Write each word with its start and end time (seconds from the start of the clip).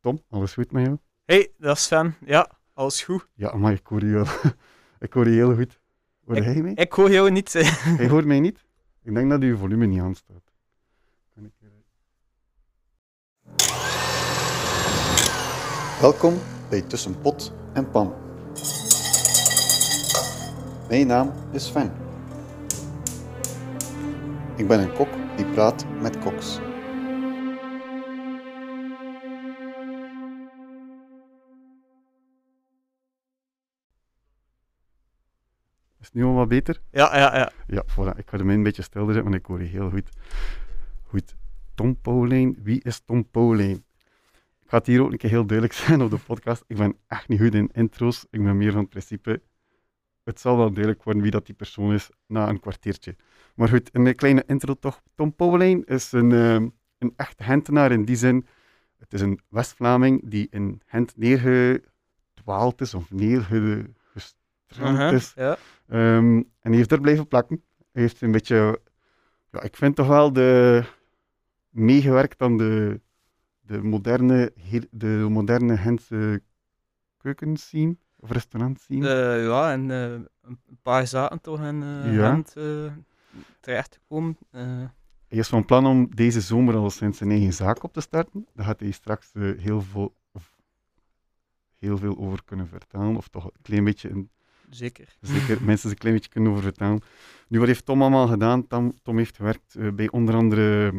Tom, 0.00 0.22
alles 0.30 0.52
goed 0.54 0.72
met 0.72 0.84
jou? 0.84 0.98
Hey, 1.24 1.52
dat 1.58 1.76
is 1.76 1.82
Sven. 1.84 2.14
Ja, 2.24 2.50
alles 2.74 3.02
goed. 3.02 3.26
Ja, 3.34 3.54
maar 3.56 3.72
ik 3.72 3.86
hoor 3.86 4.04
je, 4.04 4.24
ik 4.98 5.12
hoor 5.12 5.28
je 5.28 5.34
heel 5.34 5.54
goed. 5.54 5.80
Hoor 6.26 6.36
Ik- 6.36 6.44
jij 6.44 6.62
mij? 6.62 6.72
Ik 6.74 6.92
hoor 6.92 7.10
jou 7.10 7.30
niet. 7.30 7.52
Hij 7.52 8.08
hoort 8.14 8.24
mij 8.24 8.40
niet? 8.40 8.64
Ik 9.02 9.14
denk 9.14 9.30
dat 9.30 9.40
uw 9.42 9.56
volume 9.56 9.86
niet 9.86 10.00
aanstaat. 10.00 10.42
Kan 11.34 11.44
ik 11.44 11.52
hier- 11.58 11.68
Welkom 16.00 16.34
bij 16.68 16.80
Tussen 16.82 17.20
Pot 17.20 17.52
en 17.72 17.90
Pan. 17.90 18.14
Mijn 20.88 21.06
naam 21.06 21.32
is 21.52 21.66
Sven. 21.66 21.92
Ik 24.56 24.68
ben 24.68 24.80
een 24.80 24.92
kok 24.92 25.08
die 25.36 25.46
praat 25.46 25.84
met 26.00 26.18
koks. 26.18 26.58
Nu 36.10 36.24
al 36.24 36.34
wat 36.34 36.48
beter? 36.48 36.80
Ja, 36.90 37.16
ja, 37.16 37.36
ja. 37.36 37.52
Ja, 37.66 37.84
voilà. 37.86 38.18
Ik 38.18 38.28
ga 38.30 38.36
hem 38.36 38.50
een 38.50 38.62
beetje 38.62 38.82
stil 38.82 39.04
zetten, 39.04 39.22
want 39.22 39.34
ik 39.34 39.46
hoor 39.46 39.62
je 39.62 39.68
heel 39.68 39.90
goed. 39.90 40.08
Goed. 41.02 41.34
Tom 41.74 42.00
Paulijn. 42.00 42.56
Wie 42.62 42.82
is 42.82 43.00
Tom 43.00 43.30
Paulijn? 43.30 43.84
Ik 44.62 44.66
ga 44.66 44.76
het 44.76 44.86
hier 44.86 45.02
ook 45.02 45.12
een 45.12 45.18
keer 45.18 45.30
heel 45.30 45.46
duidelijk 45.46 45.78
zijn 45.86 46.02
op 46.02 46.10
de 46.10 46.18
podcast. 46.18 46.64
Ik 46.66 46.76
ben 46.76 46.96
echt 47.06 47.28
niet 47.28 47.40
goed 47.40 47.54
in 47.54 47.70
intro's. 47.72 48.26
Ik 48.30 48.42
ben 48.42 48.56
meer 48.56 48.72
van 48.72 48.80
het 48.80 48.90
principe. 48.90 49.42
Het 50.24 50.40
zal 50.40 50.56
wel 50.56 50.72
duidelijk 50.72 51.02
worden 51.02 51.22
wie 51.22 51.30
dat 51.30 51.46
die 51.46 51.54
persoon 51.54 51.92
is 51.92 52.10
na 52.26 52.48
een 52.48 52.60
kwartiertje. 52.60 53.16
Maar 53.54 53.68
goed, 53.68 53.88
een 53.92 54.14
kleine 54.14 54.42
intro 54.46 54.74
toch. 54.74 55.02
Tom 55.14 55.34
Paulijn 55.34 55.84
is 55.84 56.12
een, 56.12 56.32
ehm, 56.32 56.68
een 56.98 57.12
echte 57.16 57.42
Gentenaar 57.42 57.92
in 57.92 58.04
die 58.04 58.16
zin. 58.16 58.46
Het 58.98 59.12
is 59.12 59.20
een 59.20 59.40
West-Vlaming 59.48 60.30
die 60.30 60.46
in 60.50 60.80
Gent 60.86 61.16
neergedwaald 61.16 62.80
is 62.80 62.94
of 62.94 63.10
neergestrand 63.10 63.98
Is. 65.12 65.32
ja. 65.36 65.56
Ehm, 65.88 66.36
en 66.36 66.46
hij 66.60 66.76
heeft 66.76 66.92
er 66.92 67.00
blijven 67.00 67.28
plakken. 67.28 67.62
Hij 67.92 68.02
heeft 68.02 68.20
een 68.20 68.32
beetje, 68.32 68.80
ja, 69.50 69.62
ik 69.62 69.76
vind 69.76 69.96
toch 69.96 70.06
wel 70.06 70.32
de, 70.32 70.82
meegewerkt 71.70 72.42
aan 72.42 72.56
de, 72.56 73.00
de 73.60 73.82
moderne, 73.82 74.52
de 74.90 75.26
moderne 75.30 75.76
Gentse 75.76 76.42
keukenscene, 77.16 77.96
of 78.16 78.30
restaurantscene. 78.30 79.08
Eh, 79.08 79.44
ja, 79.44 79.72
en 79.72 79.90
eh, 79.90 80.12
een 80.42 80.78
paar 80.82 81.06
zaken 81.06 81.40
toch 81.40 81.60
in 81.60 81.82
eh 81.82 82.14
Ja. 82.14 82.30
Gent 82.30 82.54
terechtgekomen. 83.60 84.36
Eh, 84.50 84.62
Hij 85.28 85.38
is 85.38 85.48
van 85.48 85.64
plan 85.64 85.86
om 85.86 86.14
deze 86.14 86.40
zomer 86.40 86.74
al 86.76 86.90
sinds 86.90 87.18
zijn 87.18 87.30
eigen 87.30 87.52
zaak 87.52 87.82
op 87.82 87.92
te 87.92 88.00
starten. 88.00 88.46
Daar 88.54 88.66
gaat 88.66 88.80
hij 88.80 88.90
straks 88.90 89.32
heel, 89.56 89.80
veel, 89.80 90.14
of 90.32 90.56
heel 91.74 91.98
veel 91.98 92.18
over 92.18 92.44
kunnen 92.44 92.66
vertellen, 92.68 93.16
of 93.16 93.28
toch 93.28 93.44
een 93.44 93.62
klein 93.62 93.84
beetje 93.84 94.10
een 94.10 94.30
zeker. 94.70 95.16
zeker 95.20 95.62
minstens 95.66 95.92
een 95.92 95.98
klein 95.98 96.14
beetje 96.14 96.30
kunnen 96.30 96.50
over 96.50 96.62
vertellen. 96.62 97.00
Nu, 97.48 97.58
wat 97.58 97.68
heeft 97.68 97.84
Tom 97.84 98.00
allemaal 98.00 98.26
gedaan? 98.26 98.66
Tom, 98.66 98.92
Tom 99.02 99.16
heeft 99.16 99.36
gewerkt 99.36 99.74
eh, 99.74 99.88
bij 99.92 100.10
onder 100.10 100.34
andere... 100.34 100.92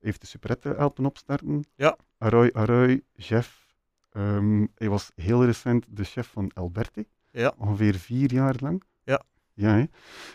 Heeft 0.00 0.20
de 0.20 0.26
Superette 0.26 0.74
helpen 0.76 1.06
opstarten. 1.06 1.64
Ja. 1.74 1.96
Aroy, 2.18 2.50
Aroy, 2.52 3.02
chef. 3.16 3.66
Ehm, 4.12 4.66
hij 4.74 4.88
was 4.88 5.10
heel 5.14 5.44
recent 5.44 5.86
de 5.88 6.04
chef 6.04 6.28
van 6.28 6.50
Alberti. 6.54 7.04
Ja. 7.30 7.54
Ongeveer 7.58 7.94
vier 7.94 8.32
jaar 8.32 8.54
lang. 8.58 8.82
Ja. 9.04 9.22
Ja, 9.54 9.74
hè. 9.74 9.84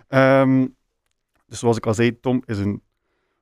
Ehm, 0.08 0.68
dus 1.46 1.60
zoals 1.60 1.78
ik 1.78 1.86
al 1.86 1.94
zei, 1.94 2.20
Tom 2.20 2.44
is 2.46 2.58
een 2.58 2.82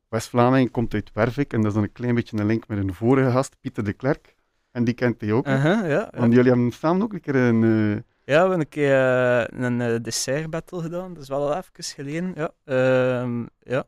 West-Vlaming, 0.09 0.71
komt 0.71 0.93
uit 0.93 1.11
Wervik. 1.13 1.53
En 1.53 1.57
dat 1.57 1.67
is 1.67 1.73
dan 1.73 1.83
een 1.83 1.91
klein 1.91 2.15
beetje 2.15 2.38
een 2.38 2.45
link 2.45 2.67
met 2.67 2.77
een 2.77 2.93
vorige 2.93 3.31
gast, 3.31 3.55
Pieter 3.59 3.83
de 3.83 3.93
Klerk. 3.93 4.35
En 4.71 4.83
die 4.83 4.93
kent 4.93 5.21
hij 5.21 5.31
ook. 5.31 5.45
ja, 5.45 5.85
ja. 5.85 6.11
Want 6.15 6.33
jullie 6.33 6.51
hebben 6.51 6.71
samen 6.71 7.01
ook 7.01 7.13
een 7.13 7.21
keer 7.21 7.35
een... 7.35 8.05
ja, 8.25 8.33
we 8.33 8.39
hebben 8.39 8.59
een 8.59 8.69
keer 8.69 8.93
eh, 8.93 9.61
een 9.61 9.81
eh, 9.81 9.95
dessert 10.02 10.49
battle 10.49 10.81
gedaan. 10.81 11.13
Dat 11.13 11.23
is 11.23 11.29
wel 11.29 11.51
al 11.51 11.57
even 11.57 11.84
geleden. 11.84 12.34
Ja, 12.35 12.51
Ehm, 12.66 13.45
ja. 13.59 13.84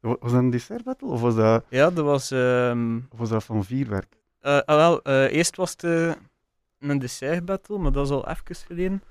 wa- 0.00 0.16
was 0.20 0.30
dat 0.32 0.40
een 0.40 0.50
dessert 0.50 0.84
battle? 0.84 1.08
Of 1.08 1.20
was 1.20 1.34
dat... 1.34 1.64
ja 1.68 1.90
dat 1.90 2.04
was... 2.04 2.30
ehm, 2.30 2.96
Of 3.10 3.18
was 3.18 3.28
dat 3.28 3.44
van 3.44 3.64
vierwerk? 3.64 4.16
eh, 4.40 4.58
ah, 4.64 4.76
wel, 4.76 5.02
eerst 5.28 5.56
was 5.56 5.70
het 5.70 5.82
een 6.80 6.98
dessert 6.98 7.44
battle, 7.44 7.78
maar 7.78 7.92
dat 7.92 8.04
is 8.06 8.12
al 8.12 8.28
even 8.28 8.54
geleden. 8.56 9.02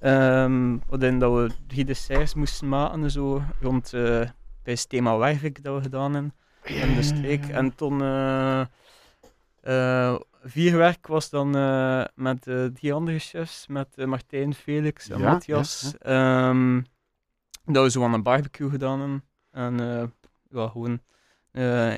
Ehm 0.00 0.76
waarin 0.88 1.18
dat 1.18 1.32
we 1.32 1.50
drie 1.66 1.84
desserts 1.84 2.34
moesten 2.34 2.68
maken 2.68 3.02
en 3.02 3.10
zo, 3.10 3.42
rond 3.60 3.90
bij 3.92 4.72
het 4.72 4.88
thema 4.88 5.16
Wervik 5.16 5.62
dat 5.64 5.76
we 5.76 5.82
gedaan 5.82 6.12
hebben 6.14 6.34
in 6.64 6.94
de 6.94 7.02
streek. 7.02 7.48
En 7.48 7.74
toen 7.74 7.98
eh, 9.62 10.16
vierwerk 10.42 11.06
was 11.06 11.30
dan 11.30 11.56
eh, 11.56 12.04
met 12.14 12.46
eh, 12.46 12.64
drie 12.64 12.92
andere 12.92 13.18
chefs, 13.18 13.66
met 13.66 14.06
Martijn, 14.06 14.54
Felix 14.54 15.08
en 15.08 15.18
Ja, 15.18 15.30
Matthias. 15.30 15.94
Ehm, 15.98 16.82
dat 17.64 17.84
we 17.84 17.90
zo 17.90 18.04
aan 18.04 18.12
een 18.12 18.22
barbecue 18.22 18.70
gedaan 18.70 19.00
hebben. 19.00 19.24
En 19.50 19.76
ja, 20.50 20.68
gewoon 20.68 21.00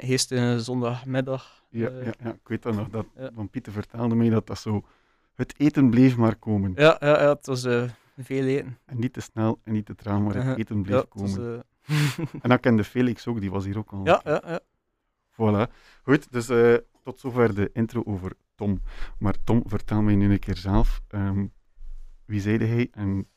eerste 0.01 0.61
zondagmiddag. 0.61 1.65
Ja, 1.71 1.89
ja, 1.89 2.13
ja, 2.25 2.31
ik 2.33 2.49
weet 2.49 2.63
dat 2.63 2.75
nog. 2.75 2.89
Dat, 2.89 3.07
ja. 3.17 3.31
Van 3.35 3.49
Pieter 3.51 3.73
vertelde 3.73 4.15
mij 4.15 4.29
dat 4.29 4.47
dat 4.47 4.59
zo... 4.59 4.85
Het 5.35 5.55
eten 5.57 5.91
bleef 5.91 6.17
maar 6.17 6.37
komen. 6.37 6.73
Ja, 6.77 6.97
ja, 7.01 7.23
ja, 7.23 7.29
het 7.29 7.47
was 7.47 7.63
veel 8.17 8.45
eten. 8.45 8.79
En 8.85 8.99
niet 8.99 9.13
te 9.13 9.21
snel 9.21 9.61
en 9.63 9.73
niet 9.73 9.87
te 9.87 9.95
traag, 9.95 10.21
maar 10.21 10.35
het 10.35 10.59
eten 10.59 10.83
bleef 10.83 10.97
Ja, 10.97 11.05
komen. 11.09 11.57
was, 11.87 12.17
En 12.43 12.49
dan 12.49 12.61
kende 12.61 12.85
Felix 12.85 13.27
ook, 13.27 13.41
die 13.41 13.51
was 13.51 13.65
hier 13.65 13.79
ook 13.79 13.93
al. 13.93 14.05
ja, 14.05 14.21
ja, 14.25 14.43
ja. 14.47 14.61
Voilà. 15.33 15.71
Goed, 16.03 16.33
dus 16.33 16.49
tot 17.05 17.21
zover 17.21 17.55
de 17.55 17.71
intro 17.73 18.03
over 18.05 18.33
Tom. 18.55 18.81
Maar 19.19 19.35
Tom, 19.45 19.63
vertel 19.67 20.03
mij 20.03 20.15
nu 20.15 20.33
een 20.33 20.39
keer 20.39 20.57
zelf. 20.57 21.03
ehm, 21.09 21.47
wie 22.25 22.41
zeide 22.41 22.65
hij 22.67 22.89
en 22.93 23.29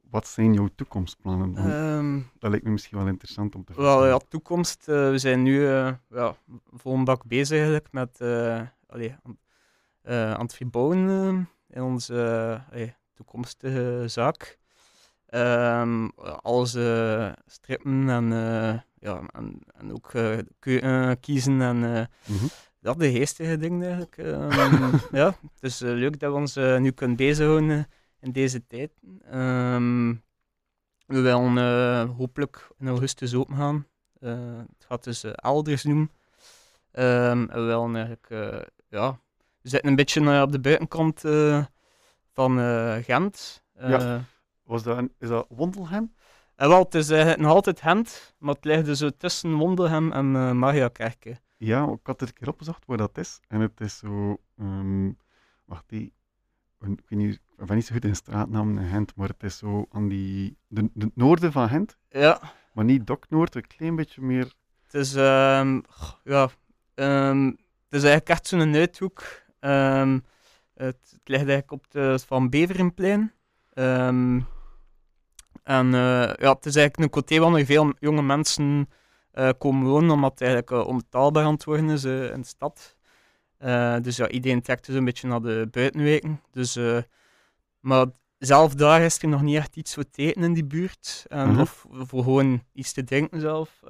wat 0.00 0.26
zijn 0.28 0.52
jouw 0.54 0.68
toekomstplannen? 0.74 1.56
Ehm, 1.56 2.20
dat 2.38 2.50
lijkt 2.50 2.64
me 2.64 2.70
misschien 2.70 2.98
wel 2.98 3.06
interessant 3.06 3.54
om 3.54 3.64
te 3.64 3.72
Wel, 3.74 3.84
vertellen. 3.86 4.08
ja, 4.08 4.18
toekomst. 4.28 4.88
eh, 4.88 5.10
we 5.10 5.18
zijn 5.18 5.42
nu 5.42 5.66
eh 5.68 5.92
ja, 6.10 6.36
vol 6.72 6.94
een 6.94 7.04
bak 7.04 7.24
bezig 7.24 7.56
eigenlijk 7.56 7.92
met 7.92 8.20
allee, 8.86 9.14
aan, 9.22 9.38
eh, 10.02 10.32
aan 10.32 10.40
het 10.44 10.54
verbouwen 10.54 11.48
in 11.68 11.82
onze 11.82 12.60
allee, 12.70 12.94
toekomstige 13.14 14.04
zaak. 14.06 14.58
Ehm, 15.26 16.08
alles 16.42 16.70
strippen 17.46 18.08
en, 18.10 18.24
ja, 18.98 19.22
en, 19.32 19.60
en 19.76 19.92
ook 19.92 20.12
kiezen 21.20 21.60
en 21.62 21.78
Mhm. 22.26 22.44
Ja, 22.80 22.92
de 22.94 23.10
geestige 23.10 23.56
dingen 23.56 23.82
eigenlijk. 23.82 24.16
Ehm, 24.16 24.96
ja, 25.20 25.26
het 25.26 25.62
is 25.62 25.80
eh, 25.80 25.90
leuk 25.92 26.18
dat 26.20 26.32
we 26.32 26.38
ons 26.38 26.56
eh, 26.56 26.78
nu 26.78 26.90
kunnen 26.90 27.16
bezighouden 27.16 27.70
eh, 27.70 27.84
in 28.20 28.32
deze 28.32 28.66
tijd. 28.66 28.90
Ehm, 29.30 30.14
we 31.06 31.20
willen 31.20 32.08
hopelijk 32.08 32.68
in 32.78 32.88
augustus 32.88 33.34
open 33.34 33.56
gaan. 33.56 33.86
Het 34.20 34.84
gaat 34.88 35.04
dus 35.04 35.24
Elders 35.24 35.84
noemen. 35.84 36.10
Ehm, 36.92 37.46
we 37.46 37.60
willen 37.60 37.94
eigenlijk, 37.96 38.26
ja, 38.88 39.18
we 39.62 39.68
zitten 39.68 39.90
een 39.90 39.96
beetje 39.96 40.42
op 40.42 40.52
de 40.52 40.60
buitenkant 40.60 41.20
van 42.32 42.58
Gent. 43.02 43.62
Ja. 43.78 44.24
Was 44.62 44.82
dat 44.82 44.96
een- 44.98 45.12
is 45.18 45.28
dat 45.28 45.46
Wondelhem? 45.48 46.14
En 46.56 46.68
wel, 46.68 46.82
het 46.82 46.94
is 46.94 47.08
nog 47.36 47.52
altijd 47.52 47.80
Gent, 47.80 48.34
maar 48.38 48.54
het 48.54 48.64
ligt 48.64 48.84
dus 48.84 49.02
tussen 49.18 49.54
Wondelhem 49.54 50.12
en 50.12 50.26
uh, 50.34 50.52
Mariakerke. 50.52 51.40
Ja, 51.58 51.88
ik 51.92 51.98
had 52.02 52.20
er 52.20 52.26
een 52.26 52.32
keer 52.32 52.48
opgezocht 52.48 52.84
waar 52.86 52.96
dat 52.96 53.18
is. 53.18 53.40
En 53.48 53.60
het 53.60 53.80
is 53.80 53.98
zo... 53.98 54.40
ehm, 54.58 55.10
wacht, 55.64 55.84
die... 55.86 56.12
Ik, 56.80 57.00
weet 57.08 57.18
niet, 57.18 57.40
ik 57.56 57.66
ben 57.66 57.76
niet 57.76 57.86
zo 57.86 57.94
goed 57.94 58.04
in 58.04 58.16
straatnamen 58.16 58.82
in 58.82 58.88
Gent, 58.88 59.16
maar 59.16 59.28
het 59.28 59.42
is 59.42 59.58
zo 59.58 59.86
aan 59.90 60.08
die... 60.08 60.58
De, 60.66 60.90
de 60.94 61.10
noorden 61.14 61.52
van 61.52 61.68
Gent, 61.68 61.98
Ja, 62.08 62.40
maar 62.72 62.84
niet 62.84 63.06
Doknoord, 63.06 63.54
een 63.54 63.66
klein 63.66 63.96
beetje 63.96 64.20
meer... 64.22 64.54
Het 64.82 64.94
is, 64.94 65.14
ehm, 65.14 65.80
ja, 66.24 66.48
ehm, 66.94 67.44
het 67.44 67.90
is 67.90 68.02
eigenlijk 68.02 68.28
echt 68.28 68.46
zo'n 68.46 68.74
uithoek. 68.74 69.22
Het, 69.58 70.20
het 70.74 71.20
ligt 71.24 71.48
eigenlijk 71.48 71.72
op 71.72 71.90
de 71.90 72.18
Van 72.26 72.48
Beverenplein. 72.48 73.32
En 75.68 75.94
eh, 75.94 76.32
ja, 76.34 76.52
het 76.52 76.66
is 76.66 76.76
eigenlijk 76.76 76.98
een 76.98 77.10
coté 77.10 77.38
waar 77.38 77.50
nog 77.50 77.66
veel 77.66 77.94
jonge 77.98 78.22
mensen 78.22 78.88
komen 79.58 79.88
wonen, 79.88 80.10
omdat 80.10 80.30
het 80.30 80.40
eigenlijk 80.40 80.70
eh, 80.70 80.86
onbetaalbaar 80.86 81.44
aan 81.44 81.52
het 81.52 81.64
worden 81.64 81.90
is 81.90 82.04
eh, 82.04 82.30
in 82.30 82.40
de 82.40 82.46
stad. 82.46 82.96
Eh, 83.58 83.96
dus 84.02 84.16
ja, 84.16 84.28
iedereen 84.28 84.62
trekt 84.62 84.86
dus 84.86 84.94
een 84.94 85.04
beetje 85.04 85.28
naar 85.28 85.40
de 85.42 85.68
buitenwijken. 85.70 86.40
Dus, 86.50 86.76
eh, 86.76 86.98
maar 87.80 88.06
zelf 88.38 88.74
daar 88.74 89.00
is 89.02 89.22
er 89.22 89.28
nog 89.28 89.42
niet 89.42 89.56
echt 89.56 89.76
iets 89.76 89.94
voor 89.94 90.10
te 90.10 90.22
eten 90.22 90.42
in 90.42 90.52
die 90.52 90.64
buurt. 90.64 91.24
En, 91.28 91.48
Mhm. 91.50 91.60
Of 91.60 91.86
voor 91.90 92.22
gewoon 92.22 92.62
iets 92.72 92.92
te 92.92 93.04
drinken 93.04 93.40
zelf. 93.40 93.82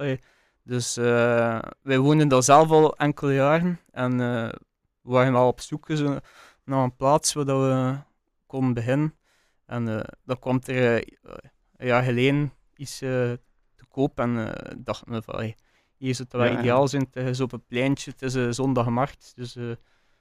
Dus 0.63 0.97
eh, 0.97 1.59
wij 1.81 1.99
woonden 1.99 2.27
daar 2.27 2.43
zelf 2.43 2.69
al 2.71 2.95
enkele 2.97 3.33
jaren. 3.33 3.79
En 3.91 4.11
eh, 4.11 4.49
we 5.01 5.11
waren 5.11 5.33
wel 5.33 5.47
op 5.47 5.59
zoek 5.61 5.87
dus, 5.87 6.01
eh, 6.01 6.15
naar 6.65 6.83
een 6.83 6.95
plaats 6.95 7.33
waar 7.33 7.45
dat 7.45 7.59
we 7.61 7.95
konden 8.45 8.73
beginnen. 8.73 9.15
En 9.65 9.87
eh, 9.87 10.03
dan 10.25 10.39
kwam 10.39 10.59
er 10.65 10.95
eh, 10.95 11.33
een 11.77 11.87
jaar 11.87 12.03
geleden 12.03 12.53
iets 12.75 13.01
eh. 13.99 14.23
En 14.23 14.53
eh 14.53 14.75
dachten 14.77 15.11
we 15.13 15.21
van, 15.21 15.35
hey, 15.35 15.55
hier 15.97 16.15
zou 16.15 16.27
het 16.31 16.41
wel 16.41 16.51
Ja, 16.51 16.59
ideaal 16.59 16.87
zijn. 16.87 17.07
Het 17.11 17.27
is 17.27 17.39
op 17.39 17.51
een 17.51 17.65
pleintje, 17.67 18.11
het 18.11 18.21
is 18.21 18.33
een 18.33 18.53
zondagmarkt, 18.53 19.31
dus 19.35 19.55
eh, 19.55 19.63
we 19.63 19.77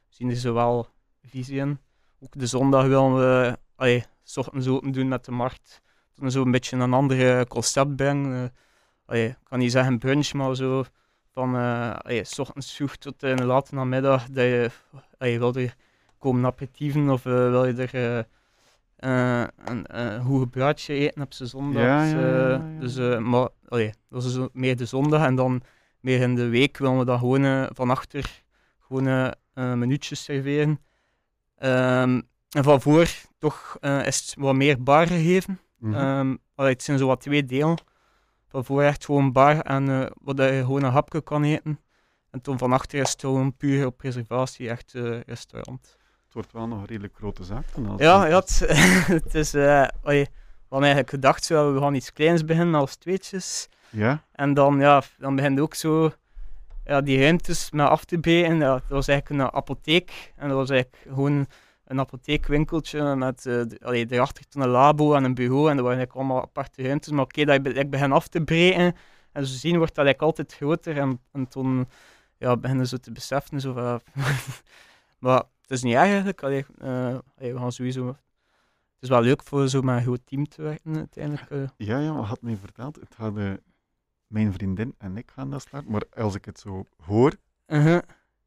zien 0.08 0.30
er 0.30 0.36
zowel 0.36 0.88
visie 1.22 1.58
in. 1.58 1.78
Ook 2.20 2.38
de 2.38 2.46
zondag 2.46 2.86
willen 2.86 3.14
we, 3.16 3.58
allee, 3.76 4.04
s 4.22 4.36
ochtends 4.36 4.66
open 4.68 4.90
doen 4.92 5.08
met 5.08 5.24
de 5.24 5.30
markt. 5.30 5.80
Dan 6.14 6.30
zo 6.30 6.42
een 6.42 6.50
beetje 6.50 6.76
een 6.76 6.92
ander 6.92 7.46
concept 7.46 7.96
brengen. 7.96 8.42
eh, 8.44 8.48
allee, 9.06 9.28
ik 9.28 9.36
kan 9.44 9.58
niet 9.58 9.72
zeggen 9.72 9.98
brunch, 9.98 10.32
maar 10.32 10.56
zo 10.56 10.84
van 11.32 11.56
eh 11.56 11.94
allee, 11.96 12.24
s 12.24 12.38
ochtends 12.38 12.74
vroeg 12.74 12.96
tot 12.96 13.22
in 13.22 13.36
de 13.36 13.44
late 13.44 13.74
namiddag 13.74 14.24
dat 14.30 14.44
je, 14.44 14.70
allee, 15.18 15.38
wil 15.38 15.54
er 15.54 15.74
komen 16.18 16.46
aperitieven 16.46 17.10
of 17.10 17.26
eh, 17.26 17.32
wil 17.32 17.64
je 17.66 17.86
er 17.86 18.26
eh, 18.98 19.42
eh, 19.42 19.48
een, 19.64 19.98
een 20.00 20.22
goed 20.22 20.50
broodje 20.50 20.94
eten 20.94 21.22
op 21.22 21.32
z'n 21.32 21.44
zondag. 21.44 21.82
Ja, 21.82 22.04
ja, 22.04 22.18
ja, 22.18 22.36
ja, 22.36 22.48
ja. 22.48 22.80
Dus, 22.80 22.96
eh, 22.96 23.18
maar 23.18 23.48
allee, 23.68 23.92
dat 24.08 24.24
is 24.24 24.38
meer 24.52 24.76
de 24.76 24.84
zondag 24.84 25.24
en 25.24 25.34
dan 25.34 25.62
meer 26.00 26.20
in 26.20 26.34
de 26.34 26.48
week 26.48 26.78
willen 26.78 26.98
we 26.98 27.04
dat 27.04 27.18
gewoon 27.18 27.68
van 27.74 27.90
achter 27.90 28.42
gewoon 28.78 29.34
minuutjes 29.54 30.24
serveren. 30.24 30.80
Ehm, 31.56 32.20
en 32.50 32.64
van 32.64 32.80
voor 32.80 33.08
toch 33.38 33.76
is 33.80 34.20
het 34.20 34.34
wat 34.38 34.54
meer 34.54 34.82
bar 34.82 35.06
gegeven. 35.06 35.60
Ehm, 35.82 36.36
allee, 36.54 36.72
het 36.72 36.82
zijn 36.82 36.98
zo 36.98 37.06
wat 37.06 37.20
twee 37.20 37.44
delen. 37.44 37.78
Van 38.48 38.64
voor 38.64 38.82
echt 38.82 39.04
gewoon 39.04 39.32
bar 39.32 39.60
en 39.60 40.12
wat 40.20 40.38
je 40.38 40.62
gewoon 40.64 40.82
een 40.82 40.92
hapje 40.92 41.20
kan 41.20 41.44
eten. 41.44 41.80
En 42.30 42.40
toen 42.40 42.58
van 42.58 42.72
achter 42.72 42.98
is 43.00 43.10
het 43.10 43.20
gewoon 43.20 43.56
puur 43.56 43.86
op 43.86 44.00
reservatie, 44.00 44.68
echt 44.68 44.92
restaurant. 45.26 45.97
Wordt 46.38 46.52
wel 46.52 46.66
nog 46.66 46.78
een 46.78 46.86
redelijk 46.86 47.14
grote 47.16 47.44
zaak. 47.44 47.64
dan 47.74 47.94
Ja, 47.96 48.26
ja 48.26 48.36
het, 48.36 48.58
het 49.22 49.34
is... 49.34 49.54
eh 49.54 49.86
allee, 50.02 50.24
we 50.24 50.68
hadden 50.68 50.88
eigenlijk 50.88 51.10
gedacht, 51.10 51.44
zo, 51.44 51.74
we 51.74 51.80
gaan 51.80 51.94
iets 51.94 52.12
kleins 52.12 52.44
beginnen 52.44 52.74
als 52.80 52.96
tweetjes. 52.96 53.68
Ja? 53.90 54.24
En 54.32 54.54
dan, 54.54 54.80
ja, 54.80 55.02
dan 55.16 55.36
begint 55.36 55.60
ook 55.60 55.74
zo 55.74 56.12
ja, 56.84 57.00
die 57.00 57.20
ruimtes 57.20 57.70
met 57.70 57.86
af 57.86 58.04
te 58.04 58.18
breken. 58.18 58.56
Ja, 58.56 58.72
dat 58.72 58.88
was 58.88 59.08
eigenlijk 59.08 59.40
een 59.40 59.52
apotheek. 59.52 60.32
En 60.36 60.48
dat 60.48 60.56
was 60.56 60.70
eigenlijk 60.70 61.02
gewoon 61.08 61.46
een 61.84 62.00
apotheekwinkeltje 62.00 63.16
met 63.16 63.44
uh, 63.44 63.62
allee, 63.80 64.06
daarachter 64.06 64.48
toen 64.48 64.62
een 64.62 64.68
labo 64.68 65.14
en 65.14 65.24
een 65.24 65.34
bureau. 65.34 65.70
En 65.70 65.76
dat 65.76 65.84
waren 65.84 65.98
eigenlijk 65.98 66.16
allemaal 66.18 66.42
aparte 66.42 66.82
ruimtes. 66.82 67.12
Maar 67.12 67.24
oké, 67.24 67.44
dat 67.44 67.66
ik 67.66 67.90
begin 67.90 68.12
af 68.12 68.28
te 68.28 68.40
breken. 68.40 68.96
En 69.32 69.46
zo 69.46 69.56
zien 69.56 69.76
wordt 69.76 69.94
dat 69.94 70.04
eigenlijk 70.04 70.38
altijd 70.38 70.54
groter. 70.54 70.98
En, 70.98 71.20
en 71.32 71.48
toen 71.48 71.88
ja, 72.36 72.56
beginnen 72.56 72.86
ze 72.86 73.00
te 73.00 73.12
beseffen. 73.12 73.60
Zo 73.60 73.72
van, 73.72 74.00
maar 75.18 75.42
het 75.68 75.76
is 75.76 75.82
niet 75.82 75.94
erg 75.94 76.04
eigenlijk. 76.04 76.42
Allee, 76.42 76.64
allee, 76.80 77.52
we 77.52 77.58
gaan 77.58 77.72
sowieso... 77.72 78.06
Het 78.06 78.16
is 79.08 79.08
wel 79.08 79.22
leuk 79.22 79.42
voor 79.42 79.68
zo 79.68 79.82
met 79.82 79.96
een 79.96 80.02
groot 80.02 80.20
team 80.24 80.48
te 80.48 80.62
werken 80.62 80.96
uiteindelijk. 80.96 81.50
eh. 81.50 81.58
Ja, 81.76 81.98
ja, 81.98 82.12
wat 82.14 82.24
had 82.24 82.42
mij 82.42 82.56
verteld? 82.56 82.96
Het 82.96 83.14
hadden 83.16 83.60
mijn 84.26 84.52
vriendin 84.52 84.94
en 84.98 85.16
ik 85.16 85.30
gaan 85.34 85.50
dat 85.50 85.60
starten. 85.60 85.90
Maar 85.90 86.02
als 86.16 86.34
ik 86.34 86.44
het 86.44 86.58
zo 86.58 86.84
hoor, 87.04 87.32
Uh-huh. 87.66 87.98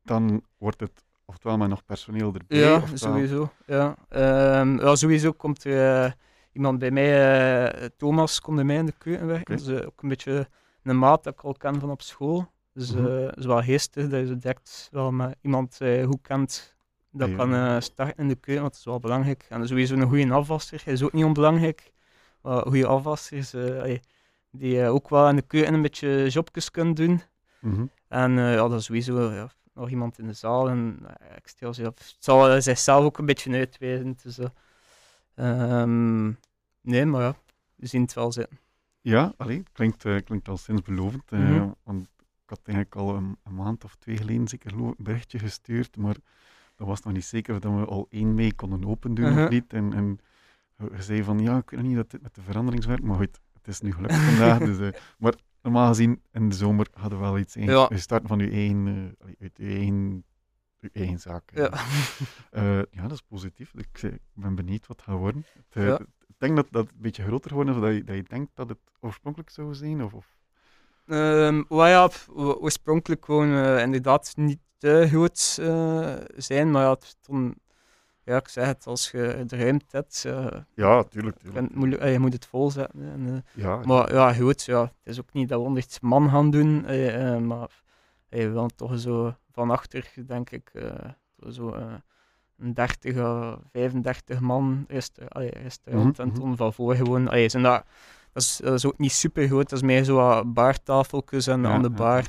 dan 0.04 0.44
wordt 0.58 0.80
het 0.80 1.04
oftewel 1.26 1.58
met 1.58 1.70
nog 1.70 1.86
personeel 1.86 2.34
erbij. 2.34 2.58
Ja, 2.58 2.76
oftewel- 2.76 2.98
sowieso. 2.98 3.52
Ja. 3.66 3.96
Ehm, 4.10 4.80
ja, 4.80 4.96
sowieso 4.96 5.32
komt 5.32 5.64
er 5.64 6.04
eh, 6.06 6.12
iemand 6.52 6.80
bij 6.80 6.92
mij, 6.92 7.90
Thomas, 7.98 8.40
komt 8.42 8.56
bij 8.56 8.66
mij 8.66 8.76
in 8.76 8.86
de 8.86 8.94
keuken 8.98 9.28
werken. 9.28 9.56
Oké. 9.56 9.64
Dus 9.66 9.86
ook 9.86 10.02
een 10.02 10.10
beetje 10.10 10.48
een 10.84 11.00
maat 11.00 11.24
dat 11.24 11.34
ik 11.34 11.42
al 11.42 11.54
ken 11.54 11.80
van 11.80 11.90
op 11.92 12.02
school. 12.02 12.52
Dus 12.74 12.94
eh, 12.96 13.04
het 13.26 13.38
is 13.38 13.46
wel 13.46 13.62
geestig 13.62 14.08
dat 14.10 14.28
je 14.28 14.36
direct 14.38 14.88
wel 14.92 15.12
met 15.12 15.36
iemand 15.42 15.82
eh, 15.82 16.06
goed 16.06 16.22
kent 16.22 16.76
dat 17.12 17.30
Ja. 17.30 17.36
kan 17.36 17.54
eh, 17.54 17.80
starten 17.80 18.18
in 18.18 18.28
de 18.28 18.36
keuken, 18.36 18.62
want 18.62 18.74
dat 18.74 18.80
is 18.80 18.86
wel 18.86 19.00
belangrijk. 19.00 19.46
En 19.50 19.68
sowieso 19.68 19.96
een 19.96 20.08
goede 20.08 20.34
afwasser 20.34 20.82
is 20.86 21.04
ook 21.04 21.14
niet 21.14 21.26
onbelangrijk. 21.26 21.92
Maar 22.42 22.62
goede 22.62 22.88
afwassers 22.88 23.54
eh, 23.54 23.62
allee, 23.80 24.00
die 24.52 24.82
eh, 24.82 24.94
ook 24.94 25.10
wel 25.10 25.30
in 25.30 25.36
de 25.36 25.42
keuken 25.42 25.74
een 25.74 25.82
beetje 25.82 26.28
jobjes 26.30 26.72
kunnen 26.72 26.94
doen. 26.94 27.22
Mhm. 27.60 27.86
En 28.08 28.38
eh, 28.38 28.54
ja, 28.54 28.68
dat 28.68 28.80
is 28.80 28.86
sowieso 28.86 29.32
ja, 29.32 29.50
nog 29.74 29.90
iemand 29.90 30.20
in 30.20 30.28
de 30.28 30.34
zaal. 30.34 30.70
En 30.70 31.00
uh, 31.02 31.10
ik 31.36 31.48
stel 31.48 31.74
zelf, 31.74 31.88
het 31.98 32.16
zal 32.20 32.50
eh, 32.50 32.60
zichzelf 32.62 33.04
ook 33.06 33.18
een 33.18 33.26
beetje 33.26 33.54
uitwijzen. 33.54 34.18
Dus, 34.24 34.38
eh, 34.38 34.48
ehm, 35.36 36.26
nee, 36.82 37.06
maar 37.06 37.22
ja, 37.22 37.36
we 37.76 37.88
zien 37.88 38.02
het 38.02 38.14
wel 38.14 38.32
zitten. 38.32 38.60
Ja, 39.02 39.34
allee, 39.38 39.64
klinkt, 39.72 40.06
eh, 40.06 40.16
klinkt 40.26 40.48
al 40.48 40.58
sinds 40.58 40.82
belovend. 40.82 41.24
eh, 41.32 41.40
Mhm. 41.40 41.70
Want 41.84 42.02
ik 42.44 42.50
had 42.50 42.60
eigenlijk 42.66 42.96
al 42.96 43.16
een, 43.16 43.38
een 43.44 43.56
maand 43.56 43.84
of 43.84 43.96
twee 43.96 44.18
geleden 44.18 44.48
zeker 44.48 44.74
een 44.74 44.96
berichtje 44.98 45.40
gestuurd, 45.40 45.98
maar 45.98 46.16
dat 46.82 46.90
was 46.90 47.02
nog 47.02 47.14
niet 47.14 47.26
zeker 47.26 47.54
of 47.54 47.60
dat 47.60 47.74
we 47.74 47.86
al 47.86 48.08
één 48.10 48.34
mei 48.36 48.56
konden 48.56 48.86
open 48.86 49.14
doen 49.14 49.44
of 49.44 49.50
niet. 49.50 49.74
En, 49.74 49.94
en 49.94 50.20
zei 50.98 51.24
van, 51.24 51.40
ja, 51.40 51.58
ik 51.58 51.70
weet 51.70 51.80
nog 51.80 51.88
niet 51.90 51.98
dat 51.98 52.12
dit 52.12 52.22
met 52.22 52.36
de 52.36 52.42
veranderingswerk, 52.42 53.04
maar 53.04 53.16
goed, 53.18 53.40
het 53.54 53.68
is 53.68 53.82
nu 53.82 53.92
gelukt 53.94 54.16
vandaag. 54.30 54.60
dus, 54.60 54.80
eh, 54.80 55.00
maar 55.18 55.34
normaal 55.62 55.88
gezien, 55.88 56.22
in 56.32 56.50
de 56.50 56.56
zomer 56.56 56.88
hadden 56.94 57.20
we 57.20 57.26
wel 57.26 57.38
iets 57.38 57.56
in. 57.56 57.64
Ja. 57.70 57.86
Je 57.90 57.98
start 57.98 58.28
van 58.28 58.40
je 58.40 58.50
eigen, 58.50 59.16
eh, 59.20 59.36
uit 59.40 59.58
je 59.58 60.90
eigen 60.94 61.20
zaak. 61.20 61.52
Ja. 61.54 61.72
Eh, 62.52 62.78
ja, 62.78 63.02
dat 63.02 63.12
is 63.12 63.22
positief. 63.22 63.74
Ik, 63.74 64.02
ik 64.02 64.20
ben 64.34 64.56
benieuwd 64.56 64.88
wat 64.88 64.96
het 64.98 65.06
gaat 65.06 65.18
worden. 65.18 65.46
Het, 65.70 65.84
Ja. 65.84 66.00
Ik 66.28 66.36
denk 66.38 66.56
dat 66.56 66.68
dat 66.72 66.86
een 66.90 67.02
beetje 67.02 67.24
groter 67.24 67.50
geworden 67.50 67.76
is 67.76 67.82
dan 67.82 67.94
je, 67.94 68.04
dat 68.04 68.16
je 68.16 68.24
denkt 68.24 68.52
dat 68.54 68.70
het 68.70 68.78
oorspronkelijk 69.00 69.50
zou 69.50 69.74
zijn. 69.76 70.04
Of, 70.04 70.14
of... 70.14 70.38
Ja, 71.70 72.10
o- 72.34 72.54
oorspronkelijk 72.54 73.26
gewoon 73.26 73.80
inderdaad 73.80 74.34
niet 74.36 74.60
te 74.82 75.08
groot 75.10 75.58
eh, 75.62 76.14
zijn. 76.36 76.72
Maar 76.72 76.84
ja, 76.84 76.98
toen, 77.22 77.56
ja, 78.24 78.38
ik 78.38 78.48
zeg 78.48 78.66
het, 78.66 78.88
als 78.88 79.12
je 79.12 79.44
de 79.48 79.58
ruimte 79.58 79.86
hebt, 79.90 80.24
eh, 80.26 80.48
Ja, 80.74 81.04
tuurlijk. 81.04 81.38
je, 81.42 81.52
kunt 81.52 81.68
het 81.68 81.76
moeilijk- 81.76 82.02
eh, 82.02 82.12
je 82.12 82.20
moet 82.20 82.34
het 82.34 82.46
volzetten. 82.46 83.02
En, 83.02 83.46
Ja, 83.54 83.78
Maar 83.86 84.14
ja, 84.14 84.34
goed, 84.34 84.64
ja, 84.64 84.82
het 84.82 84.92
is 85.04 85.20
ook 85.20 85.34
niet 85.34 85.50
dat 85.50 85.58
we 85.60 85.64
100 85.66 86.02
man 86.02 86.30
gaan 86.30 86.52
doen, 86.52 86.82
maar 87.48 87.70
we 88.30 88.50
willen 88.52 88.76
toch 88.76 89.00
zo 89.00 89.36
van 89.52 89.70
achter, 89.70 90.12
denk 90.28 90.50
ik, 90.50 90.72
zo 91.50 91.74
een 92.60 92.74
30 92.74 93.18
à 93.18 93.58
35 93.72 94.40
man 94.40 94.86
resta 94.88 95.26
allee, 95.28 95.50
restaurant. 95.50 96.12
Mhm, 96.18 96.22
En 96.22 96.28
mhm. 96.28 96.38
toen 96.38 96.56
van 96.58 96.74
voor 96.74 96.96
gewoon, 96.96 97.28
allee, 97.28 97.50
zijn 97.50 97.64
dat, 97.64 97.84
dat, 98.34 98.44
is, 98.44 98.58
dat 98.64 98.74
is 98.74 98.86
ook 98.86 98.98
niet 98.98 99.12
super 99.12 99.48
groot, 99.48 99.70
dat 99.70 99.80
is 99.80 99.86
meer 99.86 100.04
zo 100.04 100.46
baartafeltjes 100.46 101.48
en 101.48 101.62
Ja, 101.62 101.70
aan 101.70 101.82
de 101.82 101.90
bar. 101.90 102.26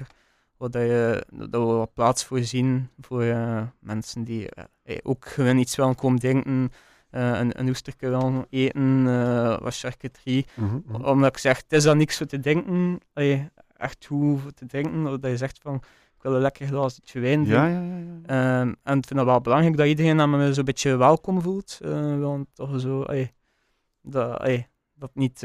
Dat, 0.70 0.82
je, 0.82 1.26
dat 1.32 1.50
we 1.50 1.58
wat 1.58 1.92
plaats 1.94 2.24
voorzien 2.24 2.88
voor 3.00 3.22
eh, 3.22 3.62
mensen 3.80 4.24
die 4.24 4.48
eh, 4.50 4.96
ook 5.02 5.26
gewoon 5.26 5.58
iets 5.58 5.76
willen 5.76 5.94
komen 5.94 6.18
drinken, 6.18 6.72
eh, 7.10 7.38
een, 7.38 7.60
een 7.60 7.68
oesterke 7.68 8.08
willen 8.08 8.46
eten, 8.50 9.62
wat 9.62 9.78
charcuterie 9.78 10.46
Mhm, 10.54 10.80
mhm. 10.86 11.04
omdat 11.04 11.28
ik 11.30 11.38
zeg, 11.38 11.56
het 11.56 11.72
is 11.72 11.82
dan 11.82 11.96
niks 11.96 12.16
voor 12.16 12.26
te 12.26 12.40
denken, 12.40 12.98
allee, 13.12 13.48
echt 13.76 14.06
goed 14.06 14.40
voor 14.40 14.52
te 14.52 14.66
drinken, 14.66 15.04
dat 15.04 15.30
je 15.30 15.36
zegt 15.36 15.58
van, 15.62 15.74
ik 16.16 16.22
wil 16.22 16.34
een 16.34 16.40
lekker 16.40 16.66
glas 16.66 17.00
wijn 17.12 17.44
drinken. 17.44 17.54
ja, 17.54 17.66
ja. 17.68 17.96
ja. 18.26 18.60
Ehm, 18.60 18.72
en 18.82 18.98
ik 18.98 19.06
vind 19.06 19.20
het 19.20 19.28
wel 19.28 19.40
belangrijk 19.40 19.76
dat 19.76 19.86
iedereen 19.86 20.20
aan 20.20 20.30
me 20.30 20.54
zo'n 20.54 20.64
beetje 20.64 20.96
welkom 20.96 21.42
voelt. 21.42 21.78
want 22.18 22.46
toch 22.54 22.80
zo, 22.80 23.02
allee, 23.02 23.32
dat, 24.02 24.38
allee, 24.38 24.66
dat 24.94 25.10
niet... 25.14 25.42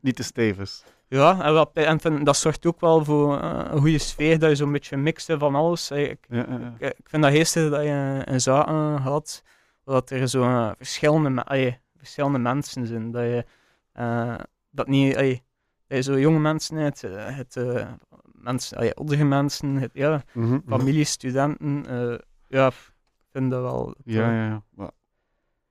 Niet 0.00 0.16
te 0.16 0.22
is. 0.58 0.84
Ja, 1.08 1.54
en, 1.74 2.00
vind- 2.00 2.24
dat 2.26 2.36
zorgt 2.36 2.66
ook 2.66 2.80
wel 2.80 3.04
voor 3.04 3.38
eh, 3.40 3.64
een 3.70 3.78
goede 3.80 3.98
sfeer, 3.98 4.38
dat 4.38 4.48
je 4.50 4.56
zo'n 4.56 4.72
beetje 4.72 4.96
mixt 4.96 5.32
van 5.38 5.54
alles. 5.54 5.90
Ik, 5.90 6.18
Ja, 6.28 6.36
ja, 6.48 6.58
ja. 6.58 6.74
ik, 6.78 6.98
ik 6.98 7.08
vind 7.08 7.22
dat 7.22 7.32
geestig 7.32 7.70
dat 7.70 7.82
je 7.82 8.22
een 8.24 8.40
zaken 8.40 8.96
had, 8.96 9.42
dat 9.84 10.10
er 10.10 10.28
zo 10.28 10.42
eh, 10.42 10.70
verschillende, 10.76 11.78
verschillende 11.96 12.38
mensen 12.38 12.86
zijn. 12.86 13.10
Dat 13.10 13.22
je 13.22 13.44
eh, 13.92 14.34
dat 14.70 14.86
niet, 14.86 15.14
dat 15.14 15.24
je 15.86 16.00
zo 16.02 16.18
jonge 16.18 16.38
mensen 16.38 16.76
hebt, 16.76 17.04
eh, 17.04 17.36
het, 17.36 17.56
eh, 17.56 17.86
mensen, 18.32 18.76
allee, 18.76 18.94
oudere 18.94 19.24
mensen, 19.24 19.76
het, 19.76 19.90
ja, 19.92 20.22
Mhm, 20.32 20.46
mhm. 20.46 20.60
familie, 20.68 21.04
studenten. 21.04 21.86
eh, 21.86 22.18
ja, 22.48 22.66
ik 22.66 22.74
vind 23.30 23.50
dat 23.50 23.60
wel. 23.62 23.94
Ja, 24.04 24.32
ja, 24.32 24.62
ja. 24.76 24.90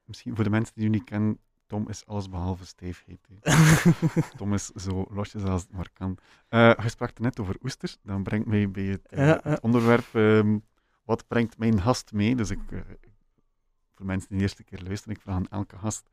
Misschien 0.05 0.35
voor 0.35 0.43
de 0.43 0.49
mensen 0.49 0.73
die 0.75 0.85
u 0.85 0.89
niet 0.89 1.03
kennen, 1.03 1.39
Tom 1.67 1.89
is 1.89 2.05
alles 2.05 2.29
behalve 2.29 2.65
stijfheid. 2.65 3.27
hè. 3.41 4.21
Tom 4.37 4.53
is 4.53 4.65
zo 4.65 5.05
losjes 5.09 5.43
als 5.43 5.61
het 5.61 5.71
maar 5.71 5.89
kan. 5.93 6.17
Eh 6.47 6.73
je 6.83 6.89
sprak 6.89 7.19
net 7.19 7.39
over 7.39 7.55
oesters. 7.63 7.97
Dan 8.03 8.23
brengt 8.23 8.47
mij 8.47 8.71
bij 8.71 8.83
het, 8.83 9.07
eh, 9.07 9.17
Ja, 9.19 9.25
ja. 9.25 9.39
het 9.49 9.59
onderwerp. 9.61 10.05
ehm, 10.15 10.57
wat 11.05 11.27
brengt 11.27 11.57
mijn 11.57 11.81
gast 11.81 12.11
mee? 12.13 12.35
Dus 12.35 12.49
ik, 12.49 12.71
eh, 12.71 12.79
voor 13.93 14.05
mensen 14.05 14.27
die 14.29 14.37
de 14.37 14.43
eerste 14.43 14.63
keer 14.63 14.81
luisteren, 14.83 15.15
ik 15.15 15.21
vraag 15.21 15.35
aan 15.35 15.47
elke 15.47 15.77
gast: 15.77 16.09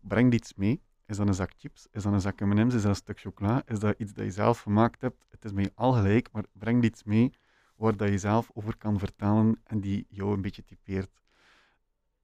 breng 0.00 0.32
iets 0.32 0.54
mee. 0.54 0.80
Is 1.06 1.16
dat 1.16 1.26
een 1.28 1.34
zak 1.34 1.52
chips? 1.56 1.86
Is 1.90 2.02
dat 2.02 2.12
een 2.12 2.20
zak 2.20 2.40
M&M's? 2.40 2.74
Is 2.74 2.82
dat 2.82 2.90
een 2.90 2.96
stuk 2.96 3.20
chocola? 3.20 3.62
Is 3.66 3.78
dat 3.78 3.98
iets 3.98 4.12
dat 4.12 4.24
je 4.24 4.30
zelf 4.30 4.60
gemaakt 4.60 5.00
hebt? 5.00 5.24
Het 5.28 5.44
is 5.44 5.52
mij 5.52 5.70
al 5.74 5.92
gelijk, 5.92 6.28
maar 6.32 6.44
breng 6.52 6.84
iets 6.84 7.04
mee 7.04 7.32
waar 7.76 7.96
dat 7.96 8.08
je 8.08 8.18
zelf 8.18 8.50
over 8.54 8.76
kan 8.76 8.98
vertellen 8.98 9.60
en 9.64 9.80
die 9.80 10.06
jou 10.08 10.32
een 10.34 10.40
beetje 10.42 10.64
typeert. 10.64 11.20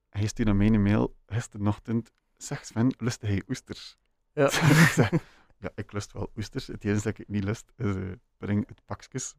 Hij 0.08 0.26
stuurde 0.26 0.50
naar 0.52 0.61
mij 0.61 0.75
een 0.75 0.82
mail 0.82 1.14
gisterochtend. 1.26 2.12
Zeg 2.45 2.65
Sven, 2.65 2.95
lust 2.99 3.21
hij 3.21 3.43
oesters? 3.49 3.97
Ja. 4.35 4.51
ja, 5.63 5.71
ik 5.75 5.93
lust 5.93 6.13
wel 6.13 6.31
oesters. 6.37 6.67
Het 6.67 6.85
enige 6.85 7.03
dat 7.03 7.19
ik 7.19 7.29
niet 7.29 7.45
lust 7.45 7.73
is, 7.77 7.95
breng 8.39 8.69
het 8.69 8.81
pakjes. 8.85 9.35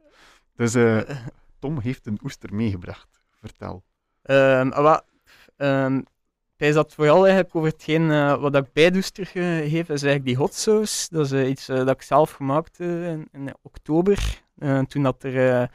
Dus 0.55 0.75
eh, 0.75 1.01
Tom 1.59 1.79
heeft 1.79 2.05
een 2.05 2.19
oester 2.23 2.53
meegebracht. 2.53 3.21
Vertel. 3.31 3.83
Ehm, 5.57 6.01
bij 6.57 6.71
dat 6.71 6.93
vooral 6.93 7.23
eigenlijk 7.25 7.55
over 7.55 7.69
hetgeen 7.69 8.11
eh, 8.11 8.41
wat 8.41 8.55
ik 8.55 8.73
bijdoester 8.73 9.25
ge- 9.25 9.65
geef, 9.69 9.89
is 9.89 10.03
eigenlijk 10.03 10.25
die 10.25 10.37
hot 10.37 10.53
sauce. 10.53 11.07
Dat 11.09 11.31
is 11.31 11.49
iets 11.49 11.65
dat 11.65 11.89
ik 11.89 12.01
zelf 12.01 12.31
gemaakt 12.31 12.79
eh, 12.79 13.09
in, 13.11 13.27
in 13.31 13.53
oktober. 13.61 14.43
Toen 14.87 15.03
dat 15.03 15.23
er 15.23 15.69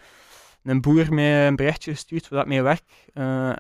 een 0.63 0.81
boer 0.81 1.15
mij 1.15 1.47
een 1.47 1.57
berichtje 1.57 1.91
gestuurd 1.91 2.29
waar 2.29 2.41
ik 2.43 2.47
mee 2.49 2.63
werk. 2.63 2.91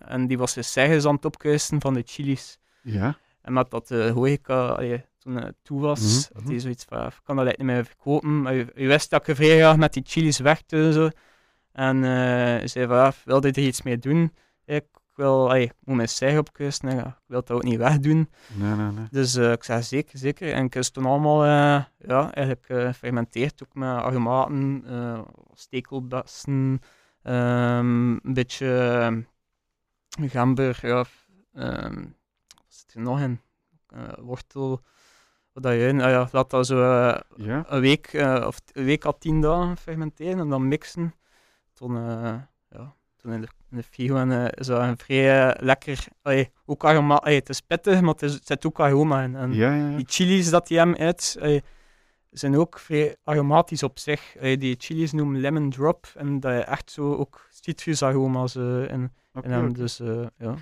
en 0.05 0.27
die 0.27 0.39
was 0.39 0.55
dus 0.55 0.73
zeggen 0.73 1.09
aan 1.09 1.15
het 1.15 1.25
opkuisen 1.25 1.81
van 1.81 1.95
de 1.95 2.03
chilies. 2.07 2.59
Ja. 2.83 3.19
En 3.50 3.57
met 3.57 3.71
dat 3.71 3.88
de 3.88 4.11
horeca 4.14 4.66
allee, 4.66 5.04
toen 5.19 5.37
het 5.37 5.54
toe 5.62 5.80
was, 5.80 6.00
Mhm, 6.00 6.35
had 6.35 6.42
mhm. 6.42 6.50
hij 6.50 6.61
zoiets 6.61 6.85
van, 6.85 7.07
ik 7.07 7.21
kan 7.25 7.37
dat 7.37 7.47
niet 7.47 7.62
meer 7.62 7.85
verkopen. 7.85 8.42
Maar 8.42 8.54
je, 8.54 8.66
je 8.75 8.87
wist 8.87 9.11
dat 9.11 9.28
ik 9.28 9.37
vrij 9.37 9.59
graag 9.59 9.76
met 9.76 9.92
die 9.92 10.02
chilies 10.07 10.38
werkte 10.38 10.76
en 10.76 10.92
zo. 10.92 11.09
En 11.73 12.04
eh, 12.04 12.11
hij 12.11 12.69
zei 12.69 12.87
van, 12.87 13.12
wilde 13.25 13.47
je 13.47 13.52
er 13.52 13.66
iets 13.66 13.83
mee 13.83 13.99
doen? 13.99 14.33
Ik 14.64 14.85
wil, 15.14 15.49
allee, 15.49 15.64
ik 15.64 15.73
moet 15.85 15.97
mijn 15.97 16.09
zij 16.09 16.38
opkuisen, 16.38 16.88
hè. 16.88 16.99
ik 16.99 17.14
wil 17.26 17.42
dat 17.45 17.50
ook 17.50 17.62
niet 17.62 17.78
wegdoen. 17.78 18.30
Nee, 18.54 18.75
nee, 18.75 18.90
nee. 18.92 19.07
Dus 19.11 19.35
eh, 19.37 19.52
ik 19.52 19.64
zei 19.64 19.83
zeker, 19.83 20.19
zeker. 20.19 20.52
En 20.52 20.64
ik 20.64 20.75
is 20.75 20.90
toen 20.90 21.07
allemaal 21.07 21.45
eh, 21.45 21.85
ja, 22.09 22.33
eigenlijk 22.33 22.69
eh 22.69 22.92
fermenteerd, 22.92 23.62
ook 23.62 23.75
met 23.75 23.88
aromaten, 23.88 24.83
eh 24.87 25.21
stekelbessen, 25.54 26.80
ehm, 27.23 28.11
een 28.11 28.35
beetje 28.35 28.69
eh, 30.21 30.30
gember, 30.30 30.78
ja, 30.83 31.04
ehm, 31.54 32.04
zit 32.75 32.95
er 32.95 33.00
nog 33.00 33.21
in? 33.21 33.41
Eh, 33.87 34.03
wortel, 34.19 34.83
wat 35.53 35.62
dat 35.62 35.73
je 35.73 35.87
in, 35.87 36.00
ah 36.00 36.11
ja, 36.11 36.29
laat 36.33 36.50
dat 36.50 36.67
zo 36.67 36.83
eh, 36.83 37.21
Ja. 37.37 37.65
een 37.69 37.81
week, 37.81 38.07
eh, 38.07 38.45
of 38.47 38.61
een 38.73 38.85
week 38.85 39.05
à 39.07 39.12
tien 39.19 39.41
dagen 39.41 39.77
fermenteren 39.77 40.39
en 40.39 40.49
dan 40.49 40.69
mixen. 40.69 41.15
Toen, 41.73 41.95
ja, 41.95 42.95
toen 43.17 43.33
in 43.33 43.41
de, 43.41 43.49
in 43.71 43.77
de 43.77 43.83
frigo 43.83 44.17
en 44.17 44.50
is 44.55 44.67
dat 44.67 44.81
een 44.83 44.99
vrij 44.99 45.57
lekker, 45.61 46.07
allee, 46.23 46.50
ook 46.67 46.85
aroma, 46.85 47.15
allee, 47.17 47.39
het 47.39 47.49
is 47.49 47.61
pittig, 47.61 48.00
maar 48.00 48.11
het, 48.12 48.23
is, 48.23 48.33
het 48.35 48.47
zit 48.47 48.67
ook 48.67 48.81
aroma 48.81 49.23
in. 49.23 49.37
En 49.37 49.53
Ja, 49.53 49.75
ja, 49.75 49.97
die 49.97 50.07
chilies 50.09 50.50
dat 50.50 50.67
die 50.67 50.79
hem 50.79 50.95
uit, 50.95 51.37
allee, 51.41 51.62
zijn 52.31 52.57
ook 52.57 52.79
vrij 52.79 53.17
aromatisch 53.25 53.83
op 53.83 53.99
zich. 53.99 54.37
Die 54.41 54.75
chilies 54.79 55.12
noemen 55.12 55.41
lemon 55.41 55.71
drop 55.71 56.12
en 56.17 56.41
dat 56.41 56.53
je 56.53 56.59
echt 56.65 56.91
zo 56.91 57.15
ook 57.17 57.47
citrusaroma's 57.50 58.55
eh 58.57 58.89
in, 58.89 59.12
Oké, 59.33 59.47
in 59.47 59.53
hem. 59.53 59.73
Dus 59.73 60.00
eh, 60.00 60.27
ja. 60.37 60.55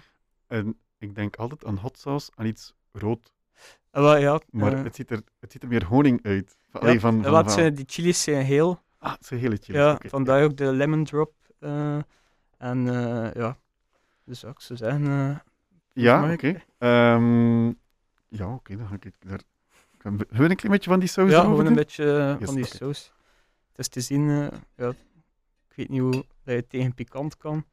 En 0.46 0.78
ik 0.98 1.14
denk 1.14 1.36
altijd 1.36 1.64
aan 1.64 1.76
hot 1.76 1.98
sauce, 1.98 2.30
aan 2.34 2.46
iets 2.46 2.74
rood. 2.92 3.32
Wel, 3.90 4.16
ja, 4.16 4.40
Maar 4.50 4.72
eh, 4.72 4.82
het, 4.82 4.94
ziet 4.94 5.10
er, 5.10 5.22
het 5.40 5.52
ziet 5.52 5.62
er 5.62 5.68
meer 5.68 5.84
honing 5.84 6.22
uit. 6.22 6.56
Van, 6.70 6.80
ja, 6.80 6.86
allee, 6.86 7.00
van, 7.00 7.16
en 7.16 7.22
van, 7.22 7.32
wat 7.32 7.52
zijn, 7.52 7.74
die 7.74 7.84
chilies 7.88 8.22
zijn 8.22 8.44
heel. 8.44 8.82
Ah, 8.98 9.12
het 9.12 9.26
zijn 9.26 9.40
hele 9.40 9.56
chilies. 9.60 9.80
Ja, 9.80 9.92
oké, 9.92 10.08
vandaar 10.08 10.44
ook 10.44 10.56
de 10.56 10.72
lemon 10.72 11.04
drop. 11.04 11.32
eh, 11.58 11.98
en 12.58 12.88
eh, 12.88 13.32
ja, 13.34 13.56
dus 14.24 14.40
zou 14.40 14.54
zeggen. 14.58 15.06
eh, 15.06 15.36
Ja, 15.92 16.32
oké. 16.32 16.62
Ehm, 16.78 17.66
ja, 18.28 18.54
oké, 18.54 18.76
dan 18.76 18.88
ga 18.88 18.94
ik 19.00 19.12
daar... 19.18 19.40
Gaan 19.98 20.16
we 20.16 20.24
een 20.30 20.56
klein 20.56 20.72
beetje 20.72 20.90
van 20.90 20.98
die 21.00 21.08
saus 21.08 21.30
ja, 21.30 21.40
gewoon 21.40 21.66
een 21.66 21.74
beetje 21.74 22.36
Yes, 22.38 22.46
van 22.46 22.54
die 22.54 22.64
saus. 22.66 23.12
Het 23.68 23.78
is 23.78 23.88
te 23.88 24.00
zien, 24.00 24.28
ja, 24.76 24.88
ik 25.68 25.74
weet 25.74 25.88
niet 25.88 26.00
hoe 26.00 26.24
dat 26.44 26.54
je 26.54 26.66
tegen 26.66 26.94
pikant 26.94 27.36
kan. 27.36 27.64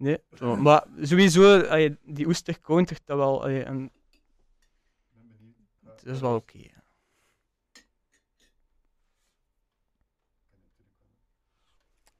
Nee, 0.00 0.18
zo, 0.34 0.56
maar 0.66 0.86
sowieso, 1.00 1.60
allee, 1.60 1.96
die 2.04 2.26
oester 2.26 2.60
countert 2.60 3.02
dat 3.04 3.16
wel. 3.16 3.42
allee, 3.42 3.62
en 3.62 3.90
het 5.84 6.04
is 6.04 6.20
wel 6.20 6.34
oké. 6.34 6.58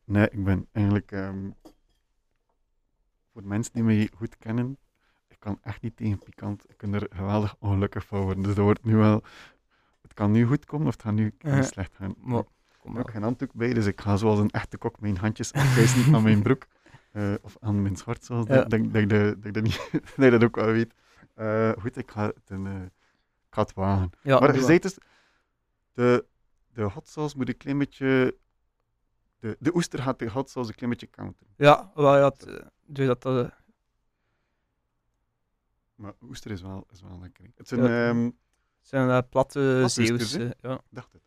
Nee, 0.05 0.29
ik 0.31 0.45
ben 0.45 0.69
eigenlijk... 0.73 1.13
ehm, 1.13 1.51
voor 3.33 3.45
mensen 3.45 3.73
die 3.73 3.83
mij 3.83 4.11
goed 4.17 4.37
kennen, 4.39 4.79
ik 5.29 5.37
kan 5.39 5.59
echt 5.63 5.83
niet 5.83 5.97
tegen 5.97 6.19
pikant. 6.19 6.71
Ik 6.71 6.77
kan 6.77 6.95
er 6.95 7.07
geweldig 7.11 7.57
ongelukkig 7.59 8.07
van 8.07 8.21
worden. 8.21 8.43
Dus 8.43 8.55
dat 8.55 8.65
wordt 8.65 8.85
nu 8.85 8.97
wel... 8.97 9.23
Het 10.03 10.15
kan 10.15 10.31
nu 10.31 10.47
goed 10.47 10.65
komen 10.65 10.87
of 10.87 10.93
het 10.93 11.03
gaat 11.03 11.13
nu 11.13 11.35
Eh, 11.39 11.63
slecht 11.63 11.95
gaan. 11.95 12.15
Maar, 12.19 12.41
Ik 12.41 12.79
kom 12.79 12.97
heb 12.97 13.07
ook 13.07 13.11
geen 13.11 13.23
handdoek 13.23 13.53
bij, 13.55 13.73
dus 13.73 13.87
ik 13.87 14.01
ga 14.01 14.17
zoals 14.17 14.39
een 14.39 14.51
echte 14.51 14.79
kok 14.79 15.01
mijn 15.01 15.17
handjes 15.17 15.53
afkuisen 15.53 16.15
aan 16.15 16.23
mijn 16.23 16.43
broek. 16.43 16.67
Eh, 17.11 17.35
of 17.41 17.57
aan 17.61 17.83
mijn 17.83 17.97
zoals 17.97 18.47
Ja. 18.47 18.65
dat, 18.65 18.71
dat, 18.71 19.09
dat, 19.43 19.55
dat, 19.55 19.63
niet, 19.63 19.91
dat 20.17 20.31
dat 20.31 20.45
ook 20.45 20.57
wel 20.57 20.67
weet. 20.67 20.95
Eh, 21.35 21.73
goed, 21.79 21.97
ik 21.97 22.11
ga 22.11 22.27
het, 22.27 22.51
een, 22.51 22.67
ik 22.85 22.91
ga 23.51 23.63
het 23.63 23.75
wagen. 23.75 24.11
Ja, 24.23 24.41
maar 24.41 24.55
je 24.55 24.63
zei 24.63 24.79
dus, 24.79 24.99
de, 25.93 26.27
de 26.73 26.83
hot 26.83 27.09
sauce 27.09 27.37
moet 27.37 27.49
een 27.49 27.57
klein 27.57 27.79
beetje... 27.79 28.37
De, 29.39 29.57
de 29.59 29.75
oester 29.75 30.03
gaat 30.03 30.19
de 30.19 30.31
hot 30.31 30.51
sauce 30.51 30.69
een 30.71 30.75
klein 30.77 30.91
beetje 30.91 31.11
counteren. 31.11 31.53
Ja, 31.57 31.91
wel, 31.95 32.17
ja, 32.19 32.33
doe 32.87 33.07
dat. 33.19 33.53
Maar 35.95 36.13
oester 36.23 36.51
is 36.51 36.63
wel, 36.63 36.87
is 36.91 37.03
wel 37.03 37.19
lekker. 37.21 37.45
hè. 37.45 37.51
Het 37.57 37.69
zijn, 37.69 37.83
Ja. 37.83 38.09
ehm, 38.09 38.25
het 38.25 38.35
zijn 38.81 39.29
platte 39.29 39.81
oesters, 39.83 40.07
zeeuws. 40.09 40.33
hè? 40.33 40.45
eh, 40.49 40.51
ja. 40.61 40.81
dacht 40.91 41.13
het. 41.13 41.23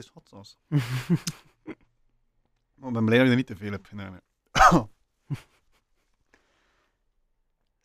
Is 0.00 0.10
hot 0.14 0.28
sauce. 0.28 0.56
Maar 2.80 2.88
ik 2.88 2.94
ben 2.94 3.04
blij 3.04 3.16
dat 3.18 3.26
ik 3.26 3.32
er 3.32 3.36
niet 3.36 3.46
te 3.46 3.56
veel 3.56 3.70
heb 3.70 3.86
gedaan. 3.86 4.12
hè. 4.12 4.20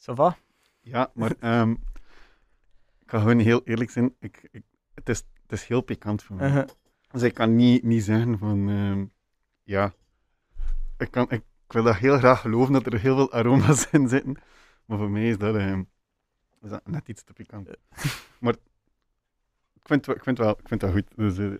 Ça 0.05 0.13
va? 0.13 0.37
Ja, 0.81 1.11
maar 1.13 1.35
ehm, 1.39 1.71
ik 2.99 3.09
ga 3.09 3.19
gewoon 3.19 3.39
heel 3.39 3.63
eerlijk 3.63 3.89
zijn. 3.89 4.15
Ik, 4.19 4.47
ik, 4.51 4.63
het, 4.93 5.09
is, 5.09 5.17
het 5.41 5.51
is 5.51 5.67
heel 5.67 5.81
pikant 5.81 6.23
voor 6.23 6.35
mij. 6.35 6.47
Uh-huh. 6.47 6.67
Dus 7.11 7.21
ik 7.21 7.33
kan 7.33 7.55
niet, 7.55 7.83
niet 7.83 8.03
zeggen 8.03 8.37
van... 8.37 8.69
ehm, 8.69 9.05
ja, 9.63 9.93
ik, 10.97 11.11
kan, 11.11 11.23
ik, 11.23 11.43
ik 11.65 11.71
wil 11.71 11.83
dat 11.83 11.95
heel 11.95 12.17
graag 12.17 12.41
geloven 12.41 12.73
dat 12.73 12.85
er 12.85 12.99
heel 12.99 13.15
veel 13.15 13.31
aroma's 13.31 13.89
in 13.91 14.07
zitten. 14.07 14.37
Maar 14.85 14.97
voor 14.97 15.09
mij 15.09 15.29
is 15.29 15.37
dat, 15.37 15.55
ehm, 15.55 15.83
is 16.61 16.69
dat 16.69 16.87
net 16.87 17.07
iets 17.07 17.23
te 17.23 17.33
pikant. 17.33 17.69
maar 18.39 18.55
ik 19.73 19.87
vind, 19.87 20.07
ik 20.07 20.23
vind, 20.23 20.37
wel, 20.37 20.59
ik 20.59 20.67
vind 20.67 20.81
wel 20.81 20.91
goed. 20.91 21.07
Dus, 21.15 21.37
eh, 21.37 21.53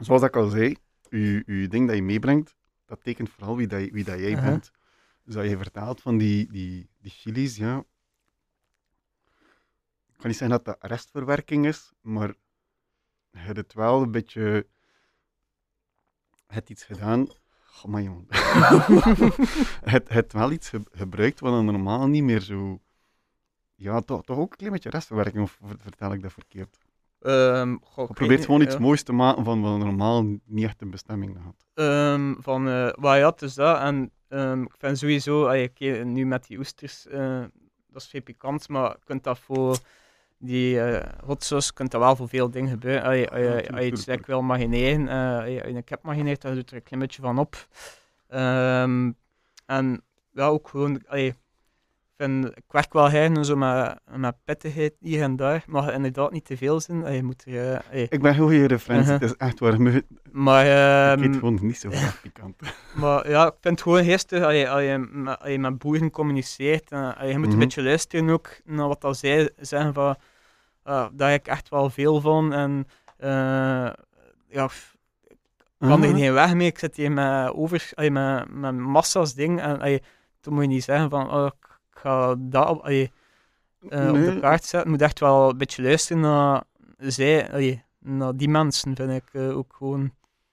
zoals 0.00 0.22
ik 0.22 0.36
al 0.36 0.48
zei, 0.48 0.76
je, 1.08 1.42
je 1.46 1.68
ding 1.68 1.86
dat 1.86 1.96
je 1.96 2.02
meebrengt, 2.02 2.56
dat 2.84 3.02
tekent 3.02 3.30
vooral 3.30 3.56
wie, 3.56 3.66
dat, 3.66 3.88
wie 3.88 4.04
dat 4.04 4.18
jij 4.18 4.34
bent. 4.42 4.70
Dus 5.24 5.34
dat 5.34 5.48
je 5.48 5.56
vertaalt 5.56 6.00
van 6.00 6.18
die, 6.18 6.52
die, 6.52 6.88
die 6.98 7.10
chilies, 7.10 7.56
ja. 7.56 7.84
Ik 10.12 10.16
kan 10.16 10.26
niet 10.28 10.36
zeggen 10.38 10.62
dat 10.62 10.64
dat 10.64 10.90
restverwerking 10.90 11.66
is, 11.66 11.92
maar 12.00 12.28
je 13.30 13.38
hebt 13.38 13.56
het 13.56 13.72
wel 13.72 14.02
een 14.02 14.10
beetje... 14.10 14.66
Je 16.46 16.56
hebt 16.56 16.70
iets 16.70 16.84
gedaan... 16.84 17.28
Oh, 17.82 17.84
maar 17.84 18.02
jongen. 18.02 18.26
je 19.84 20.00
hebt 20.04 20.32
wel 20.32 20.52
iets 20.52 20.68
ge- 20.68 20.86
gebruikt 20.90 21.40
wat 21.40 21.52
dan 21.52 21.64
normaal 21.64 22.06
niet 22.06 22.22
meer 22.22 22.40
zo... 22.40 22.80
Ja, 23.74 24.00
toch, 24.00 24.24
toch 24.24 24.38
ook 24.38 24.50
een 24.50 24.56
klein 24.56 24.72
beetje 24.72 24.90
restverwerking, 24.90 25.42
of 25.42 25.58
ver- 25.64 25.78
vertel 25.78 26.12
ik 26.12 26.22
dat 26.22 26.32
verkeerd? 26.32 26.78
Ehm, 27.20 27.76
goh, 27.82 28.02
ik 28.02 28.08
Je 28.08 28.14
probeert 28.14 28.44
gewoon 28.44 28.60
iets 28.60 28.74
ja. 28.74 28.80
moois 28.80 29.02
te 29.02 29.12
maken 29.12 29.44
van 29.44 29.62
wat 29.62 29.78
normaal 29.78 30.22
niet 30.44 30.64
echt 30.64 30.80
een 30.82 30.90
bestemming 30.90 31.36
had. 31.44 31.54
Ehm, 31.74 32.34
van, 32.38 32.68
eh 32.68 32.88
maar 32.94 33.18
ja, 33.18 33.30
het 33.30 33.42
is 33.42 33.54
dat. 33.54 33.78
En 33.78 34.10
ehm, 34.28 34.62
ik 34.62 34.74
vind 34.78 34.98
sowieso, 34.98 35.44
allee, 35.44 35.68
oké, 35.68 35.84
nu 36.04 36.26
met 36.26 36.46
die 36.46 36.58
oesters, 36.58 37.06
eh, 37.06 37.40
dat 37.88 38.02
is 38.02 38.08
veel 38.08 38.22
pikant, 38.22 38.68
maar 38.68 38.90
je 38.90 38.96
kunt 39.04 39.24
dat 39.24 39.38
voor 39.38 39.78
die 40.38 40.80
eh 40.80 41.08
hot 41.24 41.44
sauce, 41.44 41.72
kunt 41.72 41.90
dat 41.90 42.00
wel 42.00 42.16
voor 42.16 42.28
veel 42.28 42.50
dingen. 42.50 42.80
Allee, 43.02 43.28
als 43.30 43.40
je- 43.40 43.70
als 43.72 43.80
je 43.80 43.86
iets 43.86 44.04
lekker 44.04 44.26
wil 44.26 44.42
marineren, 44.42 45.08
eh, 45.08 45.36
als 45.36 45.44
je 45.46 45.52
je 45.52 45.66
een 45.66 45.84
kip 45.84 46.02
marineert, 46.02 46.42
dan 46.42 46.54
doet 46.54 46.70
er 46.70 46.76
een 46.76 46.82
klein 46.82 47.02
beetje 47.02 47.22
van 47.22 47.38
op. 47.38 47.66
Ehm, 48.28 49.10
en 49.66 50.02
ja, 50.32 50.46
ook 50.46 50.68
gewoon, 50.68 51.02
allee, 51.06 51.34
vind, 52.20 52.44
ik 52.46 52.64
werk 52.68 52.92
wel 52.92 53.06
heen 53.08 53.44
zo 53.44 53.56
met, 53.56 53.98
met 54.16 54.34
pittigheid 54.44 54.92
hier 55.00 55.22
en 55.22 55.36
daar, 55.36 55.64
mag 55.66 55.84
het 55.84 55.94
inderdaad 55.94 56.30
niet 56.32 56.44
te 56.44 56.56
veel 56.56 56.80
zijn. 56.80 57.12
Je 57.14 57.22
moet 57.22 57.44
er, 57.46 57.82
eh, 57.90 58.02
Ik 58.02 58.22
ben 58.22 58.34
heel 58.34 58.44
goede 58.46 58.66
referentie, 58.66 59.12
Uh-huh. 59.12 59.20
het 59.20 59.30
is 59.30 59.36
echt 59.46 59.58
waar. 59.58 59.80
me- 59.82 60.04
maar 60.32 60.64
Ik 60.64 61.18
ehm, 61.20 61.28
eet 61.30 61.34
gewoon 61.38 61.58
niet 61.62 61.76
zo 61.78 61.90
graag 61.90 62.20
pikant. 62.22 62.56
maar 63.00 63.28
ja, 63.30 63.46
ik 63.46 63.52
vind 63.60 63.74
het 63.74 63.82
gewoon 63.82 64.04
geestig 64.04 64.42
als 64.44 64.54
je, 64.54 64.68
als 64.68 64.82
je, 64.82 65.08
met, 65.12 65.38
als 65.40 65.48
je 65.50 65.58
met 65.58 65.78
boeren 65.78 66.10
communiceert. 66.10 66.90
En, 66.90 67.16
als 67.16 67.30
je 67.30 67.38
moet 67.38 67.44
Mhm. 67.46 67.52
een 67.52 67.58
beetje 67.58 67.82
luisteren 67.82 68.28
ook 68.30 68.48
naar 68.64 68.88
wat 68.88 69.00
dat 69.00 69.16
zij 69.16 69.50
zeggen 69.60 69.94
van... 69.94 70.16
ah, 70.82 71.06
daar 71.12 71.30
heb 71.30 71.40
ik 71.40 71.46
echt 71.48 71.68
wel 71.68 71.90
veel 71.90 72.20
van. 72.20 72.52
En 72.52 72.86
eh, 73.16 73.28
ja, 74.48 74.64
ik 74.64 75.88
kan 75.88 76.02
er 76.02 76.08
Ah. 76.08 76.16
geen 76.16 76.32
weg 76.32 76.54
mee. 76.54 76.66
Ik 76.66 76.78
zit 76.78 76.96
hier 76.96 77.12
met, 77.12 77.52
over, 77.54 77.90
allee, 77.94 78.10
met, 78.10 78.50
met 78.50 78.76
massa's 78.76 79.34
dingen. 79.34 79.64
En 79.64 79.78
allee, 79.80 80.02
toen 80.40 80.54
moet 80.54 80.62
je 80.62 80.68
niet 80.68 80.84
zeggen 80.84 81.10
van... 81.10 81.30
Oh, 81.32 81.46
ik 81.46 81.69
ga 82.00 82.34
dat 82.38 82.68
op, 82.68 82.82
allee, 82.82 83.12
eh, 83.88 84.08
op 84.08 84.14
de 84.14 84.38
kaart 84.40 84.64
zetten. 84.64 84.90
Moet 84.90 85.02
echt 85.02 85.20
wel 85.20 85.50
een 85.50 85.58
beetje 85.58 85.82
luisteren 85.82 86.22
naar, 86.22 86.62
zij, 86.98 87.52
allee, 87.52 87.84
naar 87.98 88.36
die 88.36 88.48
mensen, 88.48 88.96
vind 88.96 89.10
ik 89.10 89.28
eh, 89.32 89.56
ook 89.56 89.74
gewoon... 89.76 90.00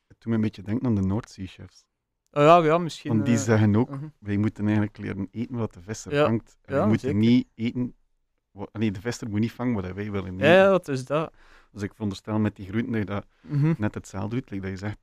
Het 0.07 0.17
doet 0.19 0.25
me 0.25 0.35
een 0.35 0.41
beetje 0.41 0.61
denken 0.61 0.87
aan 0.87 0.95
de 0.95 1.01
Noordzee-chefs. 1.01 1.85
Oh 2.31 2.43
ja, 2.43 2.57
ja, 2.57 2.77
misschien... 2.77 3.11
Want 3.11 3.25
die 3.25 3.35
eh, 3.35 3.41
zeggen 3.41 3.75
ook, 3.75 3.89
mhm. 3.89 4.07
wij 4.19 4.37
moeten 4.37 4.63
eigenlijk 4.63 4.97
leren 4.97 5.27
eten 5.31 5.55
wat 5.55 5.73
de 5.73 5.81
visser 5.81 6.13
Ja, 6.13 6.25
vangt. 6.25 6.57
En 6.61 6.75
ja, 6.75 6.81
we 6.81 6.87
moeten 6.87 7.07
zeker. 7.07 7.21
niet 7.21 7.47
eten... 7.55 7.95
Wat, 8.51 8.73
nee, 8.73 8.91
de 8.91 9.01
visser 9.01 9.29
moet 9.29 9.39
niet 9.39 9.51
vangen 9.51 9.73
wat 9.73 9.91
wij 9.91 10.11
willen 10.11 10.33
eten. 10.33 10.47
Ja, 10.47 10.69
dat 10.69 10.87
is 10.87 11.05
dat. 11.05 11.33
Dus 11.71 11.81
ik 11.81 11.91
veronderstel 11.93 12.39
met 12.39 12.55
die 12.55 12.67
groenten 12.67 12.91
dat 12.91 12.99
je 13.01 13.05
dat 13.05 13.25
Mhm. 13.41 13.73
net 13.77 13.93
hetzelfde 13.93 14.35
doet. 14.35 14.61
Dat 14.61 14.69
je 14.69 14.77
zegt, 14.77 14.97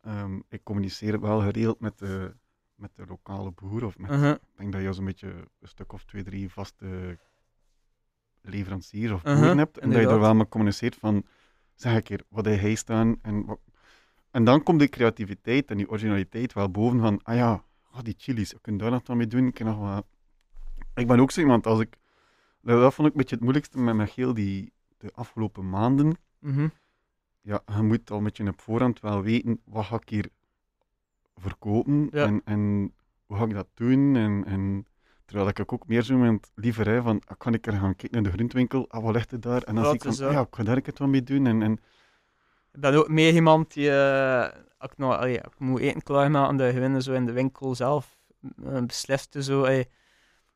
ehm, 0.00 0.40
ik 0.48 0.60
communiceer 0.62 1.20
wel 1.20 1.40
geregeld 1.40 1.80
met 1.80 1.98
de, 1.98 2.34
met 2.80 2.90
de 2.94 3.04
lokale 3.08 3.50
boer. 3.50 3.84
Of 3.84 3.98
met, 3.98 4.10
Mhm. 4.10 4.30
Ik 4.30 4.38
denk 4.56 4.72
dat 4.72 4.82
je 4.82 4.92
zo'n 4.92 5.04
beetje 5.04 5.28
een 5.60 5.68
stuk 5.68 5.92
of 5.92 6.04
twee, 6.04 6.22
drie 6.22 6.50
vaste 6.50 7.18
leveranciers 8.40 9.12
of 9.12 9.24
Mhm, 9.24 9.34
boeren 9.34 9.58
hebt. 9.58 9.78
En 9.78 9.90
dat 9.90 10.00
je 10.00 10.06
daar 10.06 10.20
wel 10.20 10.34
mee 10.34 10.48
communiceert 10.48 10.96
van, 10.96 11.24
zeg 11.74 11.94
een 11.94 12.02
keer, 12.02 12.22
wat 12.28 12.44
hij 12.44 12.74
staan 12.74 13.16
en 13.22 13.44
wat... 13.44 13.60
En 14.30 14.44
dan 14.44 14.62
komt 14.62 14.78
die 14.78 14.88
creativiteit 14.88 15.70
en 15.70 15.76
die 15.76 15.90
originaliteit 15.90 16.52
wel 16.52 16.70
boven 16.70 17.00
van, 17.00 17.20
ah 17.22 17.34
ja, 17.34 17.64
die 18.02 18.14
chilies, 18.16 18.52
we 18.52 18.60
kunnen 18.60 18.80
daar 18.80 18.90
nog 18.90 19.06
wat 19.06 19.16
mee 19.16 19.26
doen. 19.26 19.46
Ik, 19.46 19.54
kan 19.54 19.66
nog 19.66 19.78
wat... 19.78 20.06
ik 20.94 21.06
ben 21.06 21.20
ook 21.20 21.30
zo 21.30 21.40
iemand, 21.40 21.66
als 21.66 21.80
ik... 21.80 21.96
Dat 22.60 22.94
vond 22.94 23.08
ik 23.08 23.12
een 23.14 23.18
beetje 23.20 23.34
het 23.34 23.44
moeilijkste 23.44 23.78
met, 23.78 24.10
heel 24.10 24.34
die 24.34 24.72
de 24.98 25.10
afgelopen 25.12 25.68
maanden. 25.70 26.16
Mhm. 26.38 26.68
Ja, 27.40 27.62
je 27.76 27.82
moet 27.82 28.10
al 28.10 28.18
een 28.18 28.24
beetje 28.24 28.48
op 28.48 28.60
voorhand 28.60 29.00
wel 29.00 29.22
weten, 29.22 29.60
wat 29.64 29.84
ga 29.84 29.96
ik 29.96 30.08
hier 30.08 30.28
verkopen 31.40 32.08
Ja. 32.12 32.26
en, 32.26 32.42
en 32.44 32.92
hoe 33.26 33.36
ga 33.36 33.44
ik 33.44 33.54
dat 33.54 33.68
doen. 33.74 34.16
En, 34.16 34.44
en 34.46 34.86
terwijl 35.24 35.48
ik 35.48 35.72
ook 35.72 35.86
meer 35.86 36.02
zo 36.02 36.38
liever 36.54 36.88
hè, 36.88 37.02
van, 37.02 37.22
ah, 37.26 37.38
kan 37.38 37.54
ik 37.54 37.66
er 37.66 37.72
gaan 37.72 37.96
kijken 37.96 38.22
naar 38.22 38.30
de 38.30 38.36
groentwinkel, 38.36 38.88
ah, 38.88 39.04
wat 39.04 39.14
ligt 39.14 39.32
er 39.32 39.40
daar? 39.40 39.62
En 39.62 39.74
dan 39.74 39.84
zie 39.84 39.94
ik 39.94 40.02
van, 40.02 40.26
eh, 40.26 40.32
ja, 40.32 40.40
ik 40.40 40.46
ga 40.50 40.62
daar 40.62 40.76
het 40.76 40.98
wat 40.98 41.08
mee 41.08 41.22
doen. 41.22 41.46
En, 41.46 41.62
en 41.62 41.72
Ik 42.72 42.80
ben 42.80 42.94
ook 42.94 43.08
meer 43.08 43.34
iemand 43.34 43.72
die, 43.72 43.90
eh, 43.90 44.48
als 44.78 44.90
ik, 44.90 44.98
nou, 44.98 45.14
allee, 45.14 45.36
ik 45.36 45.58
moet 45.58 45.80
eten 45.80 46.02
klaarmaken, 46.02 46.56
dat 46.56 46.74
je 46.74 47.02
zo 47.02 47.12
in 47.12 47.26
de 47.26 47.32
winkel 47.32 47.74
zelf 47.74 48.18
eh, 48.64 48.82
beslist. 48.82 49.36
Zo, 49.38 49.60
allee, 49.60 49.88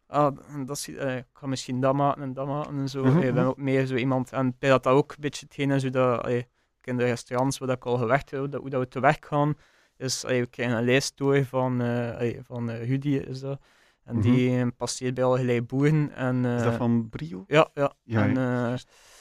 ah, 0.06 0.36
dat 0.66 0.76
is, 0.76 0.88
eh, 0.88 1.16
ik 1.16 1.26
ga 1.32 1.46
misschien 1.46 1.80
dat 1.80 1.94
maken 1.94 2.22
en 2.22 2.32
dat 2.32 2.46
maken 2.46 2.78
en 2.78 2.88
zo. 2.88 3.04
Mhm, 3.04 3.16
Allee, 3.16 3.28
ik 3.28 3.34
ben 3.34 3.42
mhm. 3.42 3.50
ook 3.50 3.56
meer 3.56 3.86
zo 3.86 3.94
iemand, 3.94 4.32
en 4.32 4.56
denk 4.58 4.82
dat 4.82 4.86
ook 4.86 5.10
een 5.10 5.20
beetje 5.20 5.46
hetgeen 5.46 5.70
is, 5.70 5.82
hoe 5.82 5.90
dat, 5.90 6.22
allee, 6.22 6.46
in 6.82 6.96
de 6.96 7.04
restaurants 7.04 7.58
waar 7.58 7.68
ik 7.68 7.84
al 7.84 7.96
gewerkt 7.96 8.30
heb, 8.30 8.40
hoe 8.40 8.48
dat, 8.48 8.60
hoe 8.60 8.70
dat 8.70 8.80
we 8.80 8.88
te 8.88 9.00
werk 9.00 9.26
gaan, 9.26 9.56
is, 9.96 10.22
we 10.22 10.46
krijgen 10.46 10.76
een 10.76 10.84
lijst 10.84 11.16
door 11.16 11.44
van, 11.44 11.82
eh 11.82 12.38
van 12.42 12.70
eh, 12.70 12.88
Rudy, 12.88 13.16
is 13.16 13.40
dat. 13.40 13.60
En 14.04 14.20
die 14.20 14.60
eh, 14.60 14.66
passeert 14.76 15.14
bij 15.14 15.24
allerlei 15.24 15.62
boeren. 15.62 16.12
En, 16.14 16.44
is 16.44 16.62
dat 16.62 16.72
eh, 16.72 16.78
van 16.78 17.08
Brio? 17.08 17.44
Ja, 17.46 17.68
ja. 17.74 17.92
Ja, 18.02 18.22
en, 18.22 18.34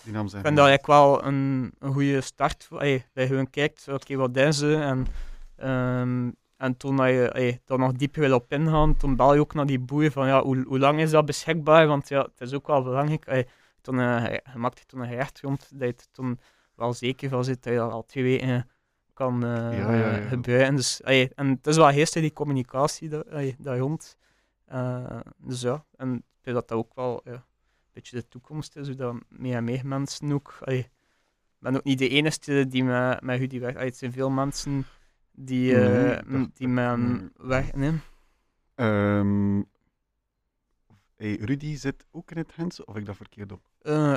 die 0.04 0.14
naam 0.14 0.26
ik 0.26 0.32
zijn. 0.32 0.44
vind 0.44 0.58
dat 0.58 0.68
eigenlijk 0.68 0.86
wel 0.88 1.26
een, 1.26 1.74
een 1.80 1.94
goede 1.94 2.22
start. 2.22 2.68
Allee, 2.72 3.06
dat 3.14 3.24
je 3.24 3.30
gewoon 3.30 3.50
kijkt, 3.50 3.88
oké, 3.88 4.16
wat 4.16 4.38
is 4.38 4.58
ze? 4.58 4.76
En, 4.76 5.06
ehm, 5.56 6.32
en 6.58 6.78
toen 6.78 6.96
dat 6.96 7.08
je 7.08 7.32
allee, 7.34 7.62
daar 7.66 7.80
nog 7.80 7.92
dieper 7.92 8.22
wil 8.22 8.36
op 8.36 8.52
ingaan, 8.52 8.96
toen 8.98 9.16
bel 9.16 9.34
je 9.34 9.40
ook 9.40 9.54
naar 9.54 9.66
die 9.66 9.80
boer 9.80 10.12
van 10.12 10.28
ja, 10.28 10.42
hoe, 10.42 10.64
hoe 10.68 10.80
lang 10.80 11.00
is 11.00 11.12
dat 11.12 11.26
beschikbaar? 11.26 11.88
Want 11.88 12.10
ja, 12.10 12.22
het 12.22 12.42
is 12.42 12.54
ook 12.54 12.68
wel 12.68 12.84
belangrijk. 12.84 13.28
Allee, 13.28 13.48
toen, 13.82 14.00
eh, 14.00 14.32
je 14.34 14.86
toen 14.86 15.00
een 15.00 15.08
gerecht 15.08 15.40
rond, 15.40 15.70
dat 15.80 15.88
je 15.88 15.94
er 15.94 16.12
toen 16.12 16.40
wel 16.76 16.94
zeker 16.94 17.30
van 17.30 17.44
zit 17.44 17.64
dat 17.64 17.74
je 17.74 17.80
dat 17.80 17.92
al 17.92 18.06
twee 18.06 18.24
weken 18.24 18.68
kan 19.14 19.44
eh, 19.44 19.50
Ja, 19.78 19.94
ja, 19.96 20.16
ja. 20.16 20.28
gebruiken. 20.28 20.76
Dus, 20.76 21.04
allee, 21.04 21.32
en 21.36 21.48
het 21.48 21.68
is 21.68 21.76
wel 21.78 21.92
geestig, 21.92 22.22
die 22.22 22.34
communicatie 22.34 23.10
daar, 23.10 23.24
allee, 23.30 23.56
rond. 23.64 24.18
Eh, 24.66 25.20
dus 25.38 25.62
ja, 25.62 25.86
en 25.98 26.14
ik 26.16 26.24
denk 26.42 26.56
dat 26.58 26.68
dat 26.68 26.78
ook 26.78 26.96
wel 26.96 27.22
een 27.24 27.42
beetje 27.94 28.16
de 28.16 28.28
toekomst 28.28 28.76
is, 28.76 28.88
hoe 28.88 28.96
dat 28.96 29.16
meer 29.30 29.56
en 29.56 29.64
meer 29.64 29.86
mensen 29.88 30.32
ook... 30.32 30.58
allee, 30.62 30.80
ik 30.80 30.90
ben 31.60 31.76
ook 31.76 31.84
niet 31.84 32.00
de 32.00 32.10
enige 32.10 32.68
die 32.68 32.84
met, 32.84 33.22
met 33.22 33.40
Rudy 33.40 33.60
werkt. 33.60 33.80
Het 33.80 33.98
zijn 33.98 34.12
veel 34.12 34.30
mensen 34.30 34.86
die, 35.32 35.74
Nee, 35.76 36.18
m- 36.26 36.50
die 36.54 36.68
met 36.68 36.86
hem 36.86 37.12
nee. 37.18 37.30
werken. 37.48 38.02
Ehm, 38.76 39.62
hey, 41.16 41.36
Rudy 41.36 41.76
zit 41.76 42.06
ook 42.12 42.32
in 42.32 42.38
het 42.38 42.56
Hens, 42.56 42.86
of 42.86 42.96
ik 42.96 43.06
dat 43.06 43.16
verkeerd 43.16 43.52
op? 43.52 43.62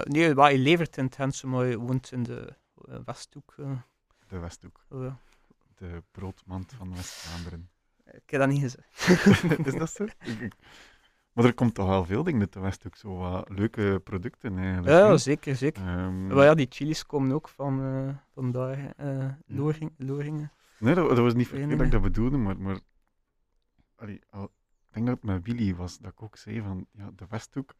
Nee, 0.09 0.35
hij 0.35 0.59
levert 0.59 0.97
in 0.97 1.05
het 1.05 1.17
Hense, 1.17 1.47
maar 1.47 1.65
hij 1.65 1.77
woont 1.77 2.13
in 2.13 2.23
de 2.23 2.55
Westhoek. 3.05 3.55
De 4.29 4.39
Westhoek, 4.39 4.85
Oh, 4.89 5.03
ja. 5.03 5.19
de 5.75 6.03
broodmand 6.11 6.73
van 6.73 6.95
West-Vlaanderen. 6.95 7.71
ik 8.05 8.31
heb 8.31 8.41
dat 8.41 8.49
niet 8.49 8.61
gezegd. 8.61 9.09
is 9.67 9.75
dat 9.75 9.91
zo? 9.91 10.07
Maar 11.33 11.45
er 11.45 11.55
komt 11.55 11.75
toch 11.75 11.87
wel 11.89 12.05
veel 12.05 12.23
dingen 12.23 12.41
uit 12.41 12.53
de 12.53 12.61
Westhoek, 12.61 12.97
zo 12.97 13.17
wat 13.17 13.49
leuke 13.49 14.01
producten 14.05 14.59
eigenlijk. 14.59 14.89
ja, 14.89 15.17
zeker, 15.17 15.57
zeker. 15.57 15.83
Ehm, 15.87 16.27
Maar 16.27 16.45
ja, 16.45 16.55
die 16.55 16.67
chilies 16.71 17.07
komen 17.07 17.33
ook 17.33 17.49
van, 17.49 17.81
eh 17.83 18.15
van 18.33 18.51
daar, 18.53 18.95
Loring, 19.47 19.93
Loringen. 19.97 20.53
Nee, 20.79 20.95
dat, 20.95 21.09
dat 21.09 21.19
was 21.19 21.35
niet 21.35 21.49
verkeerd 21.49 21.71
dat 21.71 21.81
ik 21.87 21.91
dat 21.93 22.03
bedoelde, 22.03 22.37
maar, 22.37 22.59
maar 22.59 22.79
allee, 23.95 24.21
al, 24.31 24.45
ik 24.45 24.93
denk 24.95 25.07
dat 25.07 25.15
het 25.15 25.25
met 25.25 25.45
Willy 25.47 25.75
was, 25.75 25.99
dat 25.99 26.13
ik 26.13 26.23
ook 26.23 26.37
zei 26.37 26.61
van, 26.61 26.87
ja, 26.91 27.11
de 27.15 27.27
Westhoek, 27.29 27.75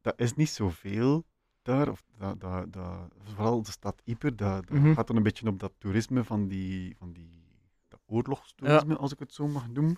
dat 0.00 0.14
is 0.20 0.34
niet 0.34 0.48
zoveel 0.50 1.24
daar, 1.62 1.88
of 1.88 2.02
dat, 2.18 2.40
dat, 2.40 2.72
dat, 2.72 3.12
vooral 3.22 3.62
de 3.62 3.70
stad 3.70 4.02
Ieper, 4.04 4.36
dat, 4.36 4.66
dat 4.68 4.78
Mhm. 4.78 4.92
gaat 4.94 5.06
dan 5.06 5.16
een 5.16 5.22
beetje 5.22 5.48
op 5.48 5.60
dat 5.60 5.72
toerisme 5.78 6.24
van 6.24 6.48
die, 6.48 6.96
van 6.96 7.12
die 7.12 7.40
dat 7.88 8.00
oorlogstoerisme, 8.06 8.96
als 8.96 9.12
ik 9.12 9.18
het 9.18 9.32
zo 9.32 9.48
mag 9.48 9.68
noemen. 9.68 9.96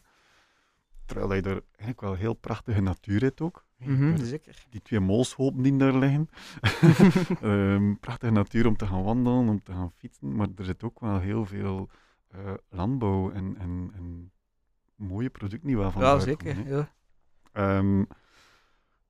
Terwijl 1.06 1.34
je 1.34 1.42
daar 1.42 1.60
eigenlijk 1.66 2.00
wel 2.00 2.14
heel 2.14 2.34
prachtige 2.34 2.80
natuur 2.80 3.20
hebt 3.22 3.40
ook. 3.40 3.66
Mhm, 3.76 4.16
zeker. 4.24 4.64
die 4.70 4.82
twee 4.82 5.00
molshopen 5.00 5.62
die 5.62 5.76
daar 5.76 5.94
liggen. 5.96 6.28
Ehm, 7.40 7.94
prachtige 7.94 8.32
natuur 8.32 8.66
om 8.66 8.76
te 8.76 8.86
gaan 8.86 9.02
wandelen, 9.02 9.48
om 9.48 9.62
te 9.62 9.72
gaan 9.72 9.90
fietsen, 9.92 10.36
maar 10.36 10.48
er 10.56 10.64
zit 10.64 10.82
ook 10.82 11.00
wel 11.00 11.18
heel 11.20 11.44
veel 11.46 11.90
eh, 12.28 12.54
landbouw 12.68 13.30
en, 13.30 13.56
en, 13.56 13.90
en 13.94 14.32
mooie 14.94 15.30
producten 15.30 15.66
die 15.68 15.76
wel 15.76 15.90
van 15.90 16.02
ja, 16.02 16.18
zeker. 16.18 16.54
komen. 16.54 16.68
Ja. 16.76 16.94
Ehm, 17.52 18.04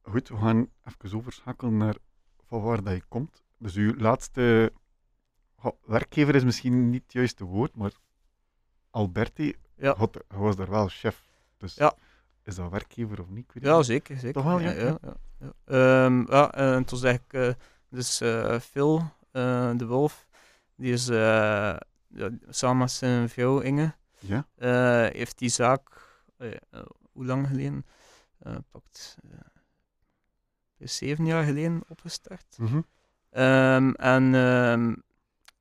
goed, 0.02 0.28
we 0.28 0.36
gaan 0.36 0.68
even 0.84 1.18
overschakelen 1.18 1.76
naar 1.76 1.96
van 2.60 2.68
waar 2.68 2.82
dat 2.82 2.94
je 2.94 3.02
komt. 3.08 3.42
Dus 3.58 3.74
uw 3.74 3.94
laatste 3.96 4.72
werkgever 5.84 6.34
is 6.34 6.44
misschien 6.44 6.90
niet 6.90 7.02
het 7.02 7.12
juiste 7.12 7.44
woord, 7.44 7.76
maar 7.76 7.92
Alberti 8.90 9.54
Ja. 9.76 9.94
had, 9.96 10.14
hij 10.28 10.38
was 10.38 10.56
daar 10.56 10.70
wel 10.70 10.88
chef. 10.88 11.28
Dus 11.56 11.74
Ja. 11.74 11.94
is 12.42 12.54
dat 12.54 12.70
werkgever 12.70 13.20
of 13.20 13.28
niet? 13.28 13.44
Ik 13.44 13.52
weet 13.52 13.64
Ja, 13.64 13.76
niet. 13.76 13.86
zeker. 13.86 14.16
zeker. 14.16 14.32
Toch 14.32 14.44
wel, 14.44 14.60
ja? 14.60 14.70
ja, 14.70 14.98
ja, 15.02 15.16
ja. 15.38 15.52
Ehm, 15.64 16.30
ja, 16.32 16.52
en 16.52 16.84
toen 16.84 16.98
zeg 16.98 17.14
ik, 17.14 17.32
eh, 17.32 17.52
dus 17.88 18.20
eh, 18.20 18.58
Phil 18.60 19.02
eh, 19.30 19.70
de 19.76 19.86
Wolf, 19.86 20.26
die 20.76 20.92
is 20.92 21.08
eh, 21.08 21.16
ja, 22.08 22.30
samen 22.48 22.78
met 22.78 22.90
zijn 22.90 23.28
vrouw 23.28 23.60
Inge, 23.60 23.94
Ja? 24.18 24.46
heeft 25.12 25.38
die 25.38 25.48
zaak, 25.48 26.06
hoe 27.12 27.24
lang 27.24 27.46
geleden? 27.46 27.86
Pakt 28.70 29.16
eh, 30.78 30.86
zeven 30.86 31.26
jaar 31.26 31.44
geleden 31.44 31.82
opgestart. 31.88 32.56
Mhm. 32.58 32.80
Ehm, 33.30 33.90
en 33.90 34.34
ehm, 34.34 34.94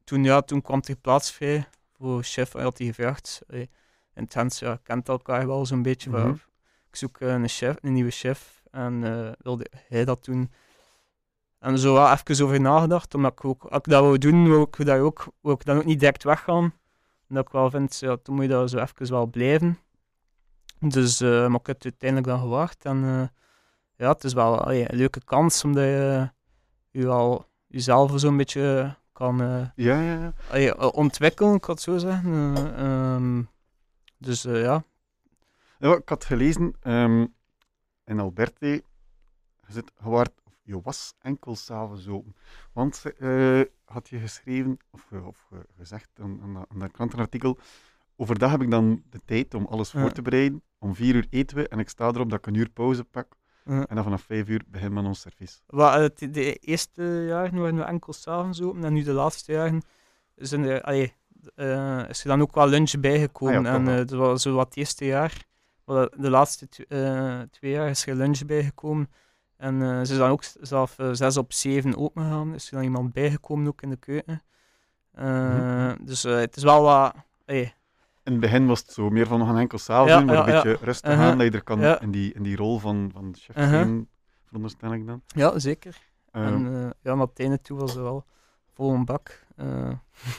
toen, 0.03 0.23
ja, 0.23 0.41
toen 0.41 0.61
kwam 0.61 0.81
er 0.85 0.95
plaats 0.95 1.31
vrij 1.31 1.67
voor 1.97 2.23
chef. 2.23 2.53
Hij 2.53 2.63
had 2.63 2.77
hij 2.77 2.87
gevraagd. 2.87 3.41
Hey, 3.47 3.69
intens, 4.13 4.59
ja, 4.59 4.79
kent 4.83 5.09
elkaar 5.09 5.47
wel 5.47 5.65
zo'n 5.65 5.81
beetje. 5.81 6.09
Mhm. 6.09 6.33
ik 6.89 6.95
zoek 6.95 7.19
eh, 7.19 7.33
een, 7.33 7.47
chef, 7.47 7.75
een 7.81 7.93
nieuwe 7.93 8.11
chef. 8.11 8.63
En 8.71 9.03
eh, 9.03 9.31
wilde 9.37 9.67
hij 9.87 10.05
dat 10.05 10.25
doen. 10.25 10.51
En 11.59 11.79
zo 11.79 11.93
wel 11.93 12.11
even 12.11 12.45
over 12.45 12.61
nagedacht. 12.61 13.15
Omdat 13.15 13.31
ik 13.31 13.45
ook, 13.45 13.63
als 13.63 13.77
ik 13.77 13.83
dat 13.83 14.01
wou 14.01 14.17
doen, 14.17 14.49
wou 14.49 14.61
ik, 14.61 14.85
daar 14.85 14.99
ook, 14.99 15.27
ik 15.41 15.65
dan 15.65 15.77
ook 15.77 15.85
niet 15.85 15.99
direct 15.99 16.23
weggaan. 16.23 16.73
Omdat 17.29 17.45
ik 17.45 17.51
wel 17.51 17.69
vind, 17.69 17.99
ja, 17.99 18.17
toen 18.17 18.35
moet 18.35 18.43
je 18.43 18.49
daar 18.49 18.69
zo 18.69 18.77
even 18.77 19.09
wel 19.09 19.25
blijven. 19.25 19.79
Dus, 20.79 21.21
eh, 21.21 21.47
maar 21.47 21.59
ik 21.59 21.67
heb 21.67 21.75
het 21.75 21.83
uiteindelijk 21.83 22.29
dan 22.29 22.39
gewacht. 22.39 22.85
En 22.85 23.31
ja, 23.97 24.11
het 24.11 24.23
is 24.23 24.33
wel 24.33 24.59
allee, 24.61 24.91
een 24.91 24.97
leuke 24.97 25.23
kans, 25.23 25.63
omdat 25.63 25.83
je 25.83 26.29
je 26.91 27.07
al 27.07 27.45
jezelf 27.67 28.11
zo'n 28.19 28.37
beetje 28.37 28.95
kan 29.11 29.41
eh, 29.41 29.65
Ja, 29.75 30.01
ja, 30.01 30.13
ja. 30.19 30.33
allee, 30.49 30.75
eh, 30.75 30.89
ontwikkelen, 30.93 31.55
ik 31.55 31.65
het 31.65 31.81
zo 31.81 31.97
zeggen. 31.97 32.55
Eh, 32.55 33.13
ehm, 33.13 33.43
dus 34.17 34.45
eh, 34.45 34.61
ja, 34.61 34.83
Ja, 35.79 35.95
ik 35.95 36.09
had 36.09 36.25
gelezen 36.25 36.75
ehm, 36.81 37.25
in 38.05 38.19
Alberti, 38.19 38.67
je, 38.67 38.81
zit, 39.69 39.91
je, 40.03 40.31
je 40.61 40.81
was 40.81 41.13
enkel 41.21 41.55
s'avonds 41.55 42.07
open. 42.07 42.35
Want 42.73 43.03
eh, 43.19 43.61
had 43.85 44.09
je 44.09 44.19
geschreven, 44.19 44.77
of, 44.91 45.11
of 45.25 45.45
ge- 45.49 45.65
gezegd 45.77 46.09
aan, 46.21 46.39
aan, 46.41 46.79
dat- 46.79 46.91
krantenartikel, 46.91 47.57
overdag 48.15 48.51
heb 48.51 48.61
ik 48.61 48.71
dan 48.71 49.03
de 49.09 49.19
tijd 49.25 49.53
om 49.53 49.65
alles 49.65 49.91
voor 49.91 50.11
te 50.11 50.21
bereiden. 50.21 50.61
Om 50.79 50.95
vier 50.95 51.15
uur 51.15 51.27
eten 51.29 51.57
we 51.57 51.67
en 51.67 51.79
ik 51.79 51.89
sta 51.89 52.07
erop 52.07 52.29
dat 52.29 52.39
ik 52.39 52.45
een 52.47 52.53
uur 52.53 52.69
pauze 52.69 53.03
pak. 53.03 53.35
En 53.65 53.95
dan 53.95 54.03
vanaf 54.03 54.21
vijf 54.21 54.47
uur 54.47 54.61
begint 54.67 54.93
men 54.93 55.05
ons 55.05 55.21
servies. 55.21 55.61
Wat, 55.67 56.21
eh, 56.21 56.31
de, 56.31 56.55
eerste 56.55 57.03
jaren 57.27 57.59
waren 57.59 57.75
we 57.75 57.83
enkel 57.83 58.13
s'avonds 58.13 58.61
open 58.61 58.83
en 58.83 58.93
nu 58.93 59.03
de 59.03 59.11
laatste 59.11 59.51
jaren 59.51 59.83
zijn 60.35 60.63
er, 60.63 60.81
allee, 60.81 61.13
eh, 61.55 62.09
is 62.09 62.21
er 62.21 62.27
dan 62.27 62.41
ook 62.41 62.55
wel 62.55 62.67
lunch 62.67 62.99
bijgekomen. 62.99 63.57
Ah 63.57 63.63
ja, 63.63 63.73
en 63.73 63.87
eh, 63.87 63.95
dat 63.95 64.11
was 64.11 64.41
zo 64.41 64.53
wat 64.55 64.65
het 64.65 64.77
eerste 64.77 65.05
jaar. 65.05 65.43
De 65.85 66.29
laatste 66.29 66.69
tw- 66.69 67.51
twee 67.51 67.71
jaar 67.71 67.89
is 67.89 68.05
er 68.05 68.15
lunch 68.15 68.45
bijgekomen. 68.45 69.09
En 69.57 70.05
ze 70.05 70.11
is 70.13 70.19
dan 70.19 70.29
ook 70.29 70.43
zelf 70.61 70.99
eh, 70.99 71.09
zes 71.11 71.37
op 71.37 71.53
zeven 71.53 71.97
open 71.97 72.23
gegaan. 72.23 72.53
Is 72.53 72.65
er 72.65 72.73
dan 72.73 72.83
iemand 72.83 73.13
bijgekomen 73.13 73.67
ook 73.67 73.81
in 73.81 73.89
de 73.89 73.95
keuken. 73.95 74.41
Mhm. 75.15 75.95
Dus 76.05 76.23
het 76.23 76.55
is 76.55 76.63
wel 76.63 76.81
wat... 76.81 77.15
In 78.23 78.31
het 78.31 78.41
begin 78.41 78.65
was 78.67 78.79
het 78.79 78.91
zo 78.91 79.09
meer 79.09 79.27
van 79.27 79.39
we 79.39 79.45
gaan 79.45 79.57
enkel 79.57 79.79
Ja, 80.07 80.17
doen, 80.17 80.25
maar 80.25 80.35
ja, 80.35 80.39
een 80.39 80.45
beetje 80.63 80.85
rustig 80.85 81.11
Uh-huh. 81.11 81.25
aan, 81.25 81.37
dat 81.37 81.47
je 81.47 81.51
er 81.53 81.63
kan 81.63 81.81
in, 82.01 82.11
die, 82.11 82.33
in 82.33 82.43
die 82.43 82.55
rol 82.55 82.79
van, 82.79 83.09
van 83.13 83.35
chef 83.39 83.55
zijn, 83.55 84.09
veronderstel 84.45 84.93
ik 84.93 85.07
dan. 85.07 85.21
ja, 85.27 85.59
zeker. 85.59 85.97
Ehm, 86.31 86.45
en 86.45 86.65
eh, 86.83 86.89
ja, 87.01 87.15
naar 87.15 87.25
het 87.27 87.39
einde 87.39 87.61
toe 87.61 87.79
was 87.79 87.95
er 87.95 88.03
wel 88.03 88.25
vol 88.73 88.93
een 88.93 89.05
bak. 89.05 89.45
Eh, 89.55 89.89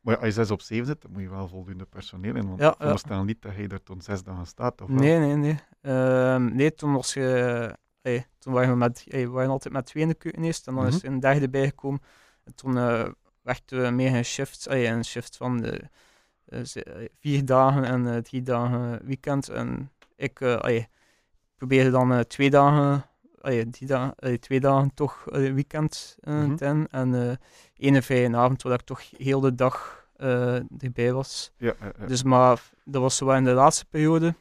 Maar 0.00 0.16
als 0.16 0.26
je 0.26 0.32
6 0.32 0.50
op 0.50 0.60
7 0.60 0.86
zit, 0.86 1.02
dan 1.02 1.12
moet 1.12 1.22
je 1.22 1.28
wel 1.30 1.48
voldoende 1.48 1.84
personeel 1.84 2.34
in. 2.34 2.46
Want 2.48 2.60
Ja, 2.60 2.72
veronderstel 2.76 3.24
niet 3.24 3.42
dat 3.42 3.56
je 3.56 3.68
er 3.68 3.82
toen 3.82 4.00
zes 4.00 4.22
dagen 4.22 4.46
staat. 4.46 4.80
Of 4.80 4.88
wel? 4.88 4.96
Nee, 4.98 5.18
nee, 5.18 5.34
nee. 5.34 5.58
Ehm, 5.80 6.54
nee, 6.54 6.74
toen 6.74 6.92
was 6.92 7.14
je... 7.14 7.76
eh, 8.02 8.22
toen 8.38 8.52
waren 8.52 8.70
we, 8.70 8.76
met, 8.76 9.04
we 9.08 9.28
waren 9.28 9.50
altijd 9.50 9.74
met 9.74 9.86
twee 9.86 10.02
in 10.02 10.08
de 10.08 10.14
keuken 10.14 10.44
eerst. 10.44 10.66
En 10.66 10.74
dan 10.74 10.86
is 10.86 10.96
Mhm. 10.96 11.06
er 11.06 11.12
een 11.12 11.20
derde 11.20 11.48
bijgekomen. 11.48 12.00
En 12.44 12.54
toen 12.54 12.78
eh 12.78 13.08
werkten 13.42 13.82
we 13.82 13.90
meer 13.90 14.14
in 14.16 14.24
shifts. 14.24 14.66
eh, 14.66 14.82
een 14.84 15.04
shift 15.04 15.36
van 15.36 15.60
de, 15.60 15.82
vier 17.20 17.44
dagen 17.44 17.84
en 17.84 18.06
eh, 18.14 18.16
drie 18.16 18.42
dagen 18.42 19.00
weekend. 19.04 19.48
En 19.48 19.90
ik 20.16 20.40
eh, 20.40 20.76
eh, 20.76 20.84
probeerde 21.56 21.90
dan 21.90 22.12
eh, 22.12 22.18
twee 22.20 22.50
dagen... 22.50 23.04
eh, 23.40 23.64
die 23.70 23.86
da 23.88 24.14
eh, 24.18 24.34
twee 24.34 24.60
dagen 24.60 24.94
toch 24.94 25.26
eh, 25.30 25.52
weekend 25.52 26.16
eh, 26.20 26.34
Mhm. 26.34 26.56
te 26.56 26.64
hebben. 26.64 26.88
En 26.90 27.14
eh 27.30 27.36
ene 27.86 28.02
vrije 28.02 28.36
avond, 28.36 28.62
waar 28.62 28.72
ik 28.78 28.80
toch 28.84 29.02
heel 29.16 29.40
de 29.40 29.54
dag 29.54 30.04
eh, 30.16 30.54
erbij 30.78 31.12
was. 31.12 31.52
Ja, 31.56 31.72
eh, 31.80 31.86
eh, 31.88 32.08
Dus 32.08 32.22
maar 32.22 32.70
dat 32.84 33.02
was 33.02 33.16
zo 33.16 33.30
in 33.30 33.44
de 33.44 33.50
laatste 33.52 33.84
periode. 33.84 34.34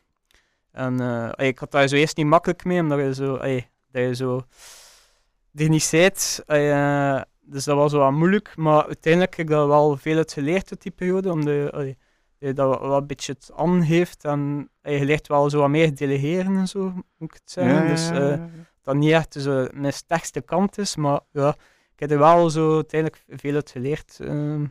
En 0.72 1.00
eh, 1.00 1.48
ik 1.48 1.60
had 1.60 1.72
daar 1.72 1.88
zo 1.88 1.96
eerst 1.96 2.18
niet 2.18 2.26
makkelijk 2.26 2.64
mee, 2.66 2.80
omdat 2.80 3.00
je 3.00 3.14
zo, 3.14 3.38
dat 3.92 4.04
je 4.04 4.16
zo 4.16 4.42
er 5.56 5.70
niet 5.70 5.84
zit. 5.84 6.44
Dus 7.46 7.64
dat 7.64 7.76
was 7.78 7.92
wel 7.92 8.12
moeilijk, 8.12 8.56
maar 8.56 8.86
uiteindelijk 8.86 9.36
heb 9.36 9.46
ik 9.46 9.52
daar 9.52 9.68
wel 9.68 9.98
veel 9.98 10.18
uit 10.18 10.34
geleerd 10.34 10.72
uit 10.72 10.82
die 10.82 10.92
periode, 10.92 11.32
omdat 11.32 11.54
je, 11.54 12.54
dat 12.54 12.80
wel, 12.80 12.98
een 12.98 13.08
beetje 13.08 13.34
het 13.34 13.52
aan 13.56 13.82
heeft 13.82 14.24
en 14.24 14.70
je 14.82 15.06
leert 15.06 15.28
wel 15.28 15.50
zo 15.50 15.60
wat 15.60 15.70
meer 15.70 15.96
delegeren 15.96 16.56
en 16.58 16.68
zo, 16.68 16.84
moet 17.18 17.32
ik 17.32 17.34
het 17.34 17.52
zeggen. 17.52 17.84
ja, 17.84 17.88
dus 17.88 18.10
eh, 18.10 18.44
dat 18.82 18.96
niet 18.96 19.12
echt 19.12 19.34
zo 19.34 19.68
mijn 19.74 19.94
sterkste 19.94 20.42
kant 20.42 20.78
is, 20.78 20.96
maar 20.96 21.20
ja, 21.32 21.50
ik 21.94 22.00
heb 22.00 22.12
er 22.12 22.18
wel 22.20 22.50
zo 22.50 22.74
uiteindelijk 22.76 23.24
veel 23.28 23.56
uit 23.56 23.72
geleerd. 23.72 24.20
ehm. 24.20 24.66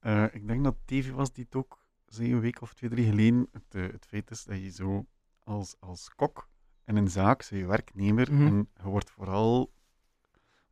Eh, 0.00 0.24
ik 0.32 0.46
denk 0.48 0.64
dat 0.64 0.74
Davy 0.84 1.10
was 1.10 1.32
die 1.32 1.44
het 1.44 1.54
ook 1.54 1.78
zei 2.06 2.32
een 2.32 2.40
week 2.40 2.60
of 2.62 2.74
twee, 2.74 2.90
drie 2.90 3.08
geleden. 3.08 3.48
Het, 3.52 3.74
eh, 3.74 3.82
het 3.92 4.06
feit 4.08 4.30
is 4.30 4.44
dat 4.44 4.62
je 4.62 4.70
zo 4.70 5.06
als, 5.44 5.74
als 5.80 6.10
kok 6.16 6.48
in 6.84 6.96
een 6.96 7.10
zaak, 7.10 7.42
zij 7.42 7.58
je 7.58 7.66
werknemer, 7.66 8.32
Mhm. 8.32 8.46
en 8.46 8.68
je 8.82 8.88
wordt 8.88 9.10
vooral, 9.10 9.72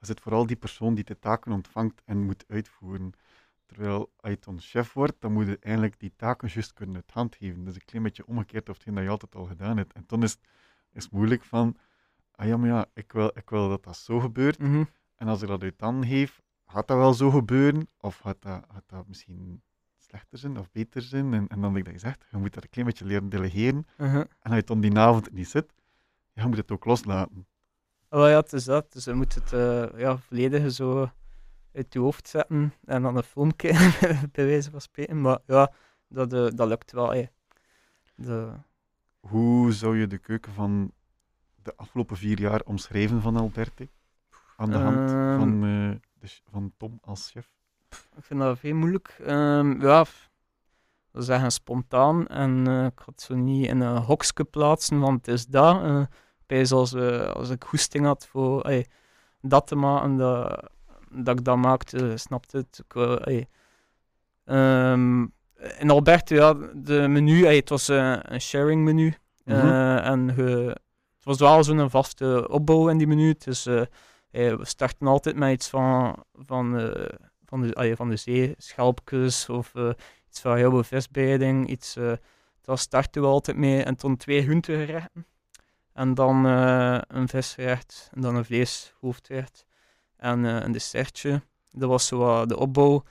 je 0.07 0.13
zit 0.13 0.21
vooral 0.23 0.47
die 0.47 0.57
persoon 0.57 0.95
die 0.95 1.05
de 1.05 1.19
taken 1.19 1.53
ontvangt 1.53 2.03
en 2.05 2.25
moet 2.25 2.45
uitvoeren. 2.49 3.13
Terwijl 3.67 4.13
als 4.17 4.33
je 4.33 4.39
dan 4.41 4.61
chef 4.61 4.93
wordt, 4.93 5.15
dan 5.19 5.33
moet 5.33 5.47
je 5.47 5.59
eigenlijk 5.61 6.01
die 6.01 6.13
taken 6.17 6.49
juist 6.49 6.73
kunnen 6.73 6.95
uit 6.95 7.11
hand 7.11 7.37
geven. 7.37 7.65
Dus 7.65 7.75
een 7.75 7.85
klein 7.85 8.03
beetje 8.03 8.27
omgekeerd 8.27 8.69
of 8.69 8.75
hetgeen 8.75 8.95
dat 8.95 9.05
je 9.05 9.11
altijd 9.11 9.35
al 9.35 9.45
gedaan 9.45 9.77
hebt. 9.77 9.93
En 9.93 10.05
dan 10.07 10.23
is 10.23 10.31
het 10.33 11.05
is 11.05 11.11
moeilijk 11.11 11.45
van, 11.45 11.77
ah 12.31 12.47
ja, 12.47 12.57
maar 12.57 12.69
ja, 12.69 12.87
ik 12.95 13.13
wil, 13.13 13.31
ik 13.35 13.51
wil 13.51 13.69
dat 13.69 13.85
dat 13.85 13.97
zo 13.97 14.21
gebeurt. 14.21 14.59
mhm. 14.59 14.85
En 15.15 15.29
als 15.29 15.43
ik 15.43 15.49
dat 15.49 15.63
uit 15.63 15.81
handen 15.81 16.09
geef, 16.09 16.43
gaat 16.67 16.89
dat 16.89 16.97
wel 16.97 17.15
zo 17.15 17.31
gebeuren? 17.31 17.89
Of 18.01 18.19
gaat 18.19 18.43
dat, 18.43 18.65
gaat 18.73 18.85
dat 18.87 19.09
misschien 19.09 19.63
slechter 19.97 20.39
zijn 20.39 20.59
of 20.59 20.71
beter 20.71 21.03
zijn? 21.03 21.35
En, 21.35 21.49
en 21.49 21.61
dan 21.61 21.73
denk 21.73 21.77
ik 21.77 21.85
dat 21.85 21.93
je 21.93 22.07
zegt, 22.09 22.25
je 22.31 22.37
moet 22.37 22.55
dat 22.55 22.63
een 22.63 22.71
klein 22.71 22.87
beetje 22.87 23.05
leren 23.05 23.29
delegeren. 23.29 23.87
Uh-huh. 23.99 24.21
En 24.21 24.51
als 24.51 24.55
je 24.57 24.65
dan 24.65 24.81
die 24.81 24.99
avond 24.99 25.33
niet 25.33 25.49
zit, 25.49 25.73
ja, 26.33 26.43
je 26.43 26.49
moet 26.49 26.57
het 26.57 26.71
ook 26.71 26.85
loslaten. 26.85 27.47
Oh 28.17 28.29
ja, 28.29 28.37
het 28.37 28.53
is 28.53 28.65
dat. 28.65 28.93
Dus 28.93 29.05
je 29.05 29.13
moet 29.13 29.35
het 29.35 29.53
eh, 29.53 29.85
ja, 29.97 30.17
volledig 30.17 30.73
zo 30.73 31.11
uit 31.75 31.93
je 31.93 31.99
hoofd 31.99 32.29
zetten 32.29 32.75
en 32.85 33.03
dan 33.03 33.17
een 33.17 33.23
film 33.23 33.57
kijken, 33.57 34.31
bij 34.33 34.47
wijze 34.47 34.71
van 34.71 34.81
spreken. 34.81 35.21
Maar 35.21 35.39
ja, 35.47 35.73
dat, 36.09 36.33
eh, 36.33 36.47
dat 36.55 36.69
lukt 36.69 36.93
wel. 36.93 37.27
De, 38.15 38.53
Hoe 39.21 39.73
zou 39.73 39.99
je 39.99 40.07
de 40.07 40.19
keuken 40.19 40.53
van 40.53 40.93
de 41.63 41.73
afgelopen 41.77 42.17
vier 42.17 42.41
jaar 42.41 42.61
omschrijven 42.65 43.23
van 43.23 43.37
Alberte? 43.37 43.89
Aan 44.57 44.71
de 44.71 44.77
hand 44.79 45.11
Ehm. 45.11 45.37
van, 45.39 45.53
eh, 45.65 45.91
de 46.21 46.27
ch- 46.27 46.43
van 46.51 46.73
Tom 46.77 46.99
als 47.03 47.31
chef? 47.31 47.49
ik 48.17 48.25
vind 48.25 48.41
dat 48.41 48.59
veel 48.59 48.75
moeilijk. 48.75 49.17
Ehm, 49.25 49.81
ja, 49.81 50.05
we 51.11 51.23
zeggen 51.23 51.51
spontaan. 51.51 52.27
En 52.27 52.67
eh, 52.67 52.85
ik 52.85 53.03
het 53.07 53.21
zo 53.21 53.35
niet 53.35 53.67
in 53.67 53.81
een 53.81 53.97
hokje 54.03 54.45
plaatsen, 54.45 55.01
want 55.01 55.27
het 55.27 55.35
is 55.35 55.47
dat. 55.47 55.83
eh 55.83 56.03
bij 56.47 56.69
als, 56.69 56.93
eh, 56.95 57.31
als 57.31 57.51
ik 57.51 57.65
goesting 57.65 58.05
had 58.05 58.27
voor 58.27 58.83
dat 59.41 59.67
te 59.67 59.75
maken, 59.77 60.17
dat, 60.17 60.71
dat 61.11 61.39
ik 61.39 61.45
dat 61.45 61.57
maakte, 61.57 62.17
snapte 62.17 62.57
het. 62.57 62.81
Ik, 62.85 62.93
wou, 62.93 63.21
ey. 63.25 63.49
Ehm, 64.45 65.21
in 65.79 65.91
Alberto, 65.91 66.35
ja, 66.35 66.55
de 66.75 67.09
menu, 67.09 67.47
het 67.47 67.69
was 67.69 67.89
eh, 67.89 68.17
een 68.23 68.41
sharing 68.41 68.85
menu. 68.85 69.15
Eh, 69.45 69.57
Mhm. 69.63 69.97
en 70.05 70.35
ge- 70.35 70.77
het 71.17 71.25
was 71.25 71.39
wel 71.39 71.65
zo'n 71.65 71.91
vaste 71.91 72.49
opbouw 72.49 72.89
in 72.89 72.99
die 72.99 73.07
menu. 73.07 73.35
Dus 73.39 73.67
eh, 73.67 73.81
eh, 73.81 73.87
we 74.57 74.65
starten 74.65 75.07
altijd 75.07 75.37
met 75.37 75.53
iets 75.53 75.69
van, 75.69 76.25
van, 76.35 76.79
eh, 76.79 77.05
van, 77.45 77.61
de, 77.63 77.93
van 77.97 78.09
de 78.11 78.17
zee, 78.17 78.55
schelpjes 78.59 79.49
of 79.49 79.75
eh, 79.75 79.91
iets 80.29 80.41
van 80.41 80.57
heel 80.57 80.71
veel 80.71 80.83
visbereiding. 80.83 81.69
Iets, 81.69 81.97
eh, 81.97 82.13
daar 82.63 82.79
starten 82.79 83.23
we 83.23 83.29
altijd 83.29 83.57
mee. 83.57 83.83
En 83.83 83.97
toen 83.97 84.17
twee 84.17 84.43
groentegerechten. 84.43 85.27
En 85.97 86.15
dan 86.15 86.47
eh, 86.47 86.99
een 87.09 87.29
visgerecht. 87.29 88.11
En 88.13 88.21
dan 88.21 88.37
een 88.37 88.45
vleeshoofdgerecht. 88.45 89.65
En 90.17 90.45
eh, 90.45 90.63
een 90.63 90.73
dessertje. 90.73 91.43
Dat 91.71 91.89
was 91.89 92.07
zo 92.07 92.47
de 92.47 92.57
opbouw. 92.57 93.03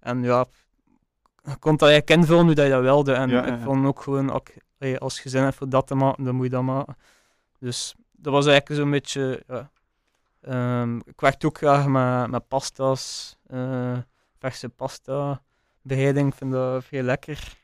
En 0.00 0.22
ja, 0.22 0.44
je 1.44 1.56
kon 1.56 1.76
dat 1.76 1.88
eigenlijk 1.88 2.20
invullen 2.20 2.44
hoe 2.44 2.54
dat 2.54 2.64
je 2.64 2.70
dat 2.70 2.82
wilde. 2.82 3.12
En 3.12 3.28
Ja, 3.28 3.44
ik 3.44 3.60
vond 3.62 3.86
ook 3.86 4.02
gewoon, 4.02 4.42
als 4.98 5.20
je 5.20 5.28
zin 5.28 5.42
hebt 5.42 5.56
voor 5.56 5.68
dat 5.68 5.86
te 5.86 5.94
maken, 5.94 6.24
dan 6.24 6.34
moet 6.34 6.44
je 6.44 6.50
dat 6.50 6.62
maken. 6.62 6.96
Dus 7.58 7.94
dat 8.12 8.32
was 8.32 8.46
eigenlijk 8.46 8.80
zo'n 8.80 8.90
beetje. 8.90 9.44
Ehm, 10.40 10.96
ik 10.96 11.20
werkte 11.20 11.46
ook 11.46 11.56
graag 11.56 11.86
met, 11.86 12.30
met 12.30 12.48
pasta's, 12.48 13.36
eh, 13.46 13.98
verse 14.38 14.68
pasta, 14.68 15.42
bereiding, 15.82 16.28
ik 16.28 16.34
vind 16.34 16.52
dat 16.52 16.84
veel 16.84 17.02
lekker. 17.02 17.63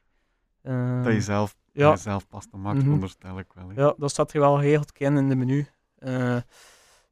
Ehm, 0.63 1.03
Dat 1.03 1.13
je 1.13 1.21
zelf, 1.21 1.57
ja. 1.73 1.89
dat 1.89 1.97
je 1.97 2.03
zelf 2.03 2.27
pasta 2.29 2.57
maakt, 2.57 2.75
Mhm. 2.77 2.85
veronderstel 2.85 3.39
ik 3.39 3.53
wel. 3.55 3.71
ja, 3.75 3.95
dat 3.99 4.11
staat 4.11 4.33
er 4.33 4.41
wel 4.41 4.57
geregeld 4.57 4.93
in 4.99 5.17
in 5.17 5.29
de 5.29 5.35
menu. 5.37 5.67
Eh, 5.99 6.37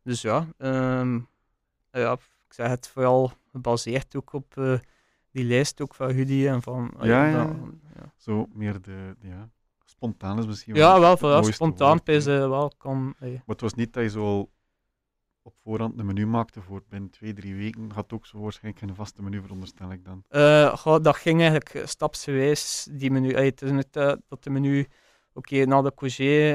dus 0.02 0.22
ja, 0.22 0.46
ehm, 0.58 1.18
ja, 1.90 2.12
ik 2.12 2.52
zeg 2.54 2.68
het 2.68 2.88
vooral 2.88 3.32
gebaseerd 3.50 4.16
ook 4.16 4.32
op 4.32 4.56
eh, 4.56 4.78
die 5.30 5.44
lijst 5.44 5.80
ook 5.80 5.94
van 5.94 6.08
Rudy 6.10 6.46
en 6.46 6.62
van... 6.62 6.90
ah 6.98 7.06
Ja, 7.06 7.26
ja. 7.26 7.50
Zo 8.16 8.46
meer 8.52 8.82
de, 8.82 9.16
ja, 9.20 9.48
spontaan 9.84 10.38
is 10.38 10.46
misschien 10.46 10.74
Ja, 10.74 11.00
wel, 11.00 11.16
vooral 11.16 11.44
spontaan 11.44 12.00
ze 12.04 12.30
wel 12.48 12.72
kan. 12.78 13.14
ey. 13.18 13.30
Maar 13.32 13.42
het 13.46 13.60
was 13.60 13.74
niet 13.74 13.92
dat 13.92 14.02
je 14.02 14.10
zo 14.10 14.50
op 15.48 15.54
voorhand 15.62 15.98
een 15.98 16.06
menu 16.06 16.26
maakte 16.26 16.60
voor 16.62 16.82
binnen 16.88 17.10
twee, 17.10 17.32
drie 17.32 17.54
weken. 17.54 17.90
Had 17.90 18.12
ook 18.12 18.26
zo 18.26 18.40
waarschijnlijk 18.40 18.84
geen 18.84 18.94
vaste 18.94 19.22
menu, 19.22 19.40
veronderstel 19.40 19.92
ik 19.92 20.04
dan. 20.04 20.24
Eh, 20.28 20.76
goh, 20.76 21.02
dat 21.02 21.16
ging 21.16 21.40
eigenlijk 21.40 21.88
stapsgewijs, 21.88 22.88
die 22.90 23.10
menu. 23.10 23.30
Ey, 23.32 23.44
het 23.44 23.62
is 23.62 23.70
niet 23.70 23.96
eh, 23.96 24.12
dat 24.28 24.42
de 24.44 24.50
menu, 24.50 24.86
oké, 25.32 25.64
na 25.64 25.82
de 25.82 25.94
congé, 25.94 26.52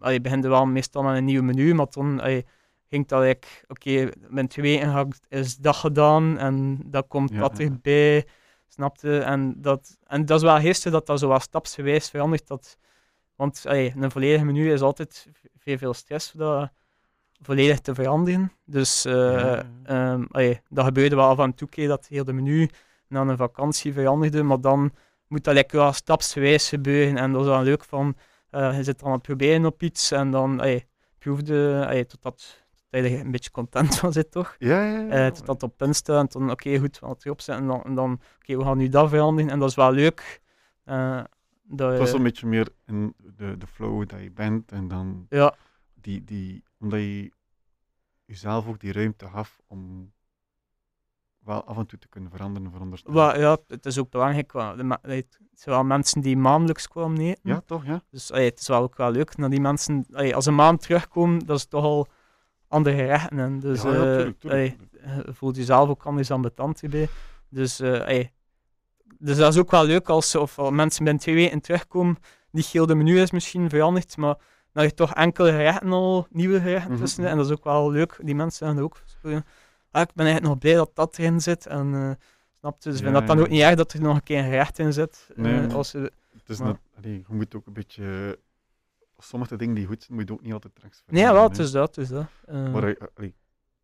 ey, 0.00 0.12
je 0.12 0.20
begint 0.20 0.44
wel 0.44 0.66
meestal 0.66 1.02
met 1.02 1.16
een 1.16 1.24
nieuw 1.24 1.42
menu, 1.42 1.74
maar 1.74 1.86
toen 1.88 2.20
ey, 2.20 2.44
ging 2.88 3.06
dat 3.06 3.22
eigenlijk, 3.22 3.64
oké, 3.68 4.08
binnen 4.20 4.48
twee 4.48 4.64
weken 4.76 4.92
ga 4.92 5.00
ik- 5.00 5.20
is 5.28 5.56
dat 5.56 5.76
gedaan 5.76 6.38
en 6.38 6.80
dat 6.86 7.06
komt 7.08 7.30
Ja, 7.32 7.38
dat 7.38 7.58
ja. 7.58 7.64
erbij, 7.64 8.26
snapte? 8.68 9.18
En 9.18 9.60
dat, 9.62 9.98
en 10.06 10.24
dat 10.26 10.36
is 10.36 10.44
wel 10.44 10.58
gisteren 10.60 10.92
dat 10.92 11.06
dat 11.06 11.18
zo 11.18 11.28
wat 11.28 11.42
stapsgewijs 11.42 12.10
verandert, 12.10 12.46
dat, 12.46 12.78
want 13.36 13.62
een 13.64 14.10
volledig 14.10 14.42
menu 14.42 14.72
is 14.72 14.80
altijd 14.80 15.28
veel, 15.58 15.78
veel 15.78 15.94
stress 15.94 16.32
dat 16.32 16.70
volledig 17.42 17.80
te 17.80 17.94
veranderen. 17.94 18.52
Dus 18.64 19.04
eh, 19.04 19.14
Ja, 19.14 19.64
ehm, 19.84 20.54
dat 20.68 20.84
gebeurde 20.84 21.16
wel 21.16 21.28
af 21.28 21.38
en 21.38 21.54
toe, 21.54 21.68
keer 21.68 21.88
dat 21.88 22.06
heel 22.06 22.24
de 22.24 22.32
menu 22.32 22.68
na 23.08 23.20
een 23.20 23.36
vakantie 23.36 23.92
veranderde, 23.92 24.42
maar 24.42 24.60
dan 24.60 24.92
moet 25.26 25.44
dat 25.44 25.54
lekker 25.54 25.78
wel 25.78 25.92
stapsgewijs 25.92 26.68
gebeuren. 26.68 27.16
En 27.16 27.32
dat 27.32 27.40
is 27.40 27.46
dan 27.46 27.62
leuk 27.62 27.84
van, 27.84 28.16
eh, 28.50 28.76
je 28.76 28.82
zit 28.82 28.98
dan 28.98 29.08
aan 29.08 29.14
het 29.14 29.22
proberen 29.22 29.66
op 29.66 29.82
iets 29.82 30.10
en 30.10 30.30
dan 30.30 30.60
ey, 30.60 30.86
proefde, 31.18 31.86
ey, 31.88 32.04
totdat 32.04 32.64
dat 32.90 33.04
je 33.04 33.18
een 33.18 33.30
beetje 33.30 33.50
content 33.50 33.98
van 33.98 34.12
zit, 34.12 34.30
toch? 34.30 34.56
Ja, 34.58 34.84
ja, 34.84 35.16
ja. 35.16 35.30
Tot 35.30 35.46
dat 35.46 35.62
op 35.62 35.76
punt 35.76 35.96
staat 35.96 36.34
en 36.34 36.40
dan, 36.40 36.50
oké, 36.50 36.78
goed, 36.78 36.98
we 36.98 37.06
gaan 37.06 37.14
het 37.14 37.24
erop 37.24 37.40
zetten 37.40 37.64
en 37.64 37.70
dan, 37.70 37.84
en 37.84 37.94
dan 37.94 38.20
oké, 38.40 38.56
we 38.56 38.64
gaan 38.64 38.78
nu 38.78 38.88
dat 38.88 39.08
veranderen 39.08 39.50
en 39.50 39.58
dat 39.58 39.68
is 39.68 39.74
wel 39.74 39.92
leuk. 39.92 40.40
Dat, 41.72 41.90
het 41.90 41.98
was 41.98 42.12
een 42.12 42.22
beetje 42.22 42.46
meer 42.46 42.68
in 42.86 43.14
de, 43.36 43.56
de 43.58 43.66
flow 43.66 44.08
dat 44.08 44.20
je 44.20 44.30
bent 44.30 44.72
en 44.72 44.88
dan 44.88 45.26
ja, 45.28 45.54
die, 45.94 46.24
die, 46.24 46.62
omdat 46.80 46.98
je 47.00 47.32
jezelf 48.24 48.66
ook 48.66 48.80
die 48.80 48.92
ruimte 48.92 49.28
gaf 49.28 49.60
om 49.66 50.12
wel 51.38 51.64
af 51.64 51.76
en 51.76 51.86
toe 51.86 51.98
te 51.98 52.08
kunnen 52.08 52.30
veranderen, 52.30 52.70
veronderstel 52.70 53.10
ik. 53.10 53.16
wa- 53.16 53.36
ja, 53.36 53.58
het 53.66 53.86
is 53.86 53.98
ook 53.98 54.10
belangrijk, 54.10 54.52
het 55.02 55.38
zijn 55.54 55.74
wel 55.74 55.84
mensen 55.84 56.20
die 56.20 56.36
maandelijks 56.36 56.88
kwamen 56.88 57.20
eten. 57.20 57.40
Ja, 57.42 57.60
toch, 57.66 57.84
ja? 57.86 58.02
Dus 58.10 58.32
allee, 58.32 58.48
het 58.48 58.60
is 58.60 58.68
wel 58.68 58.82
ook 58.82 58.96
wel 58.96 59.10
leuk. 59.10 59.36
naar 59.36 59.50
die 59.50 59.60
mensen, 59.60 60.06
allee, 60.12 60.34
als 60.34 60.46
een 60.46 60.54
maand 60.54 60.80
terugkomen, 60.82 61.38
dat 61.38 61.56
is 61.56 61.66
toch 61.66 61.84
al 61.84 62.06
andere 62.68 62.96
gerechten. 62.96 63.38
En 63.38 63.60
dus 63.60 63.82
ja, 63.82 63.88
ja, 63.92 63.94
eh, 64.10 64.14
tuurlijk, 64.16 64.38
tuurlijk. 64.38 64.76
allee, 65.02 65.22
je 65.26 65.34
voelt 65.34 65.56
jezelf 65.56 65.88
ook 65.88 66.04
anders 66.06 66.30
ambetant 66.30 66.82
erbij. 66.82 67.08
Dus, 67.48 67.80
allee, 67.80 68.32
dus 69.18 69.36
dat 69.36 69.52
is 69.52 69.58
ook 69.58 69.70
wel 69.70 69.84
leuk 69.84 70.08
als 70.08 70.34
of 70.34 70.70
mensen 70.70 71.04
binnen 71.04 71.22
twee 71.22 71.34
weken 71.34 71.60
terugkomen. 71.60 72.16
Niet 72.50 72.66
heel 72.66 72.86
de 72.86 72.94
menu 72.94 73.20
is 73.20 73.30
misschien 73.30 73.68
veranderd, 73.70 74.16
maar 74.16 74.36
dat 74.72 74.84
je 74.84 74.94
toch 74.94 75.14
enkele 75.14 75.50
gerechten 75.50 75.92
al, 75.92 76.26
nieuwe 76.30 76.60
gerechten 76.60 76.90
Mhm, 76.92 77.00
tussen. 77.00 77.22
mhm. 77.22 77.30
En 77.30 77.36
dat 77.36 77.46
is 77.46 77.52
ook 77.52 77.64
wel 77.64 77.90
leuk. 77.90 78.18
Die 78.22 78.34
mensen 78.34 78.66
zeggen 78.66 78.84
ook, 78.84 79.02
ja, 79.22 79.44
ah, 79.90 80.02
ik 80.02 80.14
ben 80.14 80.26
eigenlijk 80.26 80.42
nog 80.42 80.58
blij 80.58 80.74
dat 80.74 80.90
dat 80.94 81.18
erin 81.18 81.40
zit. 81.40 81.66
En 81.66 81.94
eh, 81.94 82.10
Snap 82.60 82.82
je? 82.82 82.88
Dus 82.90 82.98
ik 83.00 83.04
Ja, 83.06 83.10
vind 83.10 83.18
dat 83.18 83.26
dan 83.26 83.36
ja. 83.36 83.42
ook 83.42 83.48
niet 83.48 83.60
erg 83.62 83.74
dat 83.74 83.92
er 83.92 84.00
nog 84.00 84.14
een 84.16 84.22
keer 84.22 84.38
een 84.38 84.44
gerecht 84.44 84.78
in 84.78 84.92
zit. 84.92 85.28
eh, 85.36 85.42
Nee, 85.42 85.72
als 85.72 85.92
je, 85.92 85.98
Het 86.32 86.48
is 86.48 86.58
Maar- 86.58 86.68
net, 86.68 86.78
allee, 86.96 87.16
je 87.28 87.34
moet 87.34 87.54
ook 87.54 87.66
een 87.66 87.72
beetje... 87.72 88.38
Sommige 89.18 89.56
dingen 89.56 89.74
die 89.74 89.86
goed 89.86 90.02
zijn, 90.02 90.18
moet 90.18 90.28
je 90.28 90.34
ook 90.34 90.42
niet 90.42 90.52
altijd 90.52 90.74
direct 90.74 91.02
nee, 91.06 91.24
wel, 91.24 91.42
het 91.48 91.58
is 91.58 91.70
dat. 91.70 91.96
Het 91.96 92.04
is 92.04 92.08
dat. 92.10 92.26
Eh, 92.46 92.72
Maar 92.72 92.84
eh, 92.84 93.06
allee, 93.14 93.34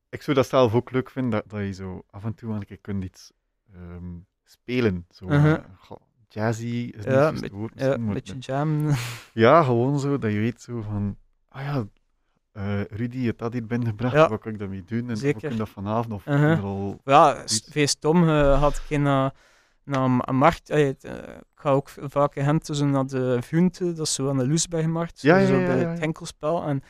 ik 0.09 0.23
zou 0.23 0.37
dat 0.37 0.47
zelf 0.47 0.75
ook 0.75 0.91
leuk 0.91 1.11
vinden, 1.11 1.31
dat, 1.31 1.51
dat 1.51 1.61
je 1.61 1.73
zo 1.73 2.05
af 2.11 2.25
en 2.25 2.35
toe 2.35 2.55
een 2.55 2.65
keer 2.65 2.79
kunt 2.79 3.05
iets 3.05 3.33
ehm, 3.75 4.15
spelen. 4.45 5.07
Zo, 5.11 5.27
eh, 5.29 5.55
goh, 5.79 5.97
jazzy 6.29 6.93
is 6.97 7.05
Ja, 7.05 7.33
woord 7.53 7.73
ja, 7.77 7.93
een 7.95 8.13
beetje 8.13 8.39
jam. 8.39 8.91
Ja, 9.33 9.63
gewoon 9.63 9.99
zo, 10.01 10.19
dat 10.19 10.33
je 10.33 10.39
weet 10.39 10.61
zo 10.63 10.81
van... 10.81 11.17
Ah 11.49 11.63
ja, 11.63 11.85
eh, 12.53 12.85
Rudy 12.85 13.19
heeft 13.19 13.39
dat 13.39 13.53
hier 13.53 13.67
binnengebracht, 13.67 14.15
Ja. 14.15 14.29
wat 14.29 14.41
kan 14.41 14.53
ik 14.53 14.59
daarmee 14.59 14.85
doen? 14.87 15.11
En 15.11 15.17
Zeker. 15.17 15.57
dat 15.57 15.69
vanavond 15.69 16.13
of 16.13 16.25
Mhm. 16.27 16.43
uh 16.43 16.65
al... 16.65 17.01
ja, 17.05 17.43
veel 17.71 17.87
stom. 17.87 18.29
eh, 18.29 18.61
had 18.61 18.83
ik 18.89 18.99
naar, 19.85 20.15
een- 20.25 20.37
markt. 20.37 20.71
eh, 20.71 20.89
eh, 20.89 20.95
ik 21.29 21.45
ga 21.55 21.71
ook 21.71 21.89
vaak 21.97 22.35
in 22.35 22.45
Gent 22.45 22.67
zo 22.73 22.87
naar 22.87 23.07
de 23.07 23.39
Vunte, 23.43 23.93
dat 23.93 24.07
is 24.07 24.15
zo 24.15 24.29
aan 24.29 24.39
de 24.39 24.49
Loesbergmarkt. 24.49 25.21
Ja, 25.21 25.47
zo 25.47 25.55
ja, 25.55 25.61
ja, 25.61 25.67
bij 25.67 25.79
het 25.79 26.01
enkelspel. 26.01 26.63
En 26.63 26.77
ik 26.77 26.83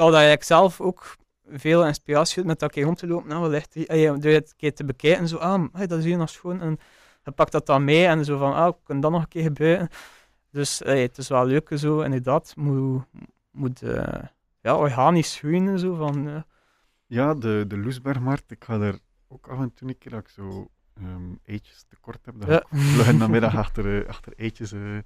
had 0.00 0.12
eigenlijk 0.12 0.42
zelf 0.44 0.80
ook 0.80 1.16
veel 1.48 1.86
inspiratie 1.86 2.36
uit 2.38 2.46
met 2.46 2.58
dat 2.58 2.70
keer 2.70 2.84
rond 2.84 2.98
te 2.98 3.06
lopen. 3.06 3.28
Nou, 3.28 3.40
wat 3.40 3.50
ligt 3.50 3.74
hier? 3.74 3.96
Je 3.96 4.18
door 4.18 4.32
het 4.32 4.54
keer 4.56 4.74
te 4.74 4.84
bekijken, 4.84 5.28
zo, 5.28 5.36
ah, 5.36 5.62
hey, 5.72 5.86
dat 5.86 5.98
is 5.98 6.04
hier 6.04 6.16
nog 6.16 6.28
schoon. 6.30 6.60
En 6.60 6.78
je 7.24 7.30
pakt 7.30 7.52
dat 7.52 7.66
dan 7.66 7.84
mee 7.84 8.06
en 8.06 8.24
zo 8.24 8.38
van, 8.38 8.54
ah, 8.54 8.68
ik 8.68 8.74
kan 8.84 9.00
dat 9.00 9.10
nog 9.10 9.22
een 9.22 9.28
keer 9.28 9.42
gebruiken. 9.42 9.88
Dus 10.50 10.78
het 10.78 11.18
is 11.18 11.28
wel 11.28 11.46
leuk 11.46 11.70
zo, 11.74 12.00
inderdaad. 12.00 12.56
Moet, 12.56 13.04
moet 13.50 13.82
eh, 13.82 14.22
ja, 14.60 14.76
organisch 14.76 15.38
groeien 15.38 15.68
en 15.68 15.78
zo. 15.78 15.94
Van, 15.94 16.28
eh, 16.28 16.42
Ja, 17.06 17.34
de, 17.34 17.64
de 17.68 17.78
Loesbergmarkt, 17.78 18.50
ik 18.50 18.64
ga 18.64 18.78
daar 18.78 18.98
ook 19.28 19.48
af 19.48 19.58
en 19.58 19.72
toe 19.74 19.88
een 19.88 19.98
keer 19.98 20.10
dat 20.12 20.20
ik 20.20 20.28
zo 20.28 20.68
ehm 20.94 21.32
eitjes 21.44 21.84
tekort 21.88 22.26
heb, 22.26 22.34
dan 22.40 22.50
ja. 22.50 22.58
ik 22.60 22.66
vlug 22.70 23.08
in 23.08 23.18
de 23.18 23.28
middag 23.28 23.56
achter, 23.64 24.02
eh, 24.02 24.08
achter 24.08 24.32
eitjes. 24.36 24.72
eh. 24.72 24.98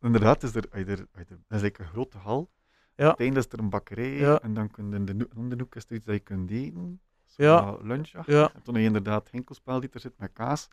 Inderdaad, 0.00 0.42
is 0.42 0.54
er, 0.54 0.64
er, 0.70 0.88
er- 0.88 0.96
dat 0.96 1.08
is 1.28 1.36
eigenlijk 1.48 1.78
een 1.78 1.84
grote 1.86 2.18
hal. 2.18 2.50
Ja. 2.96 3.04
Op 3.04 3.10
het 3.10 3.20
einde 3.20 3.38
is 3.38 3.46
er 3.50 3.58
een 3.58 3.70
bakkerij 3.70 4.10
Ja. 4.18 4.40
en 4.40 4.54
dan 4.54 4.70
kun 4.70 4.90
je 4.90 4.96
in 4.96 5.04
de, 5.04 5.28
om 5.36 5.48
de 5.48 5.56
hoek 5.58 5.74
is 5.74 5.84
er 5.88 5.94
iets 5.96 6.04
dat 6.04 6.14
je 6.14 6.20
kunt 6.20 6.50
eten. 6.50 7.00
Zo 7.26 7.42
Ja. 7.42 7.76
lunch. 7.82 8.10
Ja. 8.26 8.52
En 8.54 8.62
toen 8.62 8.74
heb 8.74 8.82
je 8.82 8.88
inderdaad 8.88 9.30
henkelspel 9.30 9.80
die 9.80 9.88
er 9.92 10.00
zit 10.00 10.18
met 10.18 10.30
kaas. 10.32 10.68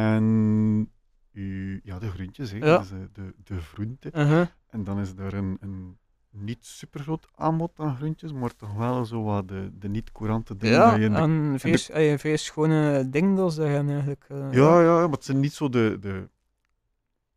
En 0.00 0.90
u, 1.32 1.80
ja, 1.84 1.98
de 1.98 2.10
groentjes, 2.10 2.50
hè. 2.50 2.56
Ja. 2.58 2.78
Dus, 2.78 2.90
eh, 2.90 2.98
de, 3.12 3.34
de 3.44 3.60
groente. 3.60 4.10
Uh-huh. 4.14 4.46
En 4.68 4.84
dan 4.84 5.00
is 5.00 5.12
er 5.18 5.34
een, 5.34 5.56
een 5.60 5.98
niet 6.30 6.64
super 6.66 7.00
groot 7.00 7.28
aanbod 7.34 7.72
aan 7.80 7.96
groentjes, 7.96 8.32
maar 8.32 8.56
toch 8.56 8.74
wel 8.74 9.04
zo 9.04 9.22
wat 9.22 9.48
de, 9.48 9.70
de 9.78 9.88
niet-courante 9.88 10.56
dingen. 10.56 10.76
Ja, 10.78 10.90
dat 10.90 11.00
je 11.00 11.08
de- 11.10 11.16
en 11.16 12.38
schone 12.38 13.10
dingen 13.10 13.50
zeggen 13.52 13.88
eigenlijk. 13.90 14.24
eh, 14.28 14.52
ja, 14.52 14.80
ja, 14.80 15.00
maar 15.00 15.10
het 15.10 15.24
zijn 15.24 15.40
niet 15.40 15.52
zo 15.52 15.68
de. 15.68 15.96
de... 16.00 16.28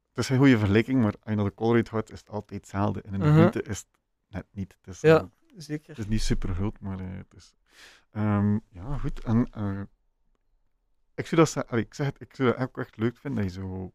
Het 0.10 0.18
is 0.28 0.30
een 0.30 0.38
goede 0.38 0.58
vergelijking, 0.58 1.02
maar 1.02 1.14
als 1.14 1.30
je 1.30 1.36
naar 1.36 1.46
de 1.46 1.54
Colruyt 1.54 1.90
gaat, 1.90 2.12
is 2.12 2.20
het 2.20 2.30
altijd 2.30 2.60
hetzelfde. 2.62 3.02
En 3.02 3.14
in 3.14 3.20
de 3.20 3.26
Mhm. 3.26 3.36
groente 3.38 3.62
is 3.62 3.78
het 3.78 3.88
net 4.30 4.46
niet. 4.52 4.78
Het 4.82 4.94
is, 4.96 5.02
Ja. 5.02 5.30
zeker. 5.58 5.88
het 5.90 5.98
is 5.98 6.08
niet 6.08 6.22
super 6.22 6.54
groot, 6.56 6.80
maar 6.80 7.00
eh, 7.00 7.06
het 7.18 7.34
is. 7.36 7.54
Ehm, 8.12 8.58
ja, 8.70 8.98
goed. 8.98 9.24
En, 9.24 9.48
ik, 11.20 11.26
zou 11.26 11.42
dat, 11.42 11.50
ze- 11.50 11.68
allee, 11.68 11.84
ik 11.84 11.94
zeg 11.94 12.06
het, 12.06 12.22
ik 12.22 12.36
zou 12.36 12.50
dat 12.52 12.60
ook 12.62 12.78
echt 12.78 12.98
leuk 12.98 13.18
vinden 13.18 13.44
dat 13.44 13.54
je 13.54 13.60
zo 13.60 13.94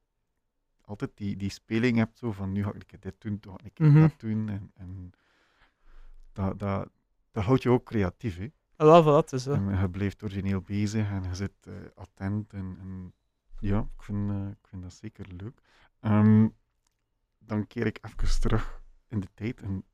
altijd 0.80 1.10
die, 1.14 1.36
die 1.36 1.50
speling 1.50 1.96
hebt, 1.96 2.18
zo 2.18 2.32
van 2.32 2.52
nu 2.52 2.64
ga 2.64 2.72
ik 2.74 3.02
dit 3.02 3.14
doen, 3.18 3.40
toen 3.40 3.52
ga 3.58 3.64
ik 3.64 3.78
Mhm. 3.78 4.00
dat 4.00 4.20
doen. 4.20 4.48
En, 4.48 4.70
en 4.74 5.10
dat, 6.32 6.58
dat, 6.58 6.88
dat 7.32 7.44
houdt 7.44 7.62
je 7.62 7.70
ook 7.70 7.84
creatief, 7.84 8.36
hè. 8.38 8.48
Ah, 8.76 9.04
wel, 9.04 9.16
het 9.16 9.32
is 9.32 9.42
dat. 9.44 9.56
En 9.56 9.78
je 9.78 9.90
blijft 9.90 10.22
origineel 10.22 10.60
bezig 10.60 11.10
en 11.10 11.22
je 11.22 11.34
zit 11.34 11.52
eh, 11.66 11.72
attent. 11.94 12.52
En, 12.52 12.76
en 12.80 13.12
ja, 13.58 13.78
ik 13.96 14.02
vind, 14.02 14.30
eh, 14.30 14.48
ik 14.48 14.66
vind 14.68 14.82
dat 14.82 14.92
zeker 14.92 15.26
leuk. 15.36 15.60
Ehm, 16.00 16.48
dan 17.38 17.66
keer 17.66 17.86
ik 17.86 17.98
even 18.02 18.40
terug 18.40 18.80
in 19.08 19.20
de 19.20 19.28
tijd. 19.34 19.60
En 19.62 19.84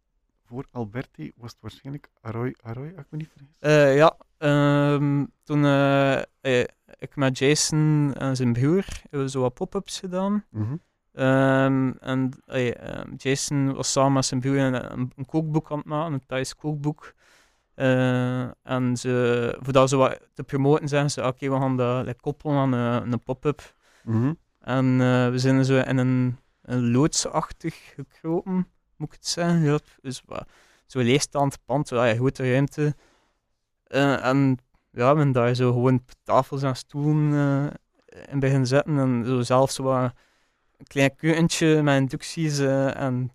voor 0.45 0.67
Alberti 0.71 1.33
was 1.37 1.53
het 1.53 1.61
waarschijnlijk 1.61 2.09
Aroy, 2.21 2.55
Aroy 2.63 2.89
als 2.97 3.05
ik 3.05 3.11
me 3.11 3.19
niet 3.19 3.29
vergis. 3.29 3.49
Eh, 3.59 3.97
ja, 3.97 4.17
ehm, 4.41 5.25
toen 5.45 5.65
eh, 5.65 6.61
ik 6.99 7.17
met 7.17 7.39
Jason 7.39 8.13
en 8.15 8.37
zijn 8.37 8.53
broer 8.53 8.85
hebben 9.03 9.21
we 9.21 9.31
zo 9.31 9.41
wat 9.41 9.55
pop-ups 9.55 9.99
gedaan. 9.99 10.45
Mhm. 10.51 10.77
Ehm, 11.13 11.93
en 12.01 12.31
eh, 12.47 12.77
ehm, 12.77 13.15
Jason 13.17 13.75
was 13.75 13.93
samen 13.93 14.13
met 14.13 14.25
zijn 14.25 14.41
broer 14.41 14.59
een, 14.59 15.13
kookboek 15.27 15.71
aan 15.71 15.79
het 15.79 15.87
maken, 15.87 16.13
een 16.13 16.27
Thais 16.27 16.55
kookboek. 16.55 17.15
En 18.63 18.97
ze, 18.97 19.57
voor 19.61 19.73
dat 19.73 19.89
zo 19.89 19.99
wat 19.99 20.21
te 20.35 20.43
promoten 20.43 20.89
zijn 20.89 21.11
ze, 21.11 21.27
oké, 21.27 21.49
we 21.49 21.57
gaan 21.57 21.77
dat 21.77 22.05
like, 22.07 22.21
koppelen 22.21 22.57
aan 22.57 22.73
een, 22.73 23.13
een 23.13 23.23
pop-up. 23.23 23.75
Mhm. 24.05 24.33
En 24.61 24.99
we 25.31 25.39
zijn 25.39 25.65
zo 25.65 25.79
in 25.79 25.97
een, 25.97 26.37
een 26.63 26.91
loodsachtig 26.91 27.93
gekropen, 27.95 28.69
moet 28.97 29.09
ik 29.09 29.15
het 29.15 29.27
zeggen. 29.27 29.61
Ja, 29.61 29.79
dus 30.01 30.23
wat, 30.27 30.49
zo'n 30.87 31.03
leegstaand 31.03 31.59
pand, 31.65 31.89
ja, 31.89 32.11
een 32.11 32.17
grote 32.17 32.51
ruimte. 32.51 32.95
Eh, 33.91 34.25
en 34.25 34.59
ja, 34.91 35.07
hebben 35.07 35.33
daar 35.33 35.55
zo 35.55 35.73
gewoon 35.73 36.05
tafels 36.23 36.63
en 36.63 36.77
stoelen 36.77 37.33
eh, 38.07 38.33
in 38.33 38.39
beginnen 38.39 38.67
zetten. 38.67 38.99
En 38.99 39.25
zo 39.25 39.43
zelfs 39.43 39.75
zo 39.75 39.91
een 39.93 40.13
klein 40.87 41.15
keukentje 41.17 41.83
met 41.83 42.01
inducties 42.01 42.59
eh, 42.59 42.97
en 43.01 43.33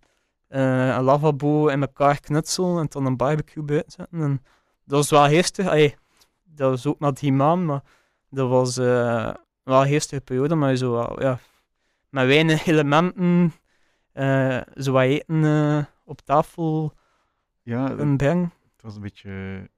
een 0.48 1.04
lavabo 1.04 1.68
in 1.68 1.82
elkaar 1.82 2.20
knutselen 2.20 2.80
en 2.80 2.86
dan 2.90 3.06
een 3.06 3.18
barbecue 3.18 3.64
buiten 3.64 3.92
zetten. 3.92 4.22
En 4.22 4.42
dat 4.84 5.10
was 5.10 5.10
wel. 5.10 5.68
Allee, 5.68 5.96
dat 6.44 6.70
was 6.70 6.86
ook 6.86 7.00
na 7.00 7.12
die 7.12 7.34
maand, 7.34 7.66
maar 7.66 7.82
dat 8.30 8.50
was 8.50 8.76
wel 8.76 9.82
een 9.82 9.88
heestige 9.88 10.22
periode. 10.22 10.56
Maar 10.56 10.76
zo, 10.76 10.92
wel, 10.92 11.22
ja, 11.22 11.40
met 12.10 12.26
weinig 12.26 12.66
elementen, 12.66 13.54
zo 14.76 14.92
wat 14.92 15.04
eten 15.04 15.88
op 16.06 16.22
tafel 16.22 16.94
Ja, 17.62 17.90
het 17.90 18.00
en 18.00 18.18
brengen. 18.18 18.52
was 18.82 18.96
een 18.96 19.02
beetje. 19.02 19.70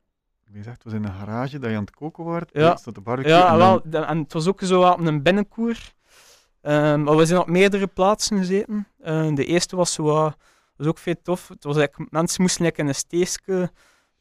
Wie 0.51 0.63
zegt, 0.63 0.83
was 0.83 0.93
in 0.93 1.03
een 1.03 1.13
garage 1.13 1.59
dat 1.59 1.69
je 1.69 1.75
aan 1.75 1.81
het 1.81 1.95
koken 1.95 2.23
was. 2.23 2.41
Ja. 2.51 2.75
Stond 2.75 2.95
de 2.95 3.01
barbecue. 3.01 3.31
Ja, 3.33 3.51
en 3.51 3.57
wel, 3.57 3.81
dan- 3.81 3.91
de- 3.91 3.97
en 4.07 4.17
het 4.17 4.33
was 4.33 4.47
ook 4.47 4.61
zo 4.61 4.79
wat 4.79 4.99
een 4.99 5.23
binnenkoer. 5.23 5.77
Ehm, 6.61 7.03
maar 7.03 7.15
we 7.17 7.25
zijn 7.25 7.39
op 7.39 7.47
meerdere 7.47 7.87
plaatsen 7.87 8.37
gezeten. 8.37 8.87
Eh, 8.99 9.33
de 9.35 9.45
eerste 9.45 9.75
was 9.75 9.93
zo 9.93 10.03
wat, 10.03 10.37
was 10.77 10.87
ook 10.87 10.97
veel 10.97 11.15
tof. 11.23 11.47
Het 11.47 11.63
was 11.63 11.77
eigenlijk, 11.77 12.11
mensen 12.11 12.41
moesten 12.41 12.65
like 12.65 12.81
in 12.81 12.87
een 12.87 12.95
steegje 12.95 13.71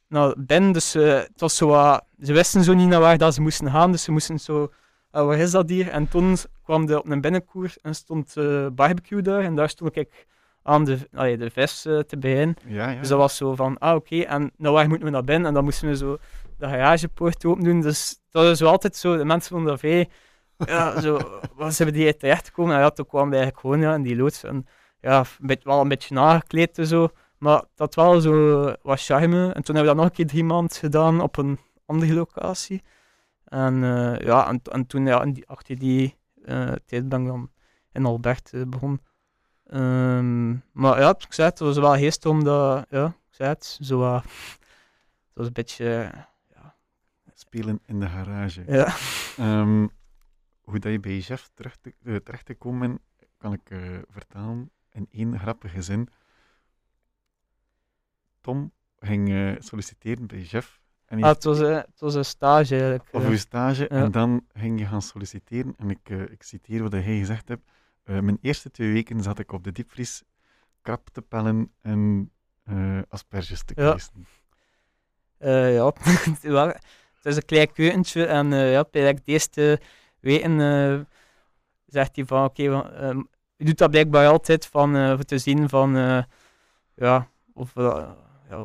naar 0.08 0.34
binnen, 0.38 0.72
dus 0.72 0.94
eh, 0.94 1.14
het 1.14 1.40
was 1.40 1.56
zo 1.56 1.66
wat, 1.68 2.04
ze 2.20 2.32
wisten 2.32 2.64
zo 2.64 2.74
niet 2.74 2.88
naar 2.88 3.00
waar 3.00 3.18
dat 3.18 3.34
ze 3.34 3.40
moesten 3.40 3.70
gaan, 3.70 3.92
dus 3.92 4.02
ze 4.02 4.12
moesten 4.12 4.38
zo, 4.38 4.72
ah, 5.10 5.26
waar 5.26 5.38
is 5.38 5.50
dat 5.50 5.68
hier? 5.68 5.88
En 5.88 6.08
toen 6.08 6.36
kwam 6.64 6.86
de 6.86 6.98
op 6.98 7.08
een 7.10 7.20
binnenkoer 7.20 7.74
en 7.82 7.94
stond 7.94 8.36
eh 8.36 8.66
barbecue 8.72 9.22
daar, 9.22 9.42
en 9.42 9.54
daar 9.54 9.68
stond 9.68 9.96
ik 9.96 10.26
aan 10.66 10.84
de, 10.84 10.98
allee, 11.12 11.36
de 11.36 11.50
vis 11.50 11.84
eh, 11.84 11.98
te 11.98 12.18
beginnen. 12.18 12.56
ja, 12.66 12.90
ja. 12.90 12.98
Dus 12.98 13.08
dat 13.08 13.18
was 13.18 13.36
zo 13.36 13.54
van, 13.54 13.78
ah 13.78 13.94
oké, 13.94 14.20
en 14.20 14.52
nou 14.56 14.74
waar 14.74 14.88
moeten 14.88 15.06
we 15.06 15.12
naar 15.12 15.24
binnen? 15.24 15.48
En 15.48 15.54
dan 15.54 15.64
moesten 15.64 15.88
we 15.88 15.96
zo 15.96 16.18
de 16.58 16.68
garagepoort 16.68 17.44
open 17.44 17.64
doen. 17.64 17.80
Dus 17.80 18.20
dat 18.30 18.44
is 18.44 18.60
wel 18.60 18.70
altijd 18.70 18.96
zo, 18.96 19.16
de 19.16 19.24
mensen 19.24 19.50
vonden 19.50 19.70
dat 19.70 19.78
vrij, 19.78 20.08
ja, 20.56 21.00
zo, 21.00 21.18
zijn 21.68 21.88
we 21.88 21.94
die 21.94 22.16
terecht 22.16 22.46
gekomen? 22.46 22.74
En 22.74 22.80
ja, 22.80 22.90
toen 22.90 23.06
kwamen 23.06 23.28
we 23.28 23.36
eigenlijk 23.36 23.66
gewoon 23.66 23.80
ja, 23.80 23.94
in 23.94 24.02
die 24.02 24.16
loods. 24.16 24.42
En 24.42 24.66
ja, 25.00 25.24
wel 25.62 25.80
een 25.80 25.88
beetje 25.88 26.14
nagekleed 26.14 26.78
en 26.78 26.86
zo, 26.86 27.08
maar 27.38 27.64
dat 27.74 27.94
wel 27.94 28.20
zo 28.20 28.64
wat 28.82 29.02
charme. 29.02 29.52
En 29.52 29.62
toen 29.62 29.74
hebben 29.74 29.82
we 29.82 29.86
dat 29.86 29.96
nog 29.96 30.04
een 30.04 30.12
keer 30.12 30.26
drie 30.26 30.44
maanden 30.44 30.76
gedaan 30.76 31.20
op 31.20 31.36
een 31.36 31.58
andere 31.86 32.14
locatie. 32.14 32.82
En 33.44 33.84
eh, 33.84 34.26
ja, 34.26 34.48
en, 34.48 34.60
en 34.70 34.86
toen, 34.86 35.06
ja, 35.06 35.22
in 35.22 35.32
die, 35.32 35.48
achter 35.48 35.78
die 35.78 36.16
eh, 36.44 36.72
tijd 36.86 37.08
ben 37.08 37.20
ik 37.20 37.26
dan 37.26 37.50
in 37.92 38.04
Albert 38.04 38.52
eh, 38.52 38.62
begonnen. 38.66 39.00
Ehm, 39.66 40.50
maar 40.72 41.00
ja, 41.00 41.14
ik 41.18 41.32
zei 41.32 41.48
het, 41.48 41.58
het 41.58 41.68
was 41.68 41.78
wel 41.78 41.94
geest 41.96 42.26
om 42.26 42.44
dat, 42.44 42.86
ja, 42.90 43.06
ik 43.06 43.34
zei 43.34 43.48
het, 43.48 43.78
zo 43.80 44.14
het 44.14 44.24
was 45.32 45.46
een 45.46 45.52
beetje, 45.52 46.12
Spelen 47.34 47.80
in 47.86 48.00
de 48.00 48.06
garage. 48.08 48.62
ja. 48.66 48.94
Ehm, 49.36 49.86
hoe 50.60 50.78
dat 50.78 50.92
je 50.92 51.00
bij 51.00 51.18
Jeff 51.18 51.50
terecht 51.54 51.78
te, 51.82 51.94
eh, 52.04 52.16
terecht 52.16 52.46
te 52.46 52.54
komen, 52.54 52.98
kan 53.38 53.52
ik 53.52 53.70
eh, 53.70 53.78
vertellen 54.08 54.70
in 54.92 55.06
één 55.10 55.38
grappige 55.38 55.82
zin. 55.82 56.08
Tom 58.40 58.72
ging 58.98 59.28
eh, 59.30 59.52
solliciteren 59.58 60.26
bij 60.26 60.40
Jeff. 60.40 60.80
En 61.06 61.22
Ah, 61.22 61.28
het, 61.28 61.44
was, 61.44 61.58
het 61.58 62.00
was 62.00 62.14
een 62.14 62.24
stage 62.24 62.74
eigenlijk. 62.74 63.08
of 63.12 63.26
uw 63.26 63.36
stage. 63.36 63.82
Ja. 63.82 63.88
En 63.88 64.10
dan 64.10 64.46
ging 64.54 64.78
je 64.78 64.86
gaan 64.86 65.02
solliciteren. 65.02 65.74
En 65.76 65.90
ik, 65.90 66.08
ik 66.08 66.42
citeer 66.42 66.82
wat 66.82 66.92
hij 66.92 67.02
gezegd 67.02 67.48
heeft. 67.48 67.62
Eh, 68.06 68.18
mijn 68.18 68.38
eerste 68.40 68.70
twee 68.70 68.92
weken 68.92 69.22
zat 69.22 69.38
ik 69.38 69.52
op 69.52 69.64
de 69.64 69.72
diepvries 69.72 70.22
krap 70.80 71.08
te 71.08 71.22
pellen 71.22 71.72
en 71.82 72.30
eh, 72.64 72.98
asperges 73.08 73.62
te 73.64 73.72
Ja. 73.76 73.90
kiezen. 73.90 74.26
Eh, 75.38 75.74
ja, 75.74 75.86
het 77.14 77.24
is 77.24 77.36
een 77.36 77.44
klein 77.44 77.72
keukentje 77.72 78.26
en 78.26 78.50
ja, 78.50 78.84
bij 78.90 79.02
like, 79.06 79.20
de 79.24 79.32
eerste 79.32 79.80
weken 80.20 81.08
zegt 81.86 82.16
hij 82.16 82.24
van 82.24 82.44
oké, 82.44 82.62
ehm, 82.62 83.22
je 83.56 83.64
doet 83.64 83.78
dat 83.78 83.90
blijkbaar 83.90 84.26
altijd 84.26 84.66
van, 84.66 85.16
voor 85.16 85.24
te 85.24 85.38
zien 85.38 85.68
van 85.68 85.90
ja, 86.94 87.28
of, 87.54 87.74
ja, 87.74 88.16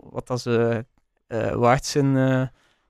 wat 0.03 0.27
dat 0.27 0.41
ze 0.41 0.85
waard 1.55 1.85
zijn. 1.85 2.13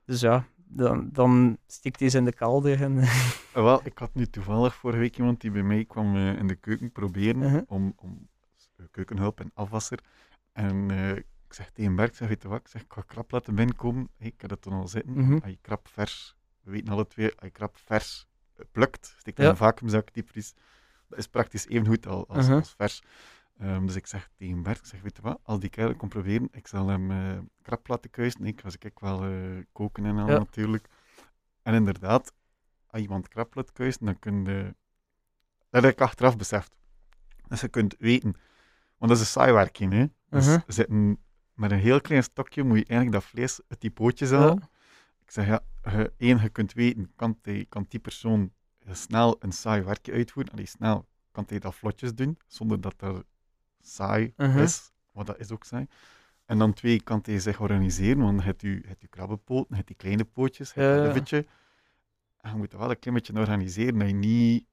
dus 0.04 0.20
ja, 0.20 0.46
dan, 0.74 1.08
dan 1.12 1.58
stikt 1.66 2.00
hij 2.00 2.08
ze 2.08 2.18
in 2.18 2.24
de 2.24 2.32
kelder. 2.32 2.82
En, 2.82 3.00
Wel, 3.54 3.80
ik 3.84 3.98
had 3.98 4.14
nu 4.14 4.26
toevallig 4.26 4.74
vorige 4.74 4.98
week 5.00 5.16
iemand 5.18 5.40
die 5.40 5.50
bij 5.50 5.62
mij 5.62 5.84
kwam 5.84 6.16
eh, 6.16 6.38
in 6.38 6.46
de 6.46 6.54
keuken 6.54 6.92
proberen 6.92 7.38
Mhm. 7.38 7.60
om, 7.66 7.92
om 7.96 8.28
eh, 8.76 8.86
keukenhulp 8.90 9.40
en 9.40 9.50
afwasser. 9.54 9.98
En 10.52 10.90
eh, 10.90 11.16
ik 11.16 11.26
zeg 11.58 11.70
tegen 11.70 11.96
Bert, 11.96 12.08
ik 12.10 12.16
zeg, 12.16 12.28
weet 12.28 12.42
je 12.42 12.48
wat, 12.48 12.60
ik 12.60 12.68
zeg, 12.68 12.82
ik 12.82 12.92
ga 12.92 13.02
krap 13.06 13.30
laten 13.30 13.54
binnenkomen. 13.54 14.08
Hey, 14.18 14.26
ik 14.28 14.40
heb 14.40 14.50
dat 14.50 14.62
toen 14.62 14.72
al 14.72 14.88
zitten. 14.88 15.12
Mhm. 15.12 15.32
Als 15.32 15.50
je 15.50 15.58
krap 15.60 15.88
vers, 15.88 16.36
we 16.62 16.70
weten 16.70 16.92
alle 16.92 17.06
twee, 17.06 17.26
als 17.28 17.40
je 17.42 17.50
krap 17.50 17.76
vers 17.76 18.26
plukt, 18.72 19.14
steekt 19.18 19.38
in 19.38 19.44
Ja. 19.44 19.50
een 19.50 19.56
vacuümzak, 19.56 20.14
diepvries. 20.14 20.54
Dat 21.08 21.18
is 21.18 21.26
praktisch 21.26 21.66
even 21.68 21.86
goed 21.86 22.06
al, 22.06 22.28
als, 22.28 22.48
als 22.48 22.74
vers. 22.76 23.02
Ehm, 23.62 23.86
dus 23.86 23.94
ik 23.94 24.06
zeg 24.06 24.30
tegen 24.36 24.62
Bert, 24.62 24.78
ik 24.78 24.84
zeg, 24.84 25.02
weet 25.02 25.16
je 25.16 25.22
wat, 25.22 25.40
als 25.42 25.60
die 25.60 25.70
kerel 25.70 25.94
komt 25.94 26.10
proberen, 26.10 26.48
ik 26.52 26.66
zal 26.66 26.88
hem 26.88 27.10
eh, 27.10 27.38
krap 27.62 27.88
laten 27.88 28.10
kuisen. 28.10 28.44
Ik 28.44 28.62
ze 28.66 28.78
kijk 28.78 29.00
wel 29.00 29.24
eh, 29.24 29.64
koken 29.72 30.04
en 30.04 30.18
al 30.18 30.28
Ja. 30.28 30.38
natuurlijk. 30.38 30.88
En 31.62 31.74
inderdaad, 31.74 32.32
als 32.86 33.02
iemand 33.02 33.28
krap 33.28 33.54
laat 33.54 33.72
kuisen, 33.72 34.06
dan 34.06 34.18
kun 34.18 34.44
je... 34.44 34.74
Dat 35.70 35.82
heb 35.82 35.92
ik 35.92 36.00
achteraf 36.00 36.36
beseft. 36.36 36.76
Dus 37.48 37.60
je 37.60 37.68
kunt 37.68 37.96
weten, 37.98 38.32
want 38.98 39.10
dat 39.10 39.10
is 39.10 39.20
een 39.20 39.26
saai 39.26 39.52
werking, 39.52 39.92
hè. 39.92 40.06
Dus 40.28 40.58
zitten, 40.66 41.18
met 41.54 41.70
een 41.70 41.78
heel 41.78 42.00
klein 42.00 42.22
stokje 42.22 42.62
moet 42.62 42.78
je 42.78 42.84
eigenlijk 42.84 43.12
dat 43.20 43.30
vlees 43.30 43.60
uit 43.68 43.80
die 43.80 43.90
pootjes 43.90 44.30
halen. 44.30 44.58
Ja. 44.60 44.68
Ik 45.20 45.30
zeg, 45.30 45.46
ja, 45.46 45.60
je, 45.82 46.12
één, 46.16 46.38
je 46.42 46.48
kunt 46.48 46.72
weten, 46.72 47.12
kan 47.16 47.38
die, 47.42 47.64
kan 47.64 47.84
die 47.88 48.00
persoon 48.00 48.52
snel 48.90 49.36
een 49.38 49.52
saai 49.52 49.82
werkje 49.82 50.12
uitvoeren? 50.12 50.52
Allee, 50.52 50.66
snel 50.66 51.08
kan 51.30 51.44
hij 51.48 51.58
dat 51.58 51.74
vlotjes 51.74 52.14
doen, 52.14 52.38
zonder 52.46 52.80
dat 52.80 52.94
dat 52.96 53.24
saai 53.82 54.32
Mhm. 54.36 54.58
is, 54.58 54.92
want 55.12 55.26
dat 55.26 55.38
is 55.38 55.50
ook 55.50 55.64
saai. 55.64 55.86
En 56.44 56.58
dan 56.58 56.72
twee, 56.72 57.02
kan 57.02 57.18
hij 57.22 57.38
zich 57.38 57.60
organiseren, 57.60 58.18
want 58.22 58.38
je 58.40 58.44
hebt 58.44 58.60
je, 58.60 58.68
je 58.70 58.82
hebt 58.86 59.00
je 59.00 59.08
krabbenpoot, 59.08 59.66
je 59.68 59.74
hebt 59.74 59.86
die 59.86 59.96
kleine 59.96 60.24
pootjes, 60.24 60.72
je 60.74 60.80
hebt 60.80 61.06
Ja, 61.06 61.12
liftje. 61.12 61.46
En 62.40 62.50
je 62.50 62.56
moet 62.56 62.70
dat 62.70 62.80
wel 62.80 62.90
een 62.90 62.98
klein 62.98 63.16
beetje 63.16 63.32
organiseren, 63.38 63.98
dat 63.98 64.08
je 64.08 64.14
niet... 64.14 64.64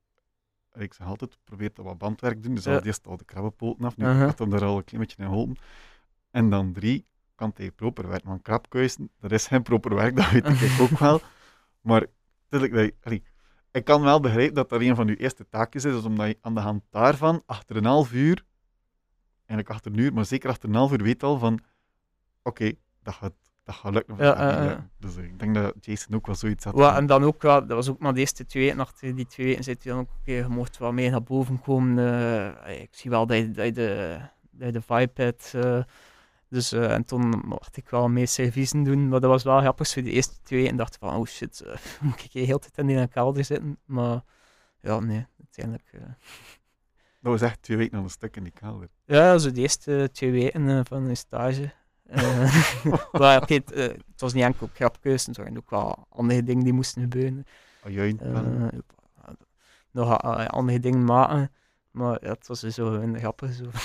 Ik 0.74 0.94
zeg 0.94 1.08
altijd, 1.08 1.38
probeer 1.44 1.70
dat 1.74 1.86
wat 1.86 1.98
bandwerk 1.98 2.36
te 2.36 2.40
doen, 2.42 2.56
dus 2.56 2.64
Ja. 2.64 2.76
al 2.76 2.82
eerst 2.82 3.08
al 3.08 3.18
de 3.18 3.26
krabbenpoten 3.26 3.86
af, 3.86 3.98
nu 3.98 4.06
Mhm. 4.06 4.18
gaat 4.20 4.40
hem 4.40 4.50
daar 4.50 4.64
al 4.64 4.78
een 4.78 4.84
klein 4.84 5.02
beetje 5.04 5.24
in 5.24 5.30
helpen. 5.30 5.56
En 6.32 6.50
dan 6.50 6.74
drie, 6.74 7.06
kan 7.36 7.52
hij 7.56 7.72
proper 7.72 8.08
werk. 8.08 8.24
Want 8.26 8.42
krapkuisen, 8.42 9.10
dat 9.20 9.32
is 9.32 9.48
geen 9.48 9.64
proper 9.64 9.96
werk, 9.96 10.16
dat 10.16 10.32
weet 10.32 10.46
ik 10.62 10.80
ook 10.82 11.00
wel. 11.00 11.22
Maar 11.82 12.06
tuurlijk, 12.48 12.74
dat 12.74 12.86
je- 12.86 12.96
allee, 13.04 13.24
ik 13.72 13.84
kan 13.86 14.02
wel 14.02 14.20
begrijpen 14.20 14.56
dat 14.56 14.70
dat 14.70 14.82
een 14.82 14.96
van 14.96 15.08
uw 15.08 15.16
eerste 15.16 15.50
taakjes 15.50 15.86
is, 15.86 15.94
dus 15.94 16.04
omdat 16.04 16.28
je 16.28 16.38
aan 16.42 16.54
de 16.54 16.60
hand 16.60 16.84
daarvan, 16.90 17.44
achter 17.46 17.76
een 17.76 17.86
half 17.86 18.12
uur, 18.14 18.46
eigenlijk 19.50 19.70
achter 19.70 19.92
een 19.92 19.98
uur, 19.98 20.14
maar 20.14 20.26
zeker 20.26 20.50
achter 20.50 20.70
een 20.70 20.76
half 20.76 20.92
uur 20.92 21.04
weet 21.04 21.24
al 21.24 21.38
van, 21.40 21.60
oké, 22.44 22.72
dat, 23.04 23.14
gaat, 23.14 23.34
dat 23.64 23.76
gaat 23.76 23.94
lukken 23.94 24.18
dat 24.18 24.26
Ja, 24.26 24.36
gaat 24.36 24.46
niet 24.46 24.54
ja, 24.56 24.62
ja. 24.64 24.68
lukken. 24.70 24.92
Dus 25.00 25.16
eh, 25.18 25.24
ik 25.24 25.40
denk 25.40 25.56
dat 25.56 25.74
Jason 25.82 26.16
ook 26.16 26.26
wel 26.26 26.36
zoiets 26.36 26.64
had. 26.64 26.74
Van, 26.74 26.94
en 26.96 27.06
dan 27.06 27.24
ook 27.24 27.42
wel, 27.42 27.60
dat 27.60 27.76
was 27.78 27.90
ook 27.90 28.00
maar 28.00 28.14
de 28.14 28.20
eerste 28.20 28.46
twee 28.46 28.64
weken. 28.66 28.80
Achter 28.80 29.16
die 29.16 29.28
twee 29.28 29.46
weken 29.48 29.64
zei 29.64 29.76
hij 29.82 29.92
dan 29.92 30.02
ook, 30.02 30.10
oké, 30.20 30.32
je 30.32 30.48
mocht 30.48 30.78
wel 30.78 30.92
mee 30.92 31.10
naar 31.10 31.24
boven 31.24 31.62
komen. 31.62 31.98
eh, 32.66 32.82
ik 32.82 32.90
zie 32.92 33.10
wel 33.10 33.26
dat 33.26 33.38
je, 33.38 33.52
dat 33.52 33.66
je, 33.66 33.72
de, 33.72 34.20
dat 34.52 34.66
je 34.68 34.72
de 34.74 34.82
vibe 34.82 35.12
hebt. 35.24 35.54
eh. 35.54 35.84
dus, 36.50 36.72
en 36.72 37.06
toen 37.06 37.30
mocht 37.46 37.78
ik 37.78 37.90
wel 37.90 38.10
mee 38.10 38.26
serviezen 38.26 38.84
doen. 38.84 39.10
Maar 39.10 39.20
dat 39.20 39.30
was 39.30 39.44
wel 39.44 39.60
grappig. 39.60 39.88
Voor 39.90 40.02
de 40.04 40.12
eerste 40.12 40.36
twee 40.42 40.62
weken 40.62 40.78
dacht 40.78 40.94
ik 40.94 41.00
van, 41.00 41.16
oh 41.16 41.26
shit, 41.26 41.64
moet 42.02 42.24
ik 42.24 42.32
hier 42.32 42.46
heel 42.46 42.60
de 42.60 42.70
tijd 42.72 42.88
in 42.90 42.96
die 42.98 43.08
kelder 43.08 43.46
zitten? 43.46 43.78
Maar 43.86 44.22
ja, 44.82 45.00
nee, 45.00 45.26
uiteindelijk... 45.40 45.92
eh, 47.20 47.24
Dat 47.24 47.32
was 47.40 47.42
echt 47.42 47.62
twee 47.62 47.78
weken 47.78 47.98
aan 47.98 48.04
een 48.04 48.10
stuk 48.10 48.36
in 48.36 48.44
die 48.44 48.52
kelder. 48.54 48.88
Ja, 49.06 49.38
zo 49.38 49.52
de 49.52 49.62
eerste 49.62 50.10
twee 50.12 50.32
weken 50.32 50.70
eh, 50.70 50.80
van 50.84 51.04
een 51.04 51.18
stage. 51.18 51.72
Eh, 52.06 52.56
maar 53.20 53.42
oké, 53.42 53.54
het, 53.54 53.72
eh, 53.72 53.84
het 53.88 54.22
was 54.22 54.34
niet 54.34 54.44
enkel 54.44 54.70
krapkeus, 54.74 55.28
er 55.28 55.34
waren 55.38 55.58
ook 55.58 55.70
wel 55.70 56.06
andere 56.10 56.44
dingen 56.44 56.64
die 56.64 56.74
moesten 56.74 57.02
gebeuren. 57.02 57.46
Eh, 57.84 58.14
wel. 58.20 58.70
nog 59.92 60.22
andere 60.48 60.80
dingen 60.80 61.04
maken. 61.04 61.52
Maar 61.92 62.18
ja, 62.22 62.30
het 62.30 62.48
was 62.48 62.60
dus 62.60 62.76
zo 62.76 62.94
een 62.94 63.20
grappig. 63.20 63.54
Zo. 63.54 63.64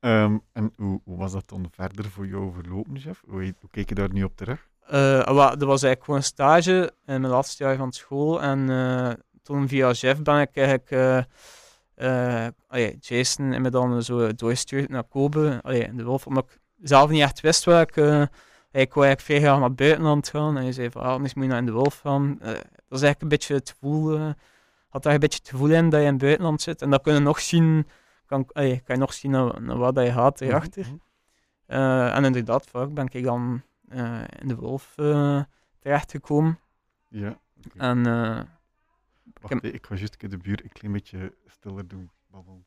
Ehm, 0.00 0.38
en 0.52 0.72
hoe, 0.76 1.00
hoe 1.04 1.16
was 1.16 1.32
dat 1.32 1.48
dan 1.48 1.68
verder 1.70 2.10
voor 2.10 2.26
jou 2.26 2.52
verlopen, 2.52 2.98
chef? 2.98 3.22
Hoe, 3.26 3.54
hoe 3.60 3.70
keek 3.70 3.88
je 3.88 3.94
daar 3.94 4.12
nu 4.12 4.24
op 4.24 4.36
terug? 4.36 4.68
Eh, 4.86 5.24
wel, 5.24 5.36
dat 5.36 5.62
was 5.62 5.82
eigenlijk 5.82 6.04
gewoon 6.04 6.20
een 6.20 6.26
stage 6.26 6.92
in 7.06 7.20
mijn 7.20 7.32
laatste 7.32 7.64
jaar 7.64 7.76
van 7.76 7.92
school. 7.92 8.42
En 8.42 8.70
eh, 8.70 9.10
toen 9.42 9.68
via 9.68 9.90
Jeff 9.90 10.22
ben 10.22 10.40
ik 10.40 10.56
eigenlijk... 10.56 10.90
eh, 10.90 11.22
eh, 12.02 12.46
allee, 12.66 12.96
Jason 13.00 13.52
en 13.52 13.62
me 13.62 13.70
dan 13.70 14.02
zo 14.02 14.34
doorgestuurd 14.34 14.88
naar 14.88 15.04
Kobe, 15.04 15.60
allee, 15.62 15.82
in 15.82 15.96
de 15.96 16.04
Wolf, 16.04 16.26
omdat 16.26 16.44
ik 16.44 16.58
zelf 16.82 17.10
niet 17.10 17.22
echt 17.22 17.40
wist 17.40 17.64
waar 17.64 17.82
ik... 17.82 17.96
eh, 17.96 18.22
ik 18.70 18.94
wou 18.94 19.06
eigenlijk 19.06 19.20
veel 19.20 19.40
graag 19.40 19.58
naar 19.58 19.68
het 19.68 19.76
buitenland 19.76 20.28
gaan. 20.28 20.56
En 20.56 20.62
hij 20.62 20.72
zei 20.72 20.90
van, 20.90 21.02
ah, 21.02 21.12
anders 21.12 21.34
moet 21.34 21.44
je 21.44 21.50
naar 21.50 21.58
in 21.58 21.66
de 21.66 21.72
Wolf 21.72 21.98
gaan. 21.98 22.38
Eh, 22.40 22.46
dat 22.48 22.98
is 22.98 23.02
eigenlijk 23.02 23.22
een 23.22 23.28
beetje 23.28 23.54
het 23.54 23.70
gevoel... 23.70 24.16
eh, 24.16 24.30
had 24.88 25.02
daar 25.02 25.14
een 25.14 25.20
beetje 25.20 25.38
het 25.38 25.48
gevoel 25.48 25.70
in 25.70 25.88
dat 25.88 26.00
je 26.00 26.06
in 26.06 26.12
het 26.12 26.22
buitenland 26.22 26.62
zit. 26.62 26.82
En 26.82 26.90
dat 26.90 27.02
kun 27.02 27.14
je 27.14 27.20
nog 27.20 27.40
zien... 27.40 27.86
Kan, 28.26 28.46
allee, 28.52 28.80
kan 28.80 28.94
je 28.94 29.00
nog 29.00 29.12
zien 29.12 29.30
naar, 29.30 29.62
naar 29.62 29.76
wat 29.76 29.94
je 29.94 30.12
gaat 30.12 30.40
erachter. 30.40 30.86
Mhm. 30.86 30.96
En 32.16 32.24
inderdaad, 32.24 32.66
vaak 32.66 32.94
ben 32.94 33.08
ik 33.10 33.24
dan 33.24 33.62
in 34.38 34.48
de 34.48 34.56
Wolf 34.56 34.94
terechtgekomen. 35.78 36.58
Ja. 37.08 37.38
En 37.76 38.04
heb- 39.48 39.62
hè, 39.62 39.68
ik 39.68 39.86
ga 39.86 39.94
juist 39.94 40.20
de 40.30 40.36
buurt 40.36 40.62
een 40.62 40.72
klein 40.72 40.92
beetje 40.92 41.34
stiller 41.46 41.88
doen. 41.88 42.10
Babbel. 42.26 42.64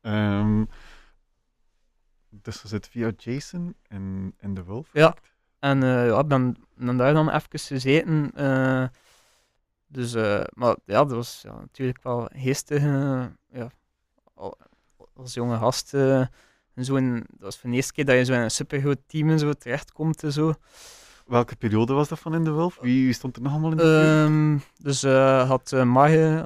Ehm, 0.00 0.64
dus 2.28 2.62
je 2.62 2.68
zit 2.68 2.88
via 2.88 3.12
Jason 3.16 3.74
en, 3.82 4.34
en 4.38 4.54
de 4.54 4.64
Wolf. 4.64 4.88
Ja. 4.92 5.16
En 5.58 5.82
eh, 5.82 6.06
ja, 6.06 6.18
ik 6.20 6.26
ben, 6.28 6.56
ben 6.76 6.96
daar 6.96 7.14
dan 7.14 7.30
even 7.30 7.58
gezeten. 7.58 8.30
eh, 8.34 8.88
dus, 9.86 10.14
eh, 10.14 10.44
maar 10.52 10.76
ja, 10.84 11.04
dat 11.04 11.10
was 11.10 11.40
ja, 11.42 11.58
natuurlijk 11.58 12.02
wel 12.02 12.28
geestig. 12.34 12.82
ja, 13.50 13.70
al- 14.34 14.58
als 15.14 15.34
jonge 15.34 15.56
gast. 15.56 15.94
en 15.94 16.84
zo 16.84 16.96
in, 16.96 17.14
dat 17.14 17.40
was 17.40 17.58
voor 17.58 17.70
de 17.70 17.76
eerste 17.76 17.92
keer 17.92 18.04
dat 18.04 18.16
je 18.16 18.24
zo 18.24 18.32
in 18.32 18.40
een 18.40 18.50
supergroot 18.50 19.00
team 19.06 19.30
en 19.30 19.38
zo 19.38 19.52
terechtkomt 19.52 20.22
en 20.22 20.32
zo. 20.32 20.54
Welke 21.28 21.56
periode 21.56 21.92
was 21.92 22.08
dat 22.08 22.18
van 22.18 22.34
in 22.34 22.44
de 22.44 22.50
Wolf? 22.50 22.78
Wie, 22.80 23.04
wie 23.04 23.12
stond 23.12 23.36
er 23.36 23.42
nog 23.42 23.52
allemaal 23.52 23.70
in 23.70 23.76
de? 23.76 24.22
Ehm, 24.26 24.58
dus 24.82 25.02
eh 25.02 25.48
had 25.48 25.72
uh, 25.72 25.80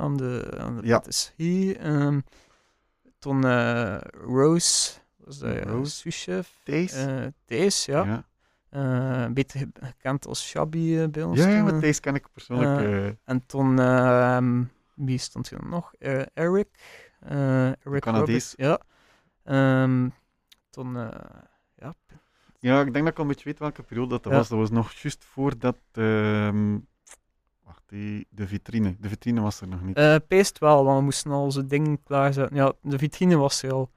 aan 0.00 0.16
de, 0.16 0.56
aan 0.58 0.76
de 0.80 0.86
Ja. 0.86 0.96
patisserie. 0.98 1.78
ehm 1.78 2.20
toen 3.18 3.44
eh, 3.44 3.96
Rose 4.26 4.92
was 5.16 5.38
de 5.38 5.60
Rose. 5.60 5.90
Souschef. 5.90 6.54
Thijs, 7.46 7.84
ja. 7.84 8.24
ja. 8.70 9.28
Beter 9.30 9.58
ge- 9.58 9.68
gekend 9.80 10.26
als 10.26 10.48
Shabby 10.48 10.96
eh, 10.98 11.08
bij 11.08 11.22
ons. 11.22 11.38
Ja, 11.38 11.48
ja, 11.48 11.54
toen, 11.62 11.70
maar. 11.70 11.80
Thijs 11.80 12.00
ken 12.00 12.14
ik 12.14 12.26
persoonlijk. 12.32 13.16
En 13.24 13.46
toen, 13.46 13.78
ehm, 13.78 14.62
wie 14.94 15.18
stond 15.18 15.50
er 15.50 15.60
dan 15.60 15.68
nog? 15.70 15.92
Eric. 16.34 16.68
Eric 17.84 18.00
Canadees. 18.00 18.54
Ja. 18.56 18.80
Ehm, 19.44 20.08
toen, 20.70 20.96
eh, 20.96 21.18
ja. 21.76 21.94
Ja, 22.62 22.80
ik 22.80 22.92
denk 22.92 23.04
dat 23.04 23.12
ik 23.12 23.16
al 23.16 23.22
een 23.22 23.28
beetje 23.30 23.44
weet 23.44 23.58
welke 23.58 23.82
periode 23.82 24.08
dat, 24.10 24.22
dat 24.22 24.32
Ja. 24.32 24.38
was. 24.38 24.48
Dat 24.48 24.58
was 24.58 24.70
nog 24.70 24.92
juist 24.92 25.24
voordat... 25.24 25.78
ehm, 25.92 26.78
wacht, 27.64 27.82
die, 27.86 28.26
de 28.30 28.46
vitrine. 28.46 28.96
De 29.00 29.08
vitrine 29.08 29.40
was 29.40 29.60
er 29.60 29.68
nog 29.68 29.82
niet. 29.82 29.96
eh 29.96 30.16
peest 30.28 30.58
wel, 30.58 30.84
want 30.84 30.98
we 30.98 31.04
moesten 31.04 31.30
al 31.30 31.50
zo 31.52 31.66
dingen 31.66 32.02
klaarzetten. 32.02 32.56
Ja, 32.56 32.72
de 32.82 32.98
vitrine 32.98 33.36
was 33.36 33.62
er 33.62 33.72
al. 33.72 33.90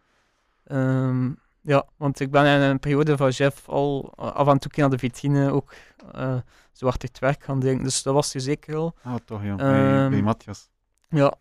Ehm, 0.64 1.32
ja, 1.62 1.86
want 1.98 2.20
ik 2.20 2.32
ben 2.32 2.46
in 2.46 2.62
een 2.62 2.80
periode 2.80 3.18
van 3.18 3.30
Jeff 3.30 3.70
al 3.70 4.14
eh, 4.18 4.32
af 4.32 4.48
en 4.48 4.60
toe 4.60 4.72
naar 4.76 4.90
de 4.90 4.98
vitrine 4.98 5.52
ook 5.52 5.74
eh, 6.12 6.38
zo 6.72 6.88
achter 6.88 7.08
het 7.10 7.20
werk 7.20 7.44
gaan 7.44 7.60
denken. 7.60 7.84
Dus 7.84 8.04
dat 8.04 8.14
was 8.14 8.34
er 8.34 8.42
zeker 8.42 8.76
al. 8.76 8.96
Ah, 9.04 9.16
toch 9.26 9.44
ja. 9.44 9.56
bij, 9.56 9.98
ehm, 10.02 10.10
bij 10.10 10.22
Matthias. 10.22 10.70
Ja, 11.10 11.34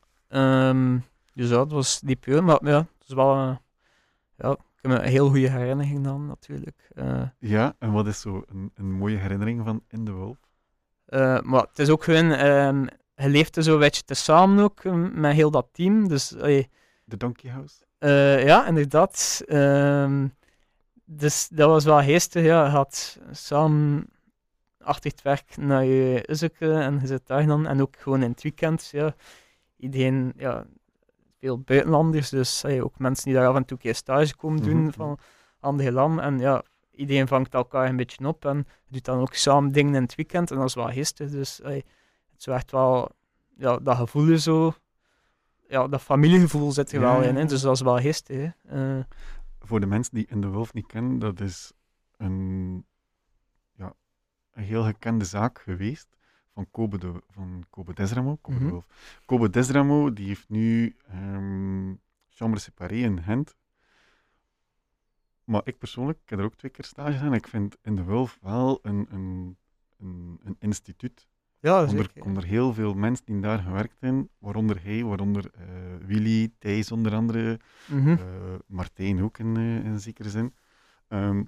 dus 1.34 1.48
ja, 1.48 1.56
dat 1.56 1.70
was 1.72 2.00
die 2.00 2.16
periode. 2.16 2.42
Maar 2.46 2.58
ja, 2.62 2.78
het 2.78 3.08
is 3.08 3.14
wel 3.14 3.58
ja, 4.37 4.56
heb 4.90 5.01
een 5.01 5.09
heel 5.09 5.29
goede 5.29 5.51
herinnering 5.51 6.05
dan 6.05 6.27
natuurlijk. 6.27 6.88
Eh, 6.94 7.23
Ja, 7.38 7.75
en 7.79 7.92
wat 7.92 8.07
is 8.07 8.20
zo 8.20 8.42
een, 8.47 8.70
een 8.75 8.92
mooie 8.92 9.16
herinnering 9.16 9.64
van 9.64 9.83
In 9.88 10.05
de 10.05 10.12
Wolf? 10.12 10.37
eh, 11.07 11.40
maar 11.40 11.61
het 11.62 11.79
is 11.79 11.88
ook 11.90 12.05
gewoon, 12.05 12.31
ehm 12.33 12.87
je 13.16 13.29
leeft 13.29 13.57
er 13.57 13.62
zo 13.62 13.73
een 13.75 13.79
beetje 13.79 14.03
tezamen 14.05 14.64
ook 14.64 14.85
eh, 14.85 14.92
met 15.12 15.33
heel 15.35 15.51
dat 15.51 15.68
team. 15.73 16.09
Dus 16.09 16.29
De 16.29 17.17
Donkey 17.17 17.50
House? 17.50 17.85
eh, 17.98 18.44
ja, 18.44 18.67
inderdaad. 18.67 19.42
ehm, 19.46 20.29
dus 21.04 21.48
dat 21.48 21.69
was 21.69 21.85
wel 21.85 22.02
geestig. 22.02 22.44
Ja, 22.44 22.65
je 22.65 22.71
had 22.71 23.19
samen 23.31 24.06
achter 24.79 25.11
het 25.11 25.23
werk 25.23 25.56
naar 25.56 25.85
je 25.85 26.25
Uzzeke 26.31 26.73
en 26.73 26.98
je 27.00 27.06
zit 27.06 27.27
daar 27.27 27.46
dan. 27.46 27.67
En 27.67 27.81
ook 27.81 27.96
gewoon 27.98 28.23
in 28.23 28.31
het 28.31 28.42
weekend. 28.42 28.88
Ja, 28.92 29.15
iedereen, 29.77 30.33
ja, 30.37 30.65
veel 31.45 31.59
buitenlanders. 31.59 32.29
Dus 32.29 32.65
ook 32.65 32.99
mensen 32.99 33.25
die 33.25 33.35
daar 33.35 33.49
af 33.49 33.57
en 33.57 33.65
toe 33.65 33.77
een 33.77 33.83
keer 33.83 33.95
stage 33.95 34.37
komen 34.37 34.63
doen 34.63 34.83
Mhm, 34.83 34.90
van 34.90 35.19
andere 35.61 35.92
landen. 35.92 36.25
En 36.25 36.38
ja, 36.38 36.63
iedereen 36.90 37.29
vangt 37.29 37.55
elkaar 37.55 37.88
een 37.88 37.97
beetje 37.97 38.27
op 38.27 38.45
en 38.45 38.67
doet 38.88 39.05
dan 39.05 39.21
ook 39.21 39.35
samen 39.35 39.73
dingen 39.73 39.95
in 39.95 40.03
het 40.03 40.15
weekend. 40.15 40.51
En 40.51 40.57
dat 40.57 40.69
is 40.69 40.75
wel 40.75 40.90
geestig. 40.90 41.31
Dus 41.31 41.63
allee, 41.63 41.85
het 42.33 42.40
is 42.40 42.47
echt 42.47 42.71
wel, 42.71 43.09
ja, 43.57 43.79
dat 43.79 43.97
gevoel 43.97 44.38
zo. 44.38 44.73
Ja, 45.69 45.88
dat 45.88 46.03
familiegevoel 46.03 46.73
zit 46.73 46.92
er 46.92 47.01
Ja, 47.01 47.13
wel 47.13 47.23
ja, 47.23 47.29
in. 47.29 47.35
Hè? 47.35 47.40
ja. 47.40 47.47
Dus 47.47 47.61
dat 47.61 47.75
is 47.75 47.81
wel. 47.81 47.99
Hè? 47.99 48.49
Eh, 48.69 49.05
Voor 49.61 49.81
de 49.81 49.87
mensen 49.87 50.15
die 50.15 50.27
In 50.29 50.40
de 50.40 50.49
Wolf 50.49 50.73
niet 50.73 50.87
kennen, 50.87 51.19
dat 51.19 51.40
is 51.40 51.73
een 52.17 52.85
een 54.55 54.63
heel 54.63 54.83
gekende 54.83 55.25
zaak 55.25 55.59
geweest 55.59 56.17
van 56.55 56.67
Kobe, 56.71 56.98
de, 56.98 57.23
van 57.31 57.65
Kobe 57.71 57.92
Desramo. 57.94 58.37
Kobe, 58.40 58.59
Mhm. 58.59 58.69
Wolf. 58.69 58.87
Kobe 59.27 59.50
Desramo 59.50 60.13
die 60.13 60.27
heeft 60.27 60.48
nu 60.48 60.96
ehm 61.09 61.92
chambre 62.29 62.61
séparée 62.61 63.02
in 63.02 63.23
Gent. 63.23 63.55
Maar 65.44 65.61
ik 65.65 65.79
persoonlijk, 65.79 66.19
ik 66.23 66.31
heb 66.31 66.38
er 66.38 66.44
ook 66.44 66.55
twee 66.55 66.71
keer 66.71 66.85
stage 66.85 67.13
gedaan. 67.17 67.35
Ik 67.35 67.48
vind 67.48 67.77
in 67.83 67.96
de 67.96 68.05
Wulf 68.05 68.38
wel 68.42 68.79
een, 68.83 69.07
een, 69.11 69.57
een, 69.98 70.40
een 70.44 70.57
instituut. 70.59 71.27
Ja, 71.61 71.83
Er 71.83 71.88
zeker. 71.88 72.21
komen 72.21 72.37
er 72.42 72.48
heel 72.48 72.73
veel 72.75 72.94
mensen 72.94 73.25
die 73.27 73.40
daar 73.40 73.59
gewerkt 73.59 74.00
hebben, 74.00 74.29
waaronder 74.38 74.83
hij, 74.83 75.05
waaronder 75.05 75.50
eh, 75.55 75.65
Willy, 76.07 76.52
Thijs 76.59 76.92
onder 76.92 77.15
andere, 77.15 77.61
eh, 78.19 78.55
Martijn 78.67 79.23
ook 79.23 79.38
in, 79.38 79.57
eh, 79.57 79.85
in 79.85 80.00
zekere 80.00 80.31
zin. 80.31 80.55
Ehm, 81.09 81.42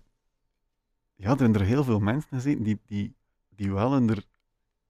ja, 1.15 1.31
er 1.31 1.39
zijn 1.39 1.55
er 1.55 1.61
heel 1.61 1.85
veel 1.85 2.01
mensen 2.01 2.29
gezeten 2.33 2.63
die, 2.63 2.81
die, 2.87 3.15
die 3.49 3.73
wel 3.73 3.97
in 3.97 4.07
der, 4.07 4.25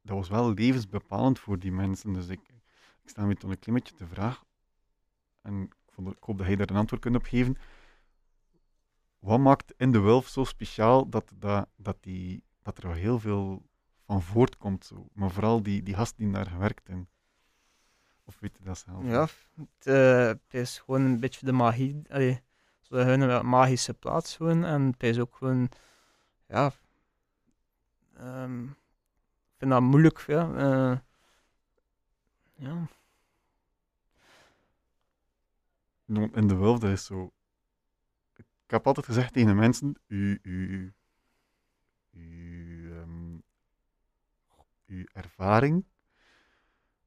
dat 0.06 0.16
was 0.16 0.28
wel 0.28 0.52
levensbepalend 0.52 1.38
voor 1.38 1.58
die 1.58 1.72
mensen. 1.72 2.12
Dus 2.12 2.28
ik, 2.28 2.40
ik 3.02 3.08
sta 3.08 3.24
me 3.24 3.34
toen 3.34 3.50
een 3.50 3.58
klein 3.58 3.78
beetje 3.78 3.94
te 3.94 4.06
vraag, 4.06 4.44
en 5.42 5.62
ik, 5.62 5.74
vond, 5.86 6.08
ik 6.08 6.22
hoop 6.22 6.38
dat 6.38 6.46
hij 6.46 6.56
daar 6.56 6.70
een 6.70 6.76
antwoord 6.76 7.02
kunt 7.02 7.16
op 7.16 7.24
geven. 7.24 7.56
Wat 9.18 9.38
maakt 9.38 9.74
in 9.76 9.92
de 9.92 10.22
zo 10.24 10.44
speciaal 10.44 11.08
dat, 11.08 11.32
dat, 11.34 11.68
dat, 11.76 11.96
die, 12.00 12.42
dat 12.62 12.82
er 12.82 12.94
heel 12.94 13.18
veel 13.18 13.62
van 14.04 14.22
voortkomt? 14.22 14.84
Zo? 14.84 15.08
Maar 15.12 15.30
vooral 15.30 15.62
die, 15.62 15.82
die 15.82 15.94
gasten 15.94 16.24
die 16.24 16.32
daar 16.32 16.46
gewerkt 16.46 16.86
hebben. 16.86 17.08
Of 18.24 18.40
weet 18.40 18.56
je 18.58 18.64
dat 18.64 18.78
zelf? 18.78 19.04
Ja, 19.04 19.28
het, 19.54 19.86
eh, 19.86 20.26
het 20.26 20.54
is 20.54 20.78
gewoon 20.78 21.02
een 21.02 21.20
beetje 21.20 21.46
de 21.46 21.52
magie. 21.52 22.02
Allee, 22.08 22.40
hebben 22.88 23.20
een 23.20 23.46
magische 23.46 23.94
plaats 23.94 24.36
gewoon. 24.36 24.64
En 24.64 24.82
het 24.82 25.02
is 25.02 25.18
ook 25.18 25.36
gewoon, 25.36 25.68
ja. 26.48 26.72
ehm, 28.16 28.66
vind 29.58 29.70
dat 29.70 29.82
moeilijk, 29.82 30.18
ja. 30.26 30.54
eh, 30.54 30.98
ja. 32.54 32.86
In 36.32 36.46
de 36.46 36.54
Wulf, 36.56 36.78
dat 36.78 36.90
is 36.90 37.04
zo. 37.04 37.32
Ik 38.36 38.72
heb 38.72 38.86
altijd 38.86 39.06
gezegd 39.06 39.32
tegen 39.32 39.48
de 39.48 39.54
mensen: 39.54 39.94
u, 40.06 40.38
u, 40.42 40.94
u, 42.10 42.92
ehm, 42.92 43.36
uw 44.86 45.04
ervaring 45.12 45.84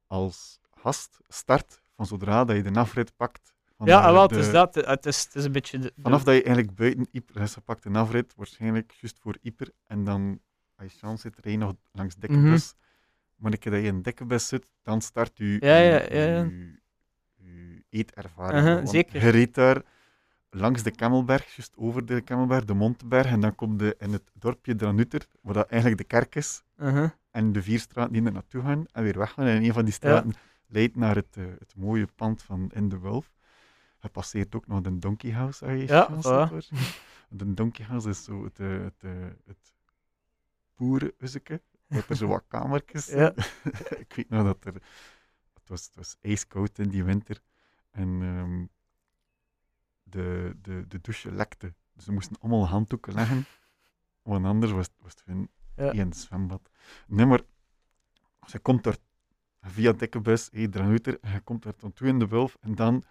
als 0.06 0.60
gast 0.70 1.18
start 1.28 1.82
van 1.96 2.06
zodra 2.06 2.44
dat 2.44 2.56
je 2.56 2.62
de 2.62 2.78
afrit 2.78 3.16
pakt. 3.16 3.54
Van 3.76 3.86
Ja, 3.86 4.00
de- 4.00 4.06
ah, 4.06 4.12
wel, 4.12 4.28
de- 4.28 4.34
het 4.36 4.44
is 4.44 4.52
dat. 4.52 4.74
Het 4.74 5.06
is, 5.06 5.24
het 5.24 5.34
is 5.34 5.44
een 5.44 5.52
beetje. 5.52 5.78
De, 5.78 5.92
de- 5.96 6.02
Vanaf 6.02 6.22
dat 6.24 6.34
je 6.34 6.42
eigenlijk 6.42 6.74
buiten 6.76 7.06
Yper 7.10 7.40
is 7.42 7.52
gepakt, 7.52 7.84
een 7.84 7.96
afrit, 7.96 8.34
waarschijnlijk 8.34 8.92
juist 8.92 9.18
voor 9.18 9.36
Yper. 9.40 9.70
En 9.86 10.04
dan, 10.04 10.40
als 10.80 10.92
je 10.92 10.98
chance 10.98 11.20
zit, 11.22 11.38
rij 11.44 11.52
je 11.52 11.58
nog 11.58 11.74
langs 11.92 12.14
dikke 12.16 12.36
Mhm. 12.36 12.50
bus. 12.50 12.74
Maar 13.36 13.52
een 13.52 13.58
keer 13.58 13.72
dat 13.72 13.80
je 13.80 13.86
in 13.86 14.02
dikke 14.02 14.24
bus 14.24 14.48
zit, 14.48 14.66
dan 14.82 15.00
start 15.00 15.38
je, 15.38 15.56
Ja, 15.60 15.76
ja, 15.76 16.12
ja, 16.12 16.48
eetervaring. 17.90 18.88
Zeker. 18.88 19.22
Je 19.24 19.28
reed 19.28 19.54
daar 19.54 19.82
langs 20.50 20.82
de 20.82 20.90
Kemmelberg, 20.90 21.56
juist 21.56 21.72
over 21.76 22.06
de 22.06 22.20
Kemmelberg, 22.20 22.64
de 22.64 22.74
Monteberg. 22.74 23.26
En 23.26 23.40
dan 23.40 23.54
kom 23.54 23.80
je 23.80 23.94
in 23.98 24.12
het 24.12 24.30
dorpje 24.34 24.74
Dranutter, 24.74 25.26
waar 25.42 25.54
dat 25.54 25.68
eigenlijk 25.68 26.00
de 26.00 26.06
kerk 26.06 26.34
is. 26.34 26.62
En 27.30 27.52
de 27.52 27.62
vier 27.62 27.78
straten 27.78 28.12
die 28.12 28.24
er 28.24 28.32
naartoe 28.32 28.62
gaan 28.62 28.84
en 28.92 29.02
weer 29.02 29.18
weggaan. 29.18 29.46
En 29.46 29.62
een 29.64 29.72
van 29.72 29.84
die 29.84 29.92
straten 29.92 30.32
leidt 30.66 30.96
naar 30.96 31.14
het, 31.14 31.36
eh, 31.36 31.44
het 31.58 31.74
mooie 31.76 32.06
pand 32.14 32.42
van 32.42 32.70
In 32.74 32.88
de 32.88 32.98
Wulf. 32.98 33.32
Je 34.00 34.08
passeert 34.08 34.54
ook 34.54 34.66
nog 34.66 34.80
de 34.80 34.98
Donkey 34.98 35.30
House. 35.32 35.64
Als 35.66 35.72
je 35.80 35.86
Ja, 35.86 36.04
chance. 36.04 36.28
De 37.28 37.54
Donkey 37.54 37.84
House 37.84 38.08
is 38.08 38.24
zo 38.24 38.44
het, 38.44 38.58
eh, 38.60 38.68
het, 38.68 38.94
eh, 39.00 39.10
het 39.46 39.72
boerenhuzzeke. 40.80 41.62
Met 41.86 42.08
er 42.08 42.16
zo 42.16 42.26
wat 42.26 42.44
kamertjes. 42.54 43.06
Ja. 43.06 43.32
ik 44.04 44.12
weet 44.14 44.28
nog 44.28 44.44
dat 44.44 44.64
er... 44.64 44.74
Het 45.54 45.68
was, 45.68 45.84
het 45.84 45.96
was 45.96 46.16
ijskoud 46.20 46.78
in 46.78 46.88
die 46.88 47.04
winter. 47.04 47.40
En 47.90 48.08
ehm, 48.22 48.66
de, 50.02 50.56
de, 50.62 50.84
de 50.88 51.00
douche 51.00 51.32
lekte. 51.32 51.74
Dus 51.94 52.06
we 52.06 52.12
moesten 52.12 52.36
allemaal 52.40 52.66
handdoeken 52.68 53.14
leggen. 53.14 53.44
Want 54.22 54.44
anders 54.46 54.72
was, 54.72 54.86
het- 54.86 54.96
was 55.02 55.12
het 55.12 55.22
gewoon 55.22 55.48
Ja. 55.74 56.10
zwembad. 56.12 56.70
Nee, 57.06 57.26
maar 57.26 57.40
ze 58.46 58.58
komt 58.58 58.86
er 58.86 58.96
via 59.60 59.92
dikke 59.92 60.20
bus, 60.20 60.48
hey, 60.52 60.68
Dranuiter, 60.68 61.20
en 61.20 61.32
je 61.32 61.40
komt 61.40 61.64
er 61.64 61.74
dan 61.76 61.92
toe 61.92 62.08
in 62.08 62.18
de 62.18 62.26
Wulf. 62.28 62.56
En 62.60 62.74
dan, 62.74 63.04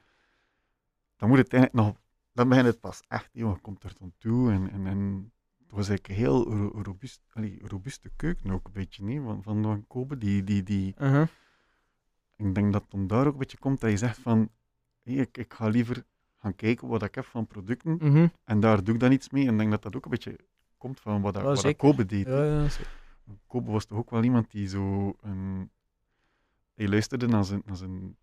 dan 1.15 1.30
moet 1.30 1.38
het 1.38 1.53
eigenlijk 1.53 1.86
nog... 1.86 1.97
Dan 2.34 2.49
begint 2.49 2.67
het 2.67 2.80
pas 2.80 3.01
echt. 3.07 3.30
Joh, 3.34 3.55
je 3.55 3.61
komt 3.61 3.84
er 3.84 3.93
dan 3.99 4.13
toe 4.17 4.51
en... 4.51 4.70
en, 4.72 4.88
en 4.88 5.32
het 5.70 5.78
was 5.78 5.89
eigenlijk 5.89 6.07
een 6.20 6.26
heel 6.26 6.53
ro- 6.53 6.82
robuust, 6.82 7.22
allee, 7.34 7.59
robuuste 7.63 8.09
keuken 8.15 8.51
ook 8.51 8.65
een 8.65 8.74
beetje, 8.74 9.03
nee, 9.03 9.22
van, 9.22 9.43
van 9.43 9.63
Van 9.63 9.88
Kobe. 9.88 10.17
Die, 10.17 10.43
die, 10.43 10.63
die, 10.63 10.95
Uh-huh. 10.97 11.28
ik 12.36 12.55
denk 12.55 12.74
dat 12.74 12.82
het 12.82 12.91
dan 12.91 13.07
daar 13.07 13.26
ook 13.28 13.34
een 13.34 13.39
beetje 13.39 13.57
komt 13.57 13.80
dat 13.82 13.89
je 13.89 13.97
zegt 13.97 14.17
van, 14.17 14.49
hey, 15.03 15.13
ik, 15.13 15.38
ik 15.38 15.53
ga 15.53 15.67
liever 15.67 16.03
gaan 16.38 16.55
kijken 16.55 16.88
wat 16.88 17.03
ik 17.03 17.15
heb 17.15 17.26
van 17.26 17.47
producten 17.47 17.97
Mhm. 18.01 18.28
en 18.43 18.59
daar 18.59 18.84
doe 18.84 18.93
ik 18.93 18.99
dan 18.99 19.11
iets 19.11 19.30
mee. 19.30 19.45
En 19.45 19.51
ik 19.51 19.57
denk 19.57 19.72
dat 19.72 19.82
dat 19.82 19.95
ook 19.95 20.03
een 20.03 20.11
beetje 20.11 20.39
komt 20.78 20.99
van 20.99 21.22
wat, 21.22 21.34
dat, 21.34 21.41
Ja, 21.41 21.47
wat 21.47 21.55
dat 21.55 21.65
zeker. 21.65 21.89
Kobe 21.89 22.05
deed. 22.05 22.28
Ja, 22.28 22.43
ja. 22.43 22.67
Kobe 23.47 23.72
was 23.72 23.86
toch 23.86 23.97
ook 23.97 24.09
wel 24.09 24.24
iemand 24.24 24.51
die 24.51 24.67
zo 24.67 25.15
een... 25.22 25.72
Hij 26.74 26.88
luisterde 26.88 27.28
naar 27.28 27.45
zijn, 27.45 27.61
naar 27.65 27.76
zijn 27.76 28.17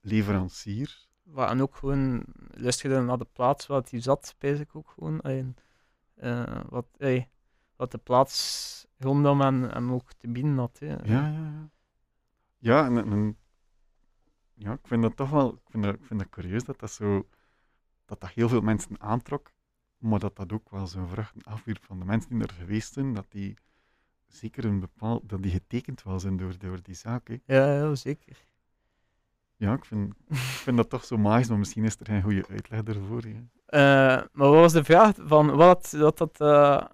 leverancier. 0.00 1.06
En 1.34 1.60
ook 1.62 1.76
gewoon 1.76 2.24
luisterde 2.50 3.00
naar 3.00 3.18
de 3.18 3.26
plaats 3.32 3.66
waar 3.66 3.82
hij 3.90 4.00
zat, 4.00 4.34
ik 4.38 4.76
ook 4.76 4.90
gewoon. 4.90 5.20
En, 5.20 5.56
eh, 6.22 6.60
wat, 6.68 6.86
wat 7.76 7.90
de 7.90 7.98
plaats 7.98 8.86
rondom 8.98 9.40
hem, 9.40 9.62
hem 9.62 9.92
ook 9.92 10.12
te 10.12 10.28
bieden 10.28 10.58
had. 10.58 10.78
Hè. 10.78 10.86
Ja, 10.86 11.00
ja, 11.04 11.28
ja. 11.28 11.70
Ja, 12.58 12.84
en, 12.86 12.96
en- 12.96 13.36
ja, 14.54 14.72
ik 14.72 14.86
vind 14.86 15.02
dat 15.02 15.16
toch 15.16 15.30
wel... 15.30 15.52
Ik 15.52 15.70
vind 15.70 15.84
dat, 15.84 15.94
ik 15.94 16.04
vind 16.04 16.20
dat 16.20 16.28
curieus 16.28 16.64
dat 16.64 16.78
dat 16.78 16.90
zo... 16.90 17.28
Dat 18.04 18.20
dat 18.20 18.30
heel 18.30 18.48
veel 18.48 18.60
mensen 18.60 19.00
aantrok, 19.00 19.52
maar 19.98 20.18
dat 20.18 20.36
dat 20.36 20.52
ook 20.52 20.70
wel 20.70 20.86
zijn 20.86 21.08
vruchten 21.08 21.42
afwierp 21.42 21.84
van 21.84 21.98
de 21.98 22.04
mensen 22.04 22.30
die 22.30 22.42
er 22.42 22.54
geweest 22.54 22.92
zijn, 22.92 23.14
dat 23.14 23.26
die 23.28 23.56
zeker 24.26 24.64
een 24.64 24.80
bepaald... 24.80 25.28
Dat 25.28 25.42
die 25.42 25.52
getekend 25.52 26.02
wel 26.02 26.20
zijn 26.20 26.36
door, 26.36 26.58
door 26.58 26.82
die 26.82 26.94
zaak, 26.94 27.28
hè. 27.28 27.36
Ja, 27.44 27.72
ja, 27.72 27.94
zeker. 27.94 28.44
Ja, 29.56 29.72
ik 29.74 29.84
vind, 29.84 30.14
ik 30.28 30.36
vind 30.36 30.76
dat 30.76 30.90
toch 30.90 31.04
zo 31.04 31.16
magisch, 31.16 31.48
maar 31.48 31.58
misschien 31.58 31.84
is 31.84 31.96
er 31.98 32.06
geen 32.06 32.22
goede 32.22 32.46
uitleg 32.48 32.82
hè. 33.24 33.44
Eh, 33.72 33.80
maar 34.32 34.48
wat 34.48 34.54
was 34.54 34.72
de 34.72 34.84
vraag 34.84 35.14
van 35.18 35.56
wat 35.56 35.90
dat... 35.90 36.18
dat 36.18 36.40
eh, 36.40 36.48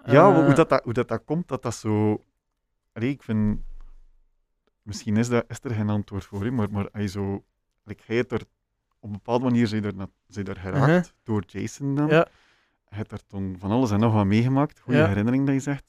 Ja, 0.04 0.28
eh, 0.28 0.44
hoe, 0.44 0.54
dat, 0.54 0.68
dat, 0.68 0.84
hoe 0.84 0.92
dat, 0.92 1.08
dat 1.08 1.24
komt, 1.24 1.48
dat 1.48 1.62
dat 1.62 1.74
zo... 1.74 2.24
Allee, 2.92 3.10
ik 3.10 3.22
vind... 3.22 3.60
Misschien 4.82 5.16
is, 5.16 5.28
dat, 5.28 5.44
is 5.48 5.58
er 5.62 5.70
geen 5.70 5.88
antwoord 5.88 6.24
voor, 6.24 6.44
hè, 6.44 6.50
maar, 6.50 6.70
maar 6.70 6.88
je 6.92 7.06
zo... 7.06 7.44
Like, 7.84 8.02
hij 8.06 8.16
het 8.16 8.32
er... 8.32 8.42
Op 8.98 9.08
een 9.08 9.12
bepaalde 9.12 9.44
manier 9.44 9.66
zijn 9.66 9.84
er, 9.84 9.94
zijn 10.26 10.46
er 10.46 10.56
geraakt 10.56 11.14
door 11.22 11.42
Jason 11.46 11.94
dan. 11.94 12.06
Ja. 12.06 12.26
Hij 12.84 12.98
heeft 12.98 13.12
er 13.12 13.26
toen 13.26 13.56
van 13.58 13.70
alles 13.70 13.90
en 13.90 14.00
nog 14.00 14.12
wat 14.12 14.26
meegemaakt. 14.26 14.80
Goede 14.80 14.98
Ja. 14.98 15.06
herinnering 15.06 15.46
dat 15.46 15.54
je 15.54 15.60
zegt. 15.60 15.84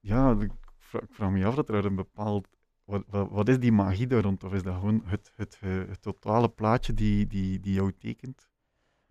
Ja, 0.00 0.36
ik 0.40 0.50
vraag, 0.78 1.02
ik 1.02 1.12
vraag 1.12 1.30
me 1.30 1.46
af 1.46 1.54
dat 1.54 1.68
er 1.68 1.84
een 1.84 1.94
bepaald... 1.94 2.48
Wat, 2.84 3.04
wat, 3.08 3.28
wat 3.30 3.48
is 3.48 3.58
die 3.58 3.72
magie 3.72 4.06
daar 4.06 4.22
rond? 4.22 4.44
Of 4.44 4.52
is 4.52 4.62
dat 4.62 4.74
gewoon 4.74 5.02
het, 5.04 5.32
het, 5.36 5.58
eh, 5.60 5.70
het, 5.70 6.02
totale 6.02 6.48
plaatje 6.48 6.94
die, 6.94 7.26
die, 7.26 7.60
die 7.60 7.74
jou 7.74 7.92
tekent? 7.98 8.48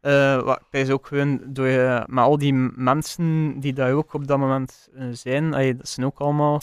Wat, 0.02 0.60
ik 0.60 0.80
is 0.80 0.90
ook 0.90 1.08
gewoon 1.08 1.42
door, 1.46 1.68
eh, 1.68 2.06
met 2.06 2.24
al 2.24 2.38
die 2.38 2.54
mensen 2.76 3.60
die 3.60 3.74
daar 3.74 3.94
ook 3.94 4.14
op 4.14 4.28
dat 4.28 4.38
moment 4.38 4.90
eh, 4.94 5.08
zijn, 5.12 5.54
allee, 5.54 5.76
dat 5.76 5.88
zijn 5.88 6.06
ook 6.06 6.20
allemaal 6.20 6.62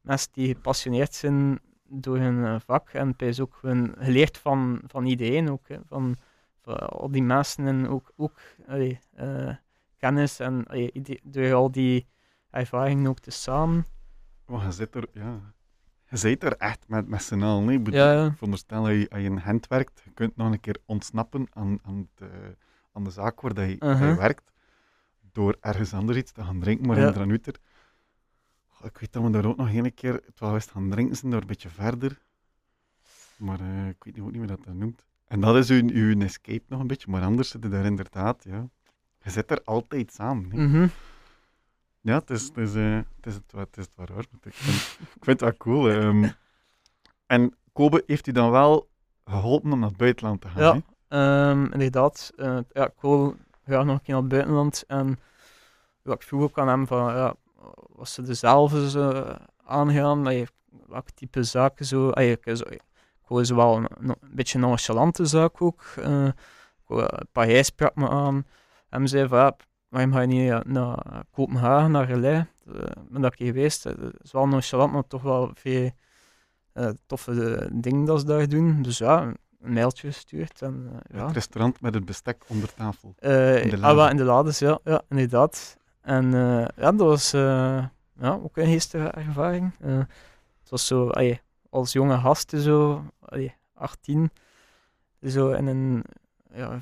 mensen 0.00 0.28
die 0.32 0.54
gepassioneerd 0.54 1.14
zijn 1.14 1.58
door 1.88 2.18
hun 2.18 2.60
vak. 2.60 2.88
En 2.88 3.08
het 3.08 3.22
is 3.22 3.40
ook 3.40 3.54
gewoon 3.54 3.94
geleerd 3.98 4.38
van, 4.38 4.80
van 4.86 5.06
iedereen 5.06 5.50
ook, 5.50 5.68
hè, 5.68 5.78
van, 5.86 6.16
van 6.62 6.78
al 6.78 7.10
die 7.10 7.22
mensen 7.22 7.66
en 7.66 7.88
ook, 7.88 8.12
ook 8.16 8.40
allee, 8.66 9.00
kennis 9.96 10.38
en 10.38 10.66
allee, 10.66 11.20
door 11.22 11.54
al 11.54 11.70
die 11.70 12.06
ervaringen 12.50 13.10
ook 13.10 13.20
te 13.20 13.30
samen. 13.30 13.86
Maar 14.46 14.64
je 14.64 14.72
zit 14.72 14.94
er, 14.94 15.08
ja... 15.12 15.40
Je 16.10 16.16
zit 16.16 16.42
er 16.42 16.56
echt 16.56 16.84
met, 16.86 17.08
met 17.08 17.22
z'n 17.22 17.42
allen. 17.42 17.68
Ik 17.68 17.84
bedoel, 17.84 18.00
Ja, 18.00 18.12
ja. 18.12 18.26
Ik 18.26 18.32
veronderstel 18.32 18.82
dat 18.82 18.92
je, 18.92 19.10
als 19.10 19.20
je 19.20 19.26
in 19.26 19.40
Gent 19.40 19.66
werkt, 19.66 20.00
je 20.04 20.10
kunt 20.10 20.36
nog 20.36 20.52
een 20.52 20.60
keer 20.60 20.76
ontsnappen 20.86 21.46
aan, 21.52 21.78
aan, 21.82 22.08
het, 22.14 22.28
aan 22.92 23.04
de 23.04 23.10
zaak 23.10 23.40
waar 23.40 23.54
dat 23.54 23.68
dat 23.68 23.68
je 23.68 23.84
Uh-huh. 23.86 24.16
werkt, 24.16 24.52
door 25.32 25.56
ergens 25.60 25.92
anders 25.94 26.18
iets 26.18 26.32
te 26.32 26.44
gaan 26.44 26.60
drinken, 26.60 26.86
maar 26.86 26.98
Ja. 26.98 27.14
in. 27.14 27.40
Goh, 28.68 28.86
Ik 28.86 28.98
weet 28.98 29.12
dat 29.12 29.22
we 29.22 29.30
daar 29.30 29.44
ook 29.44 29.56
nog 29.56 29.72
een 29.72 29.94
keer, 29.94 30.20
terwijl 30.20 30.52
we 30.52 30.60
eens 30.60 30.70
gaan 30.70 30.90
drinken 30.90 31.16
zijn, 31.16 31.30
daar 31.30 31.40
een 31.40 31.46
beetje 31.46 31.68
verder. 31.68 32.18
Maar 33.36 33.60
eh, 33.60 33.88
ik 33.88 34.04
weet 34.04 34.14
niet, 34.14 34.24
ook 34.24 34.30
niet 34.30 34.38
meer 34.38 34.48
dat 34.48 34.64
dat 34.64 34.74
noemt. 34.74 35.06
En 35.26 35.40
dat 35.40 35.56
is 35.56 35.70
uw, 35.70 35.88
uw 35.92 36.20
escape 36.20 36.64
nog 36.68 36.80
een 36.80 36.86
beetje, 36.86 37.10
maar 37.10 37.22
anders 37.22 37.48
zit 37.50 37.62
je 37.62 37.68
daar 37.68 37.84
inderdaad, 37.84 38.44
ja. 38.44 38.68
Je 39.22 39.30
zit 39.30 39.50
er 39.50 39.62
altijd 39.64 40.12
samen. 40.12 40.48
Mhm. 40.70 40.88
Ja, 42.00 42.18
het 42.18 42.30
is 42.30 42.42
het, 42.42 42.56
is, 42.56 42.74
eh, 42.74 42.96
het, 43.16 43.26
is 43.26 43.34
het, 43.34 43.52
het 43.52 43.76
is 43.76 43.84
het 43.84 43.94
waar 43.94 44.12
hoor. 44.12 44.20
Ik 44.42 44.54
vind, 44.54 44.54
ik 45.16 45.24
vind 45.24 45.26
het 45.26 45.40
wel 45.40 45.56
cool. 45.56 45.90
ehm. 45.90 46.28
en 47.26 47.56
Kobe 47.72 48.02
heeft 48.06 48.26
u 48.26 48.32
dan 48.32 48.50
wel 48.50 48.90
geholpen 49.24 49.72
om 49.72 49.78
naar 49.78 49.88
het 49.88 49.96
buitenland 49.98 50.40
te 50.40 50.48
gaan? 50.48 50.62
Ja. 50.76 50.82
Ehm, 51.08 51.64
inderdaad. 51.72 52.32
eh, 52.36 52.58
ja, 52.72 52.84
graag 53.64 53.84
nog 53.84 53.94
een 53.94 54.02
keer 54.02 54.14
naar 54.14 54.22
het 54.22 54.32
buitenland. 54.32 54.84
En 54.86 55.18
ja, 56.02 56.12
ik 56.12 56.22
vroeg 56.22 56.42
ook 56.42 56.58
aan 56.58 56.68
hem 56.68 56.86
van, 56.86 57.14
ja, 57.14 57.34
was 57.88 58.14
ze 58.14 58.22
dezelfde 58.22 58.90
aangegaan? 59.64 60.18
Allee, 60.26 60.46
welke 60.86 61.12
type 61.14 61.42
zaken 61.42 61.86
zo? 61.86 62.10
Allee, 62.10 62.38
ik, 62.42 62.56
zo, 62.56 62.64
ik 62.68 62.82
wel 63.54 63.76
een, 63.76 63.86
een 63.98 64.16
beetje 64.30 64.58
nonchalante 64.58 65.24
zaak 65.24 65.62
ook. 65.62 65.82
eh 65.96 66.28
een 66.86 67.28
paar 67.32 67.64
sprak 67.64 67.94
me 67.94 68.08
aan. 68.08 68.46
En 68.88 69.00
zei 69.08 69.28
van, 69.28 69.38
ja, 69.38 69.56
waarom 69.88 70.12
ga 70.12 70.20
je 70.20 70.26
niet 70.26 70.50
eh, 70.50 70.60
naar 70.64 71.24
Kopenhagen, 71.30 71.90
naar 71.90 72.06
Relais? 72.06 72.44
Uh, 72.66 72.74
ben 73.10 73.20
dat 73.22 73.34
keer 73.34 73.46
geweest. 73.46 73.86
Eh, 73.86 73.92
Het 73.96 74.14
is 74.22 74.32
wel 74.32 74.46
nonchalant, 74.48 74.92
maar 74.92 75.06
toch 75.06 75.22
wel 75.22 75.50
veel 75.54 75.90
eh, 76.72 76.88
toffe 77.06 77.54
eh, 77.54 77.68
dingen 77.72 78.04
dat 78.04 78.20
ze 78.20 78.26
daar 78.26 78.48
doen. 78.48 78.82
Dus 78.82 78.98
ja, 78.98 79.32
een 79.60 79.72
mailtje 79.72 80.06
gestuurd. 80.06 80.62
En, 80.62 80.90
eh, 80.92 81.18
ja. 81.18 81.26
Het 81.26 81.34
restaurant 81.34 81.80
met 81.80 81.94
het 81.94 82.04
bestek 82.04 82.44
onder 82.46 82.74
tafel. 82.74 83.14
Eh, 83.18 83.62
In 83.62 83.68
de 83.70 83.76
ah, 83.76 83.82
lade. 83.82 83.94
wel, 83.94 84.08
in 84.08 84.16
de 84.16 84.24
lades, 84.24 84.58
ja, 84.58 84.78
ja 84.84 85.02
inderdaad. 85.08 85.76
En 86.00 86.24
eh, 86.34 86.66
ja, 86.76 86.92
dat 86.92 86.98
was 86.98 87.30
ja, 88.20 88.32
ook 88.42 88.56
een 88.56 88.66
geestige 88.66 89.08
ervaring. 89.08 89.72
Het 90.60 90.70
was 90.70 90.86
zo, 90.86 91.08
allee, 91.08 91.40
als 91.70 91.92
jonge 91.92 92.18
gasten 92.18 92.60
zo, 92.60 93.04
allee, 93.20 93.54
18, 93.74 94.30
zo 95.22 95.50
in 95.50 95.66
een 95.66 96.04
ja, 96.52 96.78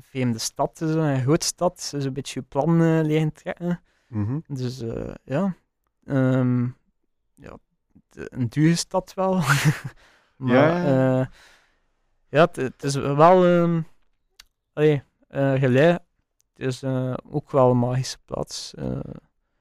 vreemde 0.00 0.38
stad, 0.38 0.78
zo, 0.78 0.98
een 0.98 1.22
grote 1.22 1.46
stad, 1.46 1.80
zo 1.80 1.96
een 1.96 2.12
beetje 2.12 2.40
je 2.40 2.46
plan 2.46 3.02
leren 3.02 3.32
trekken. 3.32 3.80
Mhm. 4.08 4.38
Dus 4.46 4.84
ja, 5.24 5.54
ehm, 6.04 6.62
ja 7.34 7.56
een 8.10 8.48
dure 8.48 8.74
stad 8.76 9.14
wel. 9.14 9.34
maar 10.36 10.54
Ja, 10.54 11.30
ja, 12.36 12.48
ja. 12.52 12.62
ja, 12.62 12.62
het- 12.62 12.82
is 12.84 12.94
wel, 12.94 13.44
ehm 13.44 13.82
allee, 14.72 15.02
eh, 15.28 15.52
het 15.60 16.02
is 16.54 16.82
eh, 16.82 17.14
ook 17.24 17.50
wel 17.50 17.70
een 17.70 17.78
magische 17.78 18.18
plaats. 18.24 18.74
eh. 18.74 19.00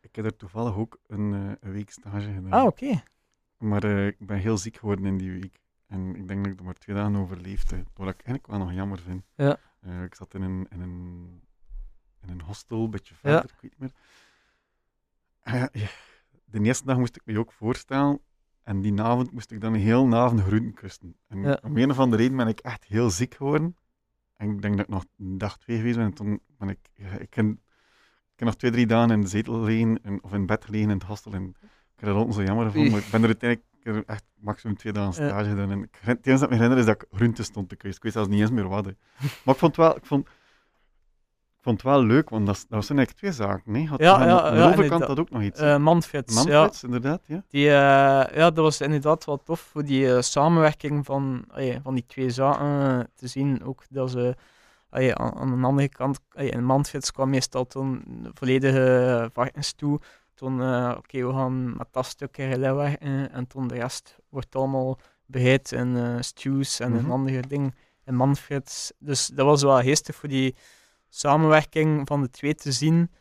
Ik 0.02 0.16
heb 0.16 0.26
er 0.26 0.36
toevallig 0.38 0.76
ook 0.76 0.98
een, 1.08 1.32
een 1.62 1.72
week 1.72 1.90
stage 1.92 2.34
gedaan. 2.34 2.52
ah, 2.52 2.66
oké. 2.66 3.04
Maar 3.58 3.84
ik 3.84 4.16
ben 4.20 4.38
heel 4.38 4.58
ziek 4.58 4.78
geworden 4.78 5.06
in 5.06 5.18
die 5.18 5.32
week. 5.32 5.60
En 5.88 6.16
ik 6.16 6.28
denk 6.28 6.44
dat 6.44 6.54
ik 6.54 6.60
er 6.60 6.66
maar 6.66 6.74
twee 6.74 6.96
dagen 6.96 7.16
overleefde. 7.16 7.76
Wat 7.76 8.08
ik 8.08 8.14
eigenlijk 8.22 8.48
wel 8.48 8.58
nog 8.60 8.74
jammer 8.74 9.00
vind. 9.00 9.24
Ja. 9.36 9.58
Ik 10.04 10.16
zat 10.16 10.34
in 10.34 10.42
een, 10.42 10.68
in 10.70 10.82
een, 10.82 11.42
in 12.22 12.30
een 12.30 12.42
hostel, 12.42 12.84
een 12.84 12.90
beetje 12.90 13.14
Ja. 13.14 13.20
verder, 13.20 13.44
ik 13.52 13.62
weet 13.62 13.72
niet 13.72 13.80
meer. 13.80 13.92
Ah 15.44 15.54
ja, 15.54 15.70
ja. 15.72 15.88
De 16.46 16.62
eerste 16.62 16.86
dag 16.86 16.98
moest 16.98 17.16
ik 17.16 17.22
me 17.26 17.40
ook 17.40 17.52
voorstellen. 17.52 18.20
En 18.66 18.82
die 18.82 19.02
avond 19.02 19.32
moest 19.32 19.52
ik 19.52 19.62
dan 19.62 19.74
een 19.74 19.80
heel 19.80 20.16
avond 20.16 20.42
groenten 20.42 20.74
kusten. 20.74 21.16
En 21.28 21.42
Ja. 21.42 21.60
om 21.64 21.78
een 21.78 21.90
of 21.92 22.00
andere 22.00 22.22
reden 22.22 22.38
ben 22.38 22.48
ik 22.48 22.60
echt 22.60 22.84
heel 22.84 23.10
ziek 23.10 23.34
geworden. 23.36 23.76
En 24.38 24.50
ik 24.52 24.62
denk 24.62 24.78
dat 24.78 24.86
ik 24.86 24.92
nog 24.92 25.06
een 25.18 25.38
dag 25.38 25.58
twee 25.58 25.78
geweest 25.78 25.96
ben. 25.98 26.06
En 26.06 26.14
toen 26.14 26.40
ben 26.58 26.70
ik... 26.70 26.78
ik, 27.20 27.30
ken, 27.30 27.50
ik 28.34 28.40
heb 28.40 28.48
nog 28.48 28.56
twee, 28.56 28.72
drie 28.72 28.86
dagen 28.88 29.12
in 29.12 29.22
de 29.22 29.28
zetel 29.28 29.54
gelegen, 29.54 30.00
en- 30.04 30.24
of 30.24 30.34
in 30.34 30.46
bed 30.46 30.66
gelegen 30.66 30.90
in 30.90 30.98
het 30.98 31.04
hostel. 31.08 31.34
En 31.34 31.44
ik 31.96 32.00
heb 32.00 32.10
er 32.10 32.16
altijd 32.16 32.36
zo 32.36 32.44
jammer 32.44 32.72
van. 32.72 32.90
Maar 32.90 33.00
ik 33.00 33.10
ben 33.12 33.22
er 33.22 33.28
uiteindelijk 33.28 33.70
er 33.84 34.04
echt 34.06 34.24
maximum 34.40 34.78
twee 34.78 34.94
dagen 34.94 35.14
stage 35.14 35.50
gedaan. 35.50 35.72
En 35.72 35.84
ik, 35.84 35.98
het 36.02 36.26
enige 36.28 36.32
dat 36.32 36.42
ik 36.42 36.50
me 36.50 36.56
herinner 36.56 36.78
is 36.78 36.86
dat 36.86 37.02
ik 37.02 37.08
groenten 37.18 37.44
stond 37.44 37.70
te 37.70 37.76
kuisen. 37.76 37.98
Ik 37.98 38.04
weet 38.04 38.14
zelfs 38.14 38.30
niet 38.30 38.40
eens 38.42 38.52
meer 38.52 38.68
wat. 38.68 38.86
hè. 38.86 38.92
Maar 39.44 39.54
ik 39.54 39.60
vond 39.60 39.76
wel... 39.76 39.96
Ik 39.96 40.06
vond, 40.06 40.28
vond 41.66 41.82
het 41.82 41.92
wel 41.92 42.04
leuk, 42.04 42.30
want 42.30 42.46
dat, 42.46 42.66
dat 42.70 42.86
zijn 42.86 42.98
eigenlijk 42.98 43.18
twee 43.18 43.48
zaken. 43.48 43.72
Nee? 43.72 43.88
Had, 43.88 44.00
Ja, 44.00 44.14
aan 44.14 44.20
de- 44.20 44.26
ja, 44.28 44.42
aan 44.42 44.54
de 44.54 44.60
ja, 44.60 44.68
overkant 44.70 45.04
had 45.04 45.20
ook 45.20 45.30
nog 45.30 45.42
iets. 45.42 45.60
hè? 45.60 45.74
Eh 45.74 45.80
Manfreds, 45.80 46.44
ja. 46.44 46.70
Inderdaad, 46.82 47.22
ja. 47.26 47.44
Die, 47.50 47.68
eh, 47.68 47.74
ja, 48.38 48.52
dat 48.52 48.56
was 48.58 48.82
inderdaad 48.82 49.26
wel 49.26 49.44
tof 49.44 49.60
voor 49.60 49.84
die 49.86 50.14
eh, 50.16 50.22
samenwerking 50.22 51.06
van, 51.06 51.46
allee, 51.52 51.80
van 51.84 51.94
die 51.94 52.06
twee 52.08 52.30
zaken 52.30 53.10
te 53.16 53.28
zien. 53.28 53.64
Ook 53.64 53.84
dat 53.90 54.12
ze 54.12 54.36
allee, 54.90 55.16
aan, 55.16 55.34
aan 55.36 55.62
de 55.62 55.68
andere 55.68 55.90
kant, 55.90 56.20
allee, 56.34 56.50
in 56.50 56.64
Manfreds 56.66 57.12
kwam 57.12 57.30
meestal 57.30 57.66
toen 57.68 58.04
volledige 58.34 59.30
varkens 59.34 59.74
toe. 59.74 60.00
Toen, 60.34 60.54
oké, 60.98 61.26
we 61.28 61.34
gaan 61.34 61.78
met 61.78 61.88
dat 61.92 62.06
stukje 62.06 62.46
relais 62.48 62.74
werken 62.76 63.32
en 63.32 63.48
toen 63.48 63.68
de 63.68 63.76
rest 63.76 64.16
wordt 64.30 64.56
allemaal 64.56 65.00
bereid 65.26 65.72
in 65.72 66.18
stews 66.24 66.80
en 66.80 66.92
Mhm. 66.92 67.06
een 67.06 67.12
andere 67.12 67.40
ding 67.48 67.76
in 68.06 68.16
Manfreds. 68.16 68.92
Dus 69.00 69.28
dat 69.28 69.46
was 69.46 69.64
wel 69.64 69.82
geestig 69.82 70.16
voor 70.16 70.30
die 70.30 70.56
samenwerking 71.16 72.08
van 72.08 72.22
de 72.22 72.30
twee 72.30 72.56
te 72.56 72.72
zien. 72.72 73.12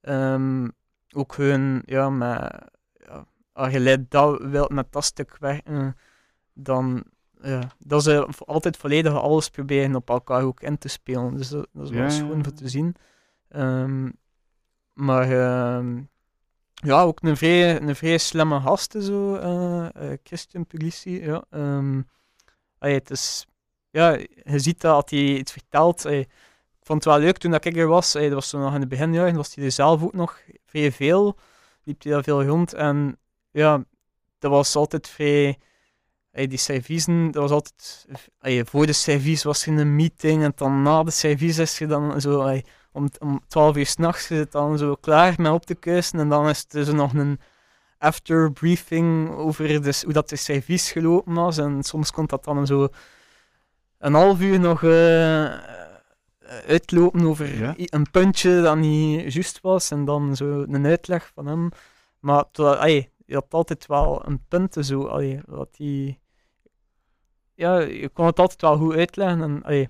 Ehm, 0.00 0.68
ook 1.12 1.36
hun, 1.36 1.82
ja, 1.84 2.10
met, 2.10 2.52
ja, 2.92 3.26
als 3.52 3.72
je 3.72 3.80
leidt 3.80 4.10
dat 4.10 4.42
wilt 4.42 4.70
met 4.70 4.92
dat 4.92 5.04
stuk 5.04 5.36
werken, 5.38 5.96
dan 6.52 7.04
ja, 7.42 7.70
dat 7.78 8.02
ze 8.02 8.28
altijd 8.46 8.76
volledig 8.76 9.12
alles 9.12 9.48
proberen 9.48 9.94
op 9.94 10.08
elkaar 10.10 10.42
ook 10.42 10.60
in 10.60 10.78
te 10.78 10.88
spelen. 10.88 11.36
Dus 11.36 11.48
dat, 11.48 11.68
dat 11.72 11.84
is 11.84 11.90
wel 11.90 12.02
Ja, 12.02 12.10
schoon 12.10 12.44
voor 12.44 12.52
te 12.52 12.68
zien. 12.68 12.96
Ehm, 13.48 14.10
maar 14.92 15.30
ehm, 15.30 16.02
ja, 16.74 17.02
ook 17.02 17.22
een 17.22 17.36
vrij, 17.36 17.80
een 17.80 17.96
vrij 17.96 18.18
slimme 18.18 18.60
gast, 18.60 18.96
zo, 19.00 19.34
eh, 19.34 20.12
eh, 20.12 20.18
Christian 20.22 20.66
Puglisi. 20.66 21.24
Ja, 21.24 21.44
allee, 22.78 22.94
het 22.94 23.10
is, 23.10 23.46
ja, 23.90 24.10
je 24.44 24.58
ziet 24.58 24.80
dat 24.80 24.94
als 24.94 25.10
hij 25.10 25.36
iets 25.36 25.52
vertelt. 25.52 26.06
allee, 26.06 26.28
vond 26.90 27.04
het 27.04 27.14
wel 27.14 27.22
leuk 27.22 27.38
toen 27.38 27.50
dat 27.50 27.64
ik 27.64 27.76
er 27.76 27.86
was. 27.86 28.14
allee, 28.14 28.28
dat 28.28 28.38
was 28.38 28.48
zo 28.48 28.58
nog 28.58 28.74
in 28.74 28.80
de 28.80 28.86
beginjaren, 28.86 29.34
was 29.34 29.54
hij 29.54 29.64
er 29.64 29.72
zelf 29.72 30.02
ook 30.02 30.12
nog 30.12 30.40
vrij 30.66 30.92
veel. 30.92 31.36
Liep 31.84 32.02
hij 32.02 32.12
daar 32.12 32.22
veel 32.22 32.44
rond. 32.44 32.74
En 32.74 33.18
ja, 33.50 33.84
dat 34.38 34.50
was 34.50 34.76
altijd 34.76 35.08
vrij. 35.08 35.58
die 36.32 36.56
serviezen, 36.56 37.30
dat 37.30 37.42
was 37.42 37.50
altijd. 37.50 38.06
voor 38.68 38.86
de 38.86 38.92
service 38.92 39.46
was 39.46 39.66
er 39.66 39.78
een 39.78 39.96
meeting. 39.96 40.42
En 40.42 40.52
dan 40.54 40.82
na 40.82 41.02
de 41.02 41.10
service 41.10 41.62
is 41.62 41.78
je 41.78 41.86
dan 41.86 42.20
zo. 42.20 42.60
om, 42.92 43.08
om 43.18 43.40
12 43.48 43.76
uur 43.76 43.86
s'nachts 43.86 44.26
zit 44.26 44.52
dan 44.52 44.78
zo 44.78 44.94
klaar 44.94 45.34
met 45.36 45.52
op 45.52 45.66
te 45.66 45.74
kuisen. 45.74 46.18
En 46.18 46.28
dan 46.28 46.48
is 46.48 46.66
er 46.70 46.94
nog 46.94 47.14
een 47.14 47.40
after 47.98 48.52
briefing 48.52 49.30
over 49.30 49.82
dus 49.82 50.02
hoe 50.02 50.12
dat 50.12 50.28
de 50.28 50.36
service 50.36 50.92
gelopen 50.92 51.34
was. 51.34 51.58
En 51.58 51.82
soms 51.82 52.10
komt 52.10 52.30
dat 52.30 52.44
dan 52.44 52.66
zo 52.66 52.88
een 53.98 54.14
half 54.14 54.40
uur 54.40 54.60
nog 54.60 54.82
eh, 54.82 55.78
uitlopen 56.66 57.20
over 57.26 57.58
Ja. 57.58 57.74
een 57.76 58.10
puntje 58.10 58.62
dat 58.62 58.76
niet 58.76 59.32
juist 59.32 59.60
was. 59.60 59.90
En 59.90 60.04
dan 60.04 60.36
zo 60.36 60.62
een 60.68 60.86
uitleg 60.86 61.30
van 61.34 61.46
hem. 61.46 61.68
Maar 62.20 62.44
je 63.26 63.34
had 63.34 63.54
altijd 63.54 63.86
wel 63.86 64.26
een 64.26 64.44
punt 64.48 64.76
zo. 64.80 65.06
Allee, 65.06 65.40
wat 65.46 65.74
die, 65.76 66.20
ja, 67.54 67.78
je 67.78 68.08
kon 68.08 68.26
het 68.26 68.38
altijd 68.38 68.60
wel 68.60 68.76
goed 68.76 68.94
uitleggen. 68.94 69.42
En, 69.42 69.62
allee, 69.62 69.88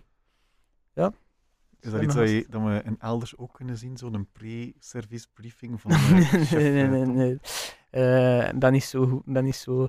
Is 1.83 1.91
dat 1.91 2.03
iets 2.03 2.15
dat, 2.15 2.29
je, 2.29 2.47
dat 2.49 2.63
we 2.63 2.83
in 2.85 2.97
elders 2.99 3.37
ook 3.37 3.53
kunnen 3.55 3.77
zien? 3.77 3.97
Zo'n 3.97 4.29
pre-service 4.33 5.27
briefing 5.33 5.81
van 5.81 5.91
de 5.97 5.97
chef, 5.97 6.51
nee, 6.53 6.71
nee, 6.73 6.83
eh, 6.83 6.91
nee. 6.91 7.07
Nee. 7.07 7.39
Eh, 7.91 8.49
Ik 8.49 8.59
ben 8.59 8.73
niet 8.73 8.85
zo, 8.85 9.23
ben 9.25 9.45
niet 9.45 9.57
zo 9.57 9.89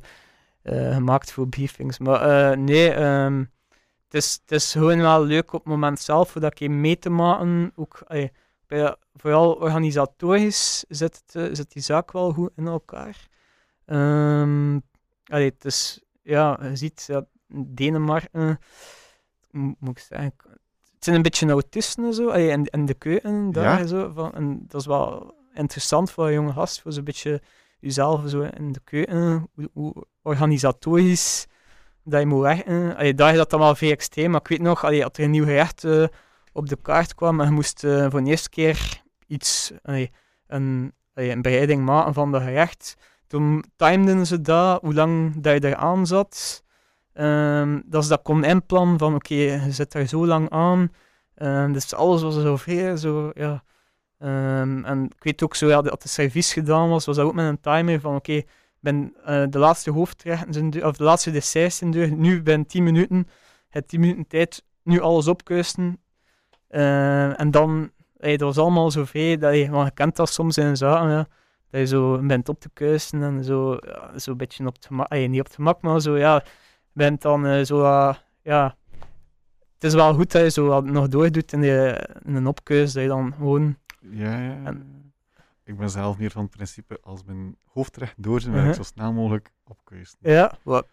eh, 0.61 0.93
gemaakt 0.93 1.31
voor 1.31 1.47
briefings. 1.47 1.99
Maar 1.99 2.51
eh, 2.51 2.57
nee, 2.57 2.91
ehm, 2.93 3.43
het, 4.11 4.23
is, 4.23 4.39
het 4.41 4.51
is 4.51 4.71
gewoon 4.71 4.97
wel 5.01 5.23
leuk 5.23 5.53
op 5.53 5.59
het 5.59 5.69
moment 5.73 5.99
zelf, 5.99 6.29
voor 6.31 6.41
dat 6.41 6.53
keer 6.53 6.71
mee 6.71 6.97
te 6.99 7.09
maken. 7.09 7.71
Ook, 7.75 8.03
allee, 8.07 8.31
bij, 8.67 8.95
vooral 9.13 9.53
organisatorisch 9.53 10.85
zit, 10.87 11.21
het, 11.25 11.35
eh, 11.35 11.49
zit 11.55 11.71
die 11.71 11.81
zaak 11.81 12.11
wel 12.11 12.31
goed 12.33 12.51
in 12.55 12.67
elkaar. 12.67 13.27
Allee, 15.25 15.49
het 15.49 15.65
is, 15.65 16.01
ja, 16.23 16.59
je 16.61 16.75
ziet 16.75 17.07
dat 17.07 17.25
Denemarken, 17.65 18.59
mo- 19.51 19.75
moet 19.79 19.97
ik 19.97 20.03
zeggen, 20.03 20.33
het 20.93 21.03
zijn 21.03 21.15
een 21.15 21.21
beetje 21.21 21.49
autisten 21.51 22.13
zo, 22.13 22.29
allee, 22.29 22.49
in 22.63 22.85
de 22.85 22.93
keuken 22.93 23.51
daar 23.51 23.79
Ja. 23.79 23.85
zo. 23.85 24.11
Van, 24.13 24.33
en 24.33 24.63
dat 24.67 24.81
is 24.81 24.87
wel 24.87 25.35
interessant 25.53 26.11
voor 26.11 26.27
een 26.27 26.33
jonge 26.33 26.51
gast, 26.53 26.81
voor 26.81 26.91
zo'n 26.91 27.03
beetje 27.03 27.41
jezelf 27.79 28.29
zo 28.29 28.41
in 28.41 28.71
de 28.71 28.81
keuken, 28.83 29.47
hoe, 29.53 29.69
hoe 29.73 30.05
organisatorisch 30.21 31.47
dat 32.03 32.19
je 32.19 32.25
moet 32.25 32.41
werken. 32.41 32.95
Allee, 32.95 33.13
daar 33.13 33.31
is 33.31 33.45
dat 33.47 33.77
vrij 33.77 33.91
extreem, 33.91 34.31
maar 34.31 34.39
ik 34.39 34.47
weet 34.47 34.61
nog, 34.61 34.83
allee, 34.85 35.03
als 35.03 35.13
er 35.17 35.23
een 35.23 35.31
nieuw 35.31 35.43
gerecht 35.43 35.83
eh, 35.83 36.03
op 36.53 36.69
de 36.69 36.77
kaart 36.81 37.15
kwam 37.15 37.39
en 37.39 37.45
je 37.45 37.51
moest 37.51 37.83
eh, 37.83 38.09
voor 38.09 38.23
de 38.23 38.29
eerste 38.29 38.49
keer 38.49 39.01
iets, 39.27 39.71
allee, 39.83 40.11
een, 40.47 40.93
een 41.13 41.41
bereiding 41.41 41.85
maken 41.85 42.13
van 42.13 42.31
de 42.31 42.39
gerecht, 42.39 42.97
toen 43.27 43.63
timeden 43.75 44.27
ze 44.27 44.41
dat, 44.41 44.81
hoe 44.81 44.93
lang 44.93 45.41
dat 45.41 45.53
je 45.53 45.59
daar 45.59 45.75
aan 45.75 46.07
zat. 46.07 46.63
Ehm, 47.13 47.81
dat 47.85 48.03
ze 48.03 48.09
dat 48.09 48.21
kon 48.21 48.43
inplannen 48.43 48.97
van 48.97 49.15
oké, 49.15 49.33
je 49.33 49.71
zit 49.71 49.91
daar 49.91 50.05
zo 50.05 50.25
lang 50.25 50.49
aan. 50.49 50.91
Ehm, 51.35 51.71
dus 51.71 51.93
alles 51.93 52.21
was 52.21 52.33
zo 52.33 52.57
vrij, 52.57 52.97
zo, 52.97 53.31
ja. 53.33 53.63
Ehm, 54.17 54.83
en 54.85 55.03
ik 55.03 55.23
weet 55.23 55.43
ook 55.43 55.55
zo, 55.55 55.67
ja, 55.67 55.81
dat 55.81 56.01
de 56.01 56.07
service 56.07 56.53
gedaan 56.53 56.89
was, 56.89 57.05
was 57.05 57.15
dat 57.15 57.25
ook 57.25 57.33
met 57.33 57.45
een 57.45 57.59
timer 57.59 57.99
van 57.99 58.15
oké, 58.15 58.41
ben 58.81 59.13
eh, 59.25 59.43
de 59.49 59.59
laatste 59.59 59.91
hoofdrechten 59.91 60.85
of 60.85 60.97
de 60.97 61.03
laatste 61.03 61.31
desserts 61.31 61.77
zijn 61.77 61.91
deur, 61.91 62.11
nu 62.11 62.41
ben 62.41 62.65
10 62.65 62.83
minuten, 62.83 63.27
het 63.69 63.87
10 63.87 63.99
minuten 63.99 64.27
tijd, 64.27 64.63
nu 64.83 64.99
alles 64.99 65.27
opkuisen. 65.27 66.01
Eh, 66.67 67.39
en 67.39 67.51
dan, 67.51 67.91
hey, 68.17 68.37
dat 68.37 68.47
was 68.47 68.57
allemaal 68.57 68.91
zo 68.91 69.05
vrij, 69.05 69.37
dat 69.37 69.55
je, 69.55 69.69
want 69.69 69.87
je 69.87 69.93
kent 69.93 70.15
dat 70.15 70.29
soms 70.29 70.57
in 70.57 70.77
zaken, 70.77 71.09
ja, 71.09 71.27
dat 71.69 71.79
je 71.81 71.87
zo 71.87 72.17
bent 72.25 72.49
op 72.49 72.59
te 72.59 72.69
kuisen 72.73 73.23
en 73.23 73.43
zo, 73.43 73.77
ja, 73.85 74.19
zo 74.19 74.31
een 74.31 74.37
beetje 74.37 74.65
op 74.67 74.75
het 74.75 74.85
gemak, 74.85 75.07
eh, 75.09 75.29
niet 75.29 75.39
op 75.39 75.45
het 75.45 75.55
gemak, 75.55 75.81
maar 75.81 76.01
zo, 76.01 76.17
ja, 76.17 76.43
bent 76.93 77.21
dan 77.21 77.45
eh, 77.45 77.63
zo, 77.65 77.83
ah, 77.83 78.15
ja, 78.41 78.75
het 79.73 79.83
is 79.83 79.93
wel 79.93 80.13
goed 80.13 80.31
dat 80.31 80.41
je 80.41 80.49
zo 80.49 80.65
wat 80.67 80.85
nog 80.85 81.07
doordoet 81.07 81.53
in, 81.53 81.61
de, 81.61 82.07
in 82.25 82.35
een 82.35 82.47
opkeus, 82.47 82.93
dat 82.93 83.01
je 83.03 83.09
dan 83.09 83.33
gewoon, 83.37 83.77
Ja, 84.11 84.31
ja. 84.39 84.51
ja. 84.51 84.63
En- 84.63 84.99
ik 85.71 85.77
ben 85.77 85.89
zelf 85.89 86.17
meer 86.17 86.31
van 86.31 86.41
het 86.41 86.51
principe, 86.51 86.99
als 87.01 87.23
mijn 87.23 87.57
hoofd 87.65 87.97
recht 87.97 88.23
door 88.23 88.41
zit, 88.41 88.51
wil 88.51 88.59
ik 88.61 88.65
Mhm. 88.67 88.75
zo 88.75 88.83
snel 88.83 89.13
mogelijk 89.13 89.51
opkuisen. 89.63 90.17
Ja, 90.21 90.51
wat, 90.63 90.87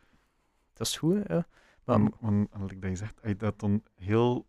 dat 0.72 0.86
is 0.86 0.96
goed, 0.96 1.22
ja. 1.28 1.46
Maar, 1.84 1.98
Want, 2.00 2.14
want, 2.20 2.48
like 2.60 2.78
dat 2.78 2.90
je 2.90 2.96
zegt, 2.96 3.20
als 3.20 3.30
je 3.30 3.36
dat 3.36 3.60
dan 3.60 3.82
heel 3.94 4.46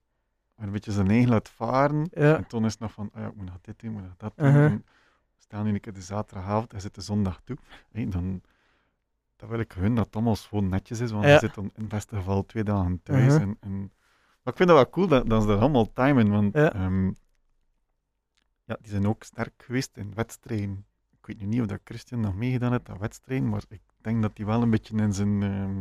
een 0.55 0.71
beetje 0.71 0.91
zijn 0.91 1.09
eigen 1.09 1.30
laat 1.30 1.49
varen, 1.49 2.07
ja, 2.11 2.36
en 2.38 2.47
toen 2.47 2.65
is 2.65 2.71
het 2.71 2.82
nog 2.82 2.91
van, 2.91 3.09
ah 3.13 3.21
ja, 3.21 3.27
ik 3.27 3.36
moet 3.36 3.45
nog 3.45 3.57
dit 3.61 3.80
doen, 3.80 3.89
ik 3.89 3.95
moet 3.97 4.05
nog 4.07 4.17
dat 4.17 4.34
doen. 4.36 4.47
Mhm. 4.49 4.57
En 4.57 4.86
Stel 5.38 5.63
nu 5.63 5.73
een 5.73 5.80
keer 5.80 5.93
de 5.93 6.01
zaterdagavond 6.01 6.73
en 6.73 6.82
zit 6.82 6.95
de 6.95 7.01
zondag 7.01 7.41
toe, 7.43 7.57
dan, 7.91 8.41
dan 9.36 9.49
wil 9.49 9.59
ik 9.59 9.71
hun 9.71 9.95
dat 9.95 10.05
het 10.05 10.15
allemaal 10.15 10.36
gewoon 10.36 10.69
netjes 10.69 10.99
is, 10.99 11.11
want 11.11 11.23
Ja. 11.25 11.32
je 11.34 11.39
zit 11.39 11.53
dan 11.55 11.63
in 11.63 11.71
het 11.82 11.88
beste 11.88 12.15
geval 12.15 12.45
twee 12.45 12.63
dagen 12.63 12.99
thuis. 13.03 13.34
Mhm. 13.34 13.41
en, 13.41 13.57
en, 13.59 13.77
maar 14.43 14.53
ik 14.53 14.55
vind 14.55 14.69
dat 14.69 14.77
wel 14.77 14.89
cool 14.89 15.07
dat, 15.07 15.30
dat 15.30 15.41
ze 15.41 15.47
dat 15.47 15.59
allemaal 15.59 15.91
timen, 15.93 16.30
want 16.30 16.53
Ja. 16.53 16.73
Ja, 18.70 18.78
die 18.82 18.91
zijn 18.91 19.07
ook 19.07 19.24
sterk 19.24 19.63
geweest 19.65 19.97
in 19.97 20.13
wedstrijden. 20.15 20.86
Ik 21.11 21.26
weet 21.26 21.39
nu 21.39 21.45
niet 21.45 21.61
of 21.61 21.67
dat 21.67 21.80
Christian 21.84 22.20
nog 22.20 22.36
meegedaan 22.36 22.72
heeft 22.72 22.89
aan 22.89 22.97
wedstrijden, 22.97 23.49
maar 23.49 23.63
ik 23.70 23.82
denk 24.01 24.22
dat 24.22 24.32
hij 24.38 24.45
wel 24.45 24.61
een 24.61 24.70
beetje 24.70 24.97
in 24.97 25.13
zijn, 25.13 25.43
ehm, 25.43 25.76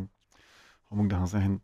hoe 0.82 0.96
moet 0.96 1.02
ik 1.04 1.08
dat 1.10 1.18
gaan 1.18 1.28
zeggen, 1.28 1.60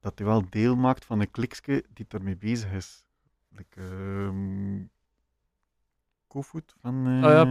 dat 0.00 0.12
hij 0.18 0.26
wel 0.26 0.44
deel 0.50 0.76
maakt 0.76 1.04
van 1.04 1.20
een 1.20 1.30
klikske 1.30 1.84
die 1.92 2.06
ermee 2.08 2.36
bezig 2.36 2.72
is. 2.72 3.04
Like, 3.48 3.80
ehm 3.80 4.82
van... 6.80 7.06
eh, 7.06 7.24
Oh 7.24 7.30
ja. 7.30 7.44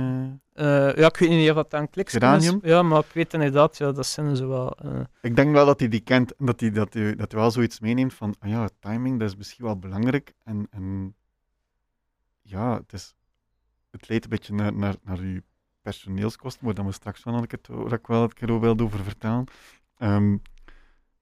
Eh, 0.53 0.95
ja, 0.95 1.07
ik 1.07 1.17
weet 1.17 1.30
niet 1.30 1.49
of 1.49 1.55
dat 1.55 1.74
aan 1.74 1.89
kliks 1.89 2.13
is. 2.13 2.19
Ja, 2.61 2.82
maar 2.84 2.99
ik 2.99 3.11
weet 3.13 3.34
inderdaad, 3.34 3.78
ja, 3.78 3.91
dat 3.91 4.05
zijn 4.05 4.36
ze 4.36 4.45
wel. 4.45 4.78
eh, 4.78 5.01
Ik 5.22 5.36
denk 5.36 5.53
wel 5.53 5.65
dat 5.65 5.80
hij 5.80 5.89
die 5.89 5.99
kent 5.99 6.36
en 6.36 6.45
dat 6.45 6.59
hij, 6.59 6.72
dat 6.72 6.93
hij, 6.93 7.15
dat 7.15 7.32
hij 7.32 7.41
wel 7.41 7.51
zoiets 7.51 7.80
meeneemt 7.80 8.13
van, 8.13 8.36
ah 8.39 8.49
ja, 8.49 8.69
timing, 8.80 9.19
dat 9.19 9.30
is 9.30 9.36
misschien 9.36 9.65
wel 9.65 9.80
belangrijk. 9.80 10.34
En, 10.43 10.67
en 10.69 11.15
ja, 12.41 12.77
het, 12.77 12.93
is, 12.93 13.15
het 13.91 14.09
leidt 14.09 14.23
een 14.23 14.29
beetje 14.29 14.53
naar, 14.53 14.73
naar, 14.73 14.95
naar 15.03 15.23
je 15.23 15.43
personeelskosten, 15.81 16.65
maar 16.65 16.73
daar 16.73 16.83
moet 16.83 16.93
straks 16.93 17.23
wel 17.23 17.33
een 17.33 17.47
keer, 17.47 17.59
waar 17.67 17.93
ik 17.93 18.07
wel 18.07 18.23
een 18.23 18.33
keer 18.33 18.59
wil 18.59 18.79
over 18.79 19.03
vertellen. 19.03 19.45
Ehm, 19.97 20.37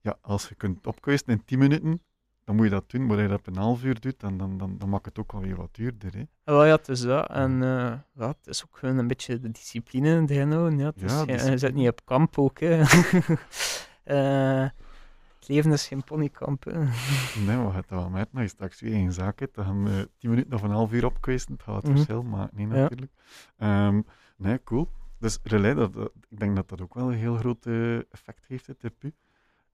ja, 0.00 0.16
als 0.20 0.48
je 0.48 0.54
kunt 0.54 0.86
opkuisen 0.86 1.26
in 1.26 1.44
10 1.44 1.58
minuten, 1.58 2.02
dan 2.44 2.56
moet 2.56 2.64
je 2.64 2.70
dat 2.70 2.90
doen. 2.90 3.06
Maar 3.06 3.16
als 3.16 3.20
je 3.20 3.28
dat 3.28 3.38
op 3.38 3.46
een 3.46 3.56
half 3.56 3.84
uur 3.84 4.00
doet, 4.00 4.20
dan, 4.20 4.38
dan, 4.38 4.58
dan, 4.58 4.78
dan 4.78 4.88
maakt 4.88 5.04
het 5.04 5.18
ook 5.18 5.32
alweer 5.32 5.56
wat 5.56 5.74
duurder. 5.74 6.12
Hè. 6.16 6.22
wel 6.44 6.64
ja, 6.64 6.76
het 6.76 6.88
is 6.88 7.00
dat. 7.00 7.28
En 7.28 7.60
ja, 8.14 8.28
het 8.28 8.46
is 8.46 8.64
ook 8.64 8.78
gewoon 8.78 8.98
een 8.98 9.06
beetje 9.06 9.40
de 9.40 9.50
discipline 9.50 10.24
erin 10.26 10.52
houden. 10.52 10.78
Ja, 10.78 10.86
het 10.86 11.46
je 11.46 11.58
zit 11.58 11.74
niet 11.74 11.88
op 11.88 12.04
kamp 12.04 12.38
ook. 12.38 12.60
Hè. 12.60 12.82
Eh, 14.04 14.68
het 15.40 15.48
leven 15.48 15.72
is 15.72 15.86
geen 15.88 16.04
ponykamp. 16.04 16.64
Hè. 16.64 16.78
Nee, 17.46 17.56
maar 17.56 17.72
dat 17.72 17.88
wel 17.88 18.08
met, 18.10 18.28
als 18.32 18.42
je 18.42 18.48
straks 18.48 18.80
weer 18.80 18.94
een 18.94 19.12
zaak 19.12 19.38
hebt, 19.38 19.54
dan 19.54 19.64
gaan 19.64 19.84
we 19.84 20.10
10 20.18 20.30
minuten 20.30 20.52
of 20.52 20.62
een 20.62 20.70
half 20.70 20.92
uur 20.92 21.04
opkuisen. 21.04 21.52
Het 21.52 21.62
gaat 21.62 21.74
het 21.76 21.84
Mhm. 21.84 21.94
verschil 21.94 22.22
maken, 22.22 22.56
nee, 22.56 22.66
Ja. 22.66 22.72
natuurlijk. 22.74 23.12
Ehm, 23.56 24.00
nee, 24.36 24.62
cool. 24.62 24.90
Dus 25.18 25.38
relais, 25.42 25.74
dat, 25.74 25.92
dat- 25.92 26.12
ik 26.28 26.38
denk 26.38 26.56
dat 26.56 26.68
dat 26.68 26.80
ook 26.80 26.94
wel 26.94 27.12
een 27.12 27.18
heel 27.18 27.36
groot 27.36 27.66
eh, 27.66 27.96
effect 27.96 28.46
heeft, 28.46 28.66
het 28.66 28.84
op 28.84 29.04
u. 29.04 29.12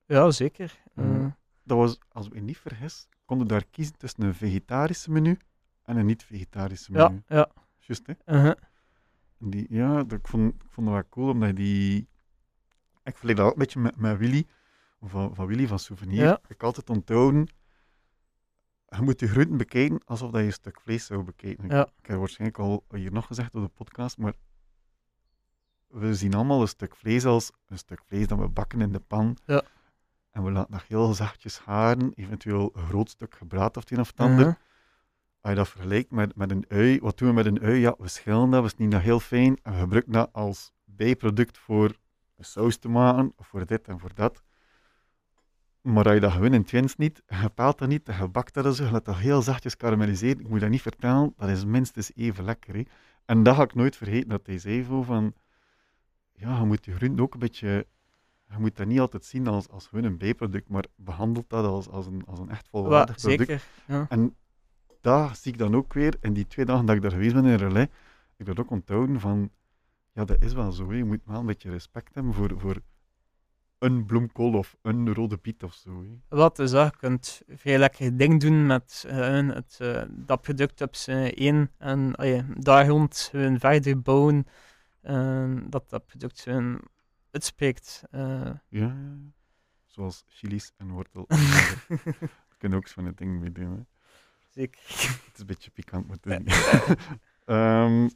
Ja, 0.07 0.31
zeker. 0.31 0.79
Eh, 0.95 1.05
Mhm. 1.05 1.29
Dat 1.64 1.77
was, 1.79 1.99
als 2.12 2.27
ik 2.27 2.33
me 2.35 2.41
niet 2.41 2.59
vergis, 2.59 3.09
konden 3.25 3.47
daar 3.47 3.64
kiezen 3.71 3.97
tussen 3.99 4.23
een 4.23 4.35
vegetarische 4.35 5.11
menu 5.11 5.39
en 5.85 5.97
een 5.97 6.07
niet-vegetarische 6.07 6.93
ja, 6.93 7.09
menu. 7.09 7.23
ja. 7.27 7.49
Juist, 7.79 8.07
hè? 8.07 8.35
uh-huh. 8.37 8.55
Die, 9.39 9.67
ja, 9.69 9.95
dat, 10.05 10.19
ik, 10.19 10.29
vond, 10.29 10.55
ik 10.55 10.71
vond 10.71 10.87
dat 10.87 10.95
wel 10.97 11.09
cool, 11.11 11.29
omdat 11.31 11.57
die... 11.57 11.99
Ik 13.05 13.12
vergelijk 13.12 13.39
dat 13.39 13.47
ook 13.47 13.53
een 13.53 13.59
beetje 13.59 13.81
met, 13.81 13.97
met 13.97 14.19
Willy, 14.19 14.47
van, 15.09 15.35
van 15.35 15.47
Willy 15.47 15.67
van 15.67 15.79
Souvenir. 15.79 16.25
Ja. 16.25 16.41
Ik 16.49 16.63
altijd 16.63 16.91
onthouden, 16.91 17.49
je 18.89 19.03
moet 19.03 19.19
de 19.19 19.29
groenten 19.29 19.57
bekijken 19.57 20.01
alsof 20.05 20.31
dat 20.31 20.41
je 20.41 20.47
een 20.47 20.53
stuk 20.53 20.81
vlees 20.81 21.07
zou 21.07 21.23
bekijken. 21.23 21.69
Ja. 21.69 21.89
Ik 21.99 22.07
heb 22.07 22.19
waarschijnlijk 22.19 22.59
al 22.59 22.85
hier 22.91 23.13
nog 23.13 23.27
gezegd 23.27 23.55
op 23.55 23.63
de 23.63 23.69
podcast, 23.69 24.19
maar 24.19 24.35
we 25.87 26.15
zien 26.15 26.35
allemaal 26.35 26.61
een 26.61 26.69
stuk 26.69 26.97
vlees 26.97 27.25
als 27.25 27.51
een 27.67 27.79
stuk 27.79 28.03
vlees 28.07 28.27
dat 28.27 28.39
we 28.39 28.49
bakken 28.49 28.81
in 28.81 28.93
de 28.93 29.01
pan. 29.01 29.37
Ja. 29.45 29.63
En 30.31 30.45
we 30.45 30.51
laten 30.51 30.73
nog 30.73 30.89
heel 30.89 31.15
zachtjes 31.15 31.59
haren, 31.59 32.13
eventueel 32.15 32.71
een 32.75 32.87
groot 32.87 33.11
stuk 33.11 33.35
gebraad 33.35 33.77
of 33.77 33.83
het 33.83 33.93
een 33.93 34.01
of 34.01 34.07
het 34.07 34.21
ander. 34.21 34.39
uh-huh. 34.39 34.55
Als 35.41 35.55
je 35.55 35.61
dat 35.61 35.69
vergelijkt 35.69 36.11
met, 36.11 36.37
met 36.37 36.51
een 36.51 36.65
ui, 36.69 37.01
wat 37.01 37.19
doen 37.19 37.29
we 37.29 37.35
met 37.35 37.47
een 37.47 37.61
ui? 37.61 37.79
Ja, 37.79 37.95
we 37.99 38.09
schillen 38.09 38.51
dat, 38.51 38.63
we 38.63 38.69
snijden 38.69 38.91
dat 38.91 39.01
heel 39.01 39.21
fijn 39.21 39.59
en 39.63 39.73
we 39.73 39.79
gebruiken 39.79 40.13
dat 40.13 40.33
als 40.33 40.73
bijproduct 40.85 41.59
voor 41.59 41.97
een 42.37 42.45
saus 42.45 42.77
te 42.77 42.89
maken, 42.89 43.33
of 43.37 43.47
voor 43.47 43.67
dit 43.67 43.89
en 43.89 43.99
voor 43.99 44.15
dat. 44.15 44.43
Maar 45.87 46.05
als 46.05 46.14
je 46.14 46.20
dat 46.20 46.32
gewoon 46.32 46.55
in 46.55 46.64
twins 46.64 46.97
niet, 46.97 47.22
je 47.26 47.49
paalt 47.49 47.78
dat 47.78 47.89
niet, 47.89 48.07
je 48.18 48.28
bakt 48.28 48.55
dat 48.55 48.76
zo, 48.76 48.84
je 48.84 48.91
laat 48.91 49.05
dat 49.05 49.16
heel 49.16 49.43
zachtjes 49.43 49.76
karamelliseren, 49.76 50.41
ik 50.41 50.49
moet 50.49 50.61
dat 50.61 50.70
niet 50.70 50.82
vertellen, 50.82 51.32
dat 51.37 51.49
is 51.49 51.64
minstens 51.64 52.14
even 52.14 52.45
lekker. 52.45 52.74
Hè? 52.74 52.82
En 53.24 53.43
dat 53.43 53.57
ga 53.57 53.62
ik 53.62 53.74
nooit 53.74 53.97
vergeten, 53.97 54.28
dat 54.28 54.47
hij 54.47 54.59
zei 54.59 54.84
van, 54.84 55.34
ja, 56.32 56.59
je 56.59 56.64
moet 56.64 56.84
je 56.84 56.95
groenten 56.95 57.24
ook 57.24 57.34
een 57.34 57.41
beetje, 57.41 57.87
je 58.49 58.59
moet 58.59 58.76
dat 58.76 58.87
niet 58.87 59.01
altijd 59.01 59.24
zien 59.24 59.47
als, 59.47 59.68
als 59.68 59.87
gewoon 59.87 60.05
een 60.05 60.18
bijproduct, 60.18 60.68
maar 60.68 60.84
behandelt 60.97 61.49
dat 61.51 61.64
als, 61.64 61.89
als, 61.89 62.07
een, 62.07 62.22
als 62.26 62.39
een 62.39 62.51
echt 62.51 62.68
Wa- 62.70 62.80
volwaardig 62.80 63.16
product. 63.16 63.41
zeker. 63.49 63.64
Ja. 63.87 64.07
En 64.09 64.37
daar 65.01 65.37
zie 65.37 65.53
ik 65.53 65.59
dan 65.59 65.74
ook 65.76 65.93
weer, 65.93 66.16
in 66.20 66.32
die 66.32 66.47
twee 66.47 66.64
dagen 66.64 66.87
dat 66.87 66.97
ik 66.97 67.03
daar 67.03 67.11
geweest 67.11 67.34
ben 67.34 67.45
in 67.45 67.57
Relais, 67.57 67.87
ik 68.37 68.47
dat 68.47 68.59
ook 68.59 68.70
onthouden 68.70 69.20
van, 69.20 69.51
ja, 70.12 70.24
dat 70.24 70.43
is 70.43 70.53
wel 70.53 70.72
zo. 70.72 70.91
hè. 70.91 70.97
Je 70.97 71.05
moet 71.05 71.20
wel 71.24 71.41
een 71.41 71.47
beetje 71.47 71.70
respect 71.70 72.14
hebben 72.14 72.34
voor, 72.34 72.55
voor 72.57 72.76
een 73.79 74.07
bloemkool 74.07 74.53
of 74.53 74.77
een 74.83 75.14
rode 75.14 75.39
biet 75.43 75.62
of 75.62 75.74
zo. 75.74 76.03
hè. 76.03 76.37
Wat 76.37 76.59
is 76.59 76.70
dat? 76.70 76.93
Je 76.93 76.97
kunt 76.99 77.43
veel 77.49 77.79
lekker 77.79 78.16
ding 78.16 78.41
doen 78.41 78.66
met 78.66 79.05
eh, 79.09 79.49
het, 79.49 79.77
eh, 79.81 80.03
dat 80.11 80.41
product 80.43 80.81
op 80.81 80.95
zijn 80.95 81.35
één 81.35 81.70
en 81.79 82.14
allee, 82.14 82.45
daar 82.59 82.87
rond 82.87 83.29
hun 83.33 83.61
verder 83.61 84.03
bouwen 84.03 84.47
eh, 85.01 85.55
dat 85.68 85.91
dat 85.91 86.07
product 86.07 86.45
hun 86.45 86.81
uitspreekt. 87.31 88.03
Eh, 88.11 88.20
Ja, 88.20 88.57
ja, 88.68 88.87
ja. 88.95 89.16
Zoals 89.87 90.24
chilies 90.27 90.72
en 90.77 90.91
wortel. 90.91 91.24
Daar 91.27 91.85
kunnen 92.59 92.79
ook 92.79 92.87
zo'n 92.87 93.12
ding 93.14 93.41
mee 93.41 93.53
doen. 93.53 93.70
Hè. 93.77 93.83
zeker. 94.51 94.81
Het 95.27 95.31
is 95.35 95.41
een 95.41 95.47
beetje 95.47 95.70
pikant, 95.70 96.07
maar 96.07 96.16
het 96.20 96.27
is 96.27 96.39
niet. 96.39 96.97
Ehm, 97.45 98.09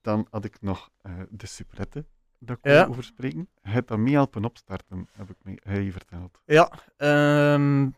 dan 0.00 0.26
had 0.30 0.44
ik 0.44 0.60
nog 0.60 0.90
eh, 1.02 1.12
de 1.30 1.46
suprette, 1.46 2.06
dat 2.46 2.58
ik 2.62 2.70
Ja. 2.70 2.86
over 2.86 3.04
spreken. 3.04 3.48
Je 3.62 3.70
hebt 3.70 3.88
dat 3.88 3.98
mee 3.98 4.14
helpen 4.14 4.44
opstarten, 4.44 5.08
heb 5.12 5.30
ik 5.30 5.36
me, 5.42 5.58
hij 5.62 5.92
verteld. 5.92 6.40
Ja, 6.44 6.70
ehm, 6.96 7.88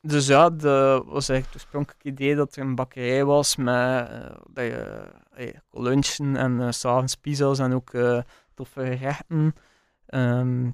dus 0.00 0.26
ja, 0.26 0.50
dat 0.50 1.04
was 1.04 1.28
eigenlijk 1.28 1.44
het 1.46 1.54
oorspronkelijke 1.54 2.08
idee 2.08 2.34
dat 2.34 2.56
er 2.56 2.62
een 2.62 2.74
bakkerij 2.74 3.24
was 3.24 3.56
met 3.56 4.08
eh, 4.08 4.36
dat 4.50 4.64
je 4.64 5.10
eh, 5.34 5.54
kon 5.68 5.82
lunchen 5.82 6.36
en 6.36 6.60
eh, 6.60 6.70
s 6.70 6.78
s'avonds 6.80 7.14
pizza's 7.14 7.58
en 7.58 7.72
ook 7.72 7.92
eh, 7.94 8.20
toffe 8.54 8.80
gerechten. 8.96 9.54
Ehm, 10.06 10.70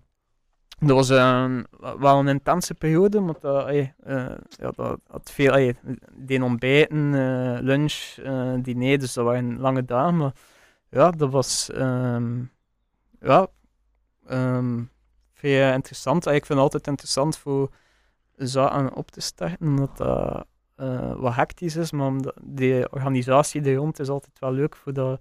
dat 0.79 0.91
was 0.97 1.09
een, 1.09 1.67
wel 1.99 2.19
een 2.19 2.29
intense 2.29 2.75
periode, 2.75 3.21
want 3.23 3.41
dat, 3.41 3.67
eh, 3.69 3.81
eh, 3.81 4.37
ja, 4.49 4.71
dat 4.77 5.01
had 5.07 5.31
veel, 5.31 5.53
eh, 5.55 5.75
die 6.15 6.43
ontbijten, 6.45 7.15
eh, 7.15 7.61
lunch, 7.63 8.17
eh, 8.23 8.53
diner, 8.63 8.99
dus 8.99 9.13
dat 9.13 9.25
waren 9.25 9.59
lange 9.59 9.85
dagen. 9.85 10.17
Maar 10.17 10.33
ja, 10.91 11.11
dat 11.11 11.31
was 11.31 11.71
ehm, 11.71 12.43
ja, 13.21 13.47
ehm, 14.27 14.83
veel 15.33 15.73
interessant. 15.73 16.27
Eh, 16.27 16.35
Ik 16.35 16.47
vind 16.47 16.59
het 16.59 16.59
altijd 16.59 16.87
interessant 16.87 17.37
voor 17.37 17.71
zaken 18.37 18.95
op 18.95 19.11
te 19.11 19.21
starten, 19.21 19.67
omdat 19.67 19.97
dat 19.97 20.47
eh, 20.77 21.15
wat 21.15 21.35
hectisch 21.35 21.77
is, 21.77 21.91
maar 21.93 22.07
omdat 22.07 22.35
die 22.43 22.93
organisatie 22.93 23.63
er 23.63 23.75
rond 23.75 23.99
is 23.99 24.09
altijd 24.09 24.39
wel 24.39 24.53
leuk 24.53 24.77
voor 24.77 24.93
dat, 24.93 25.21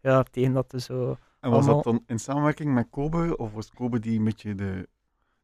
ja, 0.00 0.22
tegen 0.22 0.52
dat 0.52 0.72
er 0.72 0.80
zo... 0.80 1.08
En 1.40 1.50
was 1.50 1.66
Allemaal- 1.66 1.74
dat 1.74 1.84
dan 1.84 2.02
in 2.06 2.18
samenwerking 2.18 2.74
met 2.74 2.86
Kobe, 2.90 3.36
of 3.36 3.52
was 3.52 3.70
Kobe 3.70 3.98
die 3.98 4.18
een 4.18 4.24
beetje 4.24 4.54
de, 4.54 4.88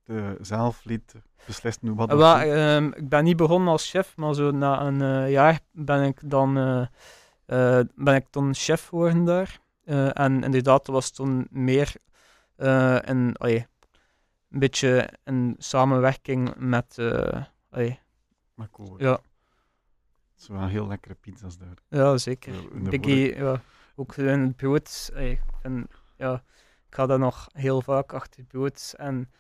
de 0.05 0.37
zelf 0.41 0.85
liet 0.85 1.15
beslissen 1.47 1.95
wat 1.95 2.09
dat 2.09 2.19
Wel, 2.19 2.37
zou? 2.37 2.51
ehm, 2.51 2.87
ik 2.87 3.09
ben 3.09 3.25
niet 3.25 3.37
begonnen 3.37 3.69
als 3.69 3.91
chef, 3.91 4.17
maar 4.17 4.35
zo 4.35 4.51
na 4.51 4.81
een 4.81 5.03
eh, 5.03 5.31
jaar 5.31 5.61
ben 5.71 6.03
ik 6.03 6.21
dan, 6.31 6.57
eh, 6.57 6.81
eh, 7.79 7.85
ben 7.95 8.15
ik 8.15 8.27
dan 8.31 8.55
chef 8.55 8.87
geworden 8.89 9.25
daar. 9.25 9.61
Eh, 9.89 10.19
en 10.19 10.43
inderdaad, 10.43 10.87
dat 10.87 10.95
was 10.95 11.11
toen 11.11 11.47
meer 11.51 11.95
eh, 12.57 12.99
een, 13.01 13.37
allee, 13.37 13.67
een 14.51 14.59
beetje 14.59 15.09
een 15.25 15.55
samenwerking 15.59 16.55
met... 16.57 16.99
eh, 16.99 17.45
allee, 17.71 18.01
ja, 18.99 19.13
Het 20.33 20.43
zijn 20.43 20.59
wel 20.59 20.67
heel 20.67 20.87
lekkere 20.87 21.15
pizza's 21.15 21.59
daar. 21.59 21.75
ja, 21.89 22.17
zeker. 22.17 22.55
Biggie, 22.91 23.37
ja, 23.37 23.63
ook 23.97 24.17
in 24.17 24.41
het 24.41 24.57
brood. 24.57 25.11
allee, 25.15 25.41
vind, 25.63 25.87
ja, 26.17 26.35
ik 26.89 26.95
ga 26.95 27.07
dat 27.07 27.19
nog 27.19 27.49
heel 27.53 27.83
vaak 27.83 28.13
achter 28.13 28.41
het 28.41 28.49
brood. 28.49 28.95
En 28.97 29.31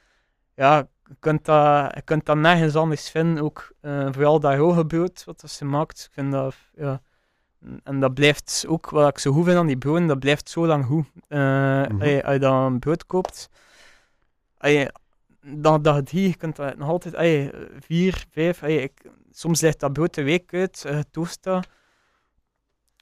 ja, 0.55 0.89
je 1.05 1.17
kunt 1.19 1.45
dat, 1.45 1.95
je 1.95 2.03
kunt 2.03 2.27
dat 2.27 2.37
nergens 2.37 2.77
anders 2.77 3.11
vinden. 3.11 3.45
Ook 3.45 3.73
eh, 3.81 4.09
vooral 4.13 4.41
dat 4.41 4.57
hoge 4.57 4.87
brood 4.87 5.25
wat 5.25 5.41
dat 5.41 5.51
ze 5.51 5.65
maakt. 5.65 6.05
Ik 6.05 6.13
vind 6.13 6.33
dat, 6.33 6.55
ja. 6.75 7.03
En 7.83 8.01
dat 8.01 8.15
blijft 8.15 8.65
ook, 8.69 8.91
wat 8.91 9.09
ik 9.09 9.19
zo 9.19 9.33
goed 9.33 9.45
vind 9.45 9.57
aan 9.57 9.67
die 9.67 9.79
broden, 9.79 10.07
dat 10.07 10.19
blijft 10.19 10.51
zo 10.51 10.67
lang 10.67 10.85
goed. 10.85 11.07
Eh, 11.29 11.83
als 12.23 12.33
je 12.33 12.39
dan 12.39 12.73
een 12.73 12.79
brood 12.79 13.07
koopt, 13.07 13.51
allee, 14.57 14.89
dan 15.41 15.83
dat 15.83 15.95
het 15.95 16.09
hier, 16.09 16.29
je 16.29 16.37
kunt 16.37 16.57
dat 16.57 16.77
nog 16.77 16.89
altijd, 16.89 17.15
allee, 17.15 17.51
vier, 17.81 18.27
vijf, 18.31 18.63
allee, 18.63 18.83
ik, 18.83 19.11
soms 19.31 19.61
ligt 19.61 19.81
dat 19.81 19.93
brood 19.93 20.17
een 20.17 20.25
week 20.25 20.55
uit, 20.55 20.85
uh, 20.87 21.01
toast 21.11 21.43
dat. 21.43 21.69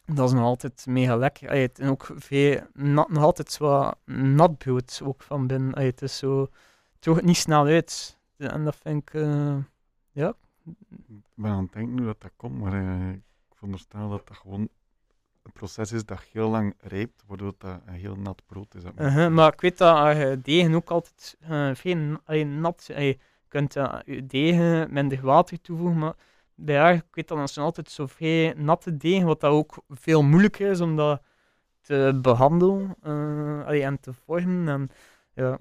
Dat 0.05 0.29
is 0.29 0.35
nog 0.35 0.45
altijd 0.45 0.87
mega 0.87 1.17
lekker. 1.17 1.49
Allee, 1.49 1.71
en 1.73 1.89
ook 1.89 2.11
veel, 2.17 2.61
nat, 2.73 3.09
nog 3.09 3.23
altijd 3.23 3.53
zo 3.53 3.91
nat 4.05 4.59
brood 4.59 5.01
ook 5.05 5.23
van 5.23 5.47
binnen. 5.47 5.75
Allee, 5.75 5.91
het 5.91 6.03
is 6.03 6.19
zo, 6.19 6.41
het 6.41 6.51
droogt 6.99 7.23
niet 7.23 7.37
snel 7.37 7.67
uit. 7.67 8.19
En 8.37 8.65
dat 8.65 8.77
vind 8.77 9.03
ik, 9.03 9.15
eh, 9.15 9.57
Ik 11.09 11.23
ben 11.35 11.51
aan 11.51 11.63
het 11.63 11.73
denken 11.73 11.97
hoe 11.97 12.07
dat, 12.07 12.21
dat 12.21 12.33
komt, 12.37 12.59
maar 12.61 12.73
eh, 12.73 13.11
ik 13.11 13.23
veronderstel 13.57 14.09
dat 14.09 14.27
dat 14.27 14.37
gewoon 14.37 14.69
een 15.43 15.53
proces 15.53 15.93
is 15.93 16.05
dat 16.05 16.21
heel 16.33 16.49
lang 16.49 16.75
rijpt, 16.81 17.23
waardoor 17.27 17.55
dat 17.59 17.81
een 17.87 17.95
heel 17.95 18.17
nat 18.17 18.43
brood 18.47 18.75
is. 18.75 18.83
Uh-huh, 18.99 19.33
maar 19.33 19.53
ik 19.53 19.61
weet 19.61 19.79
dat 19.79 20.17
je 20.17 20.39
degen 20.43 20.75
ook 20.75 20.91
altijd 20.91 21.37
eh, 21.41 21.71
veel 21.75 21.97
nat... 22.45 22.85
je 22.87 23.19
kunt 23.49 23.77
eh, 23.77 23.99
je 24.05 24.27
degen 24.27 24.93
minder 24.93 25.21
water 25.23 25.61
toevoegen, 25.61 25.99
maar 25.99 26.15
bij 26.55 26.77
haar, 26.79 26.95
ik 26.95 27.05
weet 27.11 27.29
dat 27.29 27.51
ze 27.51 27.61
altijd 27.61 27.91
zo 27.91 28.07
vrij 28.07 28.55
natte 28.57 28.97
degen, 28.97 29.27
wat 29.27 29.41
dat 29.41 29.53
ook 29.53 29.83
veel 29.89 30.23
moeilijker 30.23 30.71
is 30.71 30.81
om 30.81 30.97
dat 30.97 31.23
te 31.81 32.19
behandelen 32.23 32.97
eh, 33.03 33.67
allee, 33.67 33.83
en 33.83 34.01
te 34.01 34.13
vormen. 34.13 34.69
En, 34.69 34.89
ja. 35.35 35.59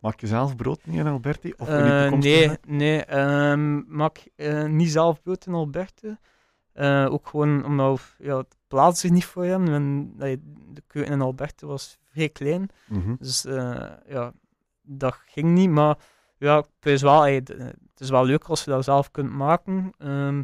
Maak 0.00 0.20
je 0.20 0.26
zelf 0.26 0.56
brood 0.56 0.86
niet 0.86 0.98
in 0.98 1.06
Alberti? 1.06 1.52
Of 1.56 1.68
in 1.68 1.74
Eh, 1.74 2.02
toekomstige- 2.02 2.58
nee, 2.66 2.78
nee 2.78 3.04
ehm, 3.04 3.96
maak 3.96 4.24
eh, 4.36 4.64
niet 4.64 4.90
zelf 4.90 5.22
brood 5.22 5.46
in 5.46 5.52
Alberta. 5.54 6.18
Eh, 6.78 7.06
ook 7.10 7.26
gewoon 7.28 7.64
omdat 7.64 8.00
ja, 8.18 8.36
het 8.36 8.56
plaats 8.68 9.04
is 9.04 9.10
niet 9.10 9.24
voor 9.24 9.44
hem. 9.44 9.68
En, 9.68 10.12
de 10.16 10.82
keuken 10.86 11.12
in 11.12 11.20
Alberta 11.20 11.66
was 11.66 11.98
vrij 12.12 12.28
klein. 12.28 12.68
Mhm. 12.88 13.14
Dus 13.18 13.44
eh, 13.44 13.90
ja, 14.08 14.32
dat 14.82 15.14
ging 15.26 15.48
niet. 15.48 15.70
Maar 15.70 15.98
ja, 16.36 16.56
het 16.56 16.92
is, 16.92 17.02
wel, 17.02 17.22
het 17.24 17.74
is 17.96 18.10
wel 18.10 18.24
leuk 18.24 18.44
als 18.44 18.64
je 18.64 18.70
dat 18.70 18.84
zelf 18.84 19.10
kunt 19.10 19.30
maken. 19.30 19.92
Ehm, 19.98 20.42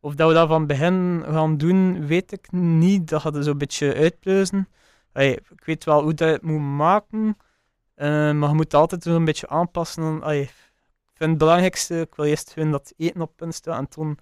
of 0.00 0.14
dat 0.14 0.28
we 0.28 0.34
dat 0.34 0.48
van 0.48 0.66
begin 0.66 1.22
gaan 1.26 1.56
doen, 1.56 2.06
weet 2.06 2.32
ik 2.32 2.52
niet. 2.52 3.08
Dat 3.08 3.20
gaat 3.20 3.36
er 3.36 3.42
zo'n 3.42 3.58
beetje 3.58 3.94
uitpluizen. 3.94 4.68
Allee, 5.12 5.36
ik 5.36 5.64
weet 5.64 5.84
wel 5.84 6.02
hoe 6.02 6.14
dat 6.14 6.28
je 6.28 6.34
het 6.34 6.42
moet 6.42 6.60
maken. 6.60 7.36
eh, 7.94 8.32
maar 8.32 8.48
je 8.48 8.54
moet 8.54 8.74
altijd 8.74 9.02
zo'n 9.02 9.24
beetje 9.24 9.48
aanpassen. 9.48 10.16
ik 10.22 10.52
vind 11.14 11.30
het 11.30 11.38
belangrijkste, 11.38 12.00
ik 12.00 12.14
wil 12.14 12.24
eerst 12.24 12.52
gewoon 12.52 12.70
dat 12.70 12.92
eten 12.96 13.20
op 13.20 13.36
punt 13.36 13.54
staat 13.54 13.78
en 13.78 13.88
toen 13.88 14.18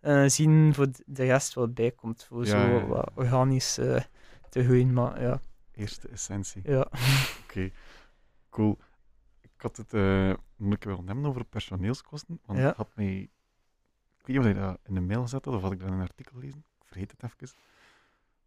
eh, 0.00 0.24
zien 0.26 0.74
voor 0.74 0.86
de- 1.06 1.24
rest 1.24 1.54
wat 1.54 1.74
bij 1.74 1.90
komt. 1.90 2.24
Voor 2.24 2.46
Ja, 2.46 2.80
zo 2.80 2.86
wat 2.86 3.10
organisch 3.14 3.78
eh, 3.78 4.02
te 4.48 4.64
groeien. 4.64 4.92
Maar 4.92 5.22
ja, 5.22 5.40
Eerste 5.74 6.08
essentie. 6.08 6.62
ja. 6.64 6.80
Oké, 7.44 7.70
cool. 8.50 8.78
Ik 9.40 9.50
had 9.56 9.76
het, 9.76 9.94
eh 9.94 10.32
moet 10.56 10.74
ik 10.76 10.84
wel 10.84 11.02
hebben 11.06 11.26
over 11.26 11.44
personeelskosten, 11.44 12.40
want 12.44 12.58
ik 12.58 12.74
had 12.76 12.88
mij, 12.94 13.16
ik 14.18 14.26
weet 14.26 14.36
niet 14.36 14.38
of 14.38 14.44
je 14.46 14.54
dat 14.54 14.78
in 14.84 14.94
de 14.94 15.00
mail 15.00 15.28
had 15.30 15.46
of 15.46 15.62
had 15.62 15.72
ik 15.72 15.78
dat 15.78 15.88
in 15.88 15.94
een 15.94 16.00
artikel 16.00 16.38
lezen, 16.38 16.64
ik 16.78 16.84
vergeet 16.86 17.10
het 17.10 17.22
even. 17.22 17.56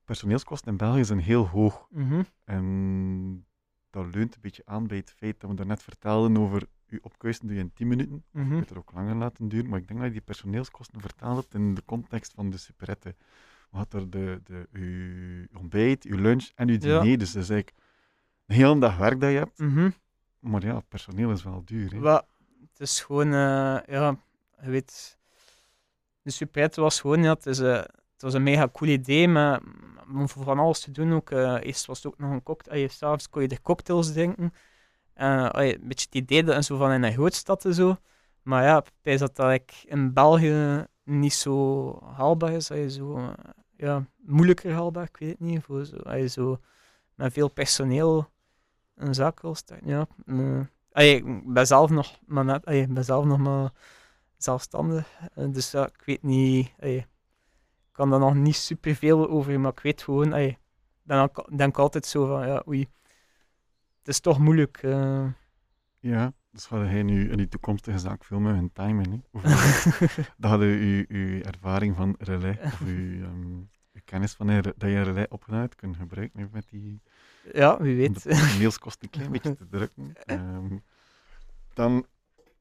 Personeelskosten 0.06 0.72
in 0.72 0.78
België 0.78 1.06
zijn 1.06 1.20
heel 1.20 1.48
hoog 1.48 1.88
Mhm. 1.90 2.24
en 2.44 3.46
dat 3.90 4.16
leunt 4.16 4.36
een 4.36 4.42
beetje 4.42 4.62
aan 4.66 4.88
bij 4.88 4.98
het 4.98 5.12
feit 5.12 5.40
dat 5.40 5.50
we 5.50 5.56
daarnet 5.56 5.84
vertelden 5.84 6.38
over 6.38 6.68
je 6.94 7.04
opkuisen 7.04 7.48
doe 7.48 7.56
je 7.56 7.62
in 7.62 7.74
10 7.74 7.88
minuten. 7.88 8.24
Je 8.32 8.40
Mhm. 8.40 8.50
kunt 8.50 8.70
het 8.70 8.78
ook 8.78 8.92
langer 8.94 9.16
laten 9.16 9.48
duren, 9.48 9.70
maar 9.70 9.80
ik 9.80 9.88
denk 9.88 10.00
dat 10.00 10.08
je 10.08 10.14
die 10.16 10.24
personeelskosten 10.26 11.02
vertaald 11.02 11.38
hebt 11.42 11.54
in 11.54 11.74
de 11.74 11.84
context 11.86 12.34
van 12.34 12.50
de 12.50 12.58
superette. 12.58 13.16
We 13.72 13.78
hadden 13.78 14.02
er 14.02 14.10
de, 14.10 14.42
de, 14.44 14.68
uw 14.72 15.60
ontbijt, 15.60 16.04
uw 16.04 16.18
lunch 16.18 16.50
en 16.56 16.70
uw 16.70 16.78
Ja. 16.80 17.02
diner, 17.02 17.18
dus 17.18 17.32
dat 17.32 17.44
is 17.44 17.50
eigenlijk 17.50 17.82
een 18.48 18.56
hele 18.56 18.80
dag 18.80 18.98
werk 18.98 19.20
dat 19.20 19.32
je 19.32 19.38
hebt. 19.38 19.58
Mhm. 19.60 19.90
Maar 20.40 20.66
ja, 20.66 20.80
personeel 20.80 21.32
is 21.32 21.44
wel 21.44 21.62
duur. 21.66 21.92
Hè? 21.94 22.12
Het 22.12 22.80
is 22.80 23.02
gewoon, 23.02 23.26
eh, 23.28 23.80
ja, 23.88 24.18
je 24.62 24.70
weet, 24.70 25.18
de 26.22 26.32
Superette 26.32 26.82
was 26.82 27.02
gewoon, 27.02 27.24
ja, 27.24 27.34
het, 27.34 27.46
is, 27.46 27.60
eh, 27.60 27.74
het 28.14 28.22
was 28.22 28.34
een 28.34 28.44
mega 28.44 28.70
cool 28.74 28.92
idee, 28.92 29.28
maar 29.28 29.62
om 30.14 30.30
van 30.30 30.60
alles 30.60 30.80
te 30.80 30.92
doen 30.92 31.14
ook. 31.14 31.32
eh, 31.32 31.58
eerst 31.62 31.86
was 31.86 31.98
het 32.04 32.08
ook 32.14 32.20
nog 32.20 32.32
een 32.32 32.44
cocktail, 32.44 32.80
je 32.82 32.88
s'avonds 32.88 33.30
kon 33.30 33.42
je 33.42 33.48
de 33.48 33.62
cocktails 33.62 34.12
drinken. 34.14 34.54
Eh, 35.14 35.48
een 35.52 35.88
beetje 35.88 36.06
het 36.06 36.16
idee 36.16 36.44
dat 36.44 36.66
zo 36.66 36.78
van 36.78 36.92
in 36.92 37.04
een 37.04 37.14
grootstad 37.14 37.66
en 37.66 37.74
zo. 37.74 37.96
Maar 38.42 38.64
ja, 38.64 38.78
ik 38.78 38.92
dat 39.20 39.36
dat 39.36 39.52
in 39.86 40.14
België 40.14 40.86
niet 41.04 41.34
zo 41.34 42.00
haalbaar 42.16 42.52
is. 42.52 42.72
Allee, 42.72 42.90
zo, 42.90 43.18
eh, 43.18 43.34
ja, 43.78 44.06
moeilijker 44.18 44.74
haalbaar, 44.74 45.04
ik 45.04 45.18
weet 45.18 45.40
niet. 45.40 45.64
Voor 45.64 45.86
zo, 45.86 45.96
allee, 45.98 46.28
zo 46.28 46.60
met 47.16 47.34
veel 47.34 47.48
personeel 47.50 48.30
een 48.96 49.14
zaak 49.14 49.42
wil 49.42 49.56
starten, 49.56 49.88
ja. 49.88 50.08
ik 51.16 51.54
ben 51.54 51.68
zelf 51.68 51.90
nog 51.90 52.20
maar 52.26 52.46
net, 52.46 52.66
allee, 52.66 52.82
ik 52.82 52.94
ben 52.94 53.06
zelf 53.06 53.26
nog 53.26 53.38
maar 53.40 53.72
zelfstandig. 54.38 55.08
eh, 55.36 55.46
dus 55.52 55.72
ja, 55.72 55.86
ik 55.88 56.02
weet 56.06 56.24
niet. 56.24 56.72
ik 56.78 57.08
kan 57.92 58.10
daar 58.10 58.20
nog 58.20 58.36
niet 58.36 58.56
superveel 58.56 59.30
over, 59.30 59.60
maar 59.60 59.72
ik 59.72 59.80
weet 59.80 60.02
gewoon. 60.02 60.36
Ik 60.36 60.58
ook- 61.08 61.58
denk 61.58 61.78
altijd 61.78 62.06
zo 62.06 62.26
van 62.26 62.48
ja, 62.48 62.64
oei. 62.68 62.88
Het 64.04 64.08
is 64.14 64.20
toch 64.20 64.40
moeilijk. 64.40 64.78
eh. 64.78 65.26
Ja, 66.00 66.34
dus 66.52 66.66
ga 66.66 66.78
jij 66.86 67.04
nu 67.04 67.30
in 67.32 67.38
die 67.38 67.48
toekomstige 67.48 68.00
zaak 68.00 68.24
veel 68.24 68.40
met 68.40 68.56
hun 68.56 68.72
timing. 68.74 69.08
Hè? 69.12 69.18
Hoeveel- 69.32 70.24
Dan 70.38 70.50
hadden 70.50 70.68
uw, 70.68 71.06
uw 71.08 71.42
ervaring 71.42 71.96
van 71.96 72.16
relais, 72.20 72.58
of 72.64 72.82
uw, 72.82 73.24
ehm, 73.24 73.46
uw 73.94 74.02
kennis 74.06 74.34
van 74.34 74.48
dat 74.48 74.74
je 74.78 74.88
een 74.88 75.04
relais 75.04 75.28
kunnen 75.76 75.98
gebruiken 75.98 76.50
met 76.52 76.70
die 76.70 77.02
ja, 77.54 77.82
wie 77.82 77.96
weet. 77.96 78.14
de 78.24 78.30
personeelskosten 78.30 79.04
een 79.04 79.10
klein 79.10 79.32
beetje 79.32 79.56
te 79.56 79.68
drukken. 79.68 80.14
Ehm, 80.26 80.78
dan 81.74 82.06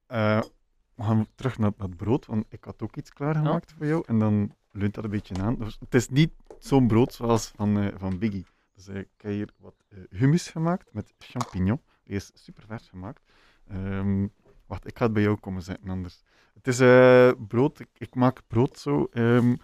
eh, 0.06 0.40
we 0.94 1.02
gaan 1.02 1.18
we 1.18 1.26
terug 1.34 1.58
naar 1.58 1.72
dat 1.76 1.96
brood, 1.96 2.26
want 2.26 2.44
ik 2.48 2.64
had 2.64 2.82
ook 2.82 2.96
iets 2.96 3.12
klaargemaakt 3.12 3.72
voor 3.76 3.86
jou. 3.86 4.02
En 4.06 4.18
dan 4.18 4.54
leunt 4.70 4.94
dat 4.94 5.04
een 5.04 5.10
beetje 5.10 5.34
aan. 5.42 5.54
Dus 5.58 5.76
het 5.80 5.94
is 5.94 6.08
niet 6.08 6.32
zo'n 6.58 6.86
brood 6.86 7.12
zoals 7.14 7.52
van, 7.56 7.78
eh, 7.80 7.88
van 7.96 8.18
Biggie. 8.18 8.46
Dus 8.84 8.94
eh, 8.94 9.00
ik 9.00 9.08
heb 9.16 9.30
hier 9.30 9.48
wat 9.56 9.84
eh, 9.88 9.98
hummus 10.10 10.48
gemaakt 10.48 10.92
met 10.92 11.14
champignon. 11.18 11.80
Die 12.04 12.14
is 12.14 12.30
super 12.34 12.64
vers 12.66 12.88
gemaakt. 12.88 13.22
Ehm, 13.68 14.26
wacht, 14.66 14.86
ik 14.86 14.98
ga 14.98 15.04
het 15.04 15.12
bij 15.12 15.22
jou 15.22 15.36
komen 15.36 15.62
zetten 15.62 15.90
anders. 15.90 16.22
Het 16.54 16.66
is 16.66 16.80
eh, 16.80 17.32
brood. 17.48 17.80
Ik, 17.80 17.88
ik 17.92 18.14
maak 18.14 18.42
brood 18.46 18.78
zo. 18.78 19.08
ehm, 19.12 19.56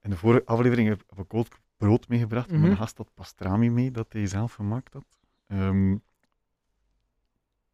in 0.00 0.10
de 0.10 0.16
vorige 0.16 0.46
aflevering 0.46 0.88
heb 0.88 1.02
ik 1.18 1.34
ook 1.34 1.46
brood 1.76 2.08
meegebracht. 2.08 2.50
Mhm. 2.50 2.60
Mijn 2.60 2.76
gast 2.76 2.96
had 2.96 3.14
pastrami 3.14 3.70
mee, 3.70 3.90
dat 3.90 4.12
hij 4.12 4.26
zelf 4.26 4.54
gemaakt 4.54 4.92
had. 4.92 5.18
Ehm, 5.46 5.92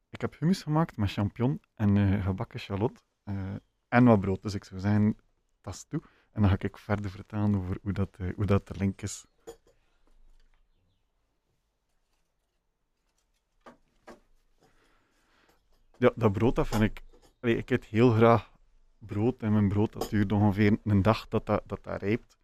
ik 0.08 0.20
heb 0.20 0.38
hummus 0.38 0.62
gemaakt 0.62 0.96
met 0.96 1.12
champignon 1.12 1.60
en 1.74 2.22
gebakken 2.22 2.60
shallot. 2.60 3.02
en 3.88 4.04
wat 4.04 4.20
brood. 4.20 4.42
Dus 4.42 4.54
ik 4.54 4.64
zou 4.64 4.80
zeggen, 4.80 5.16
tas 5.60 5.84
toe. 5.84 6.02
En 6.32 6.40
dan 6.40 6.50
ga 6.50 6.56
ik 6.58 6.78
verder 6.78 7.10
vertellen 7.10 7.54
over 7.54 7.78
hoe 7.82 7.92
dat, 7.92 8.16
hoe 8.36 8.46
dat 8.46 8.66
de 8.68 8.74
link 8.76 9.02
is. 9.02 9.24
Ja, 16.00 16.10
dat 16.14 16.32
brood, 16.32 16.54
dat 16.56 16.68
vind 16.68 16.82
ik... 16.82 17.02
Ik 17.40 17.70
eet 17.70 17.84
heel 17.84 18.10
graag 18.10 18.50
brood. 18.98 19.42
En 19.42 19.52
mijn 19.52 19.68
brood, 19.68 19.92
dat 19.92 20.10
duurt 20.10 20.32
ongeveer 20.32 20.78
een 20.84 21.02
dag 21.02 21.28
dat 21.28 21.46
dat, 21.46 21.62
dat, 21.66 21.84
dat 21.84 22.02
rijpt. 22.02 22.38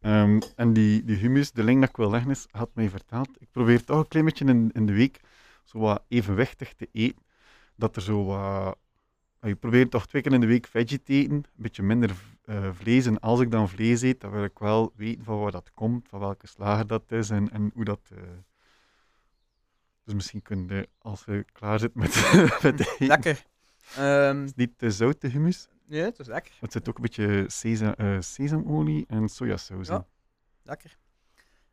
Ehm, 0.00 0.40
en 0.56 0.72
die, 0.72 1.04
die 1.04 1.16
hummus, 1.16 1.52
de 1.52 1.64
link 1.64 1.80
dat 1.80 1.88
ik 1.88 1.96
wil 1.96 2.10
leggen 2.10 2.30
is, 2.30 2.46
had 2.50 2.70
mij 2.74 2.88
verteld. 2.88 3.28
Ik 3.38 3.48
probeer 3.50 3.84
toch 3.84 3.98
een 3.98 4.08
klein 4.08 4.24
beetje 4.24 4.44
in, 4.44 4.70
in 4.72 4.86
de 4.86 4.92
week 4.92 5.20
zo 5.64 5.78
wat 5.78 6.02
evenwichtig 6.08 6.74
te 6.74 6.88
eten. 6.92 7.22
Dat 7.76 7.96
er 7.96 8.02
zo 8.02 8.24
wat... 8.24 8.78
Je 9.40 9.54
probeert 9.54 9.90
toch 9.90 10.06
twee 10.06 10.22
keer 10.22 10.32
in 10.32 10.40
de 10.40 10.46
week 10.46 10.66
veggie 10.66 11.02
te 11.02 11.12
eten, 11.12 11.32
een 11.34 11.44
beetje 11.54 11.82
minder 11.82 12.10
eh, 12.44 12.70
vlees. 12.72 13.06
En 13.06 13.20
als 13.20 13.40
ik 13.40 13.50
dan 13.50 13.68
vlees 13.68 14.02
eet, 14.02 14.20
dan 14.20 14.30
wil 14.30 14.44
ik 14.44 14.58
wel 14.58 14.92
weten 14.96 15.24
van 15.24 15.38
waar 15.38 15.50
dat 15.50 15.70
komt, 15.74 16.08
van 16.08 16.20
welke 16.20 16.46
slager 16.46 16.86
dat 16.86 17.12
is 17.12 17.30
en, 17.30 17.50
en 17.50 17.70
hoe 17.74 17.84
dat... 17.84 18.10
eh, 18.14 18.22
Dus 20.10 20.18
misschien 20.18 20.42
kun 20.42 20.66
je, 20.68 20.88
als 20.98 21.22
je 21.26 21.44
klaar 21.52 21.78
zit 21.78 21.94
met, 21.94 22.14
eten, 22.62 22.86
lekker. 22.98 23.42
Ehm, 23.96 24.44
is 24.44 24.54
niet 24.54 24.78
te 24.78 24.90
zout, 24.90 25.20
de 25.20 25.28
hummus. 25.28 25.68
ja, 25.86 26.04
het 26.04 26.18
is 26.18 26.26
lekker. 26.26 26.52
Het 26.60 26.72
zit 26.72 26.88
ook 26.88 26.96
een 26.96 27.02
beetje 27.02 27.44
sesam, 27.46 27.92
eh, 27.92 28.16
sesamolie 28.20 29.04
en 29.08 29.28
sojasaus 29.28 29.88
in. 29.88 29.94
Ja. 29.94 30.06
Lekker. 30.62 30.96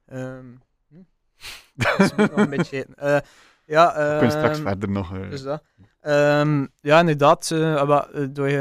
Ehm, 0.06 0.46
hm. 0.90 0.96
Dus 1.98 2.16
moet 2.16 2.30
nog 2.32 2.40
een 2.40 2.50
beetje. 2.50 2.86
Eh, 2.96 3.18
ja, 3.66 3.88
We 3.96 4.16
kunnen 4.18 4.32
straks 4.32 4.58
ehm, 4.58 4.68
verder 4.68 4.90
nog... 4.90 5.14
eh, 5.18 5.30
Dus 5.30 5.42
dat. 5.42 5.64
Ja, 6.82 7.00
inderdaad. 7.00 7.52
eh, 7.52 7.82
eh, 7.82 8.28
door, 8.30 8.50
je, 8.50 8.58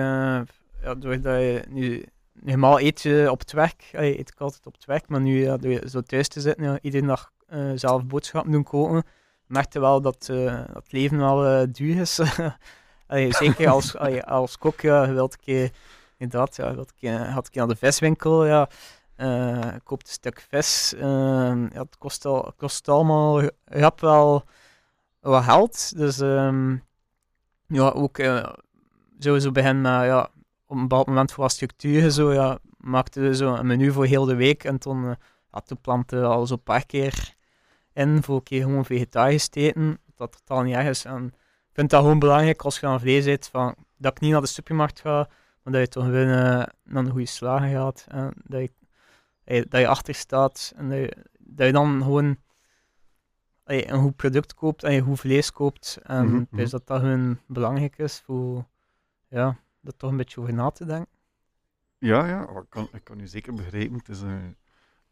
ja, 0.83 0.95
doordat 0.95 1.23
je 1.41 1.65
nu 1.69 2.05
normaal 2.33 2.81
eet 2.81 3.03
je 3.03 3.31
op 3.31 3.39
het 3.39 3.53
werk, 3.53 3.81
je 3.81 4.19
eet 4.19 4.31
ik 4.31 4.41
altijd 4.41 4.67
op 4.67 4.73
het 4.75 4.85
werk, 4.85 5.09
maar 5.09 5.21
nu 5.21 5.43
ja, 5.43 5.57
door 5.57 5.71
je 5.73 5.89
zo 5.89 6.01
thuis 6.01 6.29
te 6.29 6.41
zitten, 6.41 6.65
ja, 6.65 6.79
iedere 6.81 7.07
dag 7.07 7.33
eh, 7.47 7.71
zelf 7.75 8.07
boodschappen 8.07 8.53
doen 8.53 8.63
koken, 8.63 9.05
merkte 9.47 9.81
wel 9.81 10.01
dat, 10.01 10.29
eh, 10.29 10.45
dat 10.45 10.75
het 10.75 10.93
leven 10.93 11.19
wel 11.19 11.47
eh, 11.47 11.67
duur 11.73 12.01
is. 12.01 12.21
Allee, 13.07 13.33
zeker 13.33 13.69
als, 13.69 13.97
allee, 13.99 14.23
als 14.23 14.59
kok, 14.59 14.81
ja, 14.81 15.05
je 15.05 15.13
wilt 15.13 15.33
een 15.33 15.41
keer, 15.41 15.71
inderdaad, 16.17 16.57
ja, 16.57 16.75
wilt 16.75 16.89
een 16.89 16.97
keer, 16.99 17.31
had 17.31 17.47
een 17.47 17.53
keer 17.53 17.67
naar 17.67 17.75
de 17.75 17.87
viswinkel, 17.87 18.47
ja, 18.47 18.69
eh 19.17 19.73
koopt 19.85 20.07
een 20.07 20.13
stuk 20.13 20.47
vis, 20.49 20.95
ehm, 20.95 21.63
ja, 21.63 21.81
het 21.81 21.99
kost, 21.99 22.25
al, 22.25 22.53
kost 22.57 22.89
allemaal, 22.89 23.43
hebt 23.65 24.01
wel 24.01 24.45
wat 25.21 25.45
geld, 25.45 25.97
dus 25.97 26.21
ehm, 26.21 26.77
ja, 27.67 27.89
ook 27.89 28.19
eh, 28.19 28.53
sowieso 29.19 29.53
beginnen 29.53 29.83
met, 29.83 30.05
ja, 30.05 30.31
op 30.67 30.77
een 30.77 30.83
bepaald 30.83 31.07
moment 31.07 31.33
voor 31.33 31.43
wat 31.43 31.53
structuur 31.53 32.03
en 32.03 32.13
zo, 32.13 32.33
ja, 32.33 32.59
maakten 32.77 33.23
we 33.23 33.37
zo 33.37 33.55
een 33.55 33.67
menu 33.67 33.93
voor 33.93 34.07
heel 34.07 34.25
de 34.25 34.35
week. 34.35 34.65
En 34.65 34.79
toen, 34.79 35.05
uh, 35.05 35.13
ja, 35.53 35.61
toen 35.61 35.81
planten 35.81 36.21
we 36.21 36.27
al 36.27 36.47
zo'n 36.47 36.63
paar 36.63 36.87
keer 36.87 37.36
in 37.97 38.23
voor 38.23 38.37
een 38.37 38.43
keer 38.43 38.63
gewoon 38.63 38.85
vegetarisch 38.85 39.49
te 39.49 39.61
eten. 39.61 39.99
Dat 40.15 40.33
totaal 40.33 40.63
niet 40.63 40.75
erg 40.75 40.89
is. 40.89 41.05
En 41.05 41.27
ik 41.69 41.73
vind 41.73 41.91
dat 41.91 42.01
gewoon 42.01 42.19
belangrijk 42.19 42.63
als 42.63 42.81
je 42.81 42.87
aan 42.87 43.01
vlees 43.01 43.25
eet, 43.25 43.49
van, 43.49 43.75
dat 43.97 44.13
ik 44.13 44.21
niet 44.21 44.33
naar 44.33 44.41
de 44.41 44.47
supermarkt 44.47 45.01
ga, 45.01 45.29
maar 45.63 45.73
dat 45.73 45.83
je 45.83 45.89
toch 45.89 46.05
gewoon 46.05 46.29
uh, 46.29 46.35
naar 46.85 47.05
een 47.05 47.11
goede 47.11 47.27
slager 47.27 47.69
gaat. 47.69 48.07
En 48.09 48.33
dat 48.45 48.61
je, 49.45 49.67
dat 49.69 49.81
je 49.81 49.87
achter 49.87 50.15
staat 50.15 50.73
en 50.77 50.89
dat 50.89 50.99
je, 50.99 51.17
dat 51.39 51.67
je 51.67 51.73
dan 51.73 52.03
gewoon 52.03 52.37
een 53.65 54.01
goed 54.01 54.17
product 54.17 54.55
koopt 54.55 54.83
en 54.83 54.93
je 54.93 55.01
goed 55.01 55.21
vlees 55.21 55.53
koopt. 55.53 55.99
En 56.03 56.27
mm 56.27 56.47
-hmm. 56.51 56.69
dat 56.69 56.87
dat 56.87 57.01
gewoon 57.01 57.41
belangrijk 57.47 57.99
is 57.99 58.21
voor 58.21 58.67
ja, 59.29 59.59
er 59.83 59.97
toch 59.97 60.11
een 60.11 60.17
beetje 60.17 60.41
over 60.41 60.55
na 60.55 60.71
te 60.71 60.85
denken. 60.85 61.15
Ja, 61.99 62.27
ja, 62.27 62.43
ik 62.43 62.67
kan, 62.69 62.89
ik 62.93 63.05
kan 63.05 63.21
u 63.21 63.27
zeker 63.27 63.55
begrijpen. 63.55 63.97
Het 63.97 64.09
is, 64.09 64.23
uh, 64.23 64.35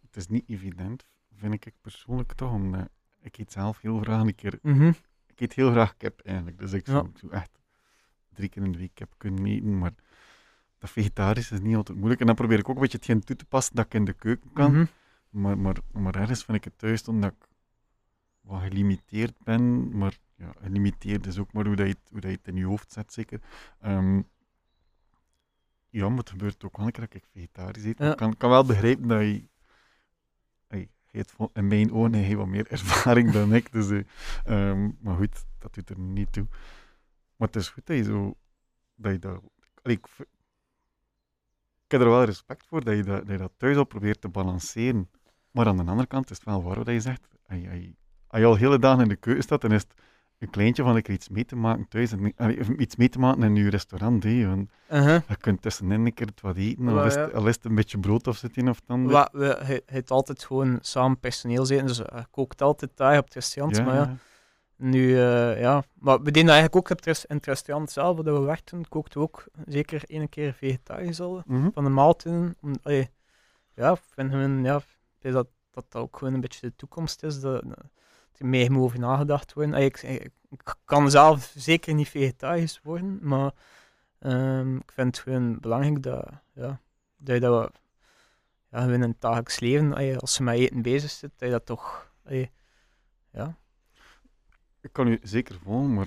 het 0.01 0.17
is 0.17 0.29
niet 0.29 0.49
evident, 0.49 1.07
vind 1.37 1.67
ik 1.67 1.73
persoonlijk 1.81 2.33
toch. 2.33 2.53
Omdat 2.53 2.89
ik 3.21 3.39
eet 3.39 3.53
zelf 3.53 3.81
heel 3.81 3.99
graag 3.99 4.21
een 4.21 4.35
keer. 4.35 4.59
Mm 4.63 4.75
-hmm. 4.75 4.95
Ik 5.27 5.41
eet 5.41 5.53
heel 5.53 5.71
graag 5.71 5.97
kip 5.97 6.21
eigenlijk. 6.21 6.59
Dus 6.59 6.73
ik 6.73 6.87
zou, 6.87 7.11
echt 7.31 7.59
drie 8.33 8.49
keer 8.49 8.63
in 8.63 8.73
de 8.73 8.79
week 8.79 8.95
kip 8.95 9.15
kunnen 9.17 9.47
eten. 9.47 9.79
Maar 9.79 9.95
dat 10.79 10.91
vegetarisch 10.91 11.51
is 11.51 11.61
niet 11.61 11.77
altijd 11.77 11.97
moeilijk. 11.97 12.21
En 12.21 12.27
dan 12.27 12.35
probeer 12.35 12.59
ik 12.59 12.69
ook 12.69 12.75
een 12.75 12.83
beetje 12.83 12.97
hetgeen 12.97 13.21
toe 13.21 13.37
te 13.37 13.45
passen 13.45 13.75
dat 13.75 13.85
ik 13.85 13.95
in 13.95 14.05
de 14.05 14.13
keuken 14.13 14.53
kan. 14.53 14.71
Mm 14.71 14.77
-hmm. 14.77 14.89
maar, 15.41 15.59
maar, 15.59 15.77
maar 15.93 16.15
ergens 16.15 16.45
vind 16.45 16.57
ik 16.57 16.65
het 16.65 16.79
thuis 16.79 17.09
omdat 17.09 17.33
ik 17.33 17.49
wat 18.41 18.63
gelimiteerd 18.63 19.45
ben. 19.45 19.97
Maar 19.99 20.19
ja, 20.37 20.53
gelimiteerd 20.63 21.27
is 21.27 21.39
ook 21.39 21.53
maar 21.53 21.67
hoe, 21.67 21.77
dat 21.77 21.87
je, 21.87 21.93
het, 21.93 22.09
hoe 22.11 22.21
dat 22.21 22.31
je 22.31 22.37
het 22.37 22.49
in 22.49 22.57
je 22.57 22.65
hoofd 22.65 22.93
zet, 22.93 23.13
zeker. 23.13 23.41
Um, 23.85 24.29
ja, 25.89 26.09
maar 26.09 26.19
het 26.19 26.31
gebeurt 26.31 26.65
ook 26.65 26.77
wel 26.77 26.87
een 26.87 26.93
keer 26.93 27.05
dat 27.11 27.15
ik 27.15 27.29
vegetarisch 27.33 27.85
eet. 27.85 27.99
Ja. 27.99 28.11
Ik 28.11 28.17
kan, 28.17 28.37
kan 28.37 28.51
wel 28.51 28.65
begrijpen 28.65 29.09
dat 29.09 29.21
je... 29.21 29.45
Vol- 31.23 31.51
in 31.53 31.67
mijn 31.67 31.93
ogen 31.93 32.17
je 32.19 32.37
wat 32.37 32.47
meer 32.47 32.67
ervaring 32.71 33.31
dan 33.31 33.55
ik. 33.55 33.73
Dus, 33.73 33.91
eh, 33.91 34.01
ehm, 34.45 34.91
maar 35.01 35.17
goed, 35.17 35.45
dat 35.59 35.75
doet 35.75 35.91
er 35.91 35.99
niet 35.99 36.33
toe. 36.33 36.47
Maar 37.37 37.49
het 37.49 37.57
is 37.57 37.69
goed 37.69 37.87
dat 37.87 37.97
je 37.97 38.03
zo... 38.03 38.35
Dat 38.95 39.13
je 39.23 39.41
ik, 39.83 40.07
heb 41.87 42.01
er 42.01 42.09
wel 42.09 42.25
respect 42.25 42.67
voor 42.67 42.85
dat 42.85 42.97
je 42.97 43.03
dat, 43.03 43.27
dat 43.27 43.53
thuis 43.57 43.77
al 43.77 43.85
probeert 43.85 44.21
te 44.21 44.29
balanceren. 44.29 45.11
Maar 45.51 45.67
aan 45.67 45.77
de 45.77 45.85
andere 45.85 46.07
kant 46.09 46.31
is 46.31 46.37
het 46.37 46.47
wel 46.47 46.63
waar 46.63 46.77
wat 46.77 46.87
je 46.87 47.01
zegt. 47.01 47.29
Als 47.49 47.61
je- 47.61 47.95
als 48.27 48.41
je 48.41 48.47
al 48.47 48.57
hele 48.57 48.79
dagen 48.79 49.03
in 49.03 49.09
de 49.09 49.17
keuken 49.17 49.43
staat, 49.43 49.61
dan 49.61 49.73
is 49.73 49.83
het 49.83 49.95
een 50.39 50.51
kleintje 50.51 50.83
van 50.83 50.97
ik 50.97 51.09
iets 51.09 51.29
mee 51.29 51.45
te 51.45 51.57
maken 51.57 51.89
thuis. 51.89 52.13
En, 52.13 52.33
allee, 52.37 52.77
iets 52.77 52.97
mee 52.97 53.09
te 53.09 53.19
maken 53.19 53.43
in 53.43 53.55
je 53.55 53.71
restaurant. 53.71 54.23
Hè, 54.23 54.31
Uh-huh. 54.91 55.21
je 55.29 55.37
kunt 55.41 55.63
tussenin 55.63 56.07
een 56.07 56.15
keer 56.15 56.29
wat 56.43 56.57
eten, 56.57 56.89
al 56.89 57.05
is, 57.05 57.17
al 57.17 57.47
is 57.49 57.55
het 57.55 57.65
een 57.65 57.75
beetje 57.75 57.99
brood 57.99 58.27
of 58.27 58.37
zit 58.37 58.57
in 58.57 58.69
of 58.69 58.81
ander. 58.87 59.13
Wat, 59.13 59.29
we, 59.33 59.57
hij, 59.63 59.81
heeft 59.87 60.11
altijd 60.11 60.45
gewoon 60.45 60.79
samen 60.81 61.19
personeel 61.21 61.67
zitten, 61.67 61.87
dus 61.87 61.99
hij 61.99 62.27
kookt 62.31 62.63
altijd 62.63 62.91
daar 62.95 63.19
op 63.19 63.25
het 63.25 63.35
restaurant. 63.35 63.85
Maar 63.85 63.95
ja, 63.95 64.17
nu, 64.77 65.11
eh, 65.21 65.61
ja. 65.61 65.83
Maar 65.95 66.17
we 66.19 66.25
deden 66.31 66.47
dat 66.47 66.55
eigenlijk 66.55 66.77
ook 66.77 66.91
op 66.99 67.05
het 67.05 67.25
in 67.29 67.37
het 67.37 67.47
restaurant 67.47 67.91
zelf, 67.91 68.17
waar 68.17 68.35
we 68.35 68.41
werkten, 68.41 68.89
kookten 68.89 69.21
we 69.21 69.27
ook 69.27 69.45
zeker 69.67 70.03
één 70.07 70.29
keer 70.29 70.53
vegetarisch 70.53 71.21
al, 71.21 71.43
Mhm. 71.47 71.69
van 71.73 71.85
de 71.85 71.91
maaltijden. 71.91 72.57
Om- 72.61 72.75
allee, 72.83 73.11
ja, 73.75 73.93
ik 73.93 74.01
vind 74.15 74.31
gewoon, 74.31 74.65
ja, 74.65 74.81
dat, 75.19 75.33
dat 75.33 75.47
dat 75.71 76.03
ook 76.03 76.17
gewoon 76.19 76.35
een 76.35 76.41
beetje 76.41 76.67
de 76.69 76.77
toekomst 76.77 77.23
is, 77.23 77.41
dat, 77.41 77.65
meer 78.39 78.73
moet 78.73 78.83
over 78.83 78.99
nagedacht 78.99 79.53
worden. 79.53 79.75
Ik, 79.75 80.03
ik, 80.03 80.31
ik 80.51 80.75
kan 80.85 81.11
zelf 81.11 81.53
zeker 81.57 81.95
niet 81.95 82.09
vegetarisch 82.09 82.81
worden, 82.83 83.19
maar 83.23 83.53
ehm, 84.19 84.77
ik 84.77 84.93
vind 84.93 85.17
het 85.17 85.19
gewoon 85.19 85.61
belangrijk 85.61 86.03
dat, 86.03 86.29
ja, 86.53 86.81
dat 87.17 87.35
je 87.35 87.41
dat 87.41 87.65
we- 87.73 87.79
ja, 88.71 88.87
in 88.89 89.01
het 89.03 89.21
dagelijks 89.21 89.61
leven, 89.61 90.21
als 90.21 90.37
je 90.37 90.43
met 90.43 90.55
eten 90.59 90.83
bezig 90.83 91.11
zit, 91.11 91.31
dat 91.37 91.49
je 91.49 91.55
dat 91.55 91.67
toch, 91.67 92.13
ja. 93.31 93.57
Ik 94.81 94.93
kan 94.93 95.07
u 95.09 95.19
zeker 95.23 95.59
volgen, 95.63 95.95
maar 95.95 96.07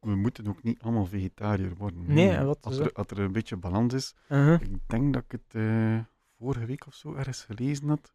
we 0.00 0.14
moeten 0.14 0.48
ook 0.48 0.62
niet 0.62 0.80
allemaal 0.82 1.06
vegetariër 1.06 1.74
worden. 1.76 2.04
Nee, 2.14 2.38
wat 2.38 2.64
er, 2.64 2.92
als 2.92 3.06
er 3.06 3.18
een 3.18 3.32
beetje 3.32 3.56
balans 3.56 3.94
is. 3.94 4.14
Uh-huh. 4.28 4.60
Ik 4.60 4.88
denk 4.88 5.12
dat 5.14 5.22
ik 5.22 5.32
het 5.32 5.54
eh, 5.54 5.98
vorige 6.38 6.66
week 6.66 6.86
of 6.86 6.94
zo 6.94 7.14
ergens 7.14 7.44
gelezen 7.44 7.88
had. 7.88 8.12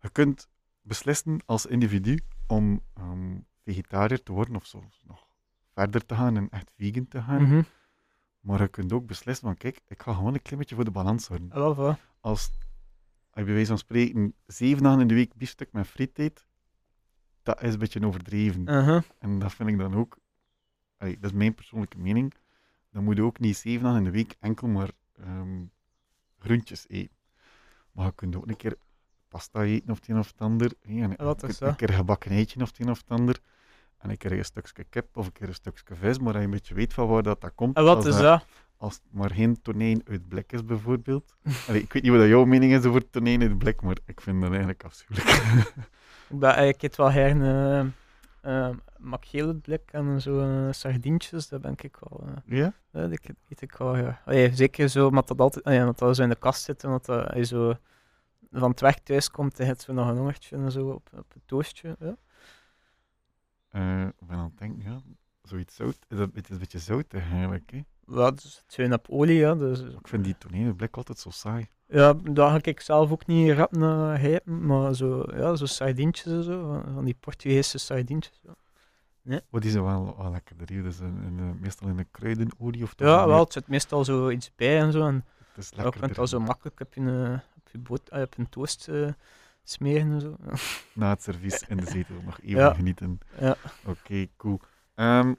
Je 0.00 0.08
kunt 0.10 0.48
beslissen 0.86 1.40
als 1.46 1.66
individu 1.66 2.18
om 2.46 2.82
ehm, 2.94 3.38
vegetariër 3.64 4.22
te 4.22 4.32
worden 4.32 4.56
of 4.56 4.66
zo 4.66 4.84
nog 5.04 5.26
verder 5.72 6.06
te 6.06 6.14
gaan 6.14 6.36
en 6.36 6.48
echt 6.50 6.70
vegan 6.76 7.08
te 7.08 7.22
gaan. 7.22 7.42
Mhm. 7.42 7.62
Maar 8.40 8.60
je 8.60 8.68
kunt 8.68 8.92
ook 8.92 9.06
beslissen 9.06 9.46
van 9.46 9.56
kijk, 9.56 9.80
ik 9.86 10.02
ga 10.02 10.14
gewoon 10.14 10.34
een 10.34 10.42
klein 10.42 10.58
beetje 10.58 10.74
voor 10.74 10.84
de 10.84 10.90
balans 10.90 11.24
zorgen. 11.24 11.52
Ah, 11.52 11.94
als, 12.20 12.50
je 13.32 13.44
bij 13.44 13.54
wijze 13.54 13.66
van 13.66 13.78
spreken 13.78 14.34
zeven 14.46 14.82
dagen 14.82 15.00
in 15.00 15.06
de 15.08 15.14
week 15.14 15.34
biefstuk 15.34 15.72
met 15.72 15.86
friet 15.86 16.18
eet, 16.18 16.46
dat 17.42 17.62
is 17.62 17.72
een 17.72 17.78
beetje 17.78 18.06
overdreven. 18.06 18.68
En 19.18 19.38
dat 19.38 19.54
vind 19.54 19.68
ik 19.68 19.78
dan 19.78 19.94
ook, 19.94 20.18
allee, 20.96 21.18
dat 21.18 21.30
is 21.30 21.36
mijn 21.36 21.54
persoonlijke 21.54 21.98
mening, 21.98 22.34
dan 22.90 23.04
moet 23.04 23.16
je 23.16 23.22
ook 23.22 23.38
niet 23.38 23.56
zeven 23.56 23.82
dagen 23.82 23.98
in 23.98 24.04
de 24.04 24.10
week 24.10 24.36
enkel 24.40 24.68
maar 24.68 24.90
ehm, 25.12 25.64
groentjes 26.38 26.88
eten. 26.88 27.16
Maar 27.92 28.06
je 28.06 28.14
kunt 28.14 28.36
ook 28.36 28.48
een 28.48 28.56
keer 28.56 28.76
pasta 29.36 29.62
eten 29.62 29.90
of 29.90 29.98
het 29.98 30.08
een 30.08 30.18
of 30.18 30.26
het 30.26 30.40
ander. 30.40 30.72
hè, 30.86 31.02
en 31.02 31.14
Wat 31.16 31.42
een, 31.42 31.48
is 31.48 31.60
een 31.60 31.66
dat? 31.66 31.76
keer 31.76 31.92
gebakken 31.92 32.30
eitje 32.30 32.60
of 32.62 32.68
het 32.68 32.78
een 32.80 32.90
of 32.90 32.98
het 32.98 33.08
ander. 33.18 33.38
En 33.98 34.10
een 34.10 34.16
keer 34.16 34.32
een 34.32 34.44
stukje 34.44 34.84
kip 34.84 35.16
of 35.16 35.26
een 35.26 35.32
keer 35.32 35.48
een 35.48 35.54
stukje 35.54 35.94
vis, 35.94 36.18
maar 36.18 36.32
dat 36.32 36.40
je 36.42 36.48
een 36.48 36.54
beetje 36.54 36.74
weet 36.74 36.94
van 36.94 37.08
waar 37.08 37.22
dat, 37.22 37.40
dat 37.40 37.52
komt. 37.54 37.76
En 37.76 37.84
wat 37.84 37.96
als 37.96 38.06
is 38.06 38.12
dat- 38.14 38.22
dat? 38.22 38.44
als 38.78 38.94
het 38.94 39.02
maar 39.10 39.30
geen 39.30 39.62
tonijn 39.62 40.02
uit 40.08 40.28
blik 40.28 40.52
is, 40.52 40.64
bijvoorbeeld. 40.64 41.34
Allee, 41.68 41.82
ik 41.82 41.92
weet 41.92 42.02
niet 42.02 42.12
wat 42.12 42.26
jouw 42.26 42.44
mening 42.44 42.72
is 42.72 42.84
over 42.84 43.10
tonijn 43.10 43.42
uit 43.42 43.58
blik, 43.58 43.82
maar 43.82 43.96
ik 44.06 44.20
vind 44.20 44.40
dat 44.40 44.48
eigenlijk 44.50 44.84
afschuwelijk. 44.84 45.28
Ik, 46.40 46.74
ik 46.74 46.82
eet 46.82 46.96
wel 46.96 47.10
gerne 47.10 47.90
uh, 48.46 48.68
makreel 48.98 49.46
uit 49.46 49.62
blik 49.62 49.82
en 49.92 50.20
zo 50.20 50.40
eh, 50.40 50.72
sardientjes, 50.72 51.48
dat 51.48 51.60
ben 51.60 51.72
ik 51.76 51.96
wel... 52.00 52.24
eh, 52.26 52.58
ja? 52.58 52.72
Ja, 52.92 53.06
dat 53.08 53.18
eet 53.48 53.62
ik 53.62 53.72
wel, 53.76 53.96
ja. 53.96 54.20
Allee, 54.24 54.54
zeker 54.54 54.88
zo, 54.88 55.06
omdat 55.06 55.28
dat 55.28 55.38
altijd, 55.40 55.64
allee, 55.64 55.80
omdat 55.80 55.98
dat 55.98 56.16
zo 56.16 56.22
in 56.22 56.28
de 56.28 56.36
kast 56.36 56.62
zit 56.62 56.84
en 56.84 56.90
dat 56.90 57.04
dat, 57.04 57.34
je 57.34 57.44
zo 57.44 57.74
van 58.50 58.74
het 58.76 59.04
thuis 59.04 59.30
komt 59.30 59.58
hebt 59.58 59.80
zo 59.80 59.92
nog 59.92 60.08
een 60.08 60.16
hongertje 60.16 60.56
en 60.56 60.72
zo 60.72 60.88
op, 60.88 61.08
op 61.12 61.32
het 61.32 61.42
toastje. 61.46 61.96
Ja. 62.00 62.16
Eh, 63.68 64.06
ik 64.06 64.26
ben 64.26 64.36
aan 64.36 64.44
het 64.44 64.58
denken, 64.58 64.82
ja, 64.92 65.00
zoiets 65.42 65.74
zout. 65.74 65.98
Is 66.08 66.16
dat, 66.18 66.30
het 66.34 66.44
is 66.44 66.50
een 66.50 66.58
beetje 66.58 66.78
zoutig 66.78 67.30
eigenlijk. 67.30 67.70
Hè? 67.70 67.80
Ja, 68.14 68.30
dus 68.30 68.56
het 68.56 68.72
zijn 68.72 68.92
op 68.92 69.06
olie, 69.10 69.36
ja. 69.36 69.54
Dus, 69.54 69.80
Ik 69.80 70.08
vind 70.08 70.24
die 70.24 70.38
tonijn 70.38 70.66
uit 70.66 70.76
blik 70.76 70.96
altijd 70.96 71.18
zo 71.18 71.30
saai. 71.30 71.68
ja, 71.86 72.12
daar 72.12 72.50
ga 72.50 72.58
ik 72.70 72.80
zelf 72.80 73.10
ook 73.10 73.26
niet 73.26 73.52
rap 73.52 73.72
naar 73.76 74.18
grijpen, 74.18 74.66
maar 74.66 74.94
zo, 74.94 75.24
ja, 75.36 75.56
zo 75.56 75.66
sardientjes 75.66 76.32
en 76.32 76.42
zo, 76.42 76.82
van- 76.94 77.04
die 77.04 77.16
Portugese 77.20 77.78
sardientjes. 77.78 78.40
Ja, 79.22 79.40
Maar 79.50 79.60
die 79.60 79.70
zijn 79.70 79.84
wel, 79.84 80.16
wel 80.16 80.30
lekkerder 80.30 80.68
hier. 80.68 80.82
Dus 80.82 81.00
in, 81.00 81.34
eh, 81.38 81.60
meestal 81.60 81.88
in 81.88 81.98
een 81.98 82.10
kruidenolie 82.10 82.82
of 82.82 82.92
ja 82.96 83.26
wel, 83.26 83.40
het 83.40 83.52
zit 83.52 83.68
meestal 83.68 84.04
zo 84.04 84.30
iets 84.30 84.50
bij 84.56 84.78
en 84.80 84.92
zo. 84.92 85.06
En 85.06 85.14
Het 85.14 85.56
is 85.64 85.68
je 85.68 85.74
lekkerder. 85.76 86.00
kunt 86.00 86.14
dat 86.14 86.28
zo 86.28 86.40
makkelijk 86.40 86.80
eh, 86.80 86.86
op 86.86 86.94
je, 86.94 87.40
boot, 87.78 88.10
op 88.10 88.34
je 88.36 88.48
toast 88.48 88.88
eh, 88.88 89.08
smeren 89.62 90.12
en 90.12 90.20
zo. 90.20 90.36
Na 91.00 91.08
het 91.10 91.22
servies 91.22 91.62
in 91.62 91.76
de 91.76 91.86
zetel 91.86 92.20
nog 92.24 92.40
even 92.40 92.60
Ja. 92.60 92.74
genieten. 92.74 93.18
Ja. 93.40 93.56
Oké, 93.84 94.26
cool. 94.36 94.60
Ehm, 94.94 95.30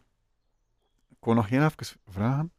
ik 1.09 1.17
wou 1.19 1.35
nog 1.35 1.49
heel 1.49 1.63
even 1.63 1.99
vragen. 2.07 2.51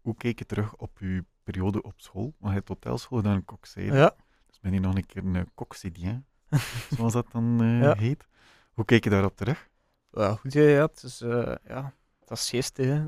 Hoe 0.00 0.14
keek 0.16 0.38
je 0.38 0.46
terug 0.46 0.76
op 0.76 0.98
je 0.98 1.24
periode 1.42 1.82
op 1.82 2.00
school? 2.00 2.22
Want 2.38 2.52
je 2.52 2.58
hebt 2.58 2.68
hotelschool 2.68 3.18
gedaan 3.18 3.34
in 3.34 3.44
Kokzijde. 3.44 3.96
Ja. 3.96 4.14
Dus 4.46 4.60
ben 4.60 4.72
je 4.72 4.80
nog 4.80 4.94
een 4.94 5.06
keer 5.06 5.24
een 5.24 5.34
uh, 5.34 5.42
coxidien, 5.54 6.26
zoals 6.90 7.12
dat 7.12 7.26
dan 7.32 7.60
eh, 7.62 7.80
Ja. 7.80 7.94
heet. 7.94 8.26
Hoe 8.72 8.84
keek 8.84 9.04
je 9.04 9.10
daarop 9.10 9.36
terug? 9.36 9.68
Ja, 10.10 10.34
goed, 10.34 10.52
ja, 10.52 10.62
ja, 10.62 10.82
het 10.86 11.02
is, 11.02 11.20
eh, 11.20 11.54
ja, 11.66 11.92
dat 12.24 12.38
is 12.38 12.48
geestig, 12.50 12.86
hè. 12.86 13.02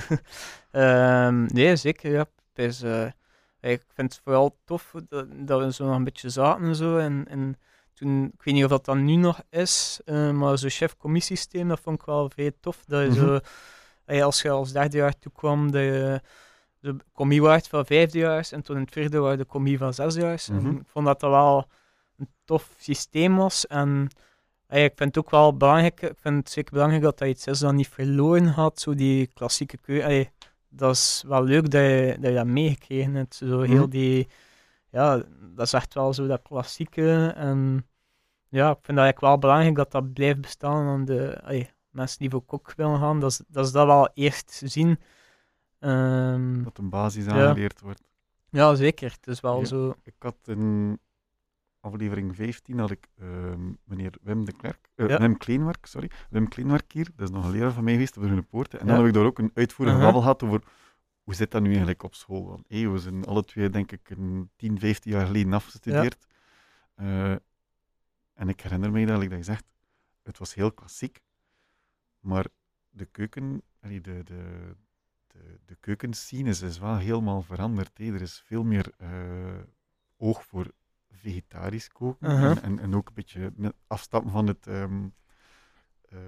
Ehm, 0.70 1.44
nee, 1.44 1.76
zeker, 1.76 2.12
ja. 2.12 2.18
Het 2.52 2.64
is, 2.66 2.82
eh, 2.82 3.10
ik 3.60 3.82
vind 3.94 4.12
het 4.12 4.22
vooral 4.24 4.58
tof 4.64 4.94
dat, 5.08 5.26
dat 5.30 5.60
we 5.60 5.72
zo 5.72 5.86
nog 5.86 5.96
een 5.96 6.04
beetje 6.04 6.28
zaten 6.28 6.64
en 6.64 6.76
zo. 6.76 6.98
En, 6.98 7.24
en 7.28 7.58
toen, 7.94 8.24
ik 8.34 8.42
weet 8.42 8.54
niet 8.54 8.64
of 8.64 8.70
dat 8.70 8.84
dan 8.84 9.04
nu 9.04 9.16
nog 9.16 9.42
is, 9.50 10.00
eh, 10.04 10.30
maar 10.30 10.58
zo'n 10.58 10.70
chef-commiesysteem, 10.70 11.68
dat 11.68 11.80
vond 11.80 12.00
ik 12.00 12.06
wel 12.06 12.30
vrij 12.30 12.52
tof. 12.60 12.84
Dat 12.86 13.04
je 13.04 13.12
zo, 13.14 13.38
eh, 14.04 14.22
als 14.22 14.42
je 14.42 14.50
als 14.50 14.72
derde 14.72 14.96
jaar 14.96 15.18
toekwam, 15.18 15.70
dat 15.70 15.80
je 15.80 16.20
de 16.80 16.96
commie 17.12 17.42
waard 17.42 17.68
van 17.68 17.86
vijfdejaars 17.86 18.52
en 18.52 18.62
toen 18.62 18.76
in 18.76 18.82
het 18.82 18.92
vierde 18.92 19.18
waren 19.18 19.38
de 19.38 19.46
commie 19.46 19.78
van 19.78 19.94
zesdejaars. 19.94 20.48
En 20.48 20.76
ik 20.76 20.86
vond 20.86 21.06
dat 21.06 21.20
dat 21.20 21.30
wel 21.30 21.66
een 22.16 22.28
tof 22.44 22.74
systeem 22.78 23.36
was. 23.36 23.66
En 23.66 24.08
eh, 24.66 24.84
ik 24.84 24.92
vind 24.96 25.14
het 25.14 25.24
ook 25.24 25.30
wel 25.30 25.56
belangrijk, 25.56 26.02
ik 26.02 26.18
vind 26.20 26.36
het 26.36 26.50
zeker 26.50 26.72
belangrijk 26.72 27.02
dat 27.02 27.18
dat 27.18 27.28
iets 27.28 27.46
is 27.46 27.58
dat 27.58 27.72
niet 27.72 27.88
verloren 27.88 28.52
gaat, 28.52 28.80
zo 28.80 28.94
die 28.94 29.26
klassieke 29.26 29.76
keuze. 29.76 30.30
Dat 30.70 30.94
is 30.94 31.24
wel 31.26 31.44
leuk 31.44 31.70
dat 31.70 31.80
je 31.82 32.16
dat, 32.20 32.30
je 32.30 32.36
dat 32.36 32.46
meegekregen 32.46 33.14
hebt. 33.14 33.34
Zo 33.34 33.60
heel 33.60 33.80
Mhm. 33.82 33.90
die, 33.90 34.28
ja, 34.90 35.16
dat 35.54 35.66
is 35.66 35.72
echt 35.72 35.94
wel 35.94 36.12
zo 36.14 36.26
dat 36.26 36.42
klassieke. 36.42 37.32
En 37.36 37.86
ja, 38.48 38.68
ik 38.70 38.78
vind 38.82 38.96
dat 38.98 39.04
eigenlijk 39.04 39.20
wel 39.20 39.38
belangrijk 39.38 39.74
dat 39.76 39.90
dat 39.90 40.12
blijft 40.12 40.40
bestaan 40.40 40.86
aan 40.86 41.04
de 41.04 41.40
allee, 41.42 41.70
mensen 41.90 42.18
die 42.18 42.30
voor 42.30 42.42
kok 42.44 42.72
willen 42.76 42.98
gaan. 42.98 43.20
Dat 43.20 43.30
is, 43.30 43.40
dat 43.48 43.72
dat 43.72 43.86
wel 43.86 44.08
eerst 44.14 44.62
zien. 44.64 44.98
Ehm, 45.78 46.62
Dat 46.62 46.78
een 46.78 46.90
basis 46.90 47.24
Ja. 47.24 47.30
aangeleerd 47.32 47.80
wordt. 47.80 48.02
ja, 48.50 48.74
zeker. 48.74 49.10
Het 49.10 49.26
is 49.26 49.40
wel 49.40 49.58
Ja. 49.58 49.64
zo. 49.64 49.94
Ik 50.02 50.14
had 50.18 50.36
in 50.44 50.98
aflevering 51.80 52.36
15 52.36 52.78
had 52.78 52.90
ik 52.90 53.06
ehm, 53.18 53.72
meneer 53.84 54.14
Wim 54.22 54.44
de 54.44 54.52
Klerk, 54.52 54.90
eh, 54.94 55.08
Ja. 55.08 55.18
Wim 55.18 55.36
Kleinwerk, 55.36 55.86
sorry, 55.86 56.10
Wim 56.30 56.48
Kleinwerk 56.48 56.92
hier, 56.92 57.08
dat 57.16 57.28
is 57.28 57.34
nog 57.34 57.44
een 57.44 57.50
leraar 57.50 57.72
van 57.72 57.84
mij 57.84 57.92
geweest 57.92 58.16
op 58.16 58.22
de 58.22 58.28
Groene 58.28 58.46
Poorten. 58.46 58.80
En 58.80 58.86
dan 58.86 58.94
Ja. 58.96 59.00
heb 59.02 59.10
ik 59.10 59.16
daar 59.16 59.26
ook 59.26 59.38
een 59.38 59.50
uitvoerige 59.54 59.94
Aha. 59.96 60.04
babbel 60.04 60.20
gehad 60.20 60.42
over 60.42 60.62
hoe 61.22 61.34
zit 61.34 61.50
dat 61.50 61.62
nu 61.62 61.68
eigenlijk 61.68 62.02
op 62.02 62.14
school. 62.14 62.46
Want 62.48 62.64
hé, 62.68 62.88
we 62.90 62.98
zijn 62.98 63.24
alle 63.24 63.44
twee 63.44 63.70
denk 63.70 63.92
ik 63.92 64.10
een 64.10 64.50
10, 64.56 64.78
15 64.78 65.12
jaar 65.12 65.26
geleden 65.26 65.52
afgestudeerd. 65.52 66.26
Eh, 66.94 67.30
en 68.34 68.48
ik 68.48 68.60
herinner 68.60 68.90
me 68.92 69.06
dat 69.06 69.22
ik 69.22 69.28
dat 69.28 69.38
gezegd, 69.38 69.64
het 70.22 70.38
was 70.38 70.54
heel 70.54 70.72
klassiek, 70.72 71.20
maar 72.20 72.46
de 72.90 73.04
keuken, 73.04 73.62
de, 73.80 74.00
de, 74.00 74.22
de, 75.26 75.58
de 75.64 75.76
keukenscene 75.80 76.48
is, 76.48 76.62
is 76.62 76.78
wel 76.78 76.96
helemaal 76.96 77.42
veranderd. 77.42 77.98
hè. 77.98 78.14
Er 78.14 78.20
is 78.20 78.42
veel 78.46 78.64
meer 78.64 78.92
eh, 78.98 79.08
oog 80.16 80.44
voor 80.44 80.72
vegetarisch 81.20 81.88
koken 81.92 82.30
Uh-huh. 82.30 82.50
en, 82.50 82.62
en, 82.62 82.78
en 82.78 82.94
ook 82.94 83.08
een 83.08 83.14
beetje 83.14 83.52
afstappen 83.86 84.30
van 84.30 84.46
het 84.46 84.66
ehm 84.66 85.08
eh, 86.08 86.18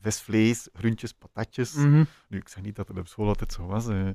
visvlees, 0.00 0.68
groentjes, 0.72 1.12
patatjes. 1.12 1.74
Mhm. 1.74 2.04
Nu, 2.28 2.38
ik 2.38 2.48
zeg 2.48 2.62
niet 2.62 2.76
dat 2.76 2.88
het 2.88 2.98
op 2.98 3.08
school 3.08 3.26
altijd 3.28 3.52
zo 3.52 3.66
was. 3.66 3.88
eh. 3.88 4.08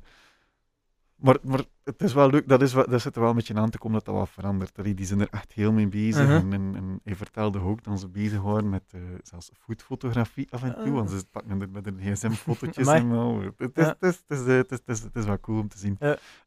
Maar, 1.15 1.37
maar 1.43 1.63
het 1.83 2.01
is 2.01 2.13
wel 2.13 2.29
leuk, 2.29 2.47
dat, 2.47 2.61
is, 2.61 2.71
dat 2.71 3.01
zit 3.01 3.15
er 3.15 3.21
wel 3.21 3.29
een 3.29 3.35
beetje 3.35 3.53
aan 3.55 3.69
te 3.69 3.77
komen 3.77 3.97
dat 3.97 4.05
dat 4.05 4.15
wat 4.15 4.29
verandert. 4.29 4.77
Allee, 4.79 4.93
die 4.93 5.05
zijn 5.05 5.19
er 5.19 5.27
echt 5.31 5.51
heel 5.53 5.71
mee 5.71 5.87
bezig. 5.87 6.21
Uh-huh. 6.21 6.35
en, 6.37 6.53
en, 6.53 6.75
en 6.75 6.99
hij 7.03 7.15
vertelde 7.15 7.59
ook 7.59 7.83
dat 7.83 7.99
ze 7.99 8.07
bezig 8.07 8.41
waren 8.41 8.69
met 8.69 8.83
eh, 8.93 9.01
zelfs 9.23 9.51
foodfotografie 9.59 10.51
af 10.51 10.63
en 10.63 10.75
toe. 10.83 10.91
Want 10.91 11.09
ze 11.09 11.25
pakken 11.31 11.61
er 11.61 11.69
met 11.69 11.87
een 11.87 11.99
gsm 11.99 12.31
fotootjes 12.31 12.87
Amai. 12.87 13.01
en 13.01 13.11
al. 13.11 13.41
Het 13.57 13.77
is, 13.77 13.85
Ja. 13.85 13.95
het, 13.99 14.03
is, 14.03 14.23
het, 14.27 14.37
is, 14.39 14.45
het, 14.55 14.71
is, 14.71 14.77
het, 14.79 14.87
is, 14.89 14.99
het 15.03 15.15
is 15.15 15.25
wel 15.25 15.39
cool 15.39 15.59
om 15.59 15.67
te 15.67 15.77
zien. 15.77 15.97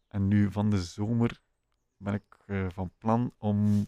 En 0.09 0.29
nu 0.29 0.51
van 0.53 0.71
de 0.71 0.83
zomer 0.83 1.41
ben 2.01 2.15
ik 2.15 2.23
eh, 2.47 2.67
van 2.75 2.91
plan 2.99 3.33
om... 3.39 3.81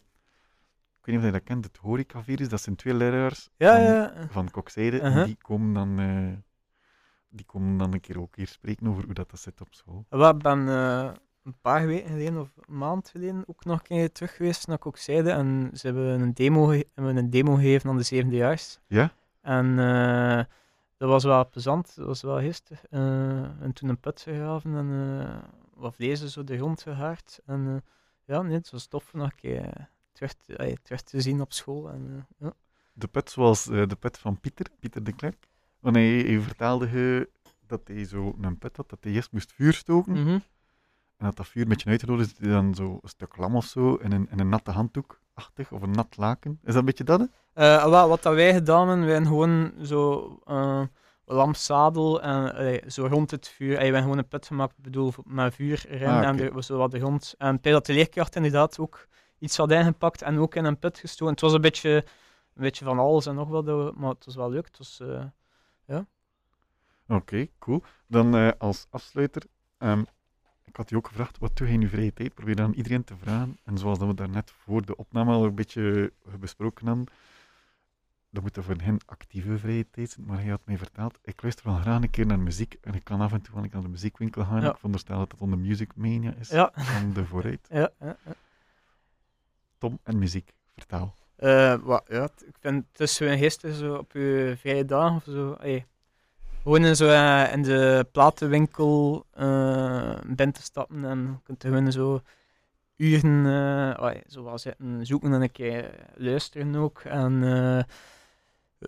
Ik 0.99 1.09
weet 1.09 1.15
niet 1.15 1.17
of 1.17 1.25
je 1.25 1.31
dat 1.31 1.43
kent, 1.43 1.65
het 1.65 1.77
horecavirus. 1.77 2.49
Dat 2.49 2.61
zijn 2.61 2.75
twee 2.75 2.93
leraars 2.93 3.49
Ja, 3.57 3.75
van, 3.75 3.83
ja. 3.83 4.27
van 4.29 4.51
Kokzijde. 4.51 5.01
Uh-huh. 5.01 5.25
die 5.25 5.37
komen 5.41 5.73
dan... 5.73 5.99
eh, 5.99 6.37
die 7.29 7.45
komen 7.45 7.77
dan 7.77 7.93
een 7.93 7.99
keer 7.99 8.19
ook 8.19 8.35
hier 8.35 8.47
spreken 8.47 8.87
over 8.87 9.03
hoe 9.05 9.13
dat, 9.13 9.29
dat 9.29 9.39
zit 9.39 9.61
op 9.61 9.67
school. 9.73 10.05
We 10.09 10.35
ben 10.37 10.67
eh, 10.67 11.11
een 11.43 11.55
paar 11.61 11.87
weken 11.87 12.09
geleden 12.09 12.39
of 12.39 12.49
een 12.67 12.77
maand 12.77 13.09
geleden 13.09 13.43
ook 13.47 13.65
nog 13.65 13.79
een 13.79 13.85
keer 13.85 14.11
terug 14.11 14.35
geweest 14.35 14.67
naar 14.67 14.77
Kokzijde. 14.77 15.31
En 15.31 15.69
ze 15.73 15.87
hebben 15.87 16.21
een 16.21 16.33
demo, 16.33 16.69
hebben 16.69 17.17
een 17.17 17.29
demo 17.29 17.55
gegeven 17.55 17.89
aan 17.89 17.97
de 17.97 18.03
zevendejaars. 18.03 18.79
Ja? 18.87 19.13
En 19.41 19.75
dat 20.97 21.09
was 21.09 21.23
wel 21.23 21.49
plezant, 21.49 21.95
dat 21.95 22.05
was 22.05 22.21
wel. 22.21 22.39
Eh, 22.39 22.51
en 23.61 23.73
toen 23.73 23.89
een 23.89 23.99
put 23.99 24.21
gegraven 24.21 24.75
en 24.75 25.43
wat 25.73 25.95
vlees 25.95 26.25
zo 26.25 26.43
de 26.43 26.57
grond 26.57 26.81
gehaard. 26.81 27.39
En 27.45 27.83
ja, 28.25 28.41
nee, 28.41 28.57
het 28.57 28.71
was 28.71 28.87
tof 28.87 29.13
nog 29.13 29.25
een 29.25 29.35
keer 29.35 29.89
terug, 30.11 30.33
te, 30.33 30.55
eh, 30.55 30.75
terug 30.83 31.01
te 31.01 31.21
zien 31.21 31.41
op 31.41 31.53
school. 31.53 31.89
En, 31.89 32.27
eh, 32.39 32.47
ja. 32.47 32.53
De 32.93 33.07
put 33.07 33.29
zoals 33.29 33.69
eh, 33.69 33.87
de 33.87 33.95
put 33.95 34.17
van 34.17 34.39
Pieter, 34.39 34.65
Pieter 34.79 35.03
de 35.03 35.13
Klerk. 35.13 35.47
Want 35.79 35.95
hij, 35.95 36.09
hij 36.09 36.39
vertelde 36.39 36.89
je 36.89 37.29
dat 37.67 37.81
hij 37.83 38.05
zo 38.05 38.35
een 38.41 38.57
put 38.57 38.77
had, 38.77 38.89
dat 38.89 39.03
hij 39.03 39.13
eerst 39.13 39.31
moest 39.31 39.53
vuur 39.53 39.73
stoken. 39.73 40.11
Mhm. 40.11 40.39
En 41.17 41.29
dat 41.29 41.35
dat 41.35 41.47
vuur 41.47 41.63
een 41.63 41.69
beetje 41.69 41.89
uitgedood 41.89 42.19
is, 42.19 42.37
hij 42.37 42.49
dan 42.49 42.75
zo 42.75 42.99
een 43.01 43.09
stuk 43.09 43.37
lam 43.37 43.55
of 43.55 43.65
zo 43.65 43.95
in 43.95 44.11
een, 44.11 44.27
in 44.31 44.39
een 44.39 44.49
natte 44.49 44.71
handdoek 44.71 45.21
achtig 45.33 45.71
of 45.71 45.81
een 45.81 45.91
nat 45.91 46.17
laken. 46.17 46.51
Is 46.51 46.67
dat 46.67 46.75
een 46.75 46.85
beetje 46.85 47.03
dat? 47.03 47.29
Wel, 47.53 48.07
wat 48.07 48.23
dat 48.23 48.33
wij 48.33 48.53
gedaan 48.53 48.87
hebben, 48.87 49.05
wij 49.05 49.13
hebben 49.13 49.31
gewoon 49.31 49.73
zo 49.81 50.29
uh, 50.47 50.83
lamsadel 51.33 52.21
en 52.21 52.91
zo 52.91 53.05
rond 53.05 53.31
het 53.31 53.47
vuur. 53.47 53.71
Eh, 53.71 53.75
wij 53.75 53.83
hebben 53.83 54.01
gewoon 54.01 54.17
een 54.17 54.27
put 54.27 54.47
gemaakt, 54.47 54.77
ik 54.77 54.83
bedoel, 54.83 55.13
met 55.25 55.55
vuur 55.55 55.85
erin 55.89 56.07
Ah, 56.07 56.23
en 56.23 56.39
er 56.39 56.63
zo 56.63 56.77
wat 56.77 56.91
de 56.91 56.99
grond. 56.99 57.35
En 57.37 57.61
bij 57.61 57.71
dat 57.71 57.85
de 57.85 57.93
leerkracht 57.93 58.35
inderdaad 58.35 58.79
ook 58.79 59.07
iets 59.39 59.57
had 59.57 59.71
ingepakt 59.71 60.21
en 60.21 60.39
ook 60.39 60.55
in 60.55 60.65
een 60.65 60.79
put 60.79 60.97
gestoken. 60.97 61.33
Het 61.33 61.41
was 61.41 61.53
een 61.53 61.61
beetje, 61.61 61.95
een 62.55 62.63
beetje 62.63 62.85
van 62.85 62.99
alles 62.99 63.25
en 63.25 63.35
nog 63.35 63.47
wat, 63.47 63.95
maar 63.95 64.09
het 64.09 64.25
was 64.25 64.35
wel 64.35 64.49
leuk. 64.49 64.65
Het 64.65 64.77
was, 64.77 64.99
eh, 64.99 65.25
Oké, 67.07 67.47
cool. 67.59 67.83
Dan 68.07 68.35
eh, 68.35 68.51
als 68.57 68.87
afsluiter, 68.89 69.43
ehm, 69.77 70.03
ik 70.65 70.75
had 70.75 70.89
je 70.89 70.95
ook 70.95 71.07
gevraagd, 71.07 71.37
wat 71.37 71.57
doe 71.57 71.67
je 71.67 71.73
in 71.73 71.81
je 71.81 71.87
vrije 71.87 72.13
tijd? 72.13 72.33
Probeer 72.33 72.55
dan 72.55 72.73
iedereen 72.73 73.03
te 73.03 73.17
vragen. 73.17 73.57
En 73.63 73.77
zoals 73.77 73.99
dat 73.99 74.07
we 74.07 74.13
daarnet 74.13 74.51
voor 74.51 74.85
de 74.85 74.95
opname 74.95 75.33
al 75.33 75.45
een 75.45 75.55
beetje 75.55 76.13
besproken 76.39 76.87
hadden, 76.87 77.05
dat 78.33 78.43
moet 78.43 78.57
er 78.57 78.63
voor 78.63 78.75
hen 78.83 78.97
actieve 79.05 79.57
vrije 79.57 79.89
tijd 79.91 80.09
zijn. 80.09 80.25
Maar 80.25 80.39
hij 80.39 80.49
had 80.49 80.61
mij 80.65 80.77
verteld, 80.77 81.19
ik 81.21 81.41
luister 81.41 81.65
wel 81.65 81.75
graag 81.75 82.01
een 82.01 82.09
keer 82.09 82.25
naar 82.25 82.39
muziek. 82.39 82.77
En 82.81 82.93
ik 82.93 83.03
kan 83.03 83.21
af 83.21 83.31
en 83.31 83.41
toe 83.41 83.51
wanneer 83.53 83.69
ik 83.69 83.73
naar 83.73 83.83
de 83.83 83.89
muziekwinkel 83.89 84.43
ga. 84.43 84.59
Ja. 84.59 84.69
Ik 84.69 84.75
veronderstel 84.75 85.17
dat 85.17 85.31
het 85.31 85.41
onder 85.41 85.59
Music 85.59 85.91
Mania 85.95 86.33
is. 86.39 86.49
ja, 86.49 86.71
Van 86.75 87.13
de 87.13 87.25
vooruit. 87.25 87.67
ja, 87.69 87.89
ja, 87.99 88.17
ja. 88.25 88.33
Tom 89.77 89.99
en 90.03 90.17
muziek, 90.19 90.51
vertaal. 90.75 91.15
Eh, 91.35 91.75
wat, 91.75 92.03
ja, 92.07 92.23
ik 92.23 92.55
vind 92.59 92.85
een 93.19 93.37
gisteren 93.37 93.75
zo 93.75 93.95
op 93.95 94.11
je 94.11 94.55
vrije 94.57 94.85
dagen 94.85 95.15
of 95.15 95.23
zo. 95.23 95.53
ey, 95.53 95.85
gewoon 96.63 96.85
in, 96.85 96.95
zo, 96.95 97.07
eh, 97.07 97.53
in 97.53 97.61
de 97.61 98.07
platenwinkel 98.11 99.25
eh 99.31 100.15
binnen 100.25 100.53
te 100.53 100.61
stappen 100.61 101.05
en 101.05 101.41
kunt 101.43 101.63
gewoon 101.63 101.91
zo 101.91 102.21
uren 102.95 103.45
eh 103.45 104.03
ey, 104.05 104.23
zo 104.27 104.43
wat 104.43 104.61
zitten 104.61 105.05
zoeken 105.05 105.33
en 105.33 105.41
een 105.41 105.51
keer 105.51 106.05
luisteren 106.15 106.75
ook. 106.75 106.99
En 106.99 107.43
eh, 107.43 107.83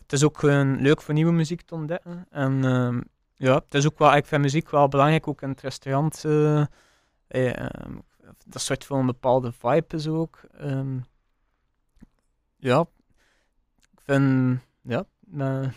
het 0.01 0.13
is 0.13 0.23
ook 0.23 0.39
gewoon 0.39 0.81
leuk 0.81 1.01
voor 1.01 1.13
nieuwe 1.13 1.31
muziek 1.31 1.61
te 1.61 1.75
ontdekken. 1.75 2.27
En 2.29 2.65
ehm, 2.65 3.01
ja, 3.35 3.53
het 3.55 3.73
is 3.73 3.85
ook 3.85 3.97
wel, 3.99 4.15
ik 4.15 4.25
vind 4.25 4.41
muziek 4.41 4.69
wel 4.69 4.87
belangrijk, 4.87 5.27
ook 5.27 5.41
in 5.41 5.49
het 5.49 5.61
restaurant. 5.61 6.25
eh, 6.25 6.65
ey, 7.27 7.53
ehm, 7.55 7.93
dat 8.45 8.61
soort 8.61 8.85
van 8.85 8.99
een 8.99 9.05
bepaalde 9.05 9.51
vibe 9.51 9.95
is 9.95 10.07
ook. 10.07 10.39
Ehm, 10.57 10.97
ja, 12.57 12.85
ik 13.91 13.99
vind, 14.03 14.59
ja, 14.81 15.05
eh, 15.37 15.67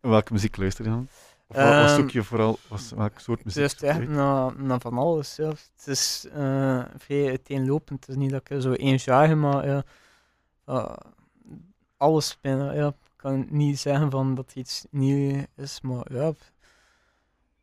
Welke 0.00 0.32
muziek 0.32 0.56
luister 0.56 0.84
je 0.84 0.90
dan? 0.90 1.08
Of 1.46 1.56
wat, 1.56 1.74
wat 1.74 1.90
zoek 1.90 2.10
je 2.10 2.22
vooral? 2.22 2.58
Was, 2.68 2.90
welk 2.90 3.18
soort 3.18 3.44
het 3.44 3.54
muziek 3.54 3.80
je 3.80 3.86
echt 3.86 4.08
naar, 4.08 4.62
naar 4.62 4.80
van 4.80 4.98
alles. 4.98 5.36
Ja. 5.36 5.48
Het 5.48 5.86
is 5.86 6.26
eh, 6.32 6.84
vrij 6.96 7.28
uiteenlopend. 7.28 8.06
Het 8.06 8.08
is 8.08 8.22
niet 8.22 8.30
dat 8.30 8.50
ik 8.50 8.60
zo 8.62 8.72
één 8.72 8.98
genre, 8.98 9.34
maar 9.34 9.66
ja, 9.66 9.84
eh, 10.64 10.96
alles 11.96 12.38
bijna. 12.40 12.72
Ja. 12.72 12.94
Kan 13.26 13.46
niet 13.50 13.78
zeggen 13.78 14.10
van 14.10 14.34
dat 14.34 14.46
het 14.46 14.56
iets 14.56 14.86
nieuw 14.90 15.44
is, 15.54 15.80
maar 15.80 16.12
ja, 16.12 16.32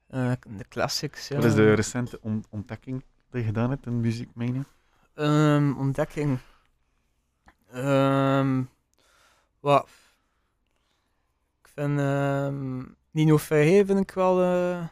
eh, 0.08 0.32
de 0.58 0.68
classics. 0.68 1.28
Ja. 1.28 1.36
Wat 1.36 1.46
is 1.46 1.56
de 1.56 1.74
recente 1.74 2.20
on- 2.22 2.46
ontdekking 2.50 3.04
die 3.30 3.40
je 3.42 3.48
gedaan 3.48 3.70
hebt 3.70 3.86
in 3.86 4.00
Music 4.02 4.30
Mania? 4.34 4.64
Ehm, 5.14 5.74
ontdekking. 5.78 6.40
Ehm 7.72 8.64
wat? 9.60 9.90
Ik 11.62 11.68
vind 11.68 12.00
ehm 12.00 12.84
Nino 13.12 13.38
Ferré 13.38 13.86
vind 13.86 14.00
ik 14.00 14.12
wel 14.12 14.42
eh, 14.42 14.88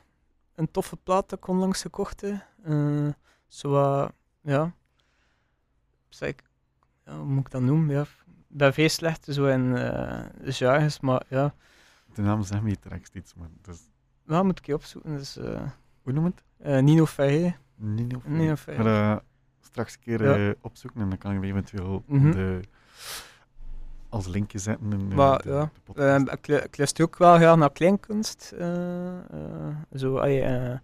een 0.55 0.71
toffe 0.71 0.95
plaat 0.97 1.29
dat 1.29 1.39
ik 1.39 1.47
onlangs 1.47 1.81
gekocht 1.81 2.21
heb. 2.21 2.47
Eh, 2.63 3.09
zo 3.47 3.71
ja. 4.41 4.73
Zeg 6.09 6.33
ja, 7.05 7.15
hoe 7.17 7.25
moet 7.25 7.45
ik 7.45 7.51
dat 7.51 7.61
noemen? 7.61 7.95
Ja. 7.95 8.05
Ik 8.51 8.57
ben 8.57 8.73
veel 8.73 8.89
zo 9.33 9.45
in 9.45 9.77
eh 9.77 10.19
de 10.43 10.51
genres, 10.51 10.99
maar 10.99 11.21
ja. 11.27 11.53
De 12.13 12.21
naam 12.21 12.43
zegt 12.43 12.61
me 12.61 12.67
hier 12.67 12.77
direct 12.81 13.15
iets, 13.15 13.33
maar 13.35 13.47
dat 13.61 14.43
moet 14.43 14.59
ik 14.59 14.65
je 14.65 14.73
opzoeken. 14.73 15.17
Dus, 15.17 15.37
eh, 15.37 15.61
hoe 16.01 16.13
noem 16.13 16.23
je 16.23 16.29
het? 16.35 16.43
eh, 16.57 16.81
Nino 16.83 17.05
Ferré. 17.05 17.55
Nino 17.75 18.19
Ferré. 18.19 18.37
Nino 18.37 18.55
ga 18.65 18.83
dat 19.11 19.23
straks 19.61 19.93
een 19.93 19.99
keer 19.99 20.23
Ja. 20.23 20.35
eh, 20.49 20.53
opzoeken 20.61 21.01
en 21.01 21.09
dan 21.09 21.17
kan 21.17 21.31
ik 21.31 21.43
eventueel 21.43 22.03
Mhm. 22.07 22.31
de, 22.31 22.59
als 24.09 24.27
linkje 24.27 24.57
zetten 24.59 24.91
in 24.93 25.07
Maar, 25.15 25.41
de, 25.41 25.49
ja, 25.49 25.69
de 25.75 25.81
ik, 26.31 26.47
ik 26.47 26.77
luister 26.77 27.05
ook 27.05 27.17
wel 27.17 27.35
graag 27.35 27.55
naar 27.57 27.71
kleinkunst. 27.71 28.53
eh, 28.57 29.17
eh, 29.17 29.75
zo, 29.95 30.17
eh, 30.17 30.77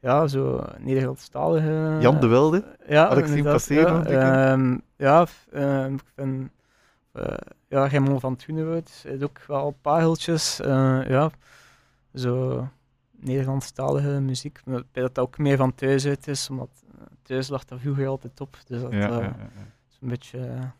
ja, 0.00 0.26
zo 0.26 0.64
Nederlandstalige... 0.78 1.96
Jan 2.00 2.20
de 2.20 2.26
Wilde? 2.26 2.76
Ja, 2.88 3.08
had 3.08 3.18
ik 3.18 3.26
zien 3.26 3.44
passeren 3.44 4.10
Ja. 4.10 4.52
Ehm, 4.52 4.78
ehm, 5.52 5.94
ik 5.94 6.02
vind... 6.14 6.50
eh, 7.12 7.36
ja, 7.68 7.88
Raymond 7.88 8.20
van 8.20 8.36
Toenewoud 8.36 8.90
heeft 9.02 9.22
ook 9.22 9.40
wel 9.46 9.70
pareltjes. 9.80 10.60
eh, 10.60 11.08
ja, 11.08 11.30
zo 12.14 12.68
Nederlandstalige 13.10 14.08
muziek. 14.20 14.60
maar 14.64 14.82
Bij 14.92 15.02
dat 15.02 15.18
ook 15.18 15.38
meer 15.38 15.56
van 15.56 15.74
thuis 15.74 16.06
uit 16.06 16.26
is, 16.28 16.50
omdat 16.50 16.84
eh, 16.98 17.06
thuis 17.22 17.48
lag 17.48 17.64
dat 17.64 17.80
vroeger 17.80 18.06
altijd 18.06 18.40
op. 18.40 18.56
Dus 18.66 18.80
dat 18.80 18.92
Ja, 18.92 18.98
ja, 18.98 19.08
ja, 19.08 19.20
ja. 19.20 19.66
is 19.90 19.98
een 20.00 20.08
beetje... 20.08 20.72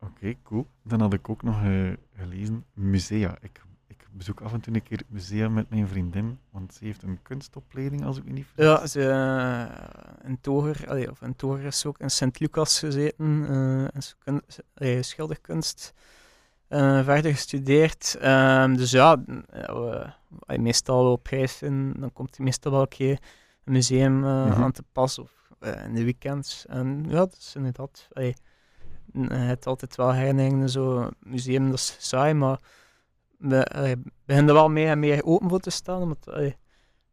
Oké, 0.00 0.34
cool. 0.42 0.66
Dan 0.82 1.00
had 1.00 1.12
ik 1.12 1.28
ook 1.28 1.42
nog 1.42 1.56
gelezen 2.16 2.64
musea. 2.72 3.36
Ik 3.40 3.62
bezoek 4.16 4.40
af 4.40 4.52
en 4.52 4.60
toe 4.60 4.74
een 4.74 4.82
keer 4.82 5.02
musea 5.08 5.48
met 5.48 5.70
mijn 5.70 5.88
vriendin, 5.88 6.38
want 6.50 6.74
ze 6.74 6.84
heeft 6.84 7.02
een 7.02 7.18
kunstopleiding, 7.22 8.04
als 8.04 8.16
ik 8.16 8.24
me 8.24 8.32
niet 8.32 8.46
vergis. 8.54 8.64
Ja, 8.64 8.86
ze 8.86 9.00
uh, 9.00 10.28
in 10.28 10.40
Toger, 10.40 10.84
allee, 10.88 11.10
of 11.10 11.22
in 11.22 11.36
Toger 11.36 11.64
is 11.64 11.86
ook 11.86 11.98
in 11.98 12.10
Sint-Lucas 12.10 12.78
gezeten, 12.78 13.46
eh 13.94 14.00
ze- 14.00 14.64
allee, 14.74 15.02
schilderkunst 15.02 15.94
eh, 16.68 17.04
verder 17.04 17.32
gestudeerd. 17.32 18.16
Ehm, 18.20 18.74
dus 18.74 18.90
ja, 18.90 19.22
we- 19.26 20.12
meestal 20.58 21.12
op 21.12 21.26
reis 21.26 21.56
zijn, 21.58 21.92
dan 21.92 22.12
komt 22.12 22.36
hij 22.36 22.44
meestal 22.44 22.72
wel 22.72 22.80
een 22.80 22.88
keer 22.88 23.18
een 23.64 23.72
museum 23.72 24.24
eh, 24.24 24.44
Mhm. 24.46 24.62
aan 24.62 24.72
te 24.72 24.82
passen 24.92 25.22
of 25.22 25.32
eh, 25.58 25.84
in 25.84 25.94
de 25.94 26.04
weekends. 26.04 26.66
En 26.66 27.04
ja, 27.08 27.14
dat 27.16 27.36
is 27.38 27.52
inderdaad. 27.56 28.08
allee, 28.12 28.34
n- 29.18 29.22
je 29.22 29.34
hebt 29.34 29.66
altijd 29.66 29.96
wel 29.96 30.12
herinneringen, 30.12 30.68
zo 30.70 31.08
museum, 31.20 31.64
dat 31.70 31.78
is 31.78 31.96
saai, 31.98 32.34
maar 32.34 32.58
we 33.38 33.64
allee, 33.64 33.96
beginnen 34.24 34.48
er 34.54 34.60
wel 34.60 34.68
meer 34.70 34.88
en 34.90 34.98
meer 34.98 35.24
open 35.24 35.48
voor 35.48 35.60
te 35.60 35.70
staan. 35.70 36.02
Omdat, 36.02 36.28
allee, 36.30 36.56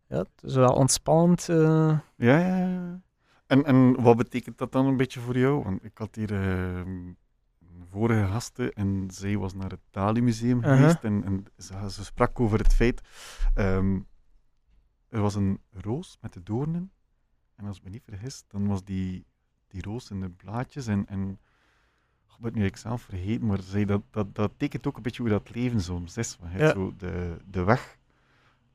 ja, 0.08 0.18
het 0.18 0.44
is 0.44 0.56
wel 0.56 0.74
ontspannend. 0.74 1.50
eh. 1.50 2.00
Ja, 2.16 2.38
ja, 2.38 2.58
ja. 2.58 3.02
En, 3.48 3.66
en 3.66 4.02
wat 4.02 4.18
betekent 4.18 4.58
dat 4.58 4.72
dan 4.72 4.86
een 4.86 4.98
beetje 4.98 5.20
voor 5.20 5.38
jou? 5.38 5.64
Want 5.64 5.84
ik 5.84 5.98
had 5.98 6.16
hier 6.16 6.32
eh, 6.34 6.76
een 6.76 7.18
vorige 7.90 8.26
gasten 8.28 8.74
en 8.74 9.08
zij 9.12 9.38
was 9.38 9.54
naar 9.54 9.70
het 9.70 9.80
Dali 9.92 10.22
Museum 10.22 10.62
geweest 10.78 11.04
en, 11.04 11.24
en 11.24 11.46
ze, 11.58 11.74
ze 11.92 12.04
sprak 12.04 12.40
over 12.40 12.58
het 12.60 12.74
feit, 12.74 13.02
ehm, 13.54 14.00
er 15.10 15.22
was 15.22 15.36
een 15.36 15.60
roos 15.72 16.18
met 16.22 16.34
de 16.34 16.44
doornen 16.44 16.92
en 17.56 17.66
als 17.66 17.78
ik 17.78 17.84
me 17.84 17.90
niet 17.90 18.04
vergis, 18.04 18.44
dan 18.48 18.68
was 18.68 18.84
die, 18.84 19.26
die 19.68 19.82
roos 19.82 20.10
in 20.12 20.20
de 20.20 20.30
blaadjes 20.30 20.88
en, 20.88 21.06
en 21.08 21.40
ik 22.38 22.42
ben 22.44 22.62
nu 22.62 22.66
ik 22.66 22.78
zelf 22.78 23.02
vergeten, 23.02 23.46
maar 23.46 23.58
ze 23.62 23.70
zei 23.70 23.86
dat, 23.86 24.02
dat, 24.12 24.36
dat 24.36 24.52
tekent 24.58 24.88
ook 24.88 24.96
een 24.98 25.02
beetje 25.04 25.22
hoe 25.22 25.32
dat 25.32 25.50
leven 25.56 25.82
soms 25.82 26.18
is. 26.18 26.38
Want 26.40 26.54
Ja. 26.60 26.72
zo 26.72 26.94
de, 26.98 27.38
de 27.52 27.64
weg 27.64 27.98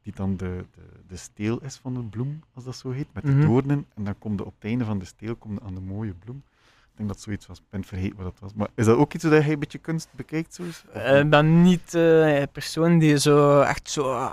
die 0.03 0.13
dan 0.17 0.37
de, 0.37 0.65
de, 0.75 0.81
de 1.07 1.17
steel 1.17 1.63
is 1.63 1.77
van 1.77 1.95
de 1.95 2.03
bloem, 2.03 2.43
als 2.55 2.65
dat 2.65 2.77
zo 2.77 2.91
heet, 2.91 3.07
met 3.13 3.25
de 3.25 3.31
Mhm. 3.33 3.47
doornen. 3.47 3.87
En 3.95 4.05
dan 4.05 4.19
komt 4.19 4.41
op 4.41 4.55
het 4.59 4.65
einde 4.71 4.85
van 4.85 4.99
de 4.99 5.05
steel 5.05 5.37
komt 5.37 5.61
aan 5.63 5.75
de 5.75 5.81
mooie 5.81 6.15
bloem. 6.15 6.43
Ik 6.91 7.05
denk 7.05 7.09
dat 7.09 7.21
zoiets 7.21 7.47
was, 7.47 7.59
ik 7.59 7.65
ben 7.71 7.85
vergeten 7.85 8.17
wat 8.17 8.25
dat 8.27 8.39
was. 8.41 8.55
Maar 8.55 8.69
is 8.75 8.85
dat 8.87 8.97
ook 8.97 9.15
iets 9.15 9.25
dat 9.25 9.33
jij 9.43 9.53
een 9.53 9.59
beetje 9.59 9.79
kunst 9.79 10.09
bekijkt? 10.17 10.55
Zo 10.55 10.63
Eh, 10.93 11.19
ik 11.19 11.31
ben 11.31 11.63
niet 11.63 11.95
eh, 11.95 12.39
een 12.41 12.51
persoon 12.51 12.99
die 12.99 13.19
zo 13.19 13.61
echt 13.61 13.91
zo. 13.91 14.33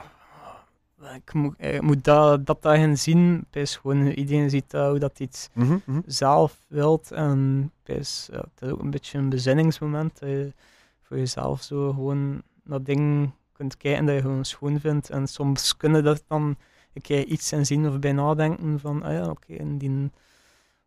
Ah, 1.01 1.15
ik 1.15 1.33
moet, 1.33 1.55
ik 1.57 1.81
moet 1.81 2.03
dat, 2.03 2.45
dat 2.45 2.61
daarin 2.61 2.97
zien. 2.97 3.45
Is 3.51 3.75
gewoon, 3.75 4.07
iedereen 4.07 4.49
ziet 4.49 4.71
dat, 4.71 4.89
hoe 4.89 4.99
dat 4.99 5.19
iets 5.19 5.49
Mhm, 5.53 5.77
mhm. 5.85 5.99
zelf 6.05 6.57
wilt. 6.67 7.11
En 7.11 7.71
het 7.83 7.97
is, 7.97 8.27
ja, 8.31 8.37
het 8.39 8.61
is 8.61 8.69
ook 8.69 8.79
een 8.81 8.89
beetje 8.91 9.17
een 9.17 9.29
bezinningsmoment. 9.29 10.19
Dat 10.19 10.29
je 10.29 10.53
voor 11.01 11.17
jezelf 11.17 11.61
zo 11.61 11.93
gewoon 11.93 12.41
naar 12.63 12.83
dingen 12.83 13.33
kunt 13.51 13.77
kijken 13.77 14.05
dat 14.05 14.15
je 14.15 14.21
gewoon 14.21 14.45
schoon 14.45 14.79
vindt. 14.79 15.09
En 15.09 15.27
soms 15.27 15.77
kunnen 15.77 16.03
dat 16.03 16.23
dan 16.27 16.55
een 16.93 17.01
keer 17.01 17.25
iets 17.25 17.51
in 17.51 17.65
zien 17.65 17.87
of 17.87 17.99
bij 17.99 18.11
nadenken 18.11 18.79
van, 18.79 19.03
ah 19.03 19.11
ja, 19.13 19.29
oké, 19.29 19.53
en 19.53 19.77
die... 19.77 20.11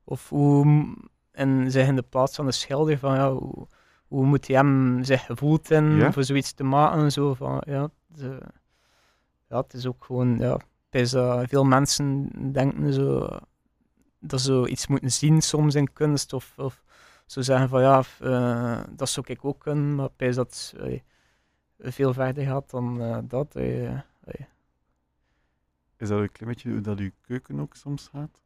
Of 0.05 0.29
hoe... 0.29 0.87
En 1.33 1.71
zeg 1.71 1.87
in 1.87 1.97
de 1.97 2.03
plaats 2.03 2.37
van 2.37 2.47
de 2.47 2.53
schilder 2.53 2.99
van, 2.99 3.15
ja, 3.15 3.33
hoe, 3.33 3.67
hoe 4.09 4.25
moet 4.25 4.47
hij 4.47 4.57
hem 4.57 5.05
zich 5.05 5.25
gevoeld 5.25 5.71
in 5.71 5.97
Ja. 5.97 6.13
voor 6.13 6.25
zoiets 6.25 6.53
te 6.53 6.65
maken. 6.65 7.13
Zo 7.13 7.35
van, 7.35 7.63
ja, 7.67 7.89
de, 8.07 8.39
ja, 9.49 9.57
het 9.57 9.75
is 9.75 9.87
ook 9.87 10.05
gewoon, 10.05 10.39
ja, 10.39 10.53
het 10.91 11.01
is, 11.01 11.13
eh, 11.13 11.43
veel 11.47 11.65
mensen 11.65 12.31
denken 12.53 12.93
zo, 12.93 13.29
dat 14.19 14.41
ze 14.41 14.69
iets 14.69 14.87
moeten 14.87 15.13
zien 15.13 15.43
soms 15.43 15.75
in 15.75 15.93
kunst, 15.93 16.33
of, 16.33 16.53
of 16.57 16.83
zo 17.27 17.41
zeggen 17.41 17.69
van, 17.69 17.81
ja, 17.81 18.03
eh, 18.21 18.81
dat 18.91 19.09
zou 19.09 19.27
ik 19.29 19.45
ook 19.45 19.61
kunnen, 19.61 19.95
maar 19.95 20.09
bij 20.17 20.33
dat 20.33 20.75
veel 21.79 22.13
verder 22.13 22.45
gaat 22.45 22.71
dan 22.71 23.03
eh, 23.03 23.19
dat. 23.23 23.57
Is 25.97 26.09
dat 26.09 26.21
een 26.21 26.33
klein 26.33 26.53
beetje 26.53 26.71
hoe 26.71 26.81
dat 26.81 26.99
uw 26.99 27.11
keuken 27.21 27.61
ook 27.61 27.75
soms 27.75 28.09
gaat? 28.09 28.41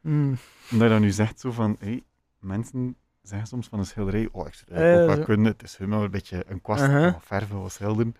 Hmm. 0.00 0.36
Omdat 0.70 0.88
je 0.88 0.94
dan 0.94 1.00
nu 1.00 1.10
zegt 1.10 1.40
zo 1.40 1.50
van, 1.50 1.76
hey, 1.78 2.04
mensen 2.38 2.96
zeggen 3.22 3.48
soms 3.48 3.68
van 3.68 3.78
een 3.78 3.86
schilderij, 3.86 4.28
oh, 4.32 4.46
ik 4.46 4.54
zou 4.54 4.70
ook 4.70 5.16
wel 5.16 5.24
kunnen, 5.24 5.52
het 5.52 5.62
is 5.62 5.76
helemaal 5.76 6.04
een 6.04 6.10
beetje 6.10 6.44
een 6.46 6.60
kwast, 6.60 6.86
wat 6.86 7.16
verven, 7.20 7.60
wat 7.60 7.72
schilderen. 7.72 8.14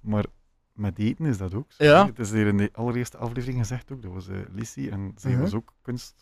Maar 0.00 0.24
met 0.72 0.98
eten 0.98 1.24
is 1.26 1.38
dat 1.38 1.54
ook 1.54 1.72
zo. 1.72 1.84
Ja. 1.84 2.06
Het 2.06 2.18
is 2.18 2.30
hier 2.30 2.46
in 2.46 2.56
de 2.56 2.70
allereerste 2.72 3.16
aflevering 3.16 3.58
gezegd 3.58 3.92
ook, 3.92 4.02
dat 4.02 4.12
was 4.12 4.28
eh 4.28 4.36
Lissy, 4.52 4.88
en 4.90 5.12
zij 5.16 5.30
Uh-huh. 5.30 5.44
was 5.44 5.54
ook 5.54 5.72
kunst, 5.82 6.14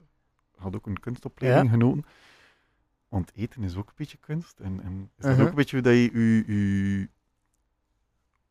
had 0.57 0.75
ook 0.77 0.87
een 0.87 1.01
kunstopleiding 1.01 1.65
Ja. 1.67 1.71
genoten. 1.73 2.05
Want 3.09 3.31
eten 3.35 3.63
is 3.63 3.77
ook 3.77 3.89
een 3.89 3.95
beetje 3.97 4.19
kunst. 4.21 4.59
En, 4.61 4.81
en 4.83 5.11
is 5.17 5.23
dat 5.25 5.31
Uh-huh. 5.31 5.43
ook 5.45 5.49
een 5.51 5.55
beetje 5.57 5.77
hoe 5.77 5.85
dat 5.85 5.95
je 5.95 7.09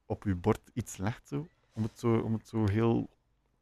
op 0.05 0.23
je 0.23 0.35
bord 0.35 0.59
iets 0.73 0.97
legt, 0.97 1.27
zo? 1.27 1.47
Om 1.73 1.83
het 1.83 1.99
zo, 1.99 2.13
om 2.17 2.33
het 2.33 2.47
zo 2.47 2.67
heel 2.69 3.09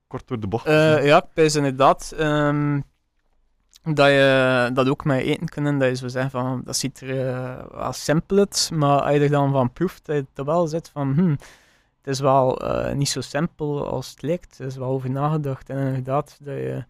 kort 0.08 0.28
door 0.28 0.40
de 0.40 0.48
bocht 0.48 0.66
te 0.66 0.72
Eh, 0.72 1.06
ja, 1.06 1.28
ik 1.34 1.54
inderdaad 1.56 2.12
ehm, 2.18 2.82
dat 3.84 4.08
je 4.08 4.70
dat 4.74 4.88
ook 4.90 5.06
met 5.06 5.20
eten 5.22 5.50
kunnen. 5.50 5.78
Dat 5.80 5.90
je 5.90 5.96
zo 5.96 6.08
zegt 6.08 6.32
van, 6.32 6.62
dat 6.66 6.78
ziet 6.78 7.02
er 7.02 7.28
eh, 7.28 7.66
wel 7.72 7.94
simpel 7.94 8.38
uit, 8.38 8.70
maar 8.74 9.02
als 9.02 9.14
je 9.14 9.20
er 9.20 9.30
dan 9.30 9.52
van 9.52 9.74
proeft, 9.74 10.06
dat 10.06 10.16
je 10.16 10.26
er 10.34 10.46
wel 10.46 10.68
zit 10.68 10.90
van, 10.90 11.14
hm, 11.14 11.36
het 12.08 12.16
is 12.16 12.22
wel 12.22 12.62
eh, 12.62 12.96
niet 12.96 13.10
zo 13.10 13.22
simpel 13.22 13.88
als 13.88 14.10
het 14.10 14.22
lijkt. 14.22 14.60
Er 14.60 14.66
is 14.66 14.76
wel 14.76 14.88
over 14.88 15.10
nagedacht. 15.10 15.70
En 15.70 15.78
inderdaad, 15.78 16.38
dat 16.42 16.54
je, 16.56 16.84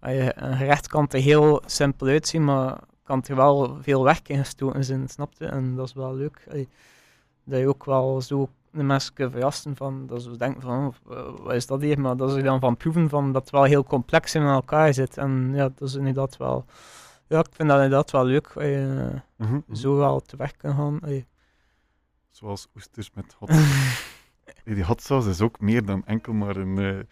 je 0.00 0.32
een 0.34 0.56
gerecht 0.56 0.88
kan 0.88 1.08
er 1.08 1.20
heel 1.20 1.62
simpel 1.66 2.06
uitzien, 2.06 2.44
maar 2.44 2.78
kan 3.02 3.24
er 3.26 3.36
wel 3.36 3.76
veel 3.80 4.04
werk 4.04 4.28
in 4.28 4.38
gestoken 4.38 4.84
zijn, 4.84 5.08
snap 5.08 5.32
je? 5.38 5.46
En 5.46 5.74
dat 5.76 5.86
is 5.86 5.92
wel 5.92 6.14
leuk. 6.14 6.46
Allee, 6.50 6.68
dat 7.44 7.58
je 7.58 7.68
ook 7.68 7.84
wel 7.84 8.20
zo 8.20 8.48
de 8.70 8.82
mensen 8.82 9.14
kunt 9.14 9.32
verrassen 9.32 9.76
van, 9.76 10.06
dat 10.06 10.22
ze 10.22 10.36
denken 10.36 10.62
van, 10.62 10.94
eh, 11.10 11.30
wat 11.42 11.54
is 11.54 11.66
dat 11.66 11.80
hier? 11.80 12.00
Maar 12.00 12.16
dat 12.16 12.30
ze 12.30 12.42
dan 12.42 12.60
van 12.60 12.76
proeven 12.76 13.08
van 13.08 13.32
dat 13.32 13.42
het 13.42 13.50
wel 13.50 13.62
heel 13.64 13.84
complex 13.84 14.34
in 14.34 14.42
elkaar 14.42 14.94
zit. 14.94 15.18
En 15.18 15.50
ja, 15.54 15.68
dat 15.74 15.88
is 15.88 15.94
inderdaad 15.94 16.36
wel, 16.36 16.64
ja, 17.26 17.38
ik 17.38 17.46
vind 17.50 17.68
dat 17.68 17.76
inderdaad 17.82 18.10
wel 18.10 18.24
leuk, 18.24 18.46
als 18.54 18.64
je 18.64 19.10
Mhm, 19.36 19.52
mhm. 19.52 19.74
zo 19.74 19.96
wel 19.96 20.20
te 20.20 20.36
werk 20.36 20.58
kan 20.58 20.74
gaan. 20.74 21.00
Allee. 21.00 21.26
Zoals 22.30 22.68
oesters 22.74 23.10
met 23.14 23.36
hot 23.38 23.50
die 24.64 24.84
hot 24.84 25.02
sauce 25.02 25.28
is 25.30 25.40
ook 25.40 25.60
meer 25.60 25.84
dan 25.84 26.04
enkel 26.06 26.32
maar 26.32 26.56
een, 26.56 26.78
eh, 26.78 27.04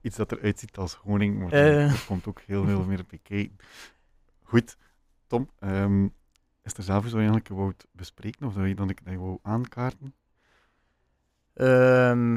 iets 0.00 0.16
dat 0.16 0.32
eruit 0.32 0.58
ziet 0.58 0.76
als 0.76 0.94
honing, 0.94 1.38
maar 1.38 1.52
Eh. 1.52 1.92
er 1.92 2.04
komt 2.06 2.26
ook 2.26 2.40
heel 2.40 2.64
veel 2.64 2.84
meer 2.84 3.04
bij 3.08 3.18
kijken. 3.22 3.56
Goed, 4.42 4.76
Tom, 5.26 5.50
ehm, 5.58 6.04
is 6.62 6.74
er 6.74 6.82
zelf 6.82 7.04
iets 7.04 7.12
wat 7.12 7.22
je 7.22 7.28
eigenlijk 7.28 7.48
wou 7.48 7.72
bespreken 7.92 8.46
of 8.46 8.54
dat 8.54 8.66
je 8.66 8.74
dan 8.74 8.90
ik 8.90 9.04
dat 9.04 9.12
je 9.12 9.18
wou 9.18 9.38
aankaarten? 9.42 10.14
Ehm, 11.54 12.34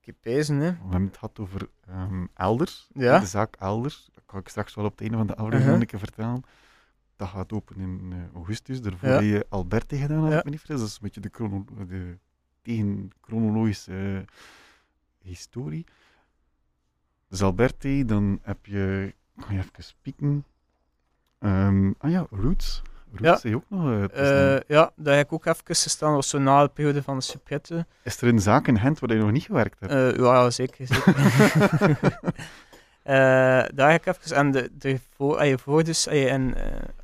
ik 0.00 0.04
heb 0.04 0.16
deze, 0.20 0.52
hè. 0.52 0.70
We 0.70 0.76
hebben 0.80 1.04
het 1.06 1.14
gehad 1.16 1.38
over 1.38 1.68
ehm, 1.86 2.26
Elders, 2.34 2.88
Ja. 2.92 3.18
de 3.18 3.26
zaak 3.26 3.56
Elders. 3.58 4.08
Dat 4.12 4.22
kan 4.26 4.40
ik 4.40 4.48
straks 4.48 4.74
wel 4.74 4.84
op 4.84 4.90
het 4.90 5.00
einde 5.00 5.16
van 5.16 5.26
de 5.26 5.32
aflevering 5.36 5.64
Uh-huh. 5.64 5.80
een 5.80 5.86
keer 5.86 5.98
vertellen. 5.98 6.42
Dat 7.16 7.28
gaat 7.28 7.52
open 7.52 7.76
in 7.76 8.12
eh, 8.12 8.34
augustus. 8.34 8.80
Daarvoor 8.80 9.08
Ja. 9.08 9.14
heb 9.14 9.22
je 9.24 9.46
Alberti 9.48 9.96
gedaan, 9.98 10.22
als 10.22 10.32
Ja. 10.32 10.38
ik 10.38 10.44
me 10.44 10.50
niet 10.50 10.60
vergis. 10.60 10.78
Dat 10.78 10.88
is 10.88 10.94
een 10.94 11.02
beetje 11.02 11.20
de, 11.20 11.28
chrono 11.32 11.64
de 11.88 12.18
tegen 12.66 13.10
chronologische 13.20 13.92
eh, 13.92 14.34
historie. 15.22 15.84
Dus 17.28 17.42
Alberti, 17.42 18.04
dan 18.04 18.38
heb 18.42 18.66
je... 18.66 19.14
Ga 19.38 19.52
je 19.52 19.58
even 19.58 19.84
spieken. 19.84 20.44
Ehm, 21.38 21.92
ah 21.98 22.10
ja, 22.10 22.26
Roots. 22.30 22.82
Roots 23.12 23.42
Ja. 23.42 23.54
ook 23.54 23.64
nog. 23.68 23.84
een- 23.84 24.10
Eh, 24.10 24.60
ja, 24.66 24.92
dat 24.96 25.14
heb 25.14 25.26
ik 25.26 25.32
ook 25.32 25.46
even 25.46 25.60
gestaan. 25.64 26.14
Was 26.14 26.28
zo 26.28 26.38
na 26.38 26.62
de 26.62 26.68
periode 26.68 27.02
van 27.02 27.16
de 27.16 27.22
Suprette. 27.22 27.86
is 28.02 28.20
er 28.20 28.28
een 28.28 28.40
zaak 28.40 28.66
in 28.68 28.78
Gent 28.78 28.98
waar 28.98 29.12
je 29.12 29.18
nog 29.22 29.30
niet 29.30 29.42
gewerkt 29.44 29.80
hebt? 29.80 29.92
Eh, 29.92 30.16
ja, 30.24 30.50
zeker. 30.50 30.86
zeker. 30.86 31.14
Daar 33.74 33.90
heb 33.90 34.06
ik 34.06 34.14
even... 34.16 34.36
En 34.36 34.50
de, 34.50 34.70
de 34.72 35.00
voor, 35.16 35.38
ah, 35.38 35.46
je 35.46 35.58
voor 35.58 35.84
dus... 35.84 36.08
ah, 36.08 36.32
en, 36.32 36.54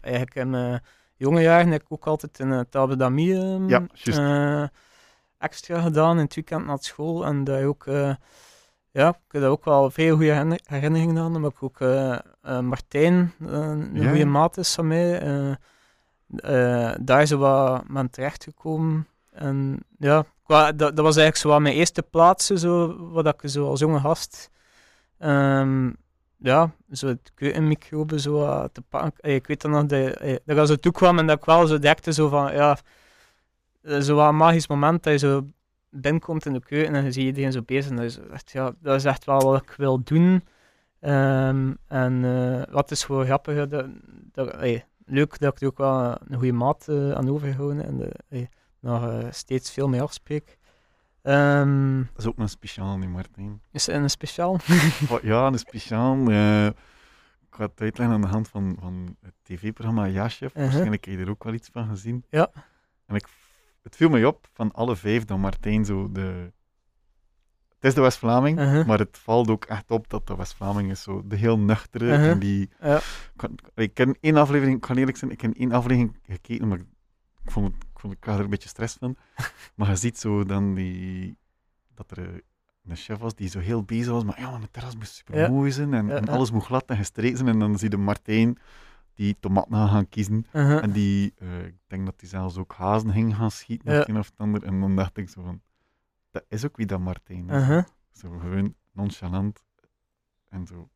eigenlijk 0.01 0.34
in 0.34 0.51
mijn 0.51 0.82
jonge 1.16 1.40
jaren 1.43 1.70
heb 1.70 1.80
ik 1.82 1.86
ook 1.93 2.06
altijd 2.06 2.39
een 2.39 2.51
uh, 2.51 2.60
table 2.70 2.97
d'ami 2.97 3.32
ehm, 3.34 3.68
Ja, 3.68 3.86
juist. 3.93 4.18
Extra 5.43 5.81
gedaan 5.81 6.16
in 6.19 6.24
het 6.24 6.35
weekend 6.35 6.66
na 6.66 6.77
school. 6.77 7.24
En 7.24 7.44
daar 7.44 7.64
ook... 7.64 7.86
eh, 7.86 8.14
ja, 8.90 9.09
ik 9.09 9.16
heb 9.32 9.40
daar 9.43 9.51
ook 9.51 9.64
wel 9.64 9.90
veel 9.90 10.16
goede 10.16 10.32
herinner- 10.32 10.60
herinneringen 10.64 11.19
aan. 11.19 11.40
Maar 11.40 11.51
ik 11.51 11.62
ook 11.62 11.81
eh, 11.81 12.19
eh, 12.43 12.59
Martijn, 12.59 13.32
een 13.40 13.90
Ja, 13.94 14.09
goede 14.09 14.24
maat 14.24 14.56
is 14.56 14.74
van 14.74 14.86
mij. 14.86 15.20
daar 17.01 17.23
is 17.23 17.31
wat 17.31 17.82
aan 17.94 18.10
terechtgekomen. 18.10 19.06
En 19.32 19.81
ja, 19.98 20.24
qua, 20.44 20.73
dat, 20.73 20.97
dat 20.97 21.05
was 21.05 21.16
eigenlijk 21.16 21.36
zo 21.36 21.48
wat 21.48 21.60
mijn 21.60 21.74
eerste 21.74 22.02
plaatsen, 22.02 22.59
zo, 22.59 22.97
wat 23.10 23.27
ik 23.27 23.51
zo 23.51 23.66
als 23.69 23.81
jonge 23.81 24.01
gast, 24.01 24.51
ehm, 25.19 25.90
ja, 26.36 26.70
zo 26.93 27.06
het 27.06 27.32
keukenmicrobe 27.35 28.20
zo 28.20 28.66
te 28.73 28.82
pakken. 28.82 29.35
Ik 29.35 29.47
weet 29.47 29.60
dan 29.62 29.70
nog 29.70 29.86
dat, 29.86 30.19
dat 30.44 30.59
ik 30.59 30.66
zo 30.66 30.77
toekwam 30.77 31.19
en 31.19 31.27
dat 31.27 31.39
ik 31.39 31.44
wel 31.44 31.66
zo 31.66 31.78
dekte 31.78 32.12
zo 32.12 32.28
van, 32.28 32.52
ja, 32.52 32.78
zo 33.82 34.14
wat 34.14 34.28
een 34.28 34.36
magisch 34.36 34.68
moment 34.68 35.02
dat 35.02 35.12
je 35.12 35.18
zo 35.18 35.46
binnenkomt 35.90 36.46
in 36.46 36.52
de 36.52 36.60
keuken 36.60 36.94
en 36.94 37.04
je 37.04 37.12
ziet 37.12 37.24
iedereen 37.24 37.52
zo 37.52 37.62
bezig 37.62 37.90
en 37.90 37.96
dat 37.96 38.04
is 38.04 38.18
echt, 38.18 38.50
ja, 38.50 38.72
dat 38.80 38.94
is 38.96 39.04
echt 39.04 39.24
wel 39.24 39.40
wat 39.40 39.62
ik 39.62 39.70
wil 39.76 40.02
doen. 40.02 40.44
Ehm, 41.00 41.72
en 41.88 42.24
eh, 42.24 42.74
wat 42.74 42.90
is 42.90 43.04
gewoon 43.04 43.24
grappig, 43.24 43.68
dat, 43.68 43.86
dat, 44.32 44.48
eh, 44.56 44.80
leuk 45.06 45.38
dat 45.38 45.52
ik 45.52 45.60
er 45.60 45.66
ook 45.66 45.78
wel 45.78 46.16
een 46.28 46.36
goede 46.38 46.52
maat 46.52 46.88
eh, 46.88 47.12
aan 47.12 47.30
overgehouden 47.30 47.84
en 47.84 47.96
de, 47.96 48.12
eh, 48.28 48.46
nog 48.80 49.02
eh, 49.06 49.26
steeds 49.30 49.70
veel 49.72 49.88
mee 49.88 50.02
afspreek. 50.02 50.59
Ehm, 51.22 51.96
Dat 51.98 52.18
is 52.18 52.26
ook 52.26 52.38
een 52.38 52.48
speciaal, 52.48 52.98
niet 52.98 53.09
Martijn. 53.09 53.60
is 53.72 53.88
er 53.88 53.94
een 53.94 54.10
speciaal? 54.10 54.59
Oh, 55.10 55.22
ja, 55.22 55.46
een 55.46 55.59
speciaal. 55.59 56.28
eh, 56.30 56.66
ik 56.66 57.59
ga 57.59 57.64
het 57.64 57.80
uitleggen 57.80 58.14
aan 58.14 58.20
de 58.20 58.26
hand 58.26 58.48
van, 58.48 58.76
van 58.80 59.16
het 59.20 59.34
tv-programma 59.42 60.04
Ja 60.04 60.28
Chef. 60.28 60.40
Uh-huh. 60.50 60.62
Waarschijnlijk 60.62 61.04
heb 61.04 61.14
je 61.18 61.24
er 61.24 61.30
ook 61.30 61.44
wel 61.44 61.52
iets 61.52 61.68
van 61.72 61.88
gezien. 61.88 62.24
Ja. 62.30 62.50
En 63.06 63.14
ik, 63.14 63.28
het 63.82 63.96
viel 63.96 64.09
mij 64.09 64.24
op 64.24 64.48
van 64.52 64.72
alle 64.72 64.96
vijf 64.96 65.24
dat 65.24 65.38
Martijn 65.38 65.84
zo 65.84 66.12
de 66.12 66.52
het 67.82 67.90
is 67.90 67.96
de 67.96 68.00
West-Vlaming, 68.00 68.59
Uh-huh. 68.59 68.86
maar 68.86 68.98
het 68.98 69.18
valt 69.18 69.48
ook 69.50 69.64
echt 69.64 69.90
op 69.90 70.09
dat 70.09 70.26
de 70.26 70.36
West-Vlaming 70.36 70.90
is 70.90 71.02
zo 71.02 71.22
de 71.26 71.36
heel 71.36 71.59
nuchtere 71.59 72.04
Uh-huh. 72.06 72.30
en 72.30 72.38
die... 72.38 72.70
Ja. 72.80 73.00
Ik, 73.74 73.94
ken 73.94 74.16
één 74.20 74.36
aflevering, 74.36 74.76
ik 74.76 74.80
kan 74.80 74.96
eerlijk 74.96 75.16
zijn, 75.16 75.30
ik 75.30 75.40
heb 75.40 75.54
één 75.54 75.72
aflevering 75.72 76.16
gekeken, 76.26 76.68
maar 76.68 76.78
ik, 76.78 77.50
vond 77.50 77.66
het, 77.66 77.82
ik, 77.92 77.98
vond, 78.00 78.12
ik 78.12 78.24
had 78.24 78.38
er 78.38 78.44
een 78.44 78.50
beetje 78.50 78.68
stress 78.68 78.96
van. 78.98 79.16
Maar 79.76 79.88
je 79.88 79.96
ziet 79.96 80.18
zo 80.18 80.44
dan 80.44 80.74
die, 80.74 81.36
dat 81.94 82.10
er 82.10 82.42
een 82.84 82.96
chef 82.96 83.18
was 83.18 83.34
die 83.34 83.48
zo 83.48 83.59
heel 83.59 83.82
bezig 83.82 84.12
was, 84.12 84.24
maar 84.24 84.40
ja, 84.40 84.50
maar 84.50 84.60
het 84.60 84.72
terras 84.72 84.96
moest 84.96 85.14
super 85.14 85.50
mooi 85.50 85.70
zijn 85.70 85.94
en, 85.94 86.06
Ja, 86.06 86.14
en 86.16 86.24
ja. 86.24 86.32
alles 86.32 86.50
moet 86.50 86.64
glad 86.64 86.84
en 86.86 86.96
gestreken 86.96 87.36
zijn. 87.36 87.48
En 87.48 87.59
dan 87.59 87.78
zie 87.78 87.90
je 87.90 87.96
Martijn 87.96 88.59
die 89.14 89.36
tomaten 89.40 89.72
gaan 89.72 89.89
gaan 89.89 90.09
kiezen. 90.09 90.47
Uh-huh. 90.52 90.82
En 90.82 90.90
die, 90.93 91.32
eh, 91.39 91.64
ik 91.66 91.74
denk 91.86 92.05
dat 92.06 92.14
hij 92.20 92.28
zelfs 92.28 92.56
ook 92.56 92.72
hazen 92.72 93.12
ging 93.12 93.36
gaan 93.36 93.51
schieten 93.51 93.89
of 93.89 93.94
Ja. 93.94 94.09
een 94.09 94.18
of 94.18 94.26
het 94.26 94.39
ander. 94.39 94.62
En 94.64 94.80
dan 94.80 94.97
dacht 94.97 95.16
ik 95.16 95.28
zo 95.28 95.43
van, 95.43 95.60
dat 96.30 96.44
is 96.48 96.64
ook 96.64 96.76
wie 96.76 96.86
dat 96.86 97.01
Martijn 97.01 97.48
is. 97.51 97.60
Uh-huh. 97.62 97.84
Zo 98.12 98.39
gewoon 98.39 98.74
nonchalant. 98.93 99.62
En 100.48 100.66
zo, 100.66 100.89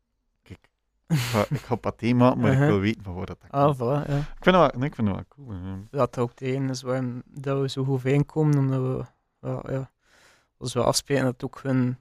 kijk, 0.42 0.68
ik 1.06 1.16
ga, 1.16 1.44
ik 1.48 1.60
ga 1.60 1.74
paté 1.74 2.12
maken, 2.12 2.40
maar 2.40 2.50
Uh-huh. 2.50 2.64
ik 2.66 2.70
wil 2.72 2.80
weten 2.80 3.02
van 3.02 3.14
waar 3.14 3.26
dat 3.26 3.38
Ah, 3.50 3.64
komt. 3.64 3.76
voilà, 3.76 4.08
ja. 4.10 4.16
Ik 4.18 4.36
vind 4.40 4.56
wel, 4.56 4.70
nee, 4.76 4.88
ik 4.88 4.94
vind 4.94 5.08
het 5.08 5.16
wel 5.16 5.24
cool. 5.28 5.50
eh. 5.52 5.72
Dat 5.90 6.18
ook 6.18 6.36
de 6.36 6.46
ene 6.52 6.70
is 6.70 6.82
waarom 6.82 7.22
dat 7.26 7.60
we 7.60 7.68
zo 7.68 7.84
goed 7.84 7.92
overeenkomen, 7.94 8.58
omdat 8.58 8.80
we, 8.80 9.04
ja, 9.48 9.62
ja, 9.72 9.90
als 10.58 10.72
we 10.74 10.82
afspreken, 10.84 11.24
dat 11.24 11.44
ook 11.44 11.58
gewoon, 11.58 11.96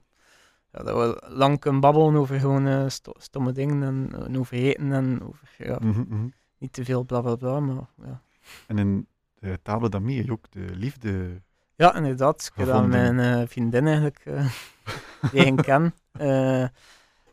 ja, 0.76 0.82
dat 0.82 0.94
we 0.96 1.22
lang 1.28 1.58
kunnen 1.60 1.80
babbelen 1.80 2.16
over 2.16 2.40
gewoon 2.40 2.66
eh, 2.66 2.84
sto- 2.88 3.12
stomme 3.18 3.52
dingen 3.52 3.82
en, 3.82 4.24
en 4.26 4.38
over 4.38 4.56
eten 4.56 4.92
en 4.92 5.22
over, 5.22 5.48
ja, 5.58 5.78
Mhm, 5.80 6.04
mhm. 6.08 6.26
niet 6.58 6.72
te 6.72 6.84
veel 6.84 7.02
bla 7.02 7.20
bla 7.20 7.34
bla, 7.36 7.60
maar 7.60 7.86
ja. 8.04 8.20
En 8.66 8.78
in 8.78 9.06
de 9.38 9.48
heb 9.48 10.06
je 10.06 10.32
ook 10.32 10.50
de 10.50 10.66
liefde. 10.74 11.40
Ja, 11.74 11.94
inderdaad. 11.94 12.50
Ik 12.54 12.64
heb 12.64 12.74
aan 12.74 12.88
mijn 12.88 13.18
eh, 13.40 13.46
vriendin 13.48 13.86
eigenlijk 13.86 14.18
eh 14.24 14.46
leren 15.32 15.56
kennen. 15.56 15.94
Eh, 16.12 16.66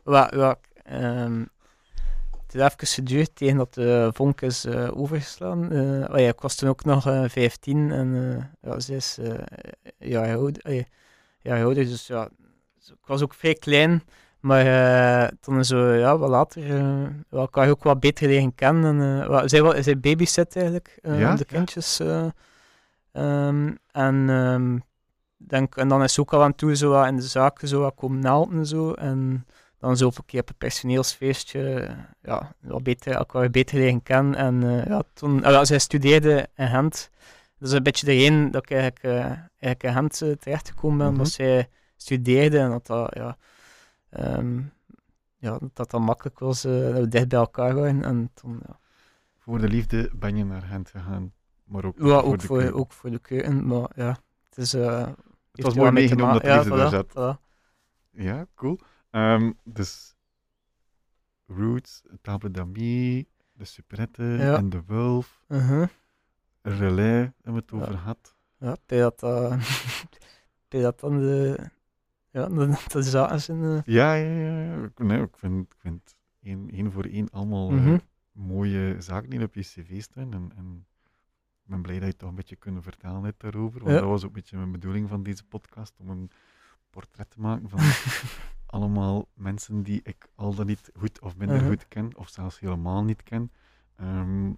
wat, 0.02 0.34
wat, 0.34 0.58
ehm, 0.84 1.44
het 2.42 2.52
heeft 2.62 2.74
even 2.82 2.86
geduurd 2.86 3.36
tegen 3.36 3.56
dat 3.56 3.74
de 3.74 4.10
vonk 4.14 4.40
is 4.40 4.64
eh, 4.64 4.90
overgeslaan. 5.00 5.72
Eh, 5.72 6.10
oh 6.14 6.18
ja, 6.18 6.28
ik 6.28 6.40
was 6.40 6.54
toen 6.54 6.68
ook 6.68 6.84
nog 6.84 7.06
eh 7.06 7.24
15 7.28 7.90
en 7.90 8.14
eh, 8.60 8.70
ja, 8.70 8.80
ze 8.80 8.94
is 8.94 9.18
eh 9.18 9.34
jaar 9.98 10.36
ouder, 10.36 10.62
eh, 10.62 10.84
jaar 11.40 11.62
ouder, 11.64 11.84
dus 11.84 12.06
ja, 12.06 12.28
ik 12.90 13.06
was 13.06 13.22
ook 13.22 13.34
vrij 13.34 13.54
klein. 13.54 14.02
Maar 14.40 14.66
eh, 14.66 15.28
toen 15.40 15.64
zo, 15.64 15.92
ja, 15.92 16.18
wat 16.18 16.28
later, 16.28 16.62
eh 16.76 17.06
wel, 17.28 17.40
elkaar 17.40 17.70
ook 17.70 17.82
wat 17.82 18.00
beter 18.00 18.26
leren 18.28 18.54
kennen. 18.54 19.00
En, 19.00 19.28
eh, 19.30 19.42
zij, 19.44 19.62
wa- 19.62 19.82
zij 19.82 19.98
babysit 20.00 20.56
eigenlijk, 20.56 20.98
Ja, 21.02 21.34
de 21.34 21.44
kindjes. 21.44 22.00
eh. 22.00 22.26
Ehm, 23.12 23.72
en, 23.90 24.26
ehm, 24.30 24.78
denk, 25.36 25.76
en 25.76 25.88
dan 25.88 26.02
is 26.02 26.12
ze 26.14 26.20
ook 26.20 26.32
al 26.32 26.42
aan 26.42 26.54
toe 26.54 26.76
zo 26.76 26.90
wat 26.90 27.06
in 27.06 27.16
de 27.16 27.22
zaken 27.22 27.68
zo 27.68 27.80
wat 27.80 27.94
komen 27.94 28.24
helpen 28.24 28.56
en 28.58 28.66
zo. 28.66 28.92
En 28.92 29.46
dan 29.78 29.96
zo 29.96 30.06
op 30.06 30.18
een 30.18 30.24
keer 30.26 30.40
op 30.40 30.48
een 30.48 30.54
personeelsfeestje 30.58 31.88
ja, 32.22 32.54
wat 32.60 32.82
beter, 32.82 33.12
elkaar 33.14 33.50
beter 33.50 33.76
leren 33.78 34.02
kennen. 34.02 34.34
En 34.34 34.84
ja, 34.88 35.02
toen, 35.12 35.40
ja, 35.40 35.64
zij 35.64 35.78
studeerde 35.78 36.48
in 36.56 36.68
Gent. 36.68 37.10
Dat 37.58 37.68
is 37.68 37.74
een 37.74 37.82
beetje 37.82 38.06
de 38.06 38.12
reden 38.12 38.50
dat 38.50 38.62
ik 38.62 38.70
eigenlijk, 38.70 39.04
eigenlijk 39.58 39.82
in 39.82 39.92
Gent 39.92 40.40
terechtgekomen 40.40 40.98
ben. 40.98 41.06
Mhm. 41.06 41.16
Omdat 41.16 41.32
zij 41.32 41.68
studeerde 42.04 42.58
en 42.58 42.70
dat 42.70 42.86
dat, 42.86 43.14
ja, 43.14 43.36
ehm, 44.10 44.62
ja, 45.36 45.58
dat, 45.72 45.90
dat 45.90 46.00
makkelijk 46.00 46.38
was, 46.38 46.64
eh, 46.64 46.72
dat 46.80 46.92
we 46.92 47.08
dicht 47.08 47.28
bij 47.28 47.38
elkaar 47.38 47.74
waren. 47.74 48.02
En 48.04 48.30
toen, 48.34 48.60
ja, 48.66 48.78
Voor 49.38 49.58
de 49.58 49.68
liefde 49.68 50.10
ben 50.14 50.36
je 50.36 50.44
naar 50.44 50.62
Gent 50.62 50.90
gegaan. 50.90 51.32
Maar 51.64 51.84
ook, 51.84 51.98
ja, 51.98 52.04
voor 52.20 52.22
ook, 52.32 52.38
de 52.38 52.46
voor, 52.46 52.70
ook 52.72 52.92
voor 52.92 53.10
de 53.10 53.18
keuken, 53.18 53.66
maar 53.66 53.90
ja, 53.94 54.16
het 54.48 54.58
is... 54.58 54.74
eh, 54.74 55.02
heeft 55.06 55.14
was 55.52 55.74
mooi 55.74 55.90
meegenomen 55.90 56.32
dat 56.32 56.42
de 56.42 56.52
liefde 56.54 56.70
ja, 56.70 56.76
daar 56.76 56.88
voilà, 56.88 56.90
zat. 56.90 57.10
voilà. 57.38 57.40
Ja, 58.10 58.46
cool. 58.54 58.78
Ehm, 59.10 59.52
dus 59.64 60.16
Roots, 61.46 62.02
Table 62.22 62.50
d'Ami, 62.50 63.26
de 63.52 63.64
Superette 63.64 64.22
Ja. 64.22 64.56
en 64.56 64.68
de 64.68 64.82
Wulf, 64.86 65.44
Mhm. 65.48 65.86
Relais 66.62 67.30
hebben 67.42 67.52
we 67.52 67.52
het 67.54 67.70
Ja. 67.70 67.76
over 67.76 67.92
gehad. 67.98 68.34
Ja, 68.58 68.76
bij 68.86 68.98
dat, 68.98 69.20
bij 70.68 70.80
dat 70.80 71.00
dan 71.00 71.18
de, 71.18 71.58
ja, 72.34 72.48
de, 72.48 72.76
de 72.88 73.02
zaken 73.02 73.40
zijn. 73.40 73.62
eh, 73.62 73.82
Ja, 73.84 74.14
ja, 74.14 74.30
ja. 74.38 74.60
ja. 74.60 74.82
Ik- 74.84 74.98
Nee, 74.98 75.22
ik 75.22 75.36
vind, 75.36 75.66
ik 75.66 75.74
vind 75.78 76.14
één, 76.42 76.70
één 76.70 76.92
voor 76.92 77.04
één 77.04 77.30
allemaal 77.30 77.70
eh, 77.70 77.76
Mhm. 77.76 77.98
mooie 78.32 78.96
zaken 79.00 79.30
die 79.30 79.42
op 79.42 79.54
je 79.54 79.60
cv 79.60 80.02
staan. 80.02 80.32
En, 80.32 80.52
en 80.56 80.86
ik 81.62 81.70
ben 81.70 81.82
blij 81.82 81.98
dat 81.98 82.08
je 82.08 82.16
toch 82.16 82.28
een 82.28 82.34
beetje 82.34 82.56
kunnen 82.56 82.82
vertellen 82.82 83.22
hebt 83.24 83.40
daarover. 83.40 83.80
Want 83.80 83.92
Ja. 83.94 84.00
dat 84.00 84.08
was 84.08 84.20
ook 84.22 84.26
een 84.28 84.32
beetje 84.34 84.56
mijn 84.56 84.72
bedoeling 84.72 85.08
van 85.08 85.22
deze 85.22 85.44
podcast, 85.44 85.92
om 86.00 86.08
een 86.10 86.30
portret 86.90 87.30
te 87.30 87.40
maken 87.40 87.68
van 87.68 87.78
allemaal 88.66 89.28
mensen 89.34 89.82
die 89.82 90.00
ik 90.02 90.26
al 90.34 90.54
dan 90.54 90.66
niet 90.66 90.90
goed 90.98 91.20
of 91.20 91.36
minder 91.36 91.56
Mhm. 91.56 91.66
goed 91.68 91.88
ken, 91.88 92.16
of 92.16 92.28
zelfs 92.28 92.60
helemaal 92.60 93.04
niet 93.04 93.22
ken. 93.22 93.52
Ehm, 93.96 94.52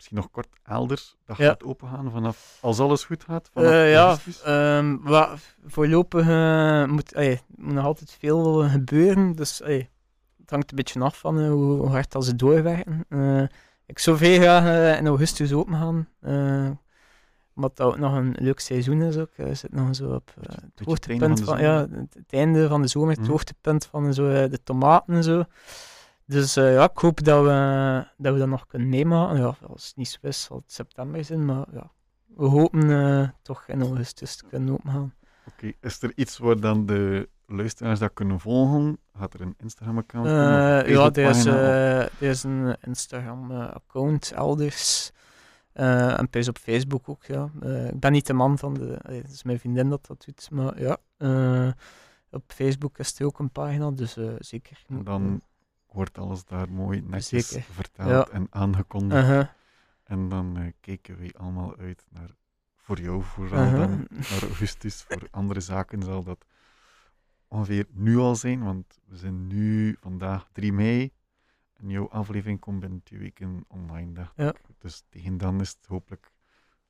misschien 0.00 0.16
nog 0.16 0.30
kort 0.30 0.48
elders, 0.64 1.16
dat 1.26 1.36
Ja. 1.36 1.46
gaat 1.48 1.62
opengaan 1.64 2.10
vanaf, 2.10 2.58
als 2.60 2.78
alles 2.80 3.04
goed 3.04 3.24
gaat, 3.24 3.50
vanaf 3.52 3.70
Eh, 3.70 3.90
ja, 3.92 4.06
augustus. 4.06 4.42
ehm, 4.42 4.96
wat, 5.02 5.38
voorlopig 5.66 6.28
eh, 6.28 6.84
moet, 6.86 7.14
moet 7.56 7.74
nog 7.74 7.84
altijd 7.84 8.16
veel 8.20 8.68
gebeuren. 8.68 9.34
Dus 9.36 9.62
allee, 9.62 9.88
het 10.40 10.50
hangt 10.50 10.70
een 10.70 10.76
beetje 10.76 11.00
af 11.00 11.18
van 11.18 11.40
eh, 11.40 11.48
hoe, 11.50 11.86
hard 11.88 12.12
dat 12.12 12.24
ze 12.24 12.36
doorwerken. 12.36 13.04
Ik 13.86 13.98
zou 13.98 14.16
vrij 14.16 14.36
graag 14.40 14.98
in 14.98 15.06
augustus 15.06 15.52
open 15.52 15.74
gaan. 15.74 16.08
omdat 17.54 17.76
dat 17.76 17.86
ook 17.86 17.98
nog 17.98 18.14
een 18.14 18.34
leuk 18.38 18.60
seizoen 18.60 19.02
is. 19.02 19.16
Ook. 19.16 19.30
Zit 19.52 19.72
nog 19.72 19.96
zo 19.96 20.14
op 20.14 20.34
het 20.40 20.86
hoogtepunt 20.86 21.38
van 21.38 21.46
van, 21.46 21.56
de 21.56 21.62
ja, 21.62 21.86
het, 21.90 22.16
einde 22.32 22.68
van 22.68 22.82
de 22.82 22.88
zomer, 22.88 23.10
het 23.10 23.20
Mhm. 23.20 23.30
hoogtepunt 23.30 23.86
van 23.86 24.14
zo, 24.14 24.48
de 24.48 24.62
tomaten 24.62 25.14
en 25.14 25.22
zo. 25.24 25.44
Dus 26.30 26.56
eh, 26.56 26.72
ja, 26.72 26.90
ik 26.90 26.98
hoop 26.98 27.24
dat 27.24 27.44
we, 27.44 28.06
dat 28.16 28.32
we 28.32 28.38
dat 28.38 28.48
nog 28.48 28.66
kunnen 28.66 28.88
meemaken. 28.88 29.38
Ja, 29.38 29.56
als 29.66 29.86
het 29.86 29.96
niet 29.96 30.08
zo 30.08 30.18
is, 30.26 30.42
zal 30.42 30.56
het 30.56 30.72
september 30.72 31.24
zijn. 31.24 31.44
Maar 31.44 31.66
ja, 31.72 31.90
we 32.26 32.44
hopen 32.44 32.90
eh, 32.90 33.28
toch 33.42 33.64
in 33.66 33.82
augustus 33.82 34.36
te 34.36 34.44
kunnen 34.46 34.72
opengaan. 34.72 35.14
Oké, 35.46 35.72
is 35.80 36.02
er 36.02 36.12
iets 36.14 36.38
waar 36.38 36.60
dan 36.60 36.86
de 36.86 37.28
luisteraars 37.46 37.98
dat 37.98 38.10
kunnen 38.14 38.40
volgen? 38.40 38.98
Gaat 39.18 39.34
er 39.34 39.40
een 39.40 39.54
Instagram-account 39.58 40.26
een 40.26 40.32
ja, 40.32 41.10
er 41.12 41.28
is, 41.28 41.44
er 41.44 42.10
is 42.18 42.42
een 42.42 42.76
Instagram-account 42.80 44.32
elders. 44.32 45.10
En 45.72 46.28
plus 46.30 46.48
op 46.48 46.58
Facebook 46.58 47.08
ook, 47.08 47.24
ja. 47.24 47.50
Ik 47.92 48.00
ben 48.00 48.12
niet 48.12 48.26
de 48.26 48.32
man 48.32 48.58
van 48.58 48.74
de... 48.74 48.98
Het 49.02 49.32
is 49.32 49.42
mijn 49.42 49.58
vriendin 49.58 49.88
dat 49.88 50.06
dat 50.06 50.24
doet, 50.26 50.50
maar 50.50 50.80
ja. 50.80 50.96
op 52.30 52.42
Facebook 52.46 52.98
is 52.98 53.18
er 53.18 53.26
ook 53.26 53.38
een 53.38 53.50
pagina, 53.50 53.90
dus 53.90 54.18
zeker. 54.38 54.84
En 54.88 55.04
dan 55.04 55.42
wordt 55.92 56.18
alles 56.18 56.44
daar 56.44 56.70
mooi 56.70 57.00
netjes 57.02 57.48
Zeker. 57.48 57.72
verteld 57.72 58.08
Ja. 58.10 58.28
en 58.28 58.46
aangekondigd. 58.50 59.48
En 60.04 60.28
dan 60.28 60.56
eh, 60.56 60.72
kijken 60.80 61.16
we 61.18 61.34
allemaal 61.38 61.76
uit 61.76 62.04
naar, 62.08 62.30
voor 62.76 63.00
jou 63.00 63.22
vooral 63.22 63.70
dan, 63.70 64.06
naar 64.10 64.42
augustus. 64.42 65.02
Voor 65.08 65.28
andere 65.30 65.60
zaken 65.60 66.02
zal 66.02 66.22
dat 66.22 66.44
ongeveer 67.48 67.86
nu 67.90 68.16
al 68.16 68.36
zijn, 68.36 68.62
want 68.64 68.98
we 69.06 69.16
zijn 69.16 69.46
nu 69.46 69.96
vandaag 70.00 70.48
3 70.52 70.72
mei. 70.72 71.12
En 71.72 71.88
jouw 71.88 72.08
aflevering 72.08 72.60
komt 72.60 72.80
binnen 72.80 73.02
twee 73.02 73.18
weken 73.20 73.64
online, 73.68 74.12
dacht 74.12 74.32
Ja. 74.36 74.48
ik. 74.48 74.60
Dus 74.78 75.04
tegen 75.08 75.38
dan 75.38 75.60
is 75.60 75.68
het 75.70 75.86
hopelijk, 75.86 76.30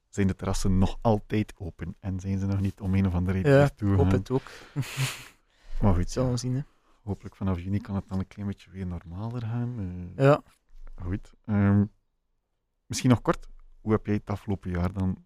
zijn 0.08 0.26
de 0.26 0.34
terrassen 0.34 0.78
nog 0.78 0.98
altijd 1.00 1.54
open. 1.56 1.96
En 2.00 2.20
zijn 2.20 2.38
ze 2.38 2.46
nog 2.46 2.60
niet 2.60 2.80
om 2.80 2.94
een 2.94 3.06
of 3.06 3.14
andere 3.14 3.36
reden 3.40 3.52
Ja, 3.52 3.70
weer 3.76 3.92
Ik 3.92 3.98
hoop 3.98 4.10
het 4.10 4.30
ook. 4.30 4.50
Maar 5.80 5.94
goed, 5.94 6.10
Zullen 6.12 6.30
we 6.30 6.36
zien, 6.36 6.54
hè. 6.54 6.60
Hopelijk 7.02 7.36
vanaf 7.36 7.60
juni 7.60 7.78
kan 7.80 7.94
het 7.94 8.08
dan 8.08 8.18
een 8.18 8.26
klein 8.26 8.48
beetje 8.48 8.70
weer 8.70 8.86
normaler 8.86 9.42
gaan. 9.42 9.74
eh. 10.16 10.24
Ja. 10.24 10.42
Goed. 11.02 11.32
Ehm, 11.46 11.84
misschien 12.86 13.10
nog 13.10 13.22
kort. 13.22 13.48
Hoe 13.80 13.92
heb 13.92 14.06
jij 14.06 14.14
het 14.14 14.30
afgelopen 14.30 14.70
jaar 14.70 14.92
dan 14.92 15.24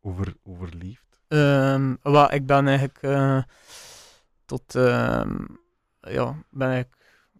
over, 0.00 0.34
overleefd? 0.42 1.20
Ehm, 1.28 1.94
wel, 2.02 2.32
ik 2.32 2.46
ben 2.46 2.66
eigenlijk 2.68 3.02
eh, 3.02 3.42
tot, 4.44 4.74
ehm, 4.74 5.36
ja, 6.00 6.34
ben 6.50 6.78
ik 6.78 6.88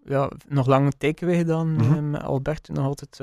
ja, 0.05 0.31
nog 0.49 0.67
lang 0.67 0.87
een 0.87 0.97
takeaway 0.99 1.37
gedaan 1.37 1.73
Mhm. 1.73 1.93
eh, 1.95 2.01
met 2.03 2.23
Albert, 2.23 2.69
nog 2.69 2.85
altijd 2.85 3.21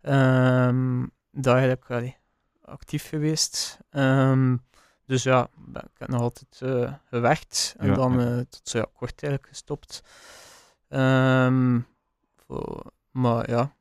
ehm, 0.00 1.06
daar 1.30 1.54
eigenlijk 1.56 1.90
allee, 1.90 2.16
actief 2.62 3.08
geweest. 3.08 3.78
Dus 5.10 5.22
ja, 5.22 5.48
ben, 5.56 5.82
ik 5.82 5.98
heb 5.98 6.08
nog 6.08 6.20
altijd 6.20 6.60
eh, 6.62 6.92
gewerkt 7.08 7.74
en 7.78 7.86
Ja, 7.88 7.94
dan 7.94 8.20
ja. 8.20 8.26
eh, 8.36 8.44
tot 8.48 8.60
zo 8.62 8.78
ja, 8.78 8.86
kort 8.94 9.22
eigenlijk 9.22 9.52
gestopt. 9.52 10.02
Ehm, 10.88 11.80
voor, 12.36 12.92
maar 13.10 13.50
ja, 13.50 13.74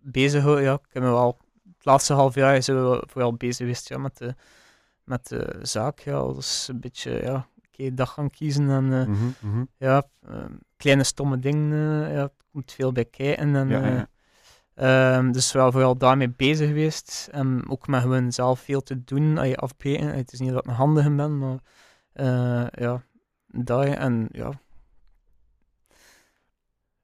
bezig, 0.00 0.44
ja, 0.44 0.72
ik 0.74 0.88
heb 0.92 1.02
me 1.02 1.08
wel 1.10 1.38
het 1.76 1.84
laatste 1.84 2.12
half 2.12 2.34
jaar 2.34 2.62
zijn 2.62 2.90
we 2.90 3.04
vooral 3.06 3.34
bezig 3.34 3.56
geweest 3.56 3.88
ja, 3.88 3.98
met, 3.98 4.16
de, 4.18 4.34
met 5.04 5.28
de 5.28 5.58
zaak. 5.62 5.98
Ja, 5.98 6.32
is 6.38 6.66
een 6.70 6.80
beetje, 6.80 7.10
ja, 7.22 7.48
oké, 7.68 7.94
dag 7.94 8.12
gaan 8.12 8.30
kiezen 8.30 8.70
en 8.70 8.92
eh, 8.92 9.06
Mhm, 9.06 9.26
mhm. 9.40 9.64
ja, 9.76 10.02
ehm, 10.26 10.52
kleine 10.76 11.04
stomme 11.04 11.38
dingen, 11.38 12.10
ja, 12.12 12.22
het 12.22 12.44
komt 12.52 12.72
veel 12.72 12.92
bij 12.92 13.04
kijken. 13.04 13.54
En, 13.54 13.68
Ja, 13.68 14.08
eh, 14.74 15.16
ehm, 15.16 15.32
dus 15.32 15.52
wel 15.52 15.72
vooral 15.72 15.96
daarmee 15.96 16.28
bezig 16.28 16.68
geweest. 16.68 17.28
En 17.32 17.70
ook 17.70 17.86
met 17.86 18.00
gewoon 18.02 18.32
zelf 18.32 18.60
veel 18.60 18.82
te 18.82 19.04
doen, 19.04 19.38
als 19.38 19.46
je 19.46 19.56
afbreken. 19.56 20.14
Het 20.14 20.32
is 20.32 20.40
niet 20.40 20.50
dat 20.52 20.64
ik 20.64 20.70
een 20.70 20.76
handige 20.76 21.10
ben, 21.10 21.38
maar 21.38 21.58
Eh, 22.12 22.66
ja, 22.70 23.02
dat 23.46 23.84
en 23.84 24.28
ja. 24.32 24.50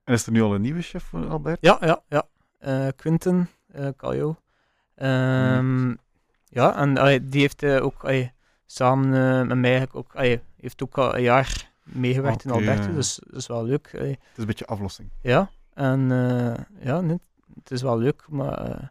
En 0.04 0.14
is 0.14 0.26
er 0.26 0.32
nu 0.32 0.42
al 0.42 0.54
een 0.54 0.60
nieuwe 0.60 0.82
chef 0.82 1.04
voor 1.04 1.28
Albert? 1.28 1.58
Ja, 1.60 1.78
ja, 1.80 2.02
ja. 2.08 2.28
Eh, 2.58 2.88
Quinten, 2.96 3.48
eh. 3.66 3.88
Ehm, 4.94 5.94
Ja, 6.44 6.76
en 6.76 6.98
allee, 6.98 7.24
die 7.24 7.40
heeft 7.40 7.62
eh, 7.62 7.84
ook 7.84 8.04
allee, 8.04 8.32
samen 8.66 9.40
eh, 9.40 9.46
met 9.46 9.58
mij 9.58 9.88
ook, 9.92 10.14
allee, 10.14 10.40
heeft 10.56 10.82
ook 10.82 10.98
al 10.98 11.14
een 11.16 11.22
jaar 11.22 11.70
meegewerkt 11.82 12.44
in 12.44 12.50
Alberta, 12.50 12.86
dus 12.86 13.20
dat 13.26 13.36
is 13.40 13.46
wel 13.46 13.64
leuk. 13.64 13.88
Het 13.92 14.02
is 14.02 14.16
een 14.36 14.46
beetje 14.46 14.66
aflossing. 14.66 15.10
Ja, 15.22 15.50
en 15.74 16.10
eh, 16.10 16.84
ja, 16.84 17.00
nee, 17.00 17.20
het 17.62 17.70
is 17.70 17.82
wel 17.82 17.98
leuk, 17.98 18.28
maar 18.28 18.58
eh, 18.58 18.88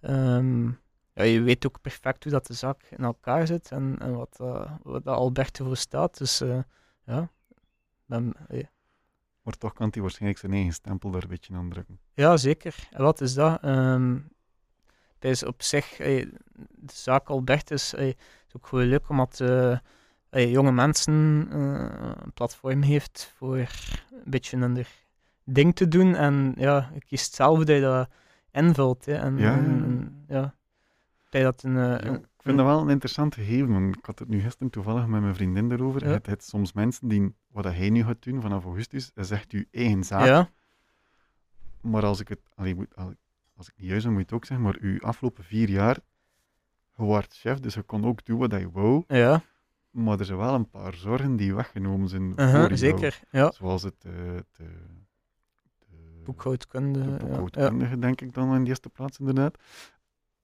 ehm, 0.00 0.66
ja, 1.12 1.22
je 1.22 1.40
weet 1.40 1.66
ook 1.66 1.80
perfect 1.80 2.22
hoe 2.22 2.32
dat 2.32 2.46
de 2.46 2.54
zaak 2.54 2.82
in 2.82 3.04
elkaar 3.04 3.46
zit 3.46 3.70
en, 3.70 3.96
en 3.98 4.16
wat, 4.16 4.36
eh, 4.40 4.72
wat 4.82 5.04
dat 5.04 5.16
Alberto 5.16 5.64
voor 5.64 5.76
staat. 5.76 6.18
Dus 6.18 6.40
eh, 6.40 6.58
ja, 7.04 7.30
allee, 8.08 8.68
Maar 9.42 9.54
toch 9.58 9.72
kan 9.72 9.88
hij 9.90 10.02
waarschijnlijk 10.02 10.40
zijn 10.40 10.52
eigen 10.52 10.72
stempel 10.72 11.10
daar 11.10 11.22
een 11.22 11.28
beetje 11.28 11.54
aan 11.54 11.70
drukken. 11.70 12.00
ja, 12.14 12.36
zeker. 12.36 12.88
En 12.90 13.02
wat 13.02 13.20
is 13.20 13.34
dat? 13.34 13.62
Ehm 13.62 14.18
het 15.18 15.30
is 15.30 15.44
op 15.44 15.62
zich, 15.62 15.96
de 15.96 16.30
zaak 16.86 17.28
Albert 17.28 17.70
is, 17.70 17.94
is 17.94 18.14
ook 18.52 18.66
gewoon 18.66 18.84
leuk 18.84 19.08
omdat 19.08 19.40
allee, 20.30 20.50
jonge 20.50 20.72
mensen 20.72 21.12
een 21.12 22.32
platform 22.32 22.82
heeft 22.82 23.32
voor 23.36 23.56
een 23.56 23.68
beetje 24.24 24.56
een 24.56 24.62
ander 24.62 25.05
ding 25.46 25.74
te 25.74 25.88
doen. 25.88 26.14
En 26.14 26.54
ja, 26.56 26.90
je 26.94 27.00
kiest 27.04 27.34
zelf 27.34 27.58
dat 27.58 27.68
je 27.76 27.80
dat 27.80 28.08
invult. 28.52 29.04
Hè. 29.04 29.14
En, 29.14 29.38
Ja, 29.38 29.56
en- 29.56 29.64
ja. 29.64 29.84
en, 29.84 30.24
ja, 30.28 30.40
dat 31.30 31.40
je 31.40 31.42
dat 31.42 31.62
een, 31.62 31.76
eh, 31.76 31.82
Ja, 31.82 32.04
een- 32.04 32.14
ik 32.14 32.52
vind 32.52 32.56
dat 32.56 32.66
wel 32.66 32.80
een 32.80 32.88
interessant 32.90 33.34
gegeven, 33.34 33.72
want 33.72 33.96
ik 33.96 34.04
had 34.04 34.18
het 34.18 34.28
nu 34.28 34.40
gisteren 34.40 34.70
toevallig 34.70 35.06
met 35.06 35.20
mijn 35.20 35.34
vriendin 35.34 35.72
erover. 35.72 36.04
Ja. 36.06 36.12
Het, 36.12 36.26
het 36.26 36.44
soms 36.44 36.72
mensen 36.72 37.08
die, 37.08 37.34
wat 37.48 37.62
dat 37.64 37.74
hij 37.74 37.90
nu 37.90 38.02
gaat 38.04 38.22
doen 38.22 38.40
vanaf 38.40 38.64
augustus, 38.64 39.10
is 39.14 39.30
echt 39.30 39.52
uw 39.52 39.64
eigen 39.70 40.04
zaak. 40.04 40.26
ja, 40.26 40.48
Maar 41.80 42.04
als 42.04 42.20
ik 42.20 42.28
het, 42.28 42.40
allee, 42.54 42.74
moet, 42.74 42.96
al- 42.96 43.14
als 43.56 43.68
ik 43.68 43.74
niet 43.76 43.88
juist 43.88 44.04
ben, 44.04 44.12
moet 44.12 44.20
je 44.20 44.26
het 44.26 44.34
ook 44.36 44.44
zeggen, 44.44 44.66
maar 44.66 44.76
uw 44.80 45.00
afgelopen 45.00 45.44
vier 45.44 45.68
jaar, 45.68 45.98
je 46.96 47.22
chef, 47.28 47.58
dus 47.60 47.74
je 47.74 47.82
kon 47.82 48.04
ook 48.06 48.24
doen 48.24 48.38
wat 48.38 48.50
je 48.52 48.70
wou, 48.70 49.04
ja, 49.08 49.42
maar 49.90 50.18
er 50.18 50.24
zijn 50.24 50.38
wel 50.38 50.54
een 50.54 50.70
paar 50.70 50.94
zorgen 50.94 51.36
die 51.36 51.54
weggenomen 51.54 52.08
zijn 52.08 52.22
uh-huh, 52.30 52.50
voor 52.50 52.60
jou. 52.60 52.76
zeker. 52.76 53.20
Ja, 53.30 53.50
Zoals 53.50 53.82
het, 53.82 54.04
eh, 54.04 54.12
de, 54.56 54.64
boekhoudkunde. 56.26 56.98
de 56.98 57.10
ja, 57.10 57.10
ja. 57.10 57.18
boekhoudkundige, 57.18 57.98
denk 57.98 58.20
ik 58.20 58.34
dan 58.34 58.54
in 58.54 58.62
de 58.62 58.68
eerste 58.68 58.88
plaats 58.88 59.18
inderdaad. 59.18 59.56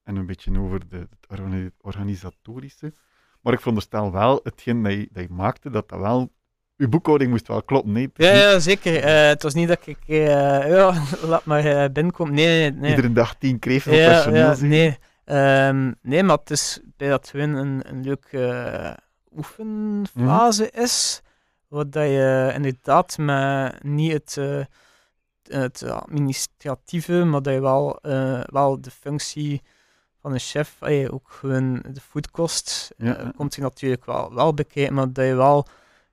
En 0.03 0.17
een 0.17 0.27
beetje 0.27 0.61
over 0.61 0.89
de, 0.89 0.97
het 0.97 1.27
organi- 1.29 1.71
organisatorische. 1.81 2.93
Maar 3.41 3.53
ik 3.53 3.59
veronderstel 3.59 4.13
wel, 4.13 4.41
hetgeen 4.43 4.83
dat 4.83 4.93
je, 4.93 5.09
dat 5.13 5.23
je 5.23 5.29
maakte, 5.31 5.71
dat 5.71 5.89
dat 5.89 6.01
wel... 6.01 6.33
Uw 6.77 6.89
boekhouding 6.89 7.31
moest 7.31 7.49
wel 7.49 7.63
kloppen, 7.63 7.93
nee? 7.93 8.11
Ja, 8.15 8.59
zeker. 8.59 9.03
Eh, 9.03 9.27
het 9.29 9.43
was 9.43 9.55
niet 9.55 9.69
dat 9.69 9.87
ik, 9.87 9.99
eh, 10.07 10.69
ja, 10.77 11.03
laat 11.23 11.45
maar 11.45 11.65
eh, 11.65 11.93
binnenkomen. 11.93 12.35
Nee, 12.35 12.71
nee, 12.71 12.81
nee. 12.81 12.91
Iedere 12.91 13.13
dag 13.13 13.35
tien 13.35 13.59
kreeg 13.59 13.83
van 13.83 13.95
ja, 13.95 14.09
personeel. 14.09 14.51
ja, 14.51 14.57
nee. 14.61 14.99
Ehm, 15.25 15.93
nee, 16.03 16.23
maar 16.23 16.37
het 16.37 16.51
is 16.51 16.81
bij 16.97 17.09
dat 17.09 17.31
een, 17.35 17.55
een 17.89 18.03
leuke 18.05 18.99
oefenfase 19.37 20.71
is. 20.71 21.23
Wat 21.69 21.93
dat 21.93 22.05
je 22.05 22.53
inderdaad 22.55 23.19
met 23.19 23.83
niet 23.85 24.13
het, 24.13 24.39
het 25.53 25.83
administratieve, 25.83 27.25
maar 27.25 27.43
dat 27.43 27.53
je 27.55 27.61
wel, 27.61 27.99
eh, 28.01 28.41
wel 28.45 28.81
de 28.81 28.91
functie 28.91 29.63
van 30.21 30.33
een 30.33 30.39
chef, 30.39 30.77
eh, 30.81 31.13
ook 31.15 31.31
gewoon 31.31 31.83
de 31.93 32.01
foodkost, 32.01 32.93
Ja, 32.97 33.17
eh, 33.17 33.25
ja. 33.25 33.33
komt 33.37 33.55
je 33.55 33.61
natuurlijk 33.61 34.05
wel, 34.05 34.35
wel 34.35 34.55
bekijken, 34.55 34.95
maar 34.95 35.13
dat 35.13 35.25
je 35.27 35.35
wel, 35.35 35.67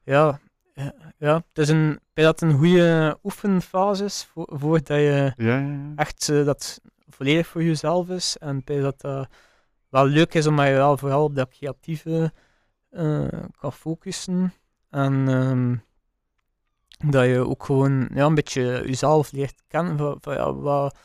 ja, 0.03 0.39
ja 1.17 1.35
het 1.47 1.57
is 1.57 1.69
een, 1.69 1.99
bij 2.13 2.23
dat 2.23 2.41
een 2.41 2.57
goede 2.57 3.17
oefenfase 3.23 4.03
is, 4.03 4.27
voor, 4.31 4.47
voordat 4.51 4.97
je 4.97 5.33
Ja, 5.35 5.57
ja, 5.57 5.59
ja. 5.59 5.91
echt 5.95 6.27
dat 6.27 6.81
volledig 7.07 7.47
voor 7.47 7.63
jezelf 7.63 8.09
is. 8.09 8.37
En 8.37 8.61
bij 8.63 8.79
dat 8.79 9.01
dat 9.01 9.27
wel 9.89 10.05
leuk 10.05 10.33
is, 10.33 10.47
omdat 10.47 10.67
je 10.67 10.73
wel 10.73 10.97
vooral 10.97 11.23
op 11.23 11.35
dat 11.35 11.49
creatieve 11.49 12.31
kan 13.59 13.73
focussen. 13.73 14.53
En 14.89 15.27
ehm, 15.27 15.75
dat 17.05 17.25
je 17.25 17.47
ook 17.47 17.63
gewoon 17.65 18.09
ja, 18.13 18.25
een 18.25 18.35
beetje 18.35 18.83
jezelf 18.85 19.31
leert 19.31 19.63
kennen. 19.67 20.17
Van, 20.21 20.33
ja, 20.33 20.53
wat, 20.53 20.95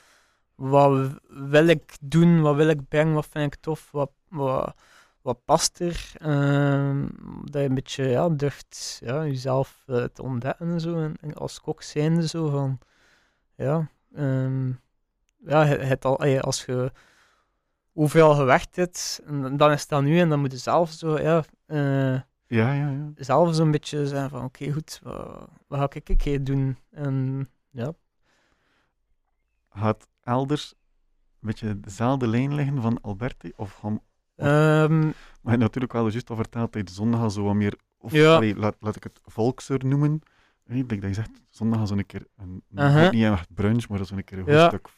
wat 0.54 1.10
wil 1.28 1.66
ik 1.66 1.96
doen, 2.00 2.40
wat 2.40 2.56
wil 2.56 2.68
ik 2.68 2.88
brengen, 2.88 3.14
wat 3.14 3.26
vind 3.30 3.54
ik 3.54 3.60
tof, 3.60 3.90
wat, 3.90 4.10
wat, 4.28 4.74
wat 5.22 5.44
past 5.44 5.80
er. 5.80 6.12
Ehm, 6.18 7.08
dat 7.44 7.62
je 7.62 7.68
een 7.68 7.74
beetje 7.74 8.04
ja, 8.04 8.28
durft 8.28 9.00
ja, 9.04 9.24
jezelf 9.24 9.82
eh, 9.86 10.04
te 10.04 10.22
ontdekken 10.22 10.70
en 10.70 10.80
zo. 10.80 11.12
En, 11.20 11.34
als 11.34 11.60
kok 11.60 11.82
zijnde 11.82 12.28
zo 12.28 12.48
van, 12.48 12.78
ja, 13.56 13.88
ehm, 14.14 14.68
ja, 15.46 15.64
het, 15.66 16.04
al, 16.04 16.18
eh, 16.18 16.40
als 16.40 16.64
je 16.64 16.92
overal 17.94 18.34
gewerkt 18.34 18.76
hebt, 18.76 19.20
dan 19.52 19.70
is 19.70 19.86
dat 19.86 20.02
nu 20.02 20.18
en 20.20 20.28
dan 20.28 20.40
moet 20.40 20.52
je 20.52 20.58
zelf 20.58 20.90
zo, 20.90 21.18
ja, 21.18 21.44
eh, 21.66 22.20
Ja, 22.54 22.72
ja, 22.72 22.90
ja. 22.90 23.12
zelf 23.16 23.54
zo'n 23.54 23.70
beetje 23.70 24.06
zeggen 24.06 24.30
van, 24.30 24.44
oké, 24.44 24.72
goed, 24.72 25.00
wat, 25.02 25.48
wat 25.66 25.78
ga 25.78 25.88
ik 25.92 26.08
een 26.08 26.16
keer 26.16 26.44
doen? 26.44 26.76
En 26.90 27.48
ja, 27.70 27.92
Gaat 29.68 30.08
elders 30.22 30.74
een 31.40 31.46
beetje 31.48 31.80
dezelfde 31.80 32.26
lijn 32.26 32.54
liggen 32.54 32.82
van 32.82 33.00
Alberti? 33.00 33.52
Of 33.56 33.72
gaan, 33.72 34.00
Ehm, 34.36 35.10
maar 35.42 35.58
natuurlijk 35.58 35.92
wel 35.92 36.08
juist 36.08 36.30
al 36.30 36.36
verteld 36.36 36.72
dat 36.72 36.88
je 36.88 36.94
zondag 36.94 37.32
zo 37.32 37.44
wat 37.44 37.54
meer, 37.54 37.78
of 37.98 38.12
Ja. 38.12 38.34
allee, 38.34 38.56
laat, 38.56 38.76
laat 38.80 38.96
ik 38.96 39.02
het 39.02 39.20
volkser 39.24 39.84
noemen. 39.86 40.20
Hey, 40.64 40.86
dat 40.86 41.02
je 41.02 41.14
zegt, 41.14 41.42
zondag 41.50 41.86
zo'n 41.88 42.06
keer, 42.06 42.26
een, 42.36 42.62
Aha. 42.74 43.10
niet 43.10 43.24
echt 43.24 43.54
brunch, 43.54 43.88
maar 43.88 44.06
zo'n 44.06 44.24
keer 44.24 44.38
een 44.38 44.44
goed 44.44 44.52
Ja. 44.52 44.66
stuk 44.68 44.88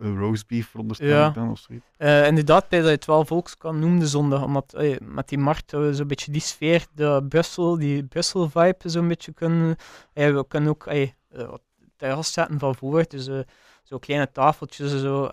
eh, 0.00 0.16
roast 0.16 0.46
beef 0.46 0.68
veronderstel 0.68 1.08
Ja. 1.08 1.28
ik 1.28 1.34
dan 1.34 1.50
of 1.50 1.58
zoiets. 1.58 1.86
Eh, 1.96 2.26
inderdaad, 2.26 2.68
bij 2.68 2.78
dat 2.78 2.88
je 2.88 2.94
het 2.94 3.06
wel 3.06 3.24
volks 3.24 3.56
kan 3.56 3.78
noemen 3.78 3.98
de 3.98 4.06
zondag, 4.06 4.42
omdat 4.44 4.74
eh, 4.74 4.96
met 5.00 5.28
die 5.28 5.38
markt 5.38 5.72
we 5.72 5.94
zo'n 5.94 6.06
beetje 6.06 6.32
die 6.32 6.40
sfeer, 6.40 6.86
de 6.94 7.26
Brussel, 7.28 7.78
die 7.78 8.04
Brussel-vibe 8.04 8.88
zo'n 8.88 9.08
beetje 9.08 9.32
kunnen. 9.32 9.76
we 10.12 10.44
kunnen 10.48 10.70
ook 10.70 10.84
wat 11.30 11.60
terras 11.96 12.32
zetten 12.32 12.58
van 12.58 12.74
voor, 12.74 13.04
dus 13.08 13.26
eh, 13.26 13.38
zo 13.82 13.98
kleine 13.98 14.32
tafeltjes 14.32 14.92
en 14.92 14.98
zo, 14.98 15.30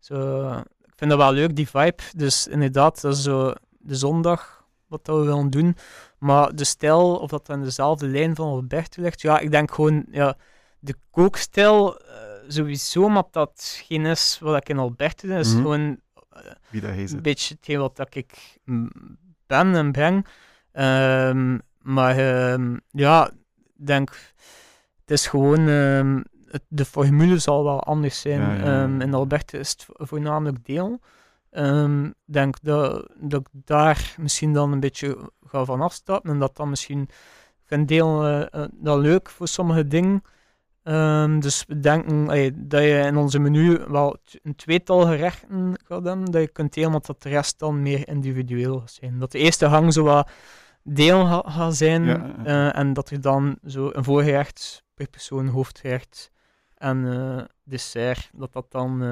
zo. 0.00 0.50
Ik 0.84 0.98
vind 1.08 1.10
dat 1.10 1.18
wel 1.18 1.32
leuk, 1.32 1.56
die 1.56 1.68
vibe. 1.68 2.02
Dus 2.16 2.46
inderdaad, 2.46 3.00
dat 3.00 3.14
is 3.14 3.22
zo 3.22 3.52
de 3.78 3.94
zondag 3.96 4.64
wat 4.86 5.04
dat 5.04 5.18
we 5.18 5.24
willen 5.24 5.50
doen. 5.50 5.76
Maar 6.18 6.54
de 6.54 6.64
stijl, 6.64 7.16
of 7.16 7.30
dat 7.30 7.50
aan 7.50 7.62
dezelfde 7.62 8.06
lijn 8.06 8.34
van 8.34 8.48
Alberto 8.48 9.02
ligt, 9.02 9.20
ja, 9.20 9.38
ik 9.38 9.50
denk 9.50 9.74
gewoon, 9.74 10.04
ja, 10.10 10.36
de 10.78 10.94
kookstijl 11.10 12.00
sowieso, 12.48 13.08
maar 13.08 13.22
dat 13.30 13.80
geen 13.86 14.06
is 14.06 14.38
wat 14.40 14.56
ik 14.56 14.68
in 14.68 14.78
Alberto 14.78 15.28
doe, 15.28 15.38
is 15.38 15.52
Mhm. 15.52 15.62
gewoon 15.62 16.00
Wie 16.70 16.80
dat 16.80 16.90
hij 16.90 17.08
een 17.10 17.22
beetje 17.22 17.54
hetgeen 17.54 17.78
wat 17.78 18.06
ik 18.16 18.58
ben 19.46 19.74
en 19.74 19.92
breng. 19.92 20.26
Ehm, 20.72 21.58
maar 21.82 22.16
ehm, 22.18 22.76
ja, 22.90 23.26
ik 23.78 23.86
denk, 23.86 24.10
het 25.00 25.10
is 25.10 25.26
gewoon, 25.26 25.68
ehm, 25.68 26.22
het- 26.46 26.64
de 26.68 26.84
formule 26.84 27.38
zal 27.38 27.64
wel 27.64 27.82
anders 27.82 28.20
zijn. 28.20 28.40
Ja, 28.40 28.54
ja, 28.54 28.64
ja. 28.86 29.00
In 29.00 29.14
Alberta 29.14 29.58
is 29.58 29.70
het 29.70 29.84
vo- 29.84 30.04
voornamelijk 30.06 30.64
deel. 30.64 31.00
Ik 31.50 32.12
denk 32.24 32.56
dat, 32.62 33.08
dat 33.16 33.40
ik 33.40 33.46
daar 33.52 34.14
misschien 34.18 34.52
dan 34.52 34.72
een 34.72 34.80
beetje 34.80 35.30
ga 35.46 35.64
van 35.64 35.80
afstappen 35.80 36.30
en 36.30 36.38
dat 36.38 36.56
dan 36.56 36.68
misschien, 36.70 37.00
ik 37.02 37.64
vind 37.66 37.88
deel 37.88 38.24
eh, 38.26 38.62
eh, 38.62 38.68
dat 38.72 38.98
leuk 38.98 39.30
voor 39.30 39.48
sommige 39.48 39.86
dingen. 39.86 40.22
Ehm, 40.82 41.40
dus 41.40 41.64
we 41.66 41.80
denken 41.80 42.26
dat 42.68 42.82
je 42.82 43.02
in 43.06 43.16
onze 43.16 43.38
menu 43.38 43.78
wel 43.88 44.16
een 44.42 44.54
tweetal 44.54 45.00
gerechten 45.06 45.74
gaat 45.84 46.04
hebben, 46.04 46.24
dat 46.24 46.40
je 46.42 46.48
kunt 46.48 46.74
delen, 46.74 46.90
maar 46.90 47.00
dat 47.00 47.22
de 47.22 47.28
rest 47.28 47.58
dan 47.58 47.82
meer 47.82 48.08
individueel 48.08 48.78
gaat 48.80 48.90
zijn. 48.90 49.18
Dat 49.18 49.32
de 49.32 49.38
eerste 49.38 49.68
gang 49.68 49.92
zo 49.92 50.02
wat 50.04 50.30
deel 50.82 51.26
ga- 51.26 51.50
gaat 51.50 51.76
zijn 51.76 52.04
Ja, 52.04 52.10
ja, 52.16 52.34
ja. 52.44 52.70
eh, 52.72 52.78
en 52.78 52.92
dat 52.92 53.10
er 53.10 53.20
dan 53.20 53.58
zo 53.66 53.90
een 53.92 54.04
voorgerecht 54.04 54.84
per 54.94 55.08
persoon, 55.08 55.46
hoofdgerecht 55.46 56.30
en 56.76 57.12
eh, 57.12 57.44
dessert, 57.64 58.30
dat 58.34 58.52
dat 58.52 58.70
dan 58.70 59.02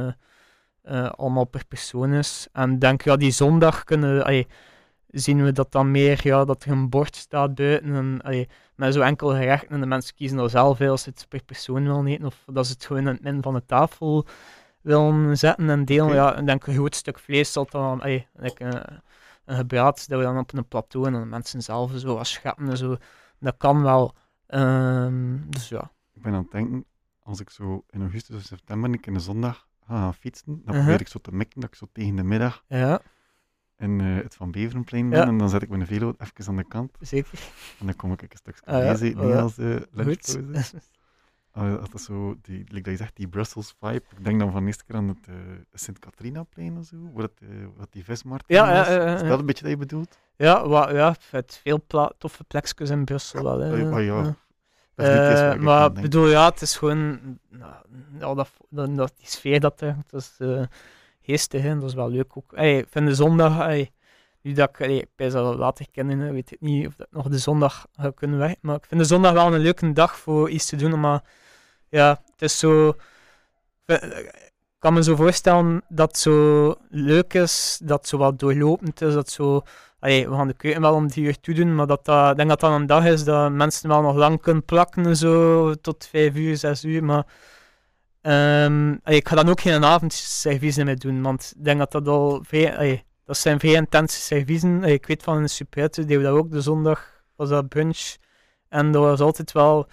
eh, 0.82 1.08
allemaal 1.10 1.44
per 1.44 1.66
persoon 1.66 2.12
is. 2.12 2.48
En 2.52 2.78
denk, 2.78 3.02
ja, 3.02 3.16
die 3.16 3.30
zondag 3.30 3.84
kunnen 3.84 4.24
zien 5.10 5.44
we 5.44 5.52
dat 5.52 5.72
dan 5.72 5.90
meer, 5.90 6.20
ja, 6.22 6.44
dat 6.44 6.64
er 6.64 6.70
een 6.70 6.88
bord 6.88 7.16
staat 7.16 7.54
buiten 7.54 8.22
en 8.22 8.46
met 8.74 8.94
zo 8.94 9.00
enkel 9.00 9.28
gerechten 9.28 9.68
en 9.68 9.80
de 9.80 9.86
mensen 9.86 10.14
kiezen 10.14 10.38
er 10.38 10.50
zelf 10.50 10.76
veel 10.76 10.90
als 10.90 11.02
ze 11.02 11.08
het 11.08 11.26
per 11.28 11.44
persoon 11.44 11.82
willen 11.82 12.06
eten 12.06 12.26
of 12.26 12.42
dat 12.46 12.66
ze 12.66 12.72
het 12.72 12.84
gewoon 12.84 13.02
in 13.02 13.08
het 13.08 13.22
midden 13.22 13.42
van 13.42 13.54
de 13.54 13.64
tafel 13.66 14.26
willen 14.80 15.38
zetten 15.38 15.70
en 15.70 15.84
delen. 15.84 16.14
Ja, 16.14 16.36
ik 16.36 16.46
denk 16.46 16.66
een 16.66 16.74
groot 16.74 16.94
stuk 16.94 17.18
vlees 17.18 17.52
zal 17.52 17.66
dan, 17.70 18.00
like, 18.34 18.64
een 19.44 19.56
gebraad, 19.56 20.08
dat 20.08 20.18
we 20.18 20.24
dan 20.24 20.38
op 20.38 20.52
een 20.52 20.68
plateau 20.68 21.06
en 21.06 21.12
dan 21.12 21.20
de 21.22 21.28
mensen 21.28 21.62
zelf 21.62 21.92
zo 21.96 22.14
wat 22.14 22.26
scheppen 22.26 22.68
en 22.68 22.76
zo. 22.76 22.96
Dat 23.38 23.56
kan 23.56 23.82
wel. 23.82 24.14
Ehm, 24.46 25.36
dus 25.48 25.68
ja. 25.68 25.90
Ik 26.14 26.22
ben 26.22 26.32
aan 26.32 26.42
het 26.42 26.50
denken, 26.50 26.84
als 27.22 27.40
ik 27.40 27.50
zo 27.50 27.84
in 27.90 28.00
augustus 28.00 28.36
of 28.36 28.42
september 28.42 28.90
een 28.90 29.00
keer 29.00 29.14
een 29.14 29.20
zondag 29.20 29.66
ga 29.86 29.96
gaan 29.96 30.14
fietsen, 30.14 30.62
dan 30.64 30.74
probeer 30.74 31.00
ik 31.00 31.08
zo 31.08 31.18
te 31.18 31.32
mikken 31.32 31.60
dat 31.60 31.70
ik 31.70 31.76
zo 31.76 31.86
tegen 31.92 32.16
de 32.16 32.22
middag 32.22 32.64
Ja. 32.66 33.00
In 33.80 34.00
eh, 34.00 34.22
het 34.22 34.34
Van 34.34 34.50
Beverenplein 34.50 35.04
Ja. 35.04 35.10
ben. 35.10 35.28
En 35.28 35.38
dan 35.38 35.48
zet 35.48 35.62
ik 35.62 35.68
mijn 35.68 35.86
velo 35.86 36.14
even 36.18 36.46
aan 36.48 36.56
de 36.56 36.64
kant. 36.64 36.96
Zeker. 37.00 37.38
En 37.80 37.86
dan 37.86 37.96
kom 37.96 38.12
ik 38.12 38.22
een 38.22 38.28
stukje 38.32 38.64
Ah, 38.64 38.84
ja. 38.84 39.04
niet 39.04 39.16
als 39.16 39.58
uh, 39.58 39.76
lunchpauze. 39.90 40.42
Goed. 40.52 40.98
Ah, 41.52 41.84
dat 41.90 42.00
zo, 42.00 42.36
die, 42.42 42.58
like 42.58 42.82
dat 42.82 42.92
je 42.92 42.96
zegt, 42.96 43.16
die 43.16 43.28
Brussels 43.28 43.74
vibe. 43.80 44.02
Ik 44.16 44.24
denk 44.24 44.40
dan 44.40 44.52
van 44.52 44.60
de 44.60 44.66
eerste 44.66 44.84
keer 44.84 44.96
aan 44.96 45.08
het 45.08 45.26
eh 45.28 45.34
Sint-Catharina-plein 45.72 46.78
of 46.78 46.84
zo, 46.84 46.96
waar 47.14 47.22
het, 47.22 47.40
wat 47.76 47.92
die 47.92 48.04
vismarkt 48.04 48.44
Ja, 48.46 48.86
is. 48.86 49.22
Is 49.22 49.28
dat 49.28 49.38
een 49.38 49.46
beetje 49.46 49.62
dat 49.62 49.72
je 49.72 49.76
bedoelt? 49.76 50.18
Ja, 50.36 50.68
wa, 50.68 50.90
ja, 50.92 51.14
het 51.30 51.60
veel 51.62 51.86
toffe 52.18 52.44
plekjes 52.44 52.90
in 52.90 53.04
Brussel 53.04 53.42
wel. 53.42 53.58
Hè. 53.58 53.86
Ah, 53.86 53.92
ah, 53.94 54.04
ja. 54.04 54.34
Ik 55.54 55.60
maar 55.60 55.86
ik 55.86 56.00
bedoel, 56.00 56.28
ja, 56.28 56.48
het 56.48 56.60
is 56.60 56.76
gewoon 56.76 57.38
nou, 58.18 58.34
dat, 58.34 58.50
dat, 58.70 59.12
die 59.16 59.28
sfeer 59.28 59.60
dat 59.60 59.80
er, 59.80 59.96
dat 61.30 61.82
is 61.82 61.94
wel 61.94 62.10
leuk 62.10 62.36
ook. 62.36 62.52
Ik 62.52 62.86
vind 62.90 63.06
de 63.06 63.14
zondag, 63.14 63.68
nu 64.42 64.52
dat 64.52 64.78
ik, 64.78 65.06
ben 65.16 65.30
dat 65.30 65.56
later 65.56 65.86
kennen, 65.90 66.32
weet 66.32 66.52
ik 66.52 66.60
niet 66.60 66.86
of 66.86 66.94
dat 66.96 67.06
nog 67.10 67.28
de 67.28 67.38
zondag 67.38 67.86
ga 67.92 68.10
kunnen 68.14 68.38
weg, 68.38 68.54
maar 68.60 68.76
ik 68.76 68.84
vind 68.88 69.00
de 69.00 69.06
zondag 69.06 69.32
wel 69.32 69.54
een 69.54 69.60
leuke 69.60 69.92
dag 69.92 70.16
voor 70.16 70.50
iets 70.50 70.66
te 70.66 70.76
doen, 70.76 71.00
maar 71.00 71.22
ja, 71.88 72.22
het 72.32 72.42
is 72.42 72.58
zo, 72.58 72.88
ik 73.86 74.78
kan 74.78 74.92
me 74.92 75.02
zo 75.02 75.16
voorstellen 75.16 75.82
dat 75.88 76.08
het 76.08 76.18
zo 76.18 76.74
leuk 76.88 77.34
is, 77.34 77.80
dat 77.82 77.98
het 77.98 78.08
zo 78.08 78.18
wat 78.18 78.38
doorlopend 78.38 79.02
is, 79.02 79.14
dat 79.14 79.30
zo 79.30 79.62
we 80.00 80.26
gaan 80.30 80.46
de 80.46 80.54
keuken 80.54 80.80
wel 80.80 80.94
om 80.94 81.08
die 81.08 81.24
uur 81.24 81.40
toe 81.40 81.54
doen, 81.54 81.74
maar 81.74 81.86
dat 81.86 82.04
dat, 82.04 82.30
ik 82.30 82.36
denk 82.36 82.48
dat 82.48 82.60
dat 82.60 82.72
een 82.72 82.86
dag 82.86 83.04
is 83.04 83.24
dat 83.24 83.52
mensen 83.52 83.88
wel 83.88 84.02
nog 84.02 84.16
lang 84.16 84.40
kunnen 84.40 84.64
plakken, 84.64 85.06
en 85.06 85.16
zo, 85.16 85.74
tot 85.74 86.06
vijf 86.10 86.34
uur, 86.34 86.56
zes 86.56 86.84
uur. 86.84 87.04
Maar 87.04 87.26
ehm, 88.22 88.92
ik 89.04 89.28
ga 89.28 89.36
dan 89.36 89.48
ook 89.48 89.60
geen 89.60 89.84
avondservice 89.84 90.84
meer 90.84 90.98
doen, 90.98 91.22
want 91.22 91.52
ik 91.56 91.64
denk 91.64 91.78
dat 91.78 91.92
dat 91.92 92.08
al 92.08 92.42
vrij, 92.46 93.04
dat 93.24 93.36
zijn 93.36 93.60
vrij 93.60 93.72
intense 93.72 94.20
servicen. 94.20 94.76
Allee, 94.82 94.94
ik 94.94 95.06
weet 95.06 95.22
van 95.22 95.36
een 95.36 95.48
superette, 95.48 96.04
die 96.04 96.16
we 96.18 96.24
dat 96.24 96.34
ook 96.34 96.50
de 96.50 96.60
zondag, 96.60 97.22
was 97.36 97.48
dat 97.48 97.68
brunch. 97.68 98.16
En 98.68 98.92
dat 98.92 99.02
was 99.02 99.20
altijd 99.20 99.52
wel, 99.52 99.86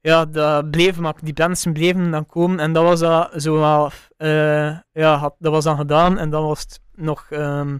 ja, 0.00 0.24
dat 0.24 0.70
bleven, 0.70 1.02
maar 1.02 1.14
die 1.22 1.34
mensen 1.36 1.72
bleven 1.72 2.10
dan 2.10 2.26
komen. 2.26 2.60
En 2.60 2.72
dat 2.72 2.84
was 2.84 3.00
dat 3.00 3.42
zo 3.42 3.58
wel, 3.58 3.90
eh, 4.16 4.78
ja, 4.92 5.34
dat 5.38 5.52
was 5.52 5.64
dan 5.64 5.76
gedaan 5.76 6.18
en 6.18 6.30
dan 6.30 6.44
was 6.46 6.60
het 6.60 6.80
nog... 6.94 7.26
ehm, 7.30 7.76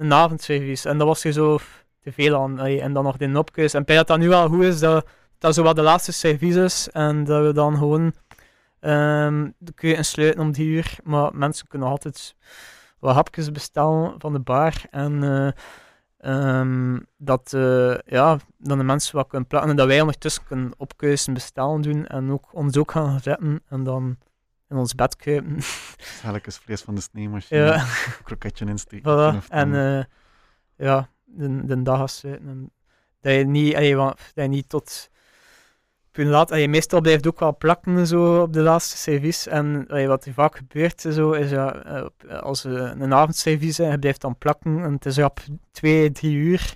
een 0.00 0.12
avondservice. 0.12 0.88
En 0.88 0.98
dat 0.98 1.06
was 1.06 1.24
er 1.24 1.32
zo 1.32 1.58
te 2.00 2.12
veel 2.12 2.36
aan. 2.36 2.58
En 2.58 2.92
dan 2.92 3.04
nog 3.04 3.16
de 3.16 3.26
nopjes. 3.26 3.74
En 3.74 3.84
bij 3.84 3.96
dat 3.96 4.06
dat 4.06 4.18
nu 4.18 4.28
wel 4.28 4.48
goed 4.48 4.62
is, 4.62 4.80
dat 4.80 5.06
dat 5.38 5.54
zo 5.54 5.62
wat 5.62 5.76
de 5.76 5.82
laatste 5.82 6.12
service 6.12 6.62
is. 6.62 6.88
En 6.92 7.24
dat 7.24 7.46
we 7.46 7.52
dan 7.52 7.76
gewoon 7.76 8.12
ehm 8.80 9.50
de 9.58 9.72
keuken 9.72 10.04
sluiten 10.04 10.40
om 10.40 10.52
die 10.52 10.66
uur. 10.66 10.98
Maar 11.04 11.30
mensen 11.34 11.66
kunnen 11.66 11.88
altijd 11.88 12.34
wat 12.98 13.14
hapjes 13.14 13.50
bestellen 13.52 14.14
van 14.18 14.32
de 14.32 14.40
bar. 14.40 14.74
En 14.90 15.22
eh, 15.22 15.50
ehm, 16.18 16.98
dat, 17.16 17.52
eh, 17.52 17.98
ja, 18.06 18.38
dan 18.58 18.78
de 18.78 18.84
mensen 18.84 19.16
wat 19.16 19.28
kunnen 19.28 19.48
plakken. 19.48 19.70
En 19.70 19.76
dat 19.76 19.86
wij 19.86 20.00
ondertussen 20.00 20.44
kunnen 20.44 20.72
opkeuzen, 20.76 21.34
bestellen 21.34 21.80
doen. 21.80 22.06
En 22.06 22.30
ook, 22.30 22.48
ons 22.52 22.76
ook 22.76 22.90
gaan 22.90 23.20
zetten. 23.20 23.62
En 23.68 23.84
dan 23.84 24.16
in 24.68 24.76
ons 24.76 24.94
bed 24.94 25.16
kruipen. 25.16 25.56
Schelletjes 26.16 26.56
vlees 26.56 26.82
van 26.82 26.94
de 26.94 27.00
sneeuwmachine, 27.00 27.60
ja. 27.60 27.84
kroketje 28.24 28.66
insteken. 28.66 29.12
Voilà. 29.12 29.48
En 29.48 29.70
dan- 29.72 29.80
eh, 29.80 30.04
ja, 30.86 31.08
de, 31.24 31.64
de 31.64 31.82
dag 31.82 32.00
afsluiten. 32.00 32.48
En 32.48 32.70
dat 33.20 33.32
je 33.32 33.44
niet, 33.44 33.74
allee, 33.74 33.96
dat 33.96 34.16
je 34.34 34.42
niet 34.42 34.68
tot 34.68 35.10
je 35.12 35.18
laat, 36.12 36.50
allee, 36.50 36.68
meestal 36.68 37.00
blijft 37.00 37.26
ook 37.26 37.40
wel 37.40 37.56
plakken 37.56 38.06
zo 38.06 38.42
op 38.42 38.52
de 38.52 38.60
laatste 38.60 38.96
service. 38.96 39.50
En 39.50 39.84
allee, 39.88 40.06
wat 40.08 40.24
er 40.24 40.32
vaak 40.32 40.56
gebeurt 40.56 41.00
zo, 41.00 41.32
is 41.32 41.50
ja, 41.50 41.74
eh, 41.84 42.04
op- 42.04 42.24
als 42.30 42.62
we 42.62 42.70
een 42.78 43.14
avondservice 43.14 43.84
en 43.84 43.90
je 43.90 43.98
blijft 43.98 44.20
dan 44.20 44.38
plakken 44.38 44.82
en 44.84 44.92
het 44.92 45.06
is 45.06 45.18
op 45.18 45.40
twee, 45.70 46.12
drie 46.12 46.34
uur. 46.36 46.74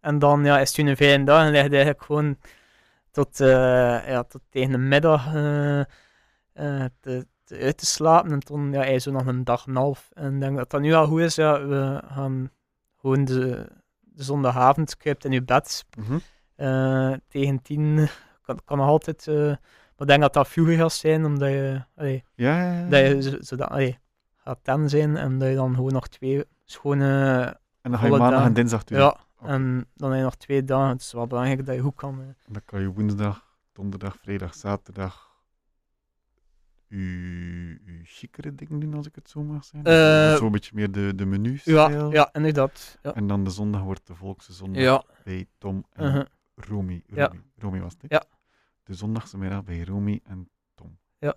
En 0.00 0.18
dan 0.18 0.44
ja, 0.44 0.58
is 0.60 0.76
het 0.76 0.86
een 0.86 0.96
fijne 0.96 1.24
dag 1.24 1.40
en 1.44 1.50
lig 1.50 1.62
je 1.62 1.68
eigenlijk 1.68 2.02
gewoon 2.02 2.36
tot, 3.10 3.40
eh, 3.40 3.48
ja, 4.08 4.22
tot 4.22 4.40
tegen 4.50 4.70
de 4.70 4.78
middag 4.78 5.34
eh, 5.34 5.80
eh, 5.80 6.84
te, 7.00 7.26
te- 7.44 7.58
uit 7.60 7.78
te 7.78 7.86
slapen. 7.86 8.32
En 8.32 8.40
toen 8.40 8.72
ja, 8.72 8.98
zo 8.98 9.10
nog 9.10 9.26
een 9.26 9.44
dag 9.44 9.66
en 9.66 9.70
een 9.70 9.76
half. 9.76 10.08
En 10.12 10.34
ik 10.34 10.40
denk 10.40 10.56
dat 10.56 10.70
dat 10.70 10.80
nu 10.80 10.92
al 10.92 11.06
goed 11.06 11.20
is. 11.20 11.34
Ja, 11.34 11.66
we 11.66 12.02
gaan 12.08 12.50
gewoon 13.00 13.24
de, 13.24 13.66
de 14.00 14.22
zondagavond 14.22 14.96
kruipt 14.96 15.24
in 15.24 15.32
je 15.32 15.42
bed 15.42 15.84
Mhm. 15.98 16.18
eh, 16.56 17.12
tegen 17.28 17.62
tien. 17.62 18.08
Kan, 18.46 18.60
kan 18.64 18.78
nog 18.78 18.86
altijd. 18.86 19.28
eh, 19.28 19.34
maar 19.36 19.58
ik 19.98 20.06
denk 20.06 20.20
dat 20.20 20.32
dat 20.32 20.48
vroeger 20.48 20.76
gaat 20.76 20.92
zijn, 20.92 21.24
omdat 21.24 21.48
je, 21.48 21.82
allee, 21.96 22.24
Ja, 22.34 22.62
ja, 22.62 22.78
ja. 22.80 22.88
dat 22.88 23.00
je 23.06 23.22
zo, 23.22 23.36
zodat, 23.40 23.68
allee, 23.68 23.98
gaat 24.36 24.58
ten 24.62 24.88
zijn 24.88 25.16
en 25.16 25.38
dat 25.38 25.48
je 25.48 25.54
dan 25.54 25.74
gewoon 25.74 25.92
nog 25.92 26.08
twee 26.08 26.44
schone. 26.64 27.42
En 27.82 27.90
dan 27.90 28.00
ga 28.00 28.04
je 28.06 28.10
maandag 28.10 28.30
dagen. 28.30 28.46
en 28.46 28.52
dinsdag 28.54 28.84
doen. 28.84 28.98
Ja, 28.98 29.16
Oké. 29.38 29.48
en 29.52 29.86
dan 29.94 30.08
heb 30.10 30.18
je 30.18 30.24
nog 30.24 30.36
twee 30.36 30.64
dagen. 30.64 30.88
Het 30.88 31.00
is 31.00 31.12
wel 31.12 31.26
belangrijk 31.26 31.66
dat 31.66 31.74
je 31.74 31.80
goed 31.80 31.94
kan. 31.94 32.20
eh, 32.20 32.52
Dan 32.52 32.62
kan 32.64 32.80
je 32.80 32.92
woensdag, 32.92 33.56
donderdag, 33.72 34.16
vrijdag, 34.22 34.54
zaterdag 34.54 35.24
je, 36.88 36.98
je 37.84 38.00
chicere 38.04 38.54
dingen 38.54 38.80
doen, 38.80 38.94
als 38.94 39.06
ik 39.06 39.14
het 39.14 39.28
zo 39.30 39.42
mag 39.42 39.64
zeggen. 39.64 40.30
Eh, 40.32 40.36
Zo'n 40.36 40.50
beetje 40.52 40.70
meer 40.74 40.92
de, 40.92 41.14
de 41.14 41.26
menus. 41.26 41.64
ja, 41.64 41.88
ja, 42.10 42.28
inderdaad. 42.32 42.98
Ja. 43.02 43.14
En 43.14 43.26
dan 43.26 43.44
de 43.44 43.50
zondag 43.50 43.82
wordt 43.82 44.06
de 44.06 44.14
volkse 44.14 44.52
zondag 44.52 44.82
Ja. 44.82 45.02
bij 45.24 45.46
Tom 45.58 45.84
en 45.92 46.04
uh-huh. 46.06 46.24
Romy. 46.54 47.02
Ja. 47.06 47.26
Romy. 47.26 47.40
Romy 47.58 47.80
was 47.80 47.92
het, 47.92 48.02
hè? 48.02 48.16
Ja. 48.16 48.24
De 48.86 48.94
zondagse 48.94 49.38
middag 49.38 49.64
bij 49.64 49.84
Romy 49.84 50.20
en 50.24 50.48
Tom. 50.74 50.98
Ja. 51.18 51.34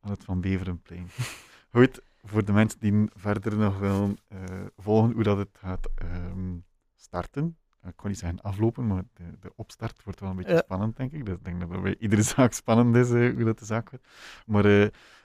Aan 0.00 0.10
het 0.10 0.24
Van 0.24 0.40
Beverenplein. 0.40 1.06
Goed, 1.74 2.00
voor 2.22 2.44
de 2.44 2.52
mensen 2.52 2.80
die 2.80 3.08
verder 3.14 3.56
nog 3.56 3.78
willen 3.78 4.18
eh, 4.28 4.38
volgen 4.76 5.12
hoe 5.12 5.22
dat 5.22 5.36
het 5.38 5.48
gaat 5.52 5.88
ehm, 5.94 6.56
starten. 6.94 7.56
Ik 7.86 7.92
kan 7.96 8.08
niet 8.10 8.18
zeggen 8.18 8.40
aflopen, 8.40 8.86
maar 8.86 9.02
de, 9.14 9.22
de 9.40 9.52
opstart 9.56 10.02
wordt 10.04 10.20
wel 10.20 10.30
een 10.30 10.36
beetje 10.36 10.52
Ja. 10.52 10.58
spannend, 10.58 10.96
denk 10.96 11.12
ik. 11.12 11.24
Dus 11.26 11.34
ik 11.34 11.44
denk 11.44 11.60
dat 11.60 11.70
dat 11.70 11.82
bij 11.82 11.96
iedere 11.98 12.22
zaak 12.36 12.52
spannend 12.52 12.96
is, 12.96 13.10
eh, 13.10 13.34
hoe 13.34 13.44
dat 13.44 13.58
de 13.58 13.64
zaak 13.64 13.90
wordt. 13.90 14.06
Maar 14.46 14.64
eh, 14.64 14.82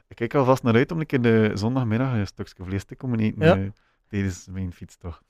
ik 0.07 0.15
kijk 0.15 0.33
alvast 0.33 0.63
naar 0.63 0.75
uit 0.75 0.91
om 0.91 0.99
een 0.99 1.05
keer 1.05 1.21
de 1.21 1.51
zondagmiddag 1.53 2.13
een 2.13 2.27
stukje 2.27 2.63
vlees 2.63 2.83
te 2.83 2.95
komen 2.95 3.19
eten 3.19 3.63
Ja. 3.63 3.71
tijdens 4.07 4.47
mijn 4.47 4.73
fietstocht. 4.73 5.23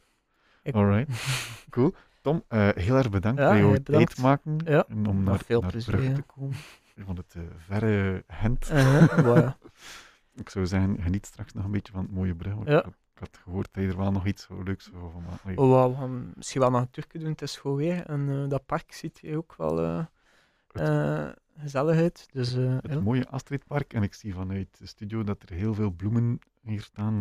Ik- 0.64 0.76
Alright, 0.76 1.24
cool. 1.70 1.96
Tom, 2.26 2.44
eh, 2.48 2.70
heel 2.76 2.96
erg 2.96 3.10
bedankt 3.10 3.40
Ja, 3.40 3.48
voor 3.48 3.58
jouw 3.58 3.72
bedankt. 3.72 4.16
tijd 4.16 4.22
maken 4.22 4.60
Ja, 4.66 4.86
en 4.88 5.08
om 5.08 5.24
naar, 5.24 5.40
veel 5.40 5.62
naar 5.62 5.72
plezier, 5.72 6.04
ja. 6.04 6.14
te 6.16 6.22
komen. 6.22 6.56
Van 6.98 7.16
het 7.16 7.36
eh, 7.36 7.42
verre 7.58 8.24
Gent. 8.28 8.72
Uh-huh. 8.72 9.20
Wow. 9.20 9.50
Ik 10.42 10.50
zou 10.50 10.66
zeggen, 10.66 11.02
geniet 11.02 11.26
straks 11.26 11.54
nog 11.54 11.66
een 11.66 11.72
beetje 11.72 11.92
van 11.92 12.02
het 12.02 12.12
mooie 12.12 12.36
brug. 12.36 12.54
ik, 12.54 12.68
had, 12.68 12.86
ik 12.86 13.20
had 13.20 13.38
gehoord 13.44 13.68
dat 13.72 13.84
je 13.84 13.90
er 13.90 13.98
wel 13.98 14.12
nog 14.12 14.26
iets 14.26 14.44
zo 14.44 14.64
leuks 14.64 14.92
maken. 14.92 15.40
Allee, 15.44 15.58
Oh, 15.58 15.90
we 15.92 15.96
gaan 15.96 16.32
misschien 16.36 16.62
wel 16.62 16.70
nog 16.72 16.82
een 16.82 16.90
Turken 16.90 17.20
doen, 17.20 17.30
het 17.30 17.42
is 17.42 17.58
goed 17.58 17.78
weer. 17.78 18.06
En 18.06 18.30
eh, 18.30 18.50
dat 18.50 18.66
park 18.66 18.94
ziet 18.94 19.20
hier 19.20 19.38
ook 19.38 19.56
wel 19.58 20.06
gezellig 21.58 21.98
uit. 21.98 22.28
Dus, 22.32 22.52
het 22.52 23.04
mooie 23.04 23.28
Astridpark. 23.28 23.94
En 23.94 24.04
ik 24.04 24.14
zie 24.14 24.34
vanuit 24.34 24.78
de 24.78 24.86
studio 24.88 25.24
dat 25.24 25.44
er 25.50 25.56
heel 25.56 25.74
veel 25.74 25.92
bloemen 25.92 26.40
hier 26.62 26.82
staan. 26.82 27.20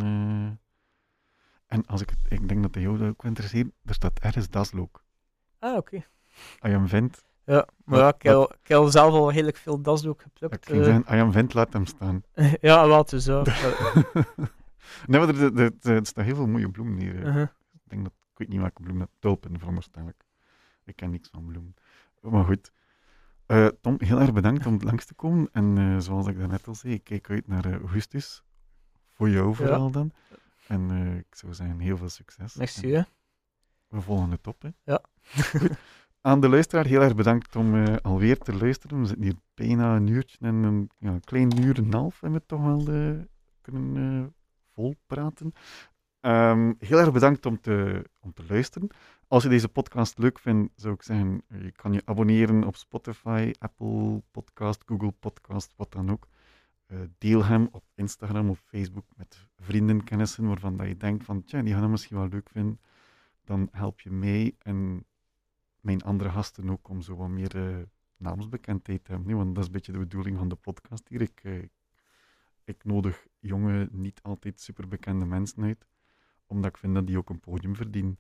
En 1.74 1.86
als 1.86 2.01
ik, 2.01 2.10
het, 2.10 2.18
ik 2.28 2.48
denk 2.48 2.62
dat 2.62 2.72
dat 2.72 2.82
jou 2.82 2.98
dat 2.98 3.09
ook 3.09 3.24
interesseert, 3.24 3.66
er 3.84 3.94
staat 3.94 4.18
ergens 4.18 4.51
daslook. 4.51 5.05
Ah, 5.59 5.76
oké. 5.76 6.05
Am 6.59 6.88
vent. 6.88 7.24
Ja, 7.44 7.68
maar 7.84 7.98
ja, 7.98 8.14
ik 8.14 8.22
heb, 8.22 8.56
ik 8.62 8.68
heb 8.68 8.82
zelf 8.86 9.12
al 9.12 9.32
redelijk 9.32 9.56
veel 9.56 9.80
dasdoek 9.80 10.20
Ik 10.20 10.22
geplukt. 10.22 10.66
ging 10.66 10.78
eh. 10.78 10.84
zeggen, 10.84 11.32
vent, 11.32 11.55
laat 11.55 11.72
hem 11.72 11.86
staan. 11.86 12.22
ja, 12.60 12.86
wel, 12.86 13.05
dus 13.05 13.24
ja. 13.24 13.42
Eh, 13.44 14.22
nee, 15.06 15.20
maar 15.20 15.28
er, 15.28 15.59
er, 15.59 15.72
er, 15.80 16.06
staan 16.06 16.24
heel 16.24 16.34
veel 16.34 16.46
mooie 16.46 16.70
bloemen 16.70 16.98
hier. 16.98 17.14
eh. 17.14 17.26
uh-huh. 17.26 17.48
Ik 17.72 17.80
denk 17.84 18.02
dat, 18.02 18.12
ik 18.32 18.38
weet 18.38 18.48
niet 18.48 18.60
welke 18.60 18.82
bloem 18.82 18.98
dat, 18.98 19.10
tulpen 19.18 19.59
veronderstel 19.59 20.09
ik. 20.09 20.24
Ik 20.84 20.96
ken 20.96 21.10
niks 21.10 21.28
van 21.32 21.46
bloemen. 21.46 21.74
Maar 22.20 22.44
goed. 22.44 22.72
Eh, 23.46 23.66
Tom, 23.80 23.96
heel 23.98 24.20
erg 24.20 24.32
bedankt 24.32 24.66
om 24.66 24.78
langs 24.80 25.05
te 25.05 25.14
komen. 25.14 25.48
En 25.52 26.02
zoals 26.02 26.26
ik 26.26 26.38
daarnet 26.38 26.66
al 26.66 26.74
zei, 26.74 26.92
ik 26.92 27.05
kijk 27.05 27.30
uit 27.30 27.46
naar 27.46 27.72
augustus. 27.72 28.42
Voor 29.12 29.30
jou 29.30 29.55
vooral 29.55 29.90
dan. 29.90 30.12
En 30.68 30.90
eh, 30.90 31.16
ik 31.16 31.34
zou 31.34 31.54
zeggen, 31.54 31.78
heel 31.78 31.96
veel 31.96 32.08
succes. 32.08 32.54
Merci, 32.54 32.92
En 32.92 32.98
hè. 32.98 33.02
We 33.88 34.00
volgen 34.00 34.30
het 34.30 34.46
op, 34.46 34.62
hè. 34.62 34.68
Ja. 34.84 35.00
Goed. 35.50 35.70
Aan 36.20 36.40
de 36.40 36.48
luisteraar, 36.48 36.86
heel 36.86 37.00
erg 37.00 37.14
bedankt 37.14 37.56
om 37.56 37.74
eh, 37.74 37.96
alweer 38.02 38.38
te 38.38 38.54
luisteren. 38.56 39.00
We 39.00 39.06
zitten 39.06 39.24
hier 39.24 39.36
bijna 39.54 39.96
een 39.96 40.06
uurtje 40.06 40.38
en 40.40 40.54
een, 40.54 40.90
ja, 40.98 41.10
een 41.10 41.24
klein 41.24 41.62
uur 41.62 41.76
en 41.76 41.84
een 41.84 41.94
half 41.94 42.20
hebben 42.20 42.40
we 42.40 42.46
toch 42.46 42.62
wel 42.62 42.88
eh, 42.88 43.20
kunnen 43.60 43.96
eh 43.96 44.32
vol 44.74 44.94
praten. 45.06 45.52
Ehm, 46.20 46.72
heel 46.78 46.98
erg 46.98 47.12
bedankt 47.12 47.46
om 47.46 47.60
te, 47.60 48.04
om 48.20 48.32
te 48.32 48.44
luisteren. 48.48 48.88
Als 49.28 49.42
je 49.42 49.48
deze 49.48 49.68
podcast 49.68 50.18
leuk 50.18 50.38
vindt, 50.38 50.72
zou 50.76 50.94
ik 50.94 51.02
zeggen, 51.02 51.42
je 51.48 51.72
kan 51.72 51.92
je 51.92 52.02
abonneren 52.04 52.64
op 52.64 52.76
Spotify, 52.76 53.52
Apple 53.58 54.22
Podcast, 54.30 54.82
Google 54.86 55.12
Podcast, 55.12 55.72
wat 55.76 55.92
dan 55.92 56.10
ook. 56.10 56.28
Eh, 56.94 57.00
deel 57.18 57.44
hem 57.44 57.68
op 57.70 57.84
Instagram 57.94 58.50
of 58.50 58.62
Facebook 58.64 59.06
met 59.16 59.48
vrienden, 59.56 60.04
kennissen, 60.04 60.46
waarvan 60.46 60.76
dat 60.76 60.86
je 60.86 60.96
denkt 60.96 61.24
van, 61.24 61.44
tja, 61.44 61.62
die 61.62 61.72
gaan 61.72 61.82
hem 61.82 61.90
misschien 61.90 62.16
wel 62.16 62.28
leuk 62.28 62.50
vinden. 62.50 62.80
Dan 63.44 63.68
help 63.70 64.00
je 64.00 64.10
mij 64.10 64.54
en 64.58 65.06
mijn 65.80 66.02
andere 66.02 66.30
gasten 66.30 66.70
ook 66.70 66.88
om 66.88 67.00
zo 67.00 67.16
wat 67.16 67.28
meer 67.28 67.56
eh, 67.56 67.82
naamsbekendheid 68.16 69.04
te 69.04 69.10
hebben. 69.10 69.28
Nee, 69.28 69.36
want 69.36 69.54
dat 69.54 69.58
is 69.58 69.66
een 69.66 69.74
beetje 69.74 69.92
de 69.92 69.98
bedoeling 69.98 70.38
van 70.38 70.48
de 70.48 70.54
podcast 70.54 71.08
hier. 71.08 71.20
Ik, 71.20 71.40
eh, 71.42 71.62
ik 72.64 72.84
nodig 72.84 73.26
jonge, 73.38 73.88
niet 73.92 74.22
altijd 74.22 74.60
superbekende 74.60 75.24
mensen 75.24 75.62
uit 75.62 75.86
omdat 76.46 76.70
ik 76.70 76.76
vind 76.76 76.94
dat 76.94 77.06
die 77.06 77.18
ook 77.18 77.30
een 77.30 77.40
podium 77.40 77.76
verdienen. 77.76 78.18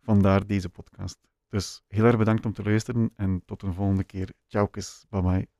Vandaar 0.00 0.46
deze 0.46 0.68
podcast. 0.68 1.18
Dus 1.48 1.82
heel 1.88 2.04
erg 2.04 2.16
bedankt 2.16 2.46
om 2.46 2.52
te 2.52 2.62
luisteren 2.62 3.10
en 3.16 3.42
tot 3.44 3.62
een 3.62 3.74
volgende 3.74 4.04
keer. 4.04 4.32
Ciao, 4.46 4.70
bye 5.10 5.22
bye. 5.22 5.59